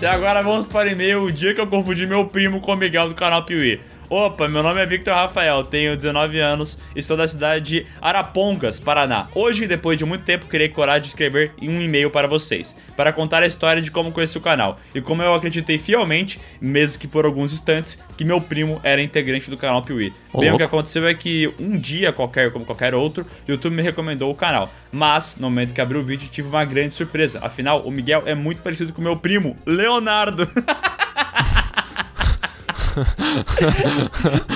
E 0.00 0.06
agora 0.06 0.42
vamos 0.42 0.64
para 0.64 0.88
o 0.88 0.92
e-mail, 0.92 1.24
o 1.24 1.30
dia 1.30 1.54
que 1.54 1.60
eu 1.60 1.66
confundi 1.66 2.06
meu 2.06 2.26
primo 2.26 2.60
com 2.60 2.72
o 2.72 2.76
Miguel 2.76 3.08
do 3.08 3.14
canal 3.14 3.44
Piuí. 3.44 3.78
Opa, 4.10 4.48
meu 4.48 4.60
nome 4.60 4.80
é 4.80 4.86
Victor 4.86 5.14
Rafael, 5.14 5.62
tenho 5.62 5.96
19 5.96 6.40
anos 6.40 6.76
e 6.96 7.00
sou 7.00 7.16
da 7.16 7.28
cidade 7.28 7.64
de 7.64 7.86
Arapongas, 8.02 8.80
Paraná. 8.80 9.28
Hoje, 9.32 9.68
depois 9.68 9.96
de 9.96 10.04
muito 10.04 10.24
tempo, 10.24 10.46
criei 10.46 10.68
coragem 10.68 11.02
de 11.02 11.08
escrever 11.10 11.52
um 11.62 11.80
e-mail 11.80 12.10
para 12.10 12.26
vocês, 12.26 12.76
para 12.96 13.12
contar 13.12 13.44
a 13.44 13.46
história 13.46 13.80
de 13.80 13.88
como 13.88 14.10
conheci 14.10 14.36
o 14.36 14.40
canal 14.40 14.80
e 14.92 15.00
como 15.00 15.22
eu 15.22 15.32
acreditei 15.32 15.78
fielmente, 15.78 16.40
mesmo 16.60 16.98
que 16.98 17.06
por 17.06 17.24
alguns 17.24 17.52
instantes, 17.52 18.02
que 18.16 18.24
meu 18.24 18.40
primo 18.40 18.80
era 18.82 19.00
integrante 19.00 19.48
do 19.48 19.56
canal 19.56 19.80
Piuí. 19.80 20.12
Ô, 20.32 20.40
Bem, 20.40 20.50
o 20.50 20.56
que 20.56 20.64
aconteceu 20.64 21.06
é 21.06 21.14
que 21.14 21.48
um 21.60 21.78
dia 21.78 22.12
qualquer, 22.12 22.50
como 22.50 22.64
qualquer 22.64 22.96
outro, 22.96 23.24
o 23.46 23.52
YouTube 23.52 23.76
me 23.76 23.82
recomendou 23.82 24.28
o 24.28 24.34
canal. 24.34 24.72
Mas, 24.90 25.36
no 25.38 25.48
momento 25.48 25.72
que 25.72 25.80
abri 25.80 25.96
o 25.96 26.02
vídeo, 26.02 26.28
tive 26.28 26.48
uma 26.48 26.64
grande 26.64 26.94
surpresa. 26.94 27.38
Afinal, 27.40 27.82
o 27.82 27.92
Miguel 27.92 28.24
é 28.26 28.34
muito 28.34 28.60
parecido 28.60 28.92
com 28.92 29.00
meu 29.00 29.16
primo, 29.16 29.56
Leonardo. 29.64 30.48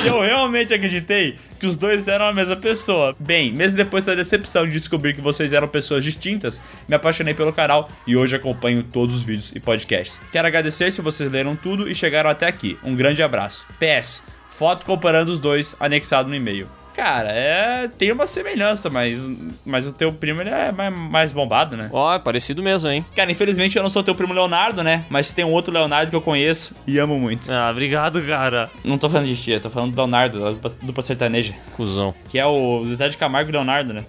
E 0.03 0.07
eu 0.09 0.21
realmente 0.21 0.73
acreditei 0.75 1.37
que 1.59 1.67
os 1.67 1.77
dois 1.77 2.09
eram 2.09 2.27
a 2.27 2.33
mesma 2.33 2.57
pessoa. 2.57 3.15
Bem, 3.19 3.53
mesmo 3.53 3.77
depois 3.77 4.05
da 4.05 4.15
decepção 4.15 4.67
de 4.67 4.73
descobrir 4.73 5.15
que 5.15 5.21
vocês 5.21 5.53
eram 5.53 5.69
pessoas 5.69 6.05
distintas, 6.05 6.63
me 6.89 6.95
apaixonei 6.95 7.35
pelo 7.35 7.53
canal 7.53 7.89
e 8.07 8.17
hoje 8.17 8.37
acompanho 8.37 8.83
todos 8.83 9.15
os 9.15 9.23
vídeos 9.23 9.53
e 9.55 9.61
podcasts. 9.61 10.21
Quero 10.31 10.47
agradecer 10.47 10.93
se 10.93 11.03
vocês 11.03 11.31
leram 11.31 11.57
tudo 11.57 11.89
e 11.89 11.95
chegaram 11.95 12.31
até 12.31 12.47
aqui. 12.47 12.79
Um 12.83 12.95
grande 12.95 13.23
abraço. 13.23 13.67
PS, 13.79 14.23
foto 14.49 14.85
comparando 14.85 15.33
os 15.33 15.41
dois 15.41 15.75
anexado 15.81 16.29
no 16.29 16.35
e-mail. 16.35 16.69
Cara, 16.95 17.31
é. 17.33 17.89
Tem 17.99 18.13
uma 18.13 18.27
semelhança, 18.27 18.89
mas, 18.89 19.19
mas 19.65 19.87
o 19.87 19.93
teu 19.93 20.13
primo 20.13 20.41
ele 20.41 20.51
é 20.51 20.71
mais, 20.73 20.97
mais 20.99 21.33
bombado, 21.33 21.77
né? 21.77 21.89
Ó, 21.93 22.15
é 22.15 22.19
parecido 22.19 22.63
mesmo, 22.63 22.89
hein? 22.89 23.05
Cara, 23.17 23.31
infelizmente 23.33 23.77
eu 23.77 23.83
não 23.83 23.91
sou 23.91 24.03
teu 24.03 24.15
primo 24.15 24.33
Leonardo, 24.33 24.83
né? 24.83 25.05
Mas 25.11 25.33
tem 25.33 25.45
um 25.45 25.53
outro 25.53 25.73
Leonardo 25.73 26.11
que 26.11 26.17
eu 26.17 26.21
conheço 26.23 26.75
e 26.87 26.99
amo 26.99 27.19
muito. 27.19 27.53
Ah, 27.53 27.69
obrigado, 27.71 28.23
cara. 28.23 28.71
Não 28.85 28.97
tô 28.99 29.09
falando 29.09 29.27
de 29.27 29.37
tia, 29.37 29.61
tô 29.61 29.71
falando 29.71 29.93
do 29.93 29.97
Leonardo, 29.97 30.53
dupla- 30.53 30.71
dupla 30.83 31.03
sertaneja. 31.03 31.55
Cusão. 31.77 32.15
Que 32.31 32.39
é 32.39 32.47
o 32.47 32.85
Zé 32.95 33.09
de 33.09 33.17
Camargo 33.17 33.51
e 33.51 33.53
Leonardo, 33.53 33.93
né? 33.93 34.03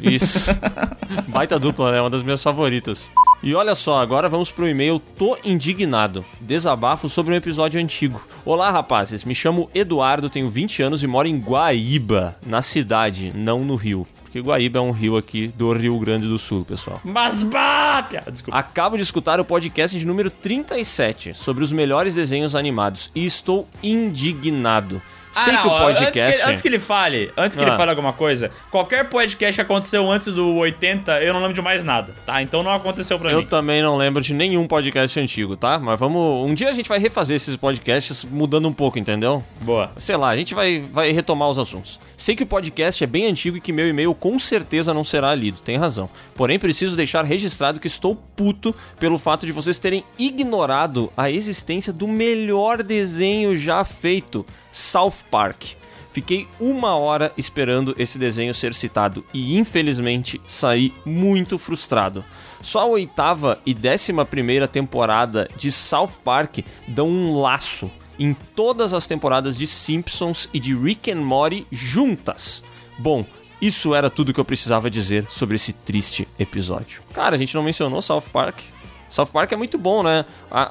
Isso. 0.00 0.50
Baita 1.28 1.58
dupla, 1.58 1.92
né? 1.92 2.00
Uma 2.00 2.10
das 2.10 2.22
minhas 2.22 2.42
favoritas. 2.42 3.10
E 3.42 3.54
olha 3.54 3.74
só, 3.74 4.00
agora 4.00 4.28
vamos 4.28 4.50
pro 4.50 4.68
e-mail 4.68 4.98
Tô 5.00 5.36
Indignado. 5.44 6.24
Desabafo 6.40 7.08
sobre 7.08 7.34
um 7.34 7.36
episódio 7.36 7.80
antigo. 7.80 8.20
Olá, 8.44 8.70
rapazes. 8.70 9.24
Me 9.24 9.34
chamo 9.34 9.68
Eduardo, 9.74 10.30
tenho 10.30 10.48
20 10.48 10.82
anos 10.82 11.02
e 11.02 11.06
moro 11.06 11.26
em 11.26 11.38
Guaíba, 11.38 12.36
na 12.46 12.62
cidade, 12.62 13.32
não 13.34 13.64
no 13.64 13.74
Rio. 13.74 14.06
Porque 14.22 14.40
Guaíba 14.40 14.78
é 14.78 14.82
um 14.82 14.92
rio 14.92 15.16
aqui 15.16 15.48
do 15.48 15.70
Rio 15.72 15.98
Grande 15.98 16.26
do 16.26 16.38
Sul, 16.38 16.64
pessoal. 16.64 17.00
Mas 17.04 17.42
bah! 17.42 18.08
Desculpa. 18.30 18.58
Acabo 18.58 18.96
de 18.96 19.02
escutar 19.02 19.38
o 19.38 19.44
podcast 19.44 19.98
de 19.98 20.06
número 20.06 20.30
37 20.30 21.34
sobre 21.34 21.62
os 21.62 21.70
melhores 21.70 22.14
desenhos 22.14 22.54
animados 22.54 23.10
e 23.14 23.26
estou 23.26 23.68
indignado. 23.82 25.02
Sei 25.32 25.56
que 25.56 25.66
o 25.66 25.70
Ah, 25.74 25.80
podcast. 25.80 26.18
Antes 26.20 26.40
que, 26.42 26.48
antes 26.50 26.62
que 26.62 26.68
ele 26.68 26.78
fale, 26.78 27.32
antes 27.36 27.56
que 27.56 27.64
Ah. 27.64 27.66
ele 27.68 27.76
fale 27.76 27.90
alguma 27.90 28.12
coisa, 28.12 28.50
qualquer 28.70 29.08
podcast 29.08 29.54
que 29.54 29.60
aconteceu 29.62 30.10
antes 30.10 30.26
do 30.28 30.56
80, 30.56 31.22
eu 31.22 31.32
não 31.32 31.40
lembro 31.40 31.54
de 31.54 31.62
mais 31.62 31.82
nada, 31.82 32.14
tá? 32.26 32.42
Então 32.42 32.62
não 32.62 32.70
aconteceu 32.70 33.18
pra 33.18 33.30
Eu 33.32 33.38
mim. 33.40 33.46
também 33.46 33.80
não 33.82 33.96
lembro 33.96 34.22
de 34.22 34.34
nenhum 34.34 34.66
podcast 34.68 35.18
antigo, 35.18 35.56
tá? 35.56 35.78
Mas 35.78 35.98
vamos. 35.98 36.48
Um 36.50 36.54
dia 36.54 36.68
a 36.68 36.72
gente 36.72 36.88
vai 36.88 36.98
refazer 36.98 37.34
esses 37.36 37.56
podcasts 37.56 38.24
mudando 38.24 38.68
um 38.68 38.72
pouco, 38.72 38.98
entendeu? 38.98 39.42
Boa. 39.62 39.90
Sei 39.96 40.16
lá, 40.16 40.28
a 40.28 40.36
gente 40.36 40.54
vai, 40.54 40.80
vai 40.92 41.12
retomar 41.12 41.48
os 41.48 41.58
assuntos. 41.58 41.98
Sei 42.16 42.36
que 42.36 42.42
o 42.42 42.46
podcast 42.46 43.02
é 43.02 43.06
bem 43.06 43.26
antigo 43.26 43.56
e 43.56 43.60
que 43.60 43.72
meu 43.72 43.88
e-mail 43.88 44.14
com 44.14 44.38
certeza 44.38 44.92
não 44.94 45.02
será 45.02 45.34
lido, 45.34 45.60
tem 45.60 45.76
razão. 45.76 46.08
Porém, 46.36 46.58
preciso 46.58 46.94
deixar 46.94 47.24
registrado 47.24 47.80
que 47.80 47.86
estou 47.88 48.14
puto 48.36 48.74
pelo 49.00 49.18
fato 49.18 49.44
de 49.46 49.50
vocês 49.52 49.78
terem 49.78 50.04
ignorado 50.18 51.12
a 51.16 51.30
existência 51.30 51.92
do 51.92 52.06
melhor 52.06 52.82
desenho 52.82 53.56
já 53.56 53.84
feito, 53.84 54.46
South 54.72 55.14
Park. 55.30 55.74
Fiquei 56.12 56.48
uma 56.58 56.96
hora 56.96 57.32
esperando 57.38 57.94
esse 57.96 58.18
desenho 58.18 58.52
ser 58.52 58.74
citado 58.74 59.24
e 59.32 59.56
infelizmente 59.56 60.40
saí 60.46 60.92
muito 61.06 61.58
frustrado. 61.58 62.24
Só 62.60 62.80
a 62.80 62.86
oitava 62.86 63.60
e 63.64 63.72
décima 63.72 64.24
primeira 64.24 64.66
temporada 64.66 65.48
de 65.56 65.70
South 65.70 66.12
Park 66.24 66.58
dão 66.88 67.08
um 67.08 67.40
laço 67.40 67.90
em 68.18 68.34
todas 68.54 68.92
as 68.92 69.06
temporadas 69.06 69.56
de 69.56 69.66
Simpsons 69.66 70.48
e 70.52 70.60
de 70.60 70.74
Rick 70.74 71.10
and 71.10 71.22
Morty 71.22 71.66
juntas. 71.72 72.62
Bom, 72.98 73.24
isso 73.60 73.94
era 73.94 74.10
tudo 74.10 74.34
que 74.34 74.40
eu 74.40 74.44
precisava 74.44 74.90
dizer 74.90 75.26
sobre 75.28 75.54
esse 75.54 75.72
triste 75.72 76.28
episódio. 76.38 77.02
Cara, 77.14 77.36
a 77.36 77.38
gente 77.38 77.54
não 77.54 77.62
mencionou 77.62 78.02
South 78.02 78.24
Park. 78.32 78.60
South 79.08 79.26
Park 79.26 79.52
é 79.52 79.56
muito 79.56 79.78
bom, 79.78 80.02
né? 80.02 80.24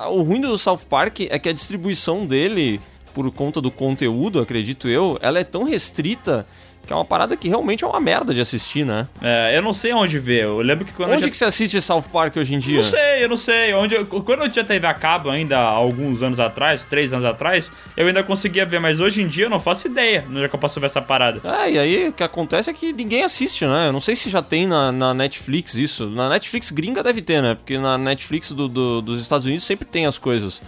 O 0.10 0.22
ruim 0.22 0.42
do 0.42 0.58
South 0.58 0.82
Park 0.90 1.22
é 1.22 1.40
que 1.40 1.50
a 1.50 1.54
distribuição 1.54 2.26
dele, 2.26 2.80
por 3.14 3.30
conta 3.32 3.60
do 3.62 3.70
conteúdo, 3.72 4.40
acredito 4.40 4.88
eu, 4.90 5.18
ela 5.22 5.40
é 5.40 5.44
tão 5.44 5.64
restrita 5.64 6.46
que 6.86 6.92
é 6.92 6.96
uma 6.96 7.06
parada 7.06 7.38
que 7.38 7.48
realmente 7.48 7.84
é 7.84 7.88
uma 7.88 8.00
merda 8.02 8.34
de 8.34 8.42
assistir, 8.42 8.84
né? 8.84 9.08
É, 9.22 9.56
eu 9.56 9.62
não 9.62 9.72
sei 9.72 9.94
onde 9.94 10.18
ver. 10.18 10.46
Eu 10.46 10.58
lembro 10.62 10.84
que 10.84 10.92
quando 10.92 11.12
Onde 11.12 11.26
já... 11.26 11.30
que 11.30 11.38
você 11.38 11.46
assiste 11.46 11.80
South 11.80 12.02
Park 12.12 12.36
hoje 12.38 12.56
em 12.56 12.58
dia? 12.58 12.78
Não 12.78 12.84
sei, 12.84 13.24
eu 13.24 13.30
não 13.30 13.38
sei. 13.38 13.72
Onde 13.76 13.94
eu- 13.94 14.06
quando 14.08 14.42
eu 14.42 14.50
tinha 14.50 14.66
TV 14.66 14.88
a 14.88 14.94
cabo 14.94 15.30
ainda, 15.30 15.60
há 15.60 15.68
alguns 15.70 16.24
anos 16.24 16.40
atrás, 16.40 16.84
três 16.84 17.14
anos 17.14 17.24
atrás, 17.24 17.72
eu 17.96 18.08
ainda 18.08 18.24
conseguia 18.24 18.66
ver, 18.66 18.80
mas 18.80 19.00
hoje 19.00 19.22
em 19.22 19.28
dia 19.28 19.46
eu 19.46 19.50
não 19.50 19.60
faço 19.60 19.88
ideia 19.88 20.26
onde 20.28 20.44
é 20.44 20.50
que 20.50 20.56
eu 20.56 20.60
posso 20.60 20.80
ver 20.80 20.88
essa 20.88 21.02
parada. 21.04 21.40
É, 21.48 21.72
e 21.72 21.78
aí 21.78 22.08
o 22.08 22.14
que 22.14 22.24
acontece 22.24 22.68
é 22.72 22.74
que 22.74 22.92
ninguém 22.92 23.24
assiste, 23.24 23.64
né? 23.64 23.90
Eu 23.90 23.94
não 23.94 24.02
sei 24.02 24.16
se 24.16 24.32
já 24.32 24.42
tem 24.42 24.66
na, 24.66 24.92
na 24.92 25.14
Netflix 25.14 25.76
isso. 25.76 26.10
Na 26.10 26.30
Netflix 26.30 26.72
gringa 26.72 27.04
deve 27.04 27.22
ter, 27.22 27.44
né? 27.44 27.54
Porque 27.54 27.78
na 27.78 27.96
Netflix 27.96 28.52
do- 28.52 28.68
do- 28.68 29.02
dos 29.04 29.22
Estados 29.22 29.46
Unidos 29.46 29.64
sempre 29.66 29.86
tem 29.86 30.08
as 30.08 30.18
coisas. 30.18 30.60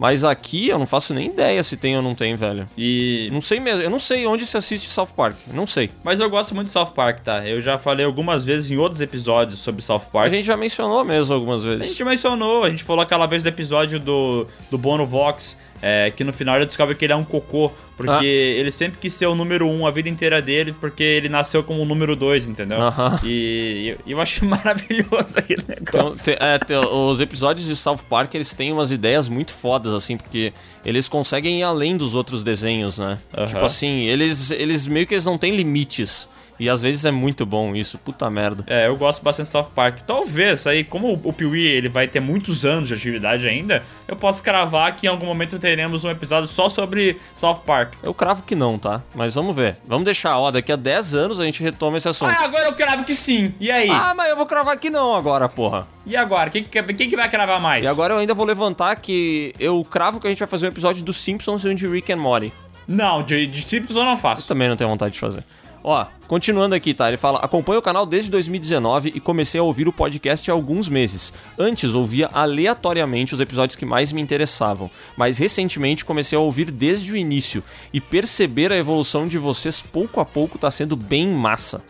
Mas 0.00 0.24
aqui 0.24 0.68
eu 0.70 0.78
não 0.78 0.86
faço 0.86 1.12
nem 1.12 1.26
ideia 1.28 1.62
se 1.62 1.76
tem 1.76 1.94
ou 1.94 2.02
não 2.02 2.14
tem, 2.14 2.34
velho. 2.34 2.66
E. 2.76 3.28
Não 3.30 3.42
sei 3.42 3.60
mesmo, 3.60 3.82
eu 3.82 3.90
não 3.90 3.98
sei 4.00 4.26
onde 4.26 4.46
se 4.46 4.56
assiste 4.56 4.88
South 4.88 5.08
Park. 5.14 5.36
Não 5.52 5.66
sei. 5.66 5.90
Mas 6.02 6.18
eu 6.20 6.30
gosto 6.30 6.54
muito 6.54 6.68
de 6.68 6.72
South 6.72 6.92
Park, 6.96 7.20
tá? 7.22 7.46
Eu 7.46 7.60
já 7.60 7.76
falei 7.76 8.06
algumas 8.06 8.42
vezes 8.42 8.70
em 8.70 8.78
outros 8.78 8.98
episódios 9.02 9.58
sobre 9.58 9.82
South 9.82 9.96
A 9.96 10.10
Park. 10.10 10.30
gente 10.30 10.46
já 10.46 10.56
mencionou 10.56 11.04
mesmo 11.04 11.34
algumas 11.34 11.62
A 11.66 11.68
vezes. 11.68 11.88
gente 11.88 12.02
mencionou, 12.02 12.64
a 12.64 12.70
gente 12.70 12.82
falou 12.82 13.02
aquela 13.02 13.26
vez 13.26 13.42
do 13.42 13.48
episódio 13.50 14.00
do, 14.00 14.46
do 14.70 14.78
Bono 14.78 15.04
Vox, 15.04 15.54
é, 15.82 16.10
que 16.10 16.24
no 16.24 16.32
final 16.32 16.56
ele 16.56 16.64
descobre 16.64 16.94
que 16.94 17.04
ele 17.04 17.12
é 17.12 17.16
um 17.16 17.24
cocô, 17.24 17.70
porque 18.06 18.54
Ah. 18.56 18.60
ele 18.60 18.70
sempre 18.72 18.98
quis 18.98 19.12
ser 19.12 19.26
o 19.26 19.34
número 19.34 19.66
um 19.68 19.86
a 19.86 19.90
vida 19.90 20.08
inteira 20.08 20.40
dele, 20.40 20.72
porque 20.80 21.02
ele 21.02 21.28
nasceu 21.28 21.62
como 21.62 21.82
o 21.82 21.84
número 21.84 22.16
dois, 22.16 22.48
entendeu? 22.48 22.80
Aham. 22.80 23.20
E, 23.24 23.96
e 24.06 24.12
eu 24.12 24.20
achei 24.20 24.46
maravilhoso 24.48 25.38
aquele 25.38 25.62
negócio. 25.68 26.22
te- 26.24 26.36
é, 26.40 26.58
te- 26.58 26.74
os 26.74 27.20
episódios 27.20 27.66
de 27.66 27.76
South 27.76 27.98
Park, 28.08 28.34
eles 28.34 28.54
têm 28.54 28.72
umas 28.72 28.90
ideias 28.90 29.28
muito 29.28 29.52
fodas, 29.52 29.92
assim, 29.92 30.16
porque 30.16 30.52
eles 30.84 31.06
conseguem 31.08 31.60
ir 31.60 31.62
além 31.62 31.96
dos 31.96 32.14
outros 32.14 32.42
desenhos, 32.42 32.98
né? 32.98 33.18
Aham. 33.36 33.46
Tipo 33.46 33.64
assim, 33.64 34.04
eles, 34.06 34.50
eles 34.50 34.86
meio 34.86 35.06
que 35.06 35.14
eles 35.14 35.24
não 35.26 35.36
têm 35.36 35.54
limites. 35.54 36.28
E 36.60 36.68
às 36.68 36.82
vezes 36.82 37.06
é 37.06 37.10
muito 37.10 37.46
bom 37.46 37.74
isso, 37.74 37.96
puta 37.96 38.28
merda. 38.28 38.64
É, 38.66 38.86
eu 38.86 38.94
gosto 38.94 39.22
bastante 39.22 39.46
de 39.46 39.52
South 39.52 39.70
Park. 39.74 40.00
Talvez, 40.06 40.66
aí, 40.66 40.84
como 40.84 41.18
o 41.24 41.32
Piuí 41.32 41.66
ele 41.66 41.88
vai 41.88 42.06
ter 42.06 42.20
muitos 42.20 42.66
anos 42.66 42.88
de 42.88 42.92
atividade 42.92 43.48
ainda, 43.48 43.82
eu 44.06 44.14
posso 44.14 44.42
cravar 44.42 44.94
que 44.94 45.06
em 45.06 45.08
algum 45.08 45.24
momento 45.24 45.58
teremos 45.58 46.04
um 46.04 46.10
episódio 46.10 46.46
só 46.46 46.68
sobre 46.68 47.18
South 47.34 47.62
Park. 47.64 47.94
Eu 48.02 48.12
cravo 48.12 48.42
que 48.42 48.54
não, 48.54 48.78
tá? 48.78 49.00
Mas 49.14 49.34
vamos 49.34 49.56
ver. 49.56 49.78
Vamos 49.88 50.04
deixar, 50.04 50.38
ó, 50.38 50.50
daqui 50.50 50.70
a 50.70 50.76
10 50.76 51.14
anos 51.14 51.40
a 51.40 51.44
gente 51.46 51.62
retoma 51.62 51.96
esse 51.96 52.08
assunto. 52.10 52.30
Ah, 52.30 52.44
agora 52.44 52.68
eu 52.68 52.74
cravo 52.74 53.04
que 53.04 53.14
sim. 53.14 53.54
E 53.58 53.70
aí? 53.70 53.88
Ah, 53.88 54.12
mas 54.14 54.28
eu 54.28 54.36
vou 54.36 54.44
cravar 54.44 54.76
que 54.76 54.90
não 54.90 55.16
agora, 55.16 55.48
porra. 55.48 55.88
E 56.04 56.14
agora? 56.14 56.50
Quem 56.50 56.62
que, 56.62 56.82
quem 56.82 57.08
que 57.08 57.16
vai 57.16 57.30
cravar 57.30 57.58
mais? 57.58 57.86
E 57.86 57.88
agora 57.88 58.12
eu 58.12 58.18
ainda 58.18 58.34
vou 58.34 58.44
levantar 58.44 58.96
que 58.96 59.54
eu 59.58 59.82
cravo 59.82 60.20
que 60.20 60.26
a 60.26 60.30
gente 60.30 60.40
vai 60.40 60.48
fazer 60.48 60.66
um 60.66 60.68
episódio 60.68 61.02
dos 61.02 61.16
Simpsons 61.16 61.64
e 61.64 61.68
um 61.68 61.74
de 61.74 61.86
Rick 61.86 62.12
and 62.12 62.18
Morty. 62.18 62.52
Não, 62.86 63.22
de, 63.22 63.46
de 63.46 63.62
Simpsons 63.62 63.96
eu 63.96 64.04
não 64.04 64.16
faço. 64.16 64.46
Também 64.46 64.68
não 64.68 64.76
tenho 64.76 64.90
vontade 64.90 65.14
de 65.14 65.20
fazer. 65.20 65.42
Ó, 65.82 66.06
continuando 66.26 66.74
aqui, 66.74 66.92
tá? 66.92 67.08
Ele 67.08 67.16
fala: 67.16 67.38
acompanho 67.38 67.78
o 67.78 67.82
canal 67.82 68.04
desde 68.04 68.30
2019 68.30 69.12
e 69.14 69.20
comecei 69.20 69.60
a 69.60 69.64
ouvir 69.64 69.88
o 69.88 69.92
podcast 69.92 70.50
há 70.50 70.54
alguns 70.54 70.88
meses. 70.88 71.32
Antes 71.58 71.94
ouvia 71.94 72.28
aleatoriamente 72.32 73.34
os 73.34 73.40
episódios 73.40 73.76
que 73.76 73.86
mais 73.86 74.12
me 74.12 74.20
interessavam, 74.20 74.90
mas 75.16 75.38
recentemente 75.38 76.04
comecei 76.04 76.36
a 76.36 76.40
ouvir 76.40 76.70
desde 76.70 77.12
o 77.12 77.16
início 77.16 77.62
e 77.92 78.00
perceber 78.00 78.72
a 78.72 78.76
evolução 78.76 79.26
de 79.26 79.38
vocês 79.38 79.80
pouco 79.80 80.20
a 80.20 80.24
pouco 80.24 80.58
tá 80.58 80.70
sendo 80.70 80.96
bem 80.96 81.28
massa. 81.28 81.82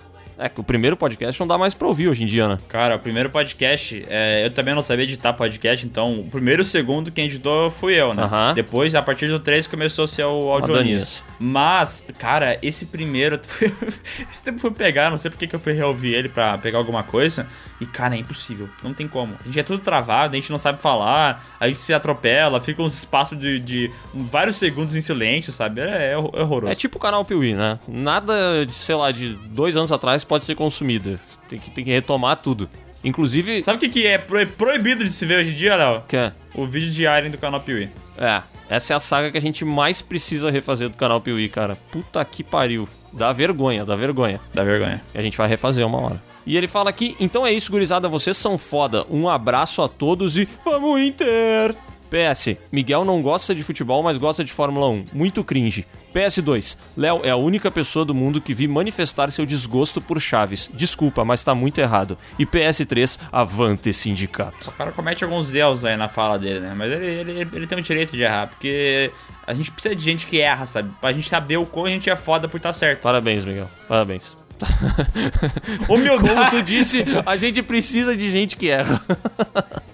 É 0.42 0.48
que 0.48 0.58
o 0.58 0.64
primeiro 0.64 0.96
podcast 0.96 1.38
não 1.38 1.46
dá 1.46 1.58
mais 1.58 1.74
pra 1.74 1.86
ouvir 1.86 2.08
hoje 2.08 2.22
em 2.22 2.26
dia, 2.26 2.48
né? 2.48 2.58
Cara, 2.66 2.96
o 2.96 2.98
primeiro 2.98 3.28
podcast, 3.28 4.06
é, 4.08 4.46
eu 4.46 4.50
também 4.50 4.74
não 4.74 4.80
sabia 4.80 5.04
editar 5.04 5.34
podcast, 5.34 5.84
então 5.84 6.20
o 6.20 6.24
primeiro 6.24 6.62
e 6.62 6.64
o 6.64 6.64
segundo 6.64 7.12
quem 7.12 7.26
editou 7.26 7.70
fui 7.70 7.92
eu, 7.92 8.14
né? 8.14 8.22
Aham. 8.22 8.54
Depois, 8.54 8.94
a 8.94 9.02
partir 9.02 9.28
do 9.28 9.38
3, 9.38 9.66
começou 9.66 10.06
a 10.06 10.08
ser 10.08 10.24
o 10.24 10.50
Audionias. 10.50 11.22
Mas, 11.42 12.04
cara, 12.18 12.58
esse 12.60 12.84
primeiro, 12.84 13.40
esse 14.30 14.44
tempo 14.44 14.58
foi 14.58 14.70
pegar, 14.70 15.10
não 15.10 15.16
sei 15.16 15.30
porque 15.30 15.46
que 15.46 15.56
eu 15.56 15.58
fui 15.58 15.72
reouvir 15.72 16.12
ele 16.12 16.28
pra 16.28 16.58
pegar 16.58 16.76
alguma 16.76 17.02
coisa, 17.02 17.46
e 17.80 17.86
cara, 17.86 18.14
é 18.14 18.18
impossível, 18.18 18.68
não 18.82 18.92
tem 18.92 19.08
como. 19.08 19.34
A 19.40 19.44
gente 19.44 19.58
é 19.58 19.62
tudo 19.62 19.78
travado, 19.78 20.34
a 20.34 20.38
gente 20.38 20.50
não 20.50 20.58
sabe 20.58 20.82
falar, 20.82 21.42
a 21.58 21.66
gente 21.66 21.80
se 21.80 21.94
atropela, 21.94 22.60
fica 22.60 22.82
uns 22.82 22.92
espaços 22.92 23.38
de, 23.38 23.58
de 23.58 23.90
vários 24.12 24.56
segundos 24.56 24.94
em 24.94 25.00
silêncio, 25.00 25.50
sabe? 25.50 25.80
É, 25.80 26.12
é 26.12 26.18
horroroso. 26.18 26.70
É 26.70 26.74
tipo 26.74 26.98
o 26.98 27.00
canal 27.00 27.24
Piuí, 27.24 27.54
né? 27.54 27.78
Nada 27.88 28.66
de, 28.66 28.74
sei 28.74 28.94
lá, 28.94 29.10
de 29.10 29.32
dois 29.46 29.76
anos 29.76 29.90
atrás 29.90 30.22
pode 30.22 30.44
ser 30.44 30.54
consumido. 30.54 31.18
Tem 31.48 31.58
que, 31.58 31.70
tem 31.70 31.82
que 31.82 31.90
retomar 31.90 32.36
tudo. 32.36 32.68
Inclusive. 33.04 33.62
Sabe 33.62 33.76
o 33.76 33.80
que, 33.80 33.88
que 33.88 34.06
é 34.06 34.18
pro- 34.18 34.46
proibido 34.46 35.04
de 35.04 35.12
se 35.12 35.24
ver 35.26 35.40
hoje 35.40 35.50
em 35.52 35.54
dia, 35.54 35.76
Léo? 35.76 36.02
Que 36.06 36.16
é? 36.16 36.32
O 36.54 36.66
vídeo 36.66 36.90
de 36.90 37.02
Iron 37.04 37.30
do 37.30 37.38
canal 37.38 37.60
Piuí. 37.60 37.88
É, 38.18 38.42
essa 38.68 38.92
é 38.92 38.96
a 38.96 39.00
saga 39.00 39.30
que 39.30 39.38
a 39.38 39.40
gente 39.40 39.64
mais 39.64 40.02
precisa 40.02 40.50
refazer 40.50 40.88
do 40.88 40.96
canal 40.96 41.20
Piuí, 41.20 41.48
cara. 41.48 41.74
Puta 41.90 42.24
que 42.24 42.44
pariu. 42.44 42.88
Dá 43.12 43.32
vergonha, 43.32 43.84
dá 43.84 43.96
vergonha. 43.96 44.40
Dá 44.52 44.62
vergonha. 44.62 45.00
E 45.14 45.18
a 45.18 45.22
gente 45.22 45.36
vai 45.36 45.48
refazer 45.48 45.86
uma 45.86 45.98
hora. 45.98 46.22
E 46.46 46.56
ele 46.56 46.66
fala 46.68 46.90
aqui, 46.90 47.16
então 47.20 47.46
é 47.46 47.52
isso, 47.52 47.70
gurizada, 47.70 48.08
vocês 48.08 48.36
são 48.36 48.56
foda. 48.58 49.04
Um 49.10 49.28
abraço 49.28 49.82
a 49.82 49.88
todos 49.88 50.36
e 50.36 50.48
vamos 50.64 51.00
Inter! 51.00 51.74
PS, 52.10 52.56
Miguel 52.72 53.04
não 53.04 53.22
gosta 53.22 53.54
de 53.54 53.62
futebol, 53.62 54.02
mas 54.02 54.16
gosta 54.18 54.42
de 54.42 54.50
Fórmula 54.52 54.88
1. 54.88 55.04
Muito 55.12 55.44
cringe. 55.44 55.86
PS2, 56.14 56.76
Léo 56.96 57.20
é 57.24 57.30
a 57.30 57.36
única 57.36 57.70
pessoa 57.70 58.04
do 58.04 58.14
mundo 58.14 58.40
que 58.40 58.52
vi 58.52 58.66
manifestar 58.66 59.30
seu 59.30 59.46
desgosto 59.46 60.00
por 60.00 60.20
Chaves. 60.20 60.70
Desculpa, 60.74 61.24
mas 61.24 61.44
tá 61.44 61.54
muito 61.54 61.80
errado. 61.80 62.18
E 62.38 62.44
PS3, 62.44 63.18
avante 63.30 63.92
sindicato. 63.92 64.70
O 64.70 64.72
cara 64.72 64.92
comete 64.92 65.24
alguns 65.24 65.50
deus 65.50 65.84
aí 65.84 65.96
na 65.96 66.08
fala 66.08 66.38
dele, 66.38 66.60
né? 66.60 66.74
Mas 66.76 66.92
ele, 66.92 67.06
ele, 67.06 67.48
ele 67.52 67.66
tem 67.66 67.78
o 67.78 67.82
direito 67.82 68.16
de 68.16 68.22
errar, 68.22 68.48
porque 68.48 69.10
a 69.46 69.54
gente 69.54 69.70
precisa 69.70 69.94
de 69.94 70.02
gente 70.02 70.26
que 70.26 70.40
erra, 70.40 70.66
sabe? 70.66 70.90
Pra 71.00 71.12
gente 71.12 71.28
saber 71.28 71.56
o 71.56 71.66
quão 71.66 71.86
a 71.86 71.90
gente 71.90 72.10
é 72.10 72.16
foda 72.16 72.48
por 72.48 72.56
estar 72.56 72.72
certo. 72.72 73.02
Parabéns, 73.02 73.44
Miguel. 73.44 73.70
Parabéns. 73.88 74.36
Humildade. 75.88 76.28
Como 76.28 76.50
tu 76.50 76.62
disse, 76.62 77.04
a 77.24 77.36
gente 77.36 77.62
precisa 77.62 78.16
de 78.16 78.30
gente 78.30 78.56
que 78.56 78.68
erra. 78.68 79.00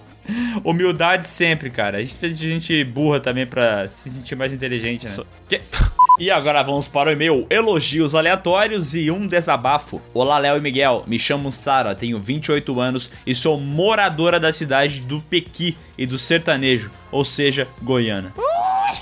Humildade 0.63 1.27
sempre, 1.27 1.69
cara. 1.69 1.97
A 1.99 2.01
gente 2.03 2.15
precisa 2.15 2.39
de 2.39 2.49
gente 2.49 2.83
burra 2.83 3.19
também 3.19 3.45
pra 3.45 3.87
se 3.87 4.09
sentir 4.09 4.35
mais 4.35 4.51
inteligente, 4.53 5.05
né? 5.07 5.15
Que- 5.47 5.61
E 6.19 6.31
agora 6.31 6.63
vamos 6.63 6.87
para 6.87 7.09
o 7.09 7.13
e-mail 7.13 7.45
Elogios 7.49 8.15
Aleatórios 8.15 8.95
e 8.95 9.11
um 9.11 9.27
desabafo. 9.27 10.01
Olá, 10.13 10.39
Léo 10.39 10.57
e 10.57 10.61
Miguel. 10.61 11.03
Me 11.05 11.19
chamo 11.19 11.51
Sara, 11.51 11.93
tenho 11.93 12.19
28 12.19 12.79
anos 12.81 13.11
e 13.25 13.35
sou 13.35 13.59
moradora 13.59 14.39
da 14.39 14.51
cidade 14.51 15.01
do 15.01 15.21
Pequi 15.21 15.77
e 15.97 16.05
do 16.07 16.17
sertanejo, 16.17 16.89
ou 17.11 17.23
seja, 17.23 17.67
Goiânia. 17.83 18.33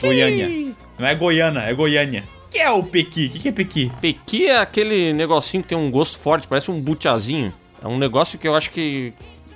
Goiânia. 0.02 0.74
Não 1.00 1.08
é 1.08 1.16
Goiânia, 1.16 1.60
é 1.62 1.74
Goiânia. 1.74 2.24
O 2.48 2.50
que 2.50 2.58
é 2.60 2.70
o 2.70 2.84
Pequi? 2.84 3.26
O 3.28 3.30
que 3.32 3.40
que 3.40 3.48
é 3.50 3.52
Pequi? 3.52 3.92
Pequi 4.02 4.48
é 4.48 4.58
aquele 4.60 5.14
negocinho 5.14 5.64
que 5.64 5.70
tem 5.70 5.78
um 5.78 5.90
gosto 5.90 6.20
forte, 6.20 6.48
parece 6.48 6.70
um 6.70 6.80
butiazinho. 6.82 7.54
É 7.82 7.88
um 7.88 7.98
negócio 7.98 8.38
que 8.38 8.48
eu 8.48 8.56
acho 8.56 8.72
que 8.72 9.14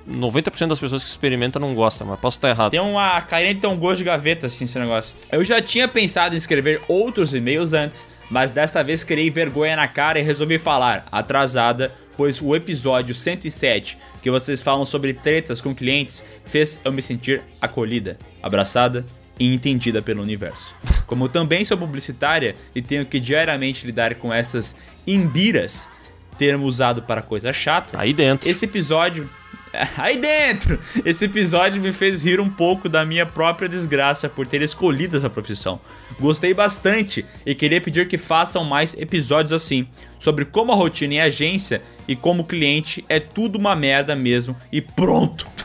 90% 0.10 0.68
das 0.68 0.80
pessoas 0.80 1.04
que 1.04 1.10
experimentam 1.10 1.62
não 1.62 1.76
gostam, 1.76 2.08
mas 2.08 2.20
posso 2.20 2.38
estar 2.38 2.50
errado. 2.50 2.72
Tem 2.72 2.80
uma 2.80 3.22
carinha 3.22 3.56
tem 3.56 3.70
um 3.70 3.78
gosto 3.78 3.98
de 3.98 4.04
gaveta, 4.04 4.48
assim, 4.48 4.66
esse 4.66 4.78
negócio. 4.80 5.16
Eu 5.32 5.44
já 5.46 5.62
tinha 5.62 5.88
pensado 5.88 6.36
em 6.36 6.38
escrever 6.38 6.82
outros 6.88 7.34
e-mails 7.34 7.74
antes, 7.74 8.08
mas 8.30 8.52
desta 8.52 8.84
vez 8.84 9.04
criei 9.04 9.30
vergonha 9.30 9.76
na 9.76 9.88
cara 9.88 10.20
e 10.20 10.24
resolvi 10.24 10.58
falar, 10.58 11.06
atrasada, 11.12 11.94
pois 12.18 12.42
o 12.42 12.56
episódio 12.56 13.14
107, 13.14 13.98
que 14.22 14.32
vocês 14.32 14.62
falam 14.62 14.86
sobre 14.86 15.14
tretas 15.14 15.62
com 15.62 15.74
clientes, 15.74 16.24
fez 16.44 16.80
eu 16.84 16.92
me 16.92 17.02
sentir 17.02 17.42
acolhida, 17.62 18.18
abraçada 18.42 19.06
e 19.40 19.54
entendida 19.54 20.02
pelo 20.02 20.22
universo. 20.22 20.76
Como 21.08 21.30
também 21.30 21.64
sou 21.64 21.78
publicitária 21.78 22.56
e 22.76 22.82
tenho 22.82 23.06
que 23.06 23.20
diariamente 23.20 23.86
lidar 23.86 24.16
com 24.16 24.34
essas 24.34 24.76
imbiras, 25.08 25.90
termo 26.38 26.66
usado 26.66 27.02
para 27.02 27.22
coisa 27.22 27.54
chata, 27.54 27.98
Aí 28.00 28.14
dentro. 28.14 28.50
esse 28.50 28.66
episódio. 28.66 29.30
Aí 29.98 30.18
dentro! 30.18 30.80
Esse 31.06 31.26
episódio 31.26 31.82
me 31.82 31.92
fez 31.92 32.24
rir 32.24 32.40
um 32.40 32.50
pouco 32.50 32.90
da 32.90 33.06
minha 33.06 33.26
própria 33.26 33.70
desgraça 33.70 34.28
por 34.28 34.48
ter 34.48 34.62
escolhido 34.62 35.18
essa 35.18 35.30
profissão. 35.30 35.80
Gostei 36.20 36.54
bastante 36.54 37.26
e 37.46 37.54
queria 37.54 37.82
pedir 37.82 38.08
que 38.08 38.18
façam 38.18 38.64
mais 38.64 38.96
episódios 38.96 39.54
assim, 39.54 39.88
sobre 40.20 40.46
como 40.46 40.72
a 40.72 40.76
rotina 40.76 41.16
em 41.16 41.22
agência 41.22 41.82
e 42.08 42.16
como 42.16 42.44
cliente 42.44 43.06
é 43.08 43.20
tudo 43.20 43.58
uma 43.58 43.76
merda 43.76 44.16
mesmo 44.16 44.56
e 44.72 44.82
pronto! 44.82 45.48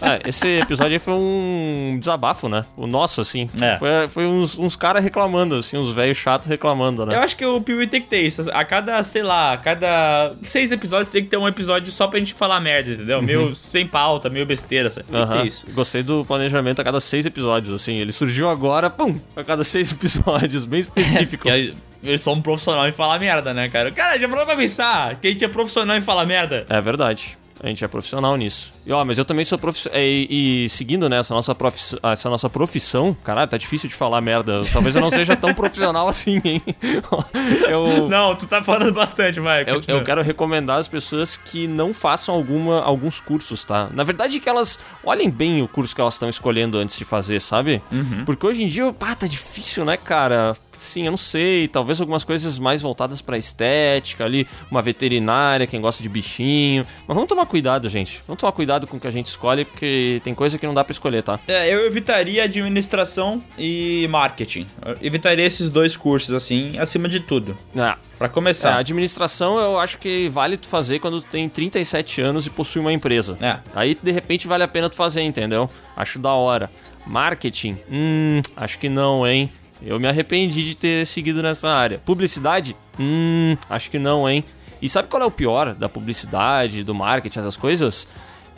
É, 0.00 0.28
esse 0.28 0.48
episódio 0.60 0.94
aí 0.94 0.98
foi 0.98 1.14
um 1.14 1.96
desabafo, 2.00 2.48
né? 2.48 2.64
O 2.76 2.86
nosso, 2.86 3.20
assim. 3.20 3.48
É. 3.60 3.78
Foi, 3.78 4.08
foi 4.08 4.26
uns, 4.26 4.58
uns 4.58 4.74
caras 4.74 5.04
reclamando, 5.04 5.54
assim, 5.54 5.76
uns 5.76 5.94
velhos 5.94 6.16
chatos 6.16 6.48
reclamando, 6.48 7.06
né? 7.06 7.14
Eu 7.14 7.20
acho 7.20 7.36
que 7.36 7.44
o 7.44 7.60
Piuí 7.60 7.86
tem 7.86 8.00
que 8.02 8.08
ter 8.08 8.22
isso. 8.22 8.50
A 8.50 8.64
cada, 8.64 9.00
sei 9.04 9.22
lá, 9.22 9.52
a 9.52 9.58
cada 9.58 10.32
seis 10.42 10.72
episódios 10.72 11.10
tem 11.10 11.22
que 11.22 11.30
ter 11.30 11.36
um 11.36 11.46
episódio 11.46 11.92
só 11.92 12.08
pra 12.08 12.18
gente 12.18 12.34
falar 12.34 12.58
merda, 12.60 12.90
entendeu? 12.90 13.22
Meio 13.22 13.54
sem 13.54 13.86
pauta, 13.86 14.28
meio 14.28 14.44
besteira, 14.44 14.90
sabe? 14.90 15.06
Tem 15.06 15.20
que 15.20 15.26
ter 15.28 15.34
Aham. 15.38 15.46
isso. 15.46 15.66
Gostei 15.72 16.02
do 16.02 16.24
planejamento 16.24 16.80
a 16.80 16.84
cada 16.84 17.00
seis 17.00 17.24
episódios, 17.24 17.72
assim. 17.72 17.96
Ele 17.96 18.10
surgiu 18.10 18.48
agora, 18.48 18.90
pum, 18.90 19.14
a 19.36 19.44
cada 19.44 19.62
seis 19.62 19.92
episódios, 19.92 20.64
bem 20.64 20.80
específico. 20.82 21.46
E 21.46 21.50
aí, 21.50 21.74
eu 22.02 22.18
sou 22.18 22.34
um 22.34 22.42
profissional 22.42 22.86
em 22.88 22.92
falar 22.92 23.18
merda, 23.18 23.54
né, 23.54 23.68
cara? 23.68 23.90
Cara, 23.92 24.18
já 24.18 24.28
parou 24.28 24.44
pra 24.44 24.56
pensar 24.56 25.16
que 25.16 25.28
a 25.28 25.30
gente 25.30 25.44
é 25.44 25.48
profissional 25.48 25.96
em 25.96 26.00
falar 26.00 26.26
merda? 26.26 26.66
É 26.68 26.80
verdade. 26.80 27.38
A 27.62 27.68
gente 27.68 27.84
é 27.84 27.86
profissional 27.86 28.34
nisso. 28.36 28.72
E 28.84 28.92
ó, 28.92 29.04
mas 29.04 29.18
eu 29.18 29.24
também 29.24 29.44
sou 29.44 29.56
profissional. 29.56 29.96
E, 30.00 30.64
e 30.64 30.68
seguindo 30.68 31.08
né, 31.08 31.20
essa 31.20 31.32
nossa, 31.32 31.54
profiss... 31.54 31.94
essa 32.02 32.28
nossa 32.28 32.50
profissão, 32.50 33.16
caralho, 33.22 33.48
tá 33.48 33.56
difícil 33.56 33.88
de 33.88 33.94
falar 33.94 34.20
merda. 34.20 34.62
Talvez 34.72 34.96
eu 34.96 35.00
não 35.00 35.12
seja 35.12 35.36
tão 35.36 35.54
profissional 35.54 36.08
assim, 36.10 36.40
hein? 36.44 36.60
eu, 37.70 38.08
Não, 38.08 38.34
tu 38.34 38.48
tá 38.48 38.64
falando 38.64 38.92
bastante, 38.92 39.38
vai. 39.38 39.62
eu, 39.64 39.80
eu 39.86 40.02
quero 40.02 40.22
recomendar 40.22 40.80
às 40.80 40.88
pessoas 40.88 41.36
que 41.36 41.68
não 41.68 41.94
façam 41.94 42.34
alguma, 42.34 42.82
alguns 42.82 43.20
cursos, 43.20 43.62
tá? 43.64 43.88
Na 43.92 44.02
verdade, 44.02 44.40
que 44.40 44.48
elas 44.48 44.80
olhem 45.04 45.30
bem 45.30 45.62
o 45.62 45.68
curso 45.68 45.94
que 45.94 46.00
elas 46.00 46.14
estão 46.14 46.28
escolhendo 46.28 46.78
antes 46.78 46.98
de 46.98 47.04
fazer, 47.04 47.40
sabe? 47.40 47.80
Porque 48.26 48.44
hoje 48.44 48.64
em 48.64 48.66
dia, 48.66 48.92
pá, 48.92 49.14
tá 49.14 49.28
difícil, 49.28 49.84
né, 49.84 49.96
cara? 49.96 50.56
Sim, 50.82 51.04
eu 51.06 51.10
não 51.12 51.16
sei. 51.16 51.68
Talvez 51.68 52.00
algumas 52.00 52.24
coisas 52.24 52.58
mais 52.58 52.82
voltadas 52.82 53.22
pra 53.22 53.38
estética 53.38 54.24
ali, 54.24 54.46
uma 54.70 54.82
veterinária, 54.82 55.66
quem 55.66 55.80
gosta 55.80 56.02
de 56.02 56.08
bichinho. 56.08 56.84
Mas 57.06 57.14
vamos 57.14 57.28
tomar 57.28 57.46
cuidado, 57.46 57.88
gente. 57.88 58.20
Vamos 58.26 58.40
tomar 58.40 58.52
cuidado 58.52 58.86
com 58.86 58.96
o 58.96 59.00
que 59.00 59.06
a 59.06 59.10
gente 59.10 59.26
escolhe, 59.26 59.64
porque 59.64 60.20
tem 60.24 60.34
coisa 60.34 60.58
que 60.58 60.66
não 60.66 60.74
dá 60.74 60.82
pra 60.84 60.92
escolher, 60.92 61.22
tá? 61.22 61.38
É, 61.46 61.72
eu 61.72 61.86
evitaria 61.86 62.44
administração 62.44 63.42
e 63.58 64.06
marketing. 64.10 64.66
Eu 64.84 64.96
evitaria 65.00 65.44
esses 65.46 65.70
dois 65.70 65.96
cursos, 65.96 66.34
assim, 66.34 66.78
acima 66.78 67.08
de 67.08 67.20
tudo. 67.20 67.56
Ah, 67.76 67.96
Pra 68.18 68.26
É, 68.26 68.30
começar. 68.30 68.76
administração 68.76 69.58
eu 69.58 69.78
acho 69.78 69.98
que 69.98 70.28
vale 70.28 70.56
tu 70.56 70.66
fazer 70.68 70.98
quando 70.98 71.20
tu 71.20 71.26
tem 71.30 71.48
37 71.48 72.20
anos 72.20 72.46
e 72.46 72.50
possui 72.50 72.80
uma 72.80 72.92
empresa. 72.92 73.36
É. 73.40 73.58
Aí, 73.74 73.96
de 74.00 74.10
repente, 74.12 74.46
vale 74.46 74.62
a 74.62 74.68
pena 74.68 74.88
tu 74.90 74.96
fazer, 74.96 75.22
entendeu? 75.22 75.68
Acho 75.96 76.18
da 76.18 76.32
hora. 76.32 76.70
Marketing? 77.06 77.78
Hum, 77.90 78.40
acho 78.56 78.78
que 78.78 78.88
não, 78.88 79.26
hein? 79.26 79.50
Eu 79.84 79.98
me 79.98 80.08
arrependi 80.08 80.64
de 80.64 80.74
ter 80.74 81.06
seguido 81.06 81.42
nessa 81.42 81.68
área. 81.68 81.98
Publicidade? 81.98 82.76
Hum, 82.98 83.56
acho 83.68 83.90
que 83.90 83.98
não, 83.98 84.28
hein? 84.28 84.44
E 84.80 84.88
sabe 84.88 85.08
qual 85.08 85.22
é 85.22 85.26
o 85.26 85.30
pior 85.30 85.74
da 85.74 85.88
publicidade, 85.88 86.82
do 86.82 86.94
marketing, 86.94 87.38
essas 87.38 87.56
coisas? 87.56 88.08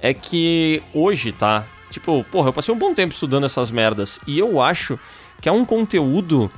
É 0.01 0.13
que 0.15 0.83
hoje, 0.93 1.33
tá? 1.33 1.67
Tipo, 1.91 2.25
porra, 2.25 2.49
eu 2.49 2.53
passei 2.53 2.75
um 2.75 2.79
bom 2.79 2.95
tempo 2.95 3.13
estudando 3.13 3.45
essas 3.45 3.71
merdas 3.71 4.19
e 4.27 4.39
eu 4.39 4.61
acho 4.61 4.99
que 5.41 5.49
é 5.49 5.53
um 5.53 5.65
conteúdo 5.65 6.51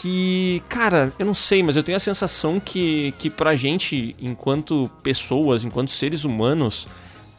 que, 0.00 0.62
cara, 0.68 1.12
eu 1.18 1.26
não 1.26 1.34
sei, 1.34 1.62
mas 1.62 1.76
eu 1.76 1.82
tenho 1.82 1.96
a 1.96 2.00
sensação 2.00 2.58
que, 2.58 3.12
que 3.18 3.28
pra 3.28 3.54
gente, 3.54 4.16
enquanto 4.20 4.90
pessoas, 5.02 5.64
enquanto 5.64 5.90
seres 5.90 6.24
humanos, 6.24 6.88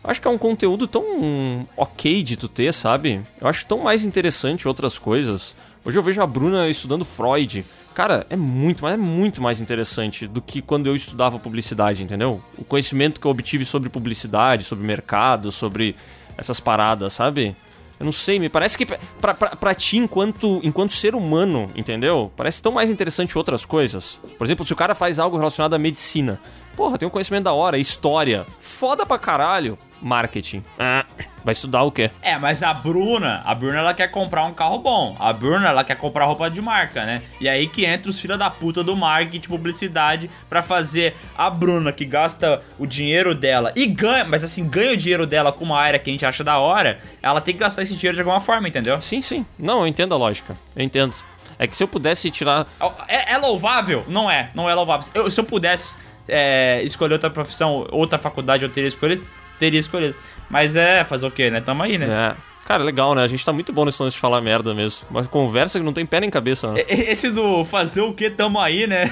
acho 0.03 0.21
que 0.21 0.27
é 0.27 0.31
um 0.31 0.37
conteúdo 0.37 0.85
tão 0.85 1.67
ok 1.75 2.21
de 2.21 2.37
tu 2.37 2.47
ter, 2.47 2.73
sabe? 2.73 3.21
Eu 3.39 3.47
acho 3.47 3.65
tão 3.65 3.79
mais 3.79 4.05
interessante 4.05 4.67
outras 4.67 4.97
coisas. 4.97 5.55
Hoje 5.85 5.99
eu 5.99 6.03
vejo 6.03 6.21
a 6.21 6.27
Bruna 6.27 6.69
estudando 6.69 7.03
Freud. 7.03 7.65
Cara, 7.93 8.25
é 8.29 8.37
muito, 8.37 8.81
mas 8.83 8.93
é 8.93 8.97
muito 8.97 9.41
mais 9.41 9.59
interessante 9.59 10.25
do 10.25 10.41
que 10.41 10.61
quando 10.61 10.87
eu 10.87 10.95
estudava 10.95 11.37
publicidade, 11.37 12.01
entendeu? 12.01 12.41
O 12.57 12.63
conhecimento 12.63 13.19
que 13.19 13.27
eu 13.27 13.31
obtive 13.31 13.65
sobre 13.65 13.89
publicidade, 13.89 14.63
sobre 14.63 14.85
mercado, 14.85 15.51
sobre 15.51 15.95
essas 16.37 16.59
paradas, 16.59 17.13
sabe? 17.13 17.53
Eu 17.99 18.05
não 18.05 18.13
sei, 18.13 18.39
me 18.39 18.47
parece 18.49 18.77
que 18.77 18.85
pra, 18.85 19.33
pra, 19.33 19.55
pra 19.55 19.75
ti, 19.75 19.97
enquanto, 19.97 20.61
enquanto 20.63 20.93
ser 20.93 21.15
humano, 21.15 21.69
entendeu? 21.75 22.31
Parece 22.35 22.63
tão 22.63 22.71
mais 22.71 22.89
interessante 22.89 23.37
outras 23.37 23.65
coisas. 23.65 24.17
Por 24.37 24.45
exemplo, 24.45 24.65
se 24.65 24.71
o 24.73 24.77
cara 24.77 24.95
faz 24.95 25.19
algo 25.19 25.37
relacionado 25.37 25.73
à 25.73 25.79
medicina. 25.79 26.39
Porra, 26.77 26.97
tem 26.97 27.07
um 27.07 27.11
conhecimento 27.11 27.43
da 27.43 27.53
hora, 27.53 27.77
história. 27.77 28.45
Foda 28.57 29.05
pra 29.05 29.19
caralho. 29.19 29.77
Marketing. 30.03 30.63
Ah, 30.77 31.05
vai 31.43 31.53
estudar 31.53 31.81
o 31.83 31.91
quê? 31.91 32.11
É, 32.21 32.37
mas 32.37 32.61
a 32.61 32.73
Bruna, 32.73 33.41
a 33.45 33.55
Bruna 33.55 33.77
ela 33.79 33.93
quer 33.93 34.09
comprar 34.09 34.43
um 34.43 34.53
carro 34.53 34.77
bom. 34.79 35.15
A 35.19 35.31
Bruna 35.31 35.69
ela 35.69 35.83
quer 35.83 35.95
comprar 35.95 36.25
roupa 36.25 36.49
de 36.49 36.61
marca, 36.61 37.05
né? 37.05 37.21
E 37.39 37.47
aí 37.47 37.67
que 37.67 37.85
entra 37.85 38.09
os 38.11 38.19
filha 38.19 38.37
da 38.37 38.49
puta 38.49 38.83
do 38.83 38.95
marketing, 38.95 39.47
publicidade, 39.47 40.29
pra 40.49 40.61
fazer 40.61 41.15
a 41.37 41.49
Bruna 41.49 41.91
que 41.93 42.03
gasta 42.05 42.61
o 42.77 42.85
dinheiro 42.85 43.33
dela 43.33 43.71
e 43.75 43.85
ganha, 43.85 44.25
mas 44.25 44.43
assim, 44.43 44.67
ganha 44.67 44.91
o 44.93 44.97
dinheiro 44.97 45.25
dela 45.25 45.51
com 45.51 45.63
uma 45.63 45.79
área 45.79 45.97
que 45.97 46.09
a 46.09 46.13
gente 46.13 46.25
acha 46.25 46.43
da 46.43 46.59
hora, 46.59 46.99
ela 47.21 47.39
tem 47.41 47.53
que 47.53 47.59
gastar 47.61 47.81
esse 47.83 47.95
dinheiro 47.95 48.15
de 48.15 48.21
alguma 48.21 48.41
forma, 48.41 48.67
entendeu? 48.67 48.99
Sim, 48.99 49.21
sim. 49.21 49.45
Não, 49.57 49.79
eu 49.81 49.87
entendo 49.87 50.13
a 50.13 50.17
lógica. 50.17 50.55
Eu 50.75 50.83
entendo. 50.83 51.15
É 51.57 51.65
que 51.67 51.77
se 51.77 51.83
eu 51.83 51.87
pudesse 51.87 52.29
tirar. 52.29 52.67
É, 53.07 53.33
é 53.33 53.37
louvável? 53.37 54.03
Não 54.07 54.29
é, 54.29 54.49
não 54.53 54.69
é 54.69 54.73
louvável. 54.73 55.07
Eu- 55.13 55.31
se 55.31 55.39
eu 55.39 55.43
pudesse 55.45 55.95
é, 56.27 56.81
escolher 56.83 57.13
outra 57.13 57.29
profissão, 57.29 57.85
outra 57.91 58.17
faculdade, 58.17 58.63
eu 58.63 58.69
teria 58.69 58.87
escolhido, 58.87 59.25
teria 59.59 59.79
escolhido. 59.79 60.15
Mas 60.49 60.75
é, 60.75 61.03
fazer 61.03 61.25
o 61.25 61.31
quê, 61.31 61.49
né? 61.49 61.61
Tamo 61.61 61.83
aí, 61.83 61.97
né? 61.97 62.05
É. 62.07 62.53
Cara, 62.65 62.81
legal, 62.81 63.13
né? 63.13 63.23
A 63.23 63.27
gente 63.27 63.45
tá 63.45 63.51
muito 63.51 63.73
bom 63.73 63.83
nesse 63.83 64.01
lance 64.01 64.15
de 64.15 64.21
falar 64.21 64.39
merda 64.39 64.73
mesmo. 64.73 65.05
Uma 65.09 65.25
conversa 65.25 65.79
que 65.79 65.85
não 65.85 65.91
tem 65.91 66.05
pé 66.05 66.21
nem 66.21 66.29
cabeça, 66.29 66.71
né? 66.71 66.85
Esse 66.87 67.29
do 67.29 67.65
fazer 67.65 68.01
o 68.01 68.13
que 68.13 68.29
tamo 68.29 68.57
aí, 68.59 68.87
né? 68.87 69.09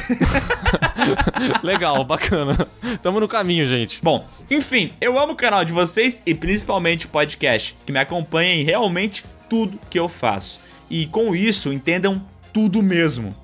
Legal, 1.61 2.01
bacana. 2.05 2.55
Tamo 3.01 3.19
no 3.19 3.27
caminho, 3.27 3.67
gente. 3.67 3.99
Bom, 4.01 4.25
enfim, 4.49 4.93
eu 5.01 5.19
amo 5.19 5.33
o 5.33 5.35
canal 5.35 5.65
de 5.65 5.73
vocês 5.73 6.21
e 6.25 6.33
principalmente 6.33 7.07
o 7.07 7.09
podcast, 7.09 7.75
que 7.85 7.91
me 7.91 7.99
acompanha 7.99 8.53
em 8.53 8.63
realmente 8.63 9.25
tudo 9.49 9.77
que 9.89 9.99
eu 9.99 10.07
faço. 10.07 10.61
E 10.89 11.05
com 11.07 11.35
isso, 11.35 11.73
entendam 11.73 12.25
tudo 12.53 12.81
mesmo. 12.81 13.35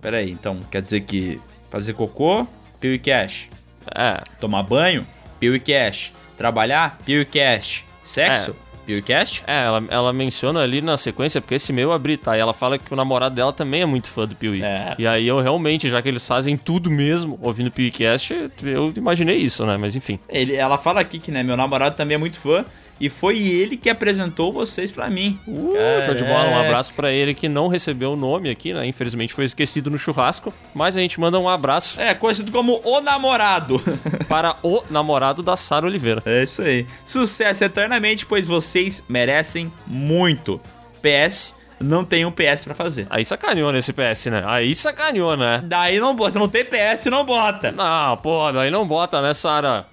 Pera 0.00 0.18
aí, 0.18 0.30
então, 0.30 0.60
quer 0.70 0.80
dizer 0.80 1.00
que 1.00 1.40
fazer 1.70 1.92
cocô, 1.94 2.46
pio 2.78 2.92
e 2.92 2.98
cash. 3.00 3.48
É. 3.92 4.22
Tomar 4.38 4.62
banho, 4.62 5.04
pio 5.40 5.56
e 5.56 5.60
cash. 5.60 6.12
Trabalhar, 6.36 6.98
pio 7.04 7.24
cash. 7.26 7.84
Sexo, 8.04 8.54
e 8.88 9.02
cash. 9.02 9.42
É, 9.46 9.64
ela, 9.64 9.84
ela 9.88 10.12
menciona 10.12 10.60
ali 10.60 10.80
na 10.80 10.96
sequência, 10.96 11.40
porque 11.40 11.56
esse 11.56 11.72
meu 11.72 11.88
eu 11.88 11.92
abri, 11.92 12.16
tá? 12.16 12.36
E 12.36 12.40
ela 12.40 12.54
fala 12.54 12.78
que 12.78 12.92
o 12.92 12.96
namorado 12.96 13.34
dela 13.34 13.52
também 13.52 13.82
é 13.82 13.86
muito 13.86 14.08
fã 14.08 14.26
do 14.26 14.36
Piuí. 14.36 14.62
É. 14.62 14.94
E 14.98 15.06
aí 15.06 15.26
eu 15.26 15.40
realmente, 15.40 15.88
já 15.88 16.00
que 16.00 16.08
eles 16.08 16.26
fazem 16.26 16.56
tudo 16.56 16.90
mesmo 16.90 17.38
ouvindo 17.42 17.70
PewCast, 17.70 18.50
eu 18.62 18.92
imaginei 18.96 19.38
isso, 19.38 19.66
né? 19.66 19.76
Mas 19.76 19.96
enfim. 19.96 20.18
Ele, 20.28 20.54
ela 20.54 20.78
fala 20.78 21.00
aqui 21.00 21.18
que, 21.18 21.32
né, 21.32 21.42
meu 21.42 21.56
namorado 21.56 21.96
também 21.96 22.14
é 22.14 22.18
muito 22.18 22.38
fã. 22.38 22.64
E 22.98 23.10
foi 23.10 23.38
ele 23.38 23.76
que 23.76 23.90
apresentou 23.90 24.52
vocês 24.52 24.90
pra 24.90 25.10
mim. 25.10 25.38
Uh, 25.46 25.74
show 26.04 26.14
de 26.14 26.24
bola, 26.24 26.48
um 26.48 26.56
abraço 26.58 26.94
pra 26.94 27.12
ele 27.12 27.34
que 27.34 27.48
não 27.48 27.68
recebeu 27.68 28.12
o 28.12 28.16
nome 28.16 28.48
aqui, 28.48 28.72
né? 28.72 28.86
Infelizmente 28.86 29.34
foi 29.34 29.44
esquecido 29.44 29.90
no 29.90 29.98
churrasco. 29.98 30.52
Mas 30.74 30.96
a 30.96 31.00
gente 31.00 31.20
manda 31.20 31.38
um 31.38 31.48
abraço 31.48 32.00
É, 32.00 32.14
conhecido 32.14 32.50
como 32.50 32.80
o 32.84 33.00
namorado. 33.00 33.80
para 34.28 34.56
o 34.62 34.82
namorado 34.90 35.42
da 35.42 35.56
Sara 35.56 35.86
Oliveira. 35.86 36.22
É 36.24 36.42
isso 36.42 36.62
aí. 36.62 36.86
Sucesso 37.04 37.64
eternamente, 37.64 38.24
pois 38.24 38.46
vocês 38.46 39.04
merecem 39.08 39.70
muito. 39.86 40.60
PS, 41.02 41.54
não 41.78 42.04
tem 42.04 42.24
um 42.24 42.30
PS 42.30 42.64
pra 42.64 42.74
fazer. 42.74 43.06
Aí 43.10 43.24
sacaneou 43.24 43.70
nesse 43.72 43.92
PS, 43.92 44.26
né? 44.26 44.42
Aí 44.46 44.74
sacaneou, 44.74 45.36
né? 45.36 45.60
Daí 45.64 46.00
não 46.00 46.14
bota, 46.16 46.32
se 46.32 46.38
não 46.38 46.48
tem 46.48 46.64
PS, 46.64 47.06
não 47.06 47.24
bota. 47.24 47.70
Não, 47.72 48.16
pô, 48.16 48.50
daí 48.52 48.70
não 48.70 48.86
bota, 48.86 49.20
né, 49.20 49.34
Sara? 49.34 49.86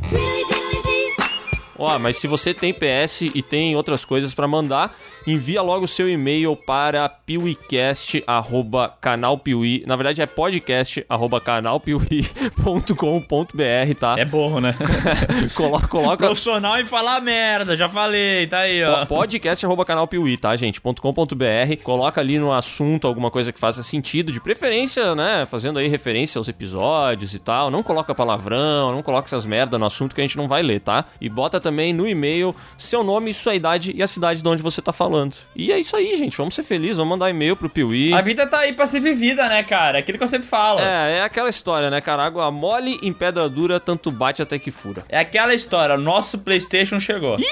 Ó, 1.78 1.98
mas 1.98 2.18
se 2.18 2.28
você 2.28 2.54
tem 2.54 2.74
PS 2.74 3.22
e 3.34 3.41
tem 3.41 3.76
outras 3.76 4.06
coisas 4.06 4.34
pra 4.34 4.48
mandar, 4.48 4.95
envia 5.26 5.62
logo 5.62 5.86
o 5.86 5.88
seu 5.88 6.10
e-mail 6.10 6.54
para 6.56 7.08
piuicast@canalpiuí. 7.10 9.84
Na 9.88 9.95
verdade 9.95 10.22
é 10.22 10.26
podcast 10.26 11.06
arroba 11.08 11.40
canalpiuí.com.br, 11.40 13.95
tá? 14.00 14.16
É 14.18 14.26
burro, 14.26 14.60
né? 14.60 14.76
coloca, 15.56 15.88
coloca 15.88 16.26
Profissional 16.26 16.80
em 16.80 16.86
falar 16.86 17.22
merda, 17.22 17.78
já 17.78 17.90
falei, 17.90 18.48
tá 18.48 18.60
aí, 18.60 18.84
ó. 18.84 19.06
podcast 19.06 19.66
arroba 19.66 19.86
canalpiuí, 19.86 20.38
tá, 20.38 20.56
gente? 20.56 20.82
.com.br. 20.82 21.84
Coloca 21.84 22.22
ali 22.22 22.40
no 22.40 22.52
assunto 22.52 23.08
alguma 23.08 23.30
coisa 23.32 23.52
que 23.52 23.60
faça 23.60 23.82
sentido, 23.84 24.32
de 24.32 24.40
preferência, 24.40 25.16
né? 25.16 25.48
Fazendo 25.50 25.80
aí 25.80 25.88
referência 25.88 26.40
aos 26.40 26.48
episódios 26.48 27.34
e 27.34 27.40
tal. 27.40 27.72
Não 27.72 27.84
coloca 27.84 28.14
palavrão, 28.14 28.91
não 28.91 29.02
coloca 29.02 29.28
essas 29.28 29.45
merda 29.45 29.78
no 29.78 29.86
assunto 29.86 30.16
que 30.16 30.22
a 30.22 30.24
gente 30.24 30.38
não 30.38 30.48
vai 30.48 30.62
ler, 30.62 30.80
tá? 30.80 31.06
E 31.22 31.30
bota 31.30 31.60
também 31.60 31.94
no 31.94 32.08
e-mail 32.08 32.56
seu 32.78 33.04
nome, 33.04 33.34
sua 33.34 33.56
idade 33.56 33.94
e 33.95 34.04
a 34.04 34.08
cidade 34.08 34.41
de 34.41 34.48
onde 34.48 34.62
você 34.62 34.82
tá 34.82 34.91
falando. 34.91 35.12
E 35.56 35.72
é 35.72 35.80
isso 35.80 35.95
aí, 35.95 36.15
gente. 36.15 36.38
Vamos 36.38 36.56
ser 36.56 36.64
felizes, 36.64 36.98
vamos 36.98 37.11
mandar 37.11 37.30
e-mail 37.30 37.56
pro 37.56 37.69
Piuí. 37.69 38.14
A 38.14 38.22
vida 38.22 38.48
tá 38.48 38.60
aí 38.60 38.73
pra 38.73 38.85
ser 38.88 38.99
vivida, 38.99 39.48
né, 39.48 39.64
cara? 39.64 39.99
Aquilo 39.99 40.18
que 40.18 40.23
eu 40.23 40.27
sempre 40.27 40.48
falo. 40.48 40.80
É, 40.80 41.18
é 41.18 41.23
aquela 41.23 41.49
história, 41.49 41.90
né, 41.90 42.02
cara? 42.02 42.23
Água 42.23 42.49
mole 42.52 42.99
em 43.02 43.14
pedra 43.14 43.48
dura, 43.49 43.80
tanto 43.80 44.11
bate 44.11 44.41
até 44.41 44.57
que 44.57 44.72
fura. 44.72 45.03
É 45.10 45.19
aquela 45.19 45.53
história, 45.53 45.98
nosso 45.98 46.40
PlayStation 46.40 46.99
chegou. 46.99 47.38
Ih, 47.40 47.44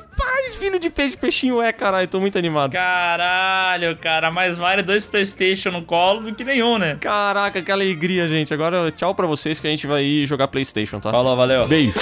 rapaz, 0.00 0.56
filho 0.56 0.78
de 0.78 0.90
peixe, 0.90 1.16
peixinho 1.16 1.62
é, 1.62 1.72
caralho. 1.72 2.08
Tô 2.08 2.20
muito 2.20 2.38
animado. 2.38 2.72
Caralho, 2.72 3.96
cara, 3.96 4.30
mais 4.30 4.58
vale 4.58 4.82
dois 4.82 5.04
PlayStation 5.04 5.70
no 5.70 5.82
colo 5.82 6.20
do 6.20 6.34
que 6.34 6.44
nenhum, 6.44 6.78
né? 6.78 6.96
Caraca, 7.00 7.62
que 7.62 7.70
alegria, 7.70 8.26
gente. 8.26 8.52
Agora, 8.52 8.90
tchau 8.90 9.14
pra 9.14 9.26
vocês 9.26 9.60
que 9.60 9.66
a 9.66 9.70
gente 9.70 9.86
vai 9.86 10.02
ir 10.02 10.26
jogar 10.26 10.48
PlayStation, 10.48 11.00
tá? 11.00 11.10
Falou, 11.10 11.36
valeu. 11.36 11.66
Beijo. 11.66 11.94